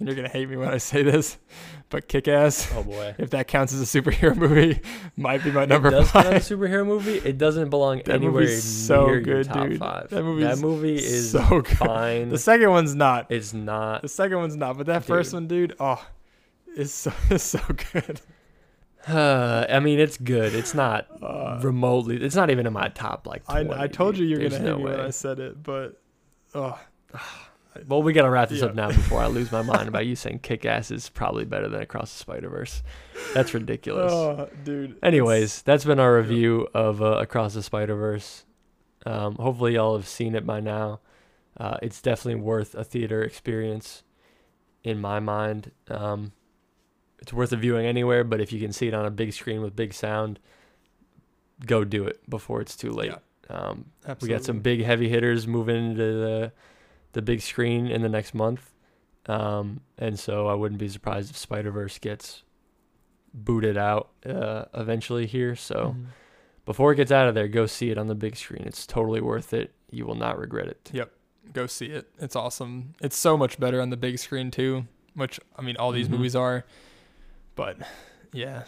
And 0.00 0.08
you're 0.08 0.16
gonna 0.16 0.28
hate 0.28 0.48
me 0.50 0.56
when 0.56 0.68
I 0.70 0.78
say 0.78 1.04
this, 1.04 1.38
but 1.88 2.08
Kick 2.08 2.26
Ass, 2.26 2.68
oh 2.74 2.82
boy. 2.82 3.14
if 3.16 3.30
that 3.30 3.46
counts 3.46 3.72
as 3.72 3.80
a 3.80 3.84
superhero 4.00 4.34
movie, 4.44 4.80
might 5.16 5.44
be 5.44 5.52
my 5.52 5.66
number 5.66 5.86
it 5.86 5.92
does 5.92 6.10
count 6.10 6.24
five. 6.26 6.34
as 6.34 6.50
a 6.50 6.54
superhero 6.56 6.84
movie. 6.84 7.18
It 7.18 7.38
doesn't 7.38 7.70
belong 7.70 7.98
That 8.06 8.16
anywhere 8.16 8.48
so 8.48 9.06
near 9.06 9.14
your 9.14 9.20
good, 9.22 9.46
top 9.46 9.68
dude. 9.68 9.78
five. 9.78 10.10
That 10.10 10.16
that 10.16 10.58
movie 10.58 10.96
is 10.96 11.30
so 11.30 11.60
good. 11.62 11.68
fine. 11.78 12.28
The 12.30 12.38
second 12.38 12.70
one's 12.70 12.96
not. 12.96 13.30
it's 13.30 13.54
not. 13.54 14.02
The 14.02 14.08
second 14.08 14.38
one's 14.38 14.56
not, 14.56 14.76
but 14.76 14.86
that 14.86 15.04
first 15.04 15.32
one, 15.32 15.46
dude, 15.46 15.76
oh, 15.78 16.04
is 16.76 16.92
so 16.92 17.12
is 17.30 17.44
so 17.44 17.60
good. 17.92 18.20
I 19.08 19.80
mean, 19.80 19.98
it's 20.00 20.16
good. 20.16 20.54
It's 20.54 20.74
not 20.74 21.06
Uh, 21.22 21.58
remotely. 21.62 22.16
It's 22.22 22.34
not 22.36 22.50
even 22.50 22.66
in 22.66 22.72
my 22.72 22.88
top 22.88 23.26
like. 23.26 23.44
20, 23.46 23.70
I, 23.70 23.84
I 23.84 23.86
told 23.86 24.16
you 24.16 24.24
you're 24.26 24.38
There's 24.38 24.52
gonna 24.54 24.64
hate 24.64 24.70
no 24.70 24.78
me 24.78 24.84
when. 24.84 25.00
I 25.00 25.10
said 25.10 25.38
it, 25.40 25.62
but 25.62 26.00
oh, 26.54 26.78
Well, 27.88 28.02
we 28.04 28.12
gotta 28.12 28.30
wrap 28.30 28.50
this 28.50 28.60
Yeah. 28.60 28.66
up 28.66 28.74
now 28.76 28.86
before 28.88 29.20
I 29.20 29.26
lose 29.26 29.50
my 29.50 29.62
mind 29.72 29.88
about 29.88 30.06
you 30.06 30.14
saying 30.14 30.38
Kick 30.40 30.64
Ass 30.64 30.90
is 30.92 31.08
probably 31.08 31.44
better 31.44 31.68
than 31.68 31.82
Across 31.82 32.12
the 32.12 32.18
Spider 32.20 32.48
Verse. 32.48 32.82
That's 33.34 33.52
ridiculous. 33.52 34.12
oh, 34.14 34.48
dude. 34.62 34.96
Anyways, 35.02 35.62
that's 35.62 35.84
been 35.84 35.98
our 35.98 36.12
Yeah. 36.12 36.18
review 36.18 36.68
of 36.72 37.02
uh, 37.02 37.18
Across 37.18 37.54
the 37.54 37.62
Spider 37.64 37.96
Verse. 37.96 38.44
Um, 39.04 39.34
hopefully, 39.36 39.74
y'all 39.74 39.96
have 39.96 40.06
seen 40.08 40.34
it 40.36 40.46
by 40.46 40.60
now. 40.60 41.00
Uh, 41.56 41.76
it's 41.82 42.00
definitely 42.00 42.40
worth 42.40 42.74
a 42.74 42.84
theater 42.84 43.22
experience, 43.22 44.02
in 44.84 45.00
my 45.00 45.18
mind. 45.20 45.72
Um, 45.88 46.32
it's 47.24 47.32
worth 47.32 47.52
a 47.52 47.56
viewing 47.56 47.86
anywhere, 47.86 48.22
but 48.22 48.38
if 48.42 48.52
you 48.52 48.60
can 48.60 48.70
see 48.70 48.86
it 48.86 48.92
on 48.92 49.06
a 49.06 49.10
big 49.10 49.32
screen 49.32 49.62
with 49.62 49.74
big 49.74 49.94
sound, 49.94 50.38
go 51.64 51.82
do 51.84 52.04
it 52.04 52.20
before 52.28 52.60
it's 52.60 52.76
too 52.76 52.90
late. 52.90 53.14
Um, 53.48 53.86
we 54.20 54.28
got 54.28 54.44
some 54.44 54.60
big 54.60 54.82
heavy 54.84 55.08
hitters 55.08 55.46
moving 55.46 55.76
into 55.92 56.02
the 56.02 56.52
the 57.12 57.22
big 57.22 57.40
screen 57.40 57.86
in 57.86 58.02
the 58.02 58.08
next 58.10 58.34
month, 58.34 58.72
um, 59.26 59.80
and 59.96 60.18
so 60.18 60.48
I 60.48 60.54
wouldn't 60.54 60.78
be 60.78 60.88
surprised 60.88 61.30
if 61.30 61.36
Spider 61.38 61.70
Verse 61.70 61.98
gets 61.98 62.42
booted 63.32 63.78
out 63.78 64.10
uh, 64.26 64.66
eventually 64.74 65.26
here. 65.26 65.56
So 65.56 65.94
Mhm. 65.96 66.06
before 66.66 66.92
it 66.92 66.96
gets 66.96 67.10
out 67.12 67.26
of 67.28 67.34
there, 67.34 67.48
go 67.48 67.64
see 67.66 67.90
it 67.90 67.96
on 67.96 68.06
the 68.08 68.14
big 68.14 68.36
screen. 68.36 68.64
It's 68.66 68.86
totally 68.86 69.20
worth 69.22 69.54
it. 69.54 69.72
You 69.90 70.04
will 70.04 70.14
not 70.16 70.38
regret 70.38 70.66
it. 70.68 70.90
Yep, 70.92 71.10
go 71.54 71.66
see 71.66 71.86
it. 71.86 72.10
It's 72.18 72.36
awesome. 72.36 72.94
It's 73.00 73.16
so 73.16 73.38
much 73.38 73.58
better 73.58 73.80
on 73.80 73.88
the 73.90 73.96
big 73.96 74.18
screen 74.18 74.50
too, 74.50 74.86
which 75.14 75.40
I 75.56 75.62
mean 75.62 75.76
all 75.78 75.90
these 75.92 76.08
Mhm. 76.08 76.12
movies 76.12 76.36
are. 76.36 76.64
But 77.54 77.76
yeah. 78.32 78.64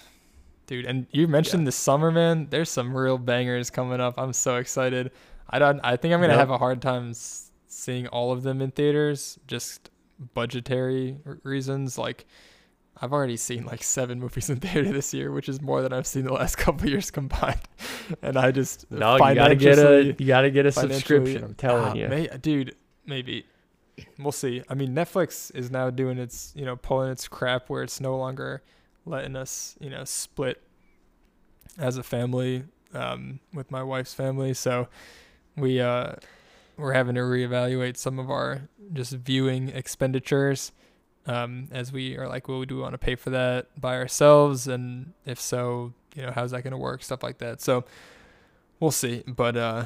Dude, 0.67 0.85
and 0.85 1.07
you 1.13 1.29
mentioned 1.29 1.67
the 1.67 1.73
summer, 1.73 2.11
man. 2.11 2.49
There's 2.51 2.71
some 2.71 2.97
real 2.97 3.19
bangers 3.19 3.71
coming 3.71 4.01
up. 4.01 4.15
I'm 4.19 4.33
so 4.33 4.57
excited. 4.57 5.13
I 5.49 5.59
don't 5.61 5.81
I 5.85 5.97
think 5.97 6.13
I'm 6.13 6.21
going 6.21 6.31
to 6.31 6.35
Yep. 6.35 6.41
have 6.41 6.51
a 6.51 6.59
hard 6.59 6.83
time 6.83 7.13
seeing 7.15 8.07
all 8.09 8.33
of 8.33 8.43
them 8.43 8.61
in 8.61 8.71
theaters 8.73 9.39
just 9.47 9.91
budgetary 10.35 11.19
reasons 11.43 11.99
like 11.99 12.27
I've 13.01 13.13
already 13.13 13.37
seen 13.37 13.65
like 13.67 13.83
seven 13.83 14.19
movies 14.19 14.49
in 14.51 14.57
theater 14.61 14.91
this 14.91 15.13
year, 15.15 15.31
which 15.31 15.49
is 15.49 15.61
more 15.61 15.83
than 15.83 15.93
I've 15.93 16.07
seen 16.07 16.25
the 16.25 16.33
last 16.33 16.57
couple 16.59 16.83
of 16.85 16.89
years 16.91 17.11
combined. 17.11 17.61
And 18.23 18.37
I 18.39 18.51
just 18.53 18.91
No, 18.91 19.15
you 19.17 19.35
gotta 19.35 19.55
get 19.57 19.79
a 19.79 20.15
you 20.19 20.27
gotta 20.27 20.51
get 20.51 20.65
a 20.67 20.73
subscription. 20.73 21.45
I'm 21.45 21.55
telling 21.55 21.85
Ah, 21.85 21.95
you. 21.95 22.09
may- 22.09 22.29
dude, 22.41 22.75
maybe 23.05 23.45
we'll 24.19 24.33
see. 24.33 24.63
I 24.69 24.75
mean, 24.75 24.95
Netflix 24.95 25.55
is 25.55 25.71
now 25.71 25.91
doing 25.91 26.17
its, 26.19 26.53
you 26.57 26.65
know, 26.65 26.77
pulling 26.77 27.11
its 27.11 27.27
crap 27.29 27.69
where 27.69 27.83
it's 27.83 28.01
no 28.01 28.17
longer 28.17 28.63
letting 29.07 29.37
us, 29.37 29.77
you 29.81 29.89
know, 29.89 30.05
split 30.05 30.61
as 31.79 31.97
a 31.97 32.03
family 32.03 32.65
um, 32.93 33.41
with 33.55 33.71
my 33.71 33.83
wife's 33.83 34.15
family. 34.15 34.53
So 34.55 34.89
we 35.57 35.81
uh, 35.81 36.15
we're 36.77 36.93
having 36.93 37.15
to 37.15 37.23
reevaluate 37.23 37.97
some 37.97 38.19
of 38.19 38.31
our 38.31 38.69
just 38.93 39.13
viewing 39.13 39.69
expenditures. 39.69 40.73
Um, 41.29 41.69
as 41.73 41.91
we 41.91 42.17
are 42.17 42.29
like, 42.29 42.47
well, 42.47 42.63
do 42.63 42.77
we 42.77 42.83
want 42.83 42.95
to 42.95 42.99
pay 42.99 43.17
for 43.17 43.31
that 43.31 43.81
by 43.81 43.97
ourselves? 43.97 44.69
And 44.69 45.13
if 45.25 45.41
so, 45.41 45.93
you 46.15 46.23
know, 46.23 46.31
how's 46.31 46.53
that 46.53 46.63
going 46.63 46.71
to 46.71 46.79
work? 46.79 47.03
Stuff 47.03 47.25
like 47.25 47.39
that. 47.39 47.61
So 47.61 47.85
we'll 48.79 48.93
see. 48.93 49.25
But 49.27 49.57
uh, 49.57 49.85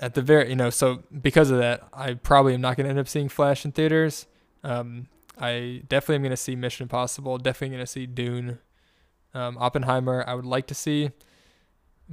at 0.00 0.14
the 0.14 0.22
very, 0.22 0.50
you 0.50 0.56
know, 0.56 0.70
so 0.70 1.04
because 1.22 1.52
of 1.52 1.58
that, 1.58 1.86
I 1.92 2.14
probably 2.14 2.54
am 2.54 2.60
not 2.60 2.76
going 2.76 2.86
to 2.86 2.90
end 2.90 2.98
up 2.98 3.06
seeing 3.06 3.28
Flash 3.28 3.64
in 3.64 3.70
theaters. 3.70 4.26
Um, 4.64 5.06
I 5.40 5.82
definitely 5.88 6.16
am 6.16 6.22
going 6.22 6.30
to 6.30 6.36
see 6.36 6.56
Mission 6.56 6.84
Impossible. 6.84 7.38
Definitely 7.38 7.76
going 7.76 7.86
to 7.86 7.90
see 7.92 8.06
Dune. 8.06 8.58
Um, 9.34 9.56
Oppenheimer, 9.58 10.24
I 10.26 10.34
would 10.34 10.46
like 10.46 10.66
to 10.68 10.74
see, 10.74 11.10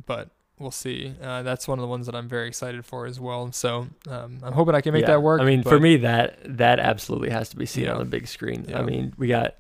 but 0.06 0.30
we'll 0.60 0.72
see. 0.72 1.14
Uh, 1.22 1.44
that's 1.44 1.68
one 1.68 1.80
of 1.80 1.82
the 1.82 1.88
ones 1.88 2.06
that 2.06 2.16
I'm 2.16 2.28
very 2.28 2.48
excited 2.48 2.86
for 2.86 3.06
as 3.06 3.20
well. 3.20 3.52
So 3.52 3.88
um, 4.10 4.40
I'm 4.44 4.54
hoping 4.54 4.76
I 4.76 4.82
can 4.82 4.94
make 4.94 5.02
Yeah. 5.02 5.08
that 5.14 5.22
work. 5.24 5.42
I 5.42 5.46
mean, 5.46 5.64
for 5.64 5.80
me, 5.80 5.98
that 5.98 6.38
that 6.58 6.80
absolutely 6.80 7.30
has 7.30 7.50
to 7.50 7.56
be 7.58 7.66
seen 7.66 7.86
Yeah. 7.86 7.94
on 7.94 8.00
the 8.00 8.06
big 8.06 8.28
screen. 8.28 8.66
Yeah. 8.68 8.80
I 8.80 8.84
mean, 8.84 9.14
we 9.18 9.28
got 9.28 9.56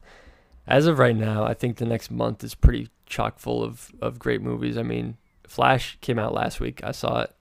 as 0.68 0.86
of 0.88 1.00
right 1.00 1.16
now, 1.16 1.44
I 1.44 1.54
think 1.54 1.78
the 1.78 1.86
next 1.86 2.12
month 2.12 2.44
is 2.44 2.56
pretty 2.56 2.90
chock 3.06 3.40
full 3.40 3.64
of 3.64 3.92
of 4.02 4.20
great 4.20 4.42
movies. 4.42 4.78
I 4.78 4.84
mean, 4.84 5.18
Flash 5.48 5.98
came 6.02 6.20
out 6.20 6.34
last 6.34 6.60
week. 6.60 6.84
I 6.84 6.92
saw 6.92 7.22
it. 7.22 7.32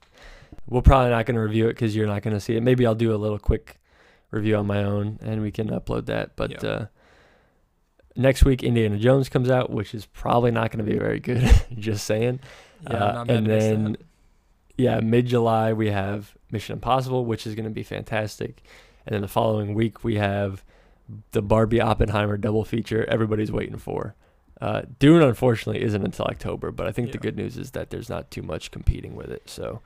We're 0.67 0.81
probably 0.81 1.11
not 1.11 1.25
going 1.25 1.35
to 1.35 1.41
review 1.41 1.65
it 1.67 1.73
because 1.73 1.95
you're 1.95 2.07
not 2.07 2.21
going 2.23 2.33
to 2.33 2.39
see 2.39 2.55
it. 2.55 2.63
Maybe 2.63 2.85
I'll 2.87 2.95
do 2.95 3.13
a 3.13 3.17
little 3.17 3.37
quick 3.37 3.77
review 4.35 4.55
on 4.57 4.67
my 4.67 4.83
own 4.83 5.17
and 5.21 5.41
we 5.41 5.51
can 5.51 5.69
upload 5.69 6.05
that. 6.07 6.35
But 6.35 6.61
Yeah. 6.63 6.69
uh, 6.69 6.85
next 8.15 8.45
week, 8.45 8.63
Indiana 8.63 8.97
Jones 8.97 9.29
comes 9.29 9.49
out, 9.49 9.69
which 9.69 9.93
is 9.93 10.05
probably 10.05 10.51
not 10.51 10.71
going 10.71 10.85
to 10.85 10.91
be 10.91 10.97
very 10.97 11.19
good. 11.19 11.49
Just 11.77 12.05
saying. 12.05 12.39
yeah, 12.89 12.93
Uh, 12.97 13.25
and 13.27 13.47
then 13.47 13.97
yeah, 14.77 14.99
mid 14.99 15.25
July 15.27 15.73
we 15.73 15.89
have 15.89 16.35
Mission 16.51 16.73
Impossible, 16.73 17.25
which 17.25 17.47
is 17.47 17.55
going 17.55 17.65
to 17.65 17.71
be 17.71 17.83
fantastic, 17.83 18.61
and 19.05 19.13
then 19.13 19.21
the 19.21 19.27
following 19.27 19.73
week 19.73 20.03
we 20.03 20.15
have 20.15 20.63
the 21.31 21.41
Barbie 21.41 21.79
Oppenheimer 21.81 22.35
double 22.37 22.65
feature. 22.65 23.05
Everybody's 23.07 23.51
waiting 23.51 23.77
for. 23.77 24.15
Uh, 24.61 24.83
Dune 24.99 25.21
unfortunately 25.21 25.83
isn't 25.83 26.03
until 26.03 26.25
October, 26.25 26.71
but 26.71 26.87
I 26.87 26.91
think 26.91 27.11
the 27.11 27.17
good 27.17 27.35
news 27.35 27.57
is 27.57 27.71
that 27.71 27.89
there's 27.89 28.09
not 28.09 28.31
too 28.31 28.41
much 28.41 28.71
competing 28.71 29.13
with 29.15 29.29
it, 29.29 29.49
so 29.49 29.81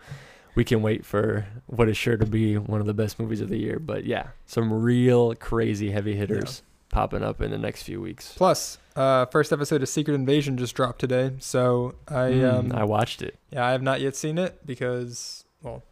we 0.56 0.64
can 0.64 0.82
wait 0.82 1.06
for 1.06 1.46
what 1.68 1.88
is 1.90 1.98
sure 1.98 2.18
to 2.18 2.26
be 2.26 2.58
one 2.58 2.82
of 2.82 2.88
the 2.88 2.94
best 2.94 3.20
movies 3.20 3.42
of 3.42 3.50
the 3.50 3.58
year. 3.58 3.80
But 3.80 4.06
yeah, 4.06 4.28
some 4.46 4.72
real 4.74 5.36
crazy 5.36 5.92
heavy 5.92 6.16
hitters 6.16 6.62
popping 6.90 7.24
up 7.24 7.40
in 7.42 7.52
the 7.52 7.58
next 7.58 7.84
few 7.84 8.02
weeks. 8.02 8.34
Plus, 8.36 8.78
uh, 8.96 9.26
first 9.28 9.54
episode 9.54 9.82
of 9.84 9.90
Secret 9.90 10.16
Invasion 10.16 10.58
just 10.58 10.76
dropped 10.76 11.00
today, 11.00 11.32
so 11.40 11.96
I 12.08 12.14
Mm, 12.32 12.54
um, 12.54 12.72
I 12.74 12.84
watched 12.84 13.22
it. 13.22 13.38
Yeah, 13.52 13.66
I 13.66 13.72
have 13.72 13.84
not 13.84 14.02
yet 14.02 14.16
seen 14.16 14.38
it 14.38 14.66
because, 14.66 15.46
well, 15.62 15.84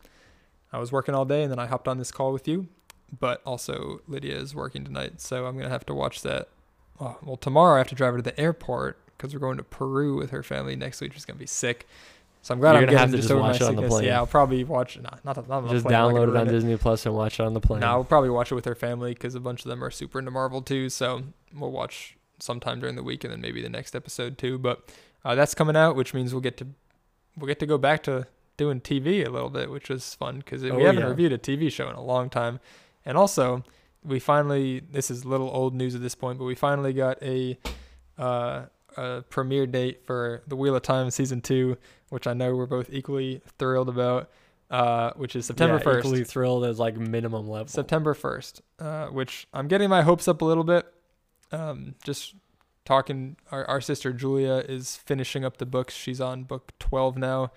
I 0.73 0.79
was 0.79 0.91
working 0.91 1.13
all 1.15 1.23
day 1.25 1.43
and 1.43 1.51
then 1.51 1.59
I 1.59 1.67
hopped 1.67 1.87
on 1.87 1.97
this 1.97 2.11
call 2.11 2.33
with 2.33 2.47
you. 2.47 2.67
but 3.21 3.41
also 3.45 4.01
Lydia 4.07 4.35
is 4.35 4.53
working 4.53 4.83
tonight, 4.83 5.21
so 5.21 5.45
I'm 5.45 5.55
gonna 5.57 5.69
have 5.69 5.85
to 5.85 5.93
watch 5.93 6.23
that. 6.23 6.49
Oh, 6.99 7.17
well, 7.23 7.37
tomorrow 7.37 7.75
I 7.75 7.77
have 7.77 7.87
to 7.89 7.95
drive 7.95 8.11
her 8.13 8.17
to 8.17 8.23
the 8.23 8.37
airport 8.37 8.97
because 9.15 9.33
we're 9.33 9.39
going 9.39 9.55
to 9.57 9.63
Peru 9.63 10.17
with 10.17 10.31
her 10.31 10.43
family 10.43 10.75
next 10.75 10.99
week. 10.99 11.13
She's 11.13 11.23
gonna 11.23 11.39
be 11.39 11.45
sick. 11.47 11.87
So 12.47 12.53
I'm 12.53 12.61
glad 12.61 12.71
You're 12.71 12.77
I'm 12.77 12.85
gonna 12.85 12.91
getting 12.97 12.99
have 12.99 13.11
to 13.11 13.17
just 13.17 13.23
just 13.27 13.31
over 13.33 13.41
my 13.41 13.47
watch 13.49 13.55
it 13.57 13.63
on 13.63 13.75
the 13.75 13.81
sickness. 13.81 13.93
plane. 13.93 14.05
Yeah, 14.05 14.15
I'll 14.19 14.25
probably 14.25 14.63
watch. 14.63 14.97
Nah, 14.97 15.09
not, 15.25 15.35
not 15.35 15.49
on 15.49 15.63
the 15.65 15.69
Just 15.69 15.85
plane, 15.85 15.97
download 15.97 16.23
it 16.23 16.29
on 16.29 16.33
rent 16.33 16.49
Disney 16.49 16.77
Plus 16.77 17.05
and 17.05 17.13
watch 17.13 17.41
it 17.41 17.43
on 17.43 17.53
the 17.53 17.59
plane. 17.59 17.81
No, 17.81 17.95
we'll 17.95 18.03
probably 18.05 18.29
watch 18.29 18.53
it 18.53 18.55
with 18.55 18.63
her 18.63 18.73
family 18.73 19.13
because 19.13 19.35
a 19.35 19.41
bunch 19.41 19.65
of 19.65 19.69
them 19.69 19.83
are 19.83 19.91
super 19.91 20.17
into 20.17 20.31
Marvel 20.31 20.61
too. 20.61 20.87
So 20.87 21.23
we'll 21.53 21.71
watch 21.71 22.15
sometime 22.39 22.79
during 22.79 22.95
the 22.95 23.03
week 23.03 23.25
and 23.25 23.33
then 23.33 23.41
maybe 23.41 23.61
the 23.61 23.67
next 23.67 23.97
episode 23.97 24.37
too. 24.37 24.57
But 24.57 24.89
uh, 25.25 25.35
that's 25.35 25.53
coming 25.53 25.75
out, 25.75 25.97
which 25.97 26.13
means 26.13 26.33
we'll 26.33 26.39
get 26.39 26.55
to 26.59 26.67
we'll 27.35 27.47
get 27.47 27.59
to 27.59 27.65
go 27.65 27.77
back 27.77 28.01
to 28.03 28.27
doing 28.55 28.79
TV 28.79 29.27
a 29.27 29.29
little 29.29 29.49
bit, 29.49 29.69
which 29.69 29.89
was 29.89 30.15
fun 30.15 30.37
because 30.37 30.63
we 30.63 30.71
Oh, 30.71 30.79
haven't 30.79 31.01
yeah. 31.01 31.09
reviewed 31.09 31.33
a 31.33 31.37
TV 31.37 31.69
show 31.69 31.89
in 31.89 31.95
a 31.95 32.01
long 32.01 32.29
time. 32.29 32.61
And 33.03 33.17
also, 33.17 33.65
we 34.05 34.19
finally 34.19 34.79
this 34.89 35.11
is 35.11 35.25
little 35.25 35.49
old 35.49 35.75
news 35.75 35.95
at 35.95 36.01
this 36.01 36.15
point, 36.15 36.39
but 36.39 36.45
we 36.45 36.55
finally 36.55 36.93
got 36.93 37.21
a 37.21 37.57
uh, 38.17 38.67
a 38.97 39.23
premiere 39.29 39.67
date 39.67 40.05
for 40.05 40.41
The 40.47 40.55
Wheel 40.55 40.75
of 40.75 40.81
Time 40.81 41.09
season 41.11 41.41
two, 41.41 41.77
which 42.09 42.27
I 42.27 42.33
know 42.33 42.55
we're 42.55 42.65
both 42.65 42.89
equally 42.91 43.41
thrilled 43.57 43.89
about. 43.89 44.29
Uh, 44.69 45.13
which 45.13 45.33
is 45.37 45.45
September 45.45 45.75
yeah, 45.75 45.81
first. 45.81 45.99
Equally 45.99 46.25
thrilled 46.25 46.65
as 46.65 46.77
like 46.77 46.97
minimum 46.97 47.47
level. 47.47 47.69
September 47.69 48.13
1st, 48.13 48.61
uh, 48.79 49.07
which 49.07 49.47
I'm 49.53 49.69
getting 49.69 49.89
my 49.89 50.01
hopes 50.01 50.27
up 50.27 50.41
a 50.41 50.45
little 50.45 50.65
bit. 50.65 50.85
Um, 51.53 51.95
just 52.03 52.35
talking, 52.83 53.37
our, 53.49 53.63
our 53.65 53.79
sister 53.79 54.11
Julia 54.11 54.63
is 54.67 54.97
finishing 54.97 55.45
up 55.45 55.57
the 55.57 55.65
books. 55.65 55.93
She's 55.93 56.19
on 56.19 56.43
book 56.43 56.73
12 56.79 57.17
now, 57.17 57.51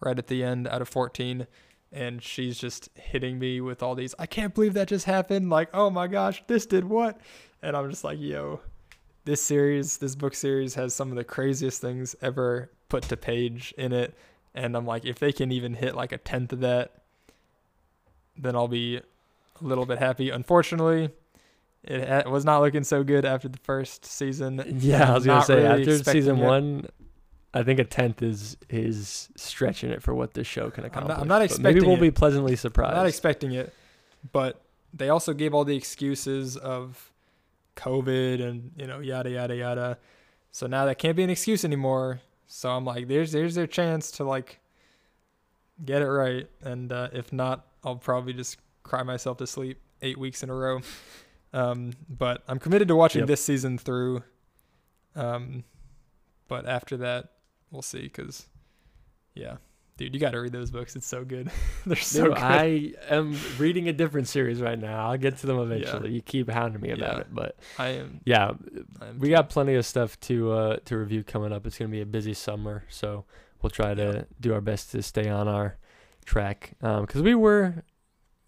right 0.00 0.18
at 0.18 0.26
the 0.26 0.44
end 0.44 0.68
out 0.68 0.82
of 0.82 0.88
14. 0.88 1.46
And 1.92 2.22
she's 2.22 2.58
just 2.58 2.90
hitting 2.94 3.38
me 3.38 3.62
with 3.62 3.82
all 3.82 3.94
these, 3.94 4.14
I 4.18 4.26
can't 4.26 4.54
believe 4.54 4.74
that 4.74 4.88
just 4.88 5.06
happened. 5.06 5.48
Like, 5.48 5.70
oh 5.72 5.88
my 5.88 6.08
gosh, 6.08 6.42
this 6.46 6.66
did 6.66 6.84
what? 6.84 7.20
And 7.62 7.74
I'm 7.76 7.88
just 7.88 8.04
like, 8.04 8.18
yo, 8.20 8.60
this 9.24 9.42
series, 9.42 9.98
this 9.98 10.14
book 10.14 10.34
series 10.34 10.74
has 10.74 10.94
some 10.94 11.10
of 11.10 11.16
the 11.16 11.24
craziest 11.24 11.80
things 11.80 12.14
ever 12.20 12.70
put 12.88 13.04
to 13.04 13.16
page 13.16 13.72
in 13.78 13.92
it. 13.92 14.14
And 14.54 14.76
I'm 14.76 14.86
like, 14.86 15.04
if 15.04 15.18
they 15.18 15.32
can 15.32 15.50
even 15.50 15.74
hit 15.74 15.94
like 15.94 16.12
a 16.12 16.18
tenth 16.18 16.52
of 16.52 16.60
that, 16.60 16.92
then 18.36 18.54
I'll 18.54 18.68
be 18.68 18.96
a 18.98 19.02
little 19.60 19.86
bit 19.86 19.98
happy. 19.98 20.30
Unfortunately, 20.30 21.10
it 21.82 22.08
ha- 22.08 22.30
was 22.30 22.44
not 22.44 22.60
looking 22.60 22.84
so 22.84 23.02
good 23.04 23.24
after 23.24 23.48
the 23.48 23.58
first 23.58 24.04
season. 24.04 24.62
Yeah, 24.78 25.10
I 25.10 25.14
was 25.14 25.26
gonna 25.26 25.44
say 25.44 25.62
really 25.62 25.82
after 25.82 26.04
season 26.04 26.38
it. 26.38 26.44
one, 26.44 26.86
I 27.52 27.62
think 27.62 27.78
a 27.78 27.84
tenth 27.84 28.22
is 28.22 28.56
is 28.68 29.28
stretching 29.36 29.90
it 29.90 30.02
for 30.02 30.14
what 30.14 30.34
this 30.34 30.46
show 30.46 30.70
can 30.70 30.84
I'm 30.84 30.90
not- 30.90 30.96
accomplish. 31.04 31.18
I'm 31.22 31.28
not 31.28 31.34
but 31.34 31.58
maybe 31.60 31.78
expecting 31.78 31.84
we'll 31.88 31.96
it. 31.98 32.00
be 32.00 32.10
pleasantly 32.10 32.56
surprised. 32.56 32.90
I'm 32.92 32.96
not 32.98 33.06
expecting 33.06 33.52
it, 33.52 33.72
but 34.32 34.60
they 34.92 35.08
also 35.08 35.32
gave 35.32 35.54
all 35.54 35.64
the 35.64 35.76
excuses 35.76 36.56
of 36.56 37.10
COVID 37.76 38.42
and 38.42 38.72
you 38.76 38.86
know 38.86 39.00
yada 39.00 39.30
yada 39.30 39.56
yada. 39.56 39.98
So 40.52 40.66
now 40.66 40.84
that 40.86 40.98
can't 40.98 41.16
be 41.16 41.24
an 41.24 41.30
excuse 41.30 41.64
anymore. 41.64 42.20
So 42.46 42.70
I'm 42.70 42.84
like, 42.84 43.08
there's 43.08 43.32
there's 43.32 43.54
their 43.54 43.66
chance 43.66 44.10
to 44.12 44.24
like 44.24 44.60
get 45.84 46.02
it 46.02 46.08
right, 46.08 46.48
and 46.62 46.92
uh, 46.92 47.08
if 47.12 47.32
not, 47.32 47.66
I'll 47.82 47.96
probably 47.96 48.32
just 48.32 48.58
cry 48.84 49.02
myself 49.02 49.38
to 49.38 49.46
sleep 49.46 49.80
eight 50.02 50.18
weeks 50.18 50.42
in 50.42 50.50
a 50.50 50.54
row. 50.54 50.80
Um, 51.52 51.92
but 52.08 52.42
I'm 52.48 52.58
committed 52.58 52.88
to 52.88 52.96
watching 52.96 53.20
Yep. 53.20 53.28
this 53.28 53.40
season 53.44 53.78
through. 53.78 54.22
Um, 55.16 55.64
but 56.48 56.66
after 56.66 56.96
that, 56.98 57.30
we'll 57.70 57.80
see. 57.82 58.02
Because, 58.02 58.46
yeah, 59.34 59.56
dude, 59.96 60.14
you 60.14 60.20
got 60.20 60.32
to 60.32 60.40
read 60.40 60.52
those 60.52 60.70
books. 60.70 60.96
It's 60.96 61.06
so 61.06 61.24
good. 61.24 61.50
They're 61.86 61.96
so 61.96 62.24
Dude, 62.24 62.34
good. 62.34 62.42
I 62.42 62.92
am 63.08 63.36
reading 63.58 63.88
a 63.88 63.92
different 63.92 64.28
series 64.28 64.60
right 64.60 64.78
now. 64.78 65.08
I'll 65.10 65.16
get 65.18 65.38
to 65.38 65.46
them 65.46 65.58
eventually. 65.58 66.10
You 66.12 66.20
keep 66.22 66.50
hounding 66.50 66.80
me 66.80 66.90
about 66.90 67.14
Yeah. 67.14 67.20
it, 67.20 67.26
but 67.32 67.56
I 67.78 67.88
am. 67.88 68.20
yeah, 68.24 68.52
I 69.00 69.06
am 69.08 69.18
we 69.18 69.28
too. 69.28 69.34
got 69.34 69.48
plenty 69.48 69.74
of 69.74 69.86
stuff 69.86 70.18
to 70.20 70.52
uh, 70.52 70.76
to 70.86 70.96
review 70.98 71.22
coming 71.24 71.52
up. 71.52 71.66
It's 71.66 71.78
gonna 71.78 71.90
be 71.90 72.00
a 72.00 72.06
busy 72.06 72.34
summer, 72.34 72.84
so 72.88 73.24
we'll 73.62 73.70
try 73.70 73.94
to 73.94 74.02
Yeah. 74.02 74.22
do 74.40 74.52
our 74.54 74.60
best 74.60 74.90
to 74.92 75.02
stay 75.02 75.28
on 75.28 75.48
our 75.48 75.76
track 76.24 76.74
because 76.80 77.22
we 77.22 77.34
were 77.34 77.84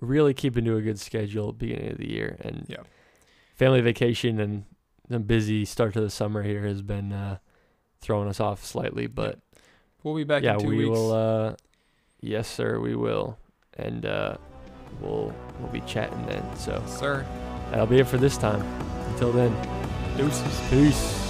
really 0.00 0.34
keeping 0.34 0.64
to 0.64 0.76
a 0.76 0.82
good 0.82 0.98
schedule 1.00 1.48
at 1.50 1.58
the 1.58 1.66
beginning 1.68 1.92
of 1.92 1.98
the 1.98 2.10
year, 2.10 2.36
and 2.40 2.66
Yeah. 2.68 2.82
family 3.54 3.80
vacation 3.80 4.38
and 4.40 4.64
the 5.08 5.18
busy 5.20 5.64
start 5.64 5.92
to 5.94 6.00
the 6.00 6.10
summer 6.10 6.42
here 6.42 6.66
has 6.66 6.82
been 6.82 7.12
uh, 7.12 7.38
throwing 8.00 8.28
us 8.28 8.40
off 8.40 8.64
slightly, 8.64 9.06
but 9.06 9.38
We'll 10.06 10.14
be 10.14 10.22
back 10.22 10.44
yeah, 10.44 10.52
in 10.54 10.60
two 10.60 10.68
we 10.68 10.76
weeks. 10.76 10.90
will. 10.90 11.12
Uh, 11.12 11.56
yes, 12.20 12.46
sir, 12.46 12.78
we 12.78 12.94
will, 12.94 13.36
and 13.76 14.06
uh, 14.06 14.36
we'll 15.00 15.34
we'll 15.58 15.72
be 15.72 15.80
chatting 15.80 16.24
then. 16.26 16.44
So 16.54 16.80
Sir, 16.86 17.26
that'll 17.72 17.88
be 17.88 17.98
it 17.98 18.06
for 18.06 18.16
this 18.16 18.38
time. 18.38 18.62
Until 19.10 19.32
then, 19.32 19.52
deuces. 20.16 20.60
peace. 20.70 21.25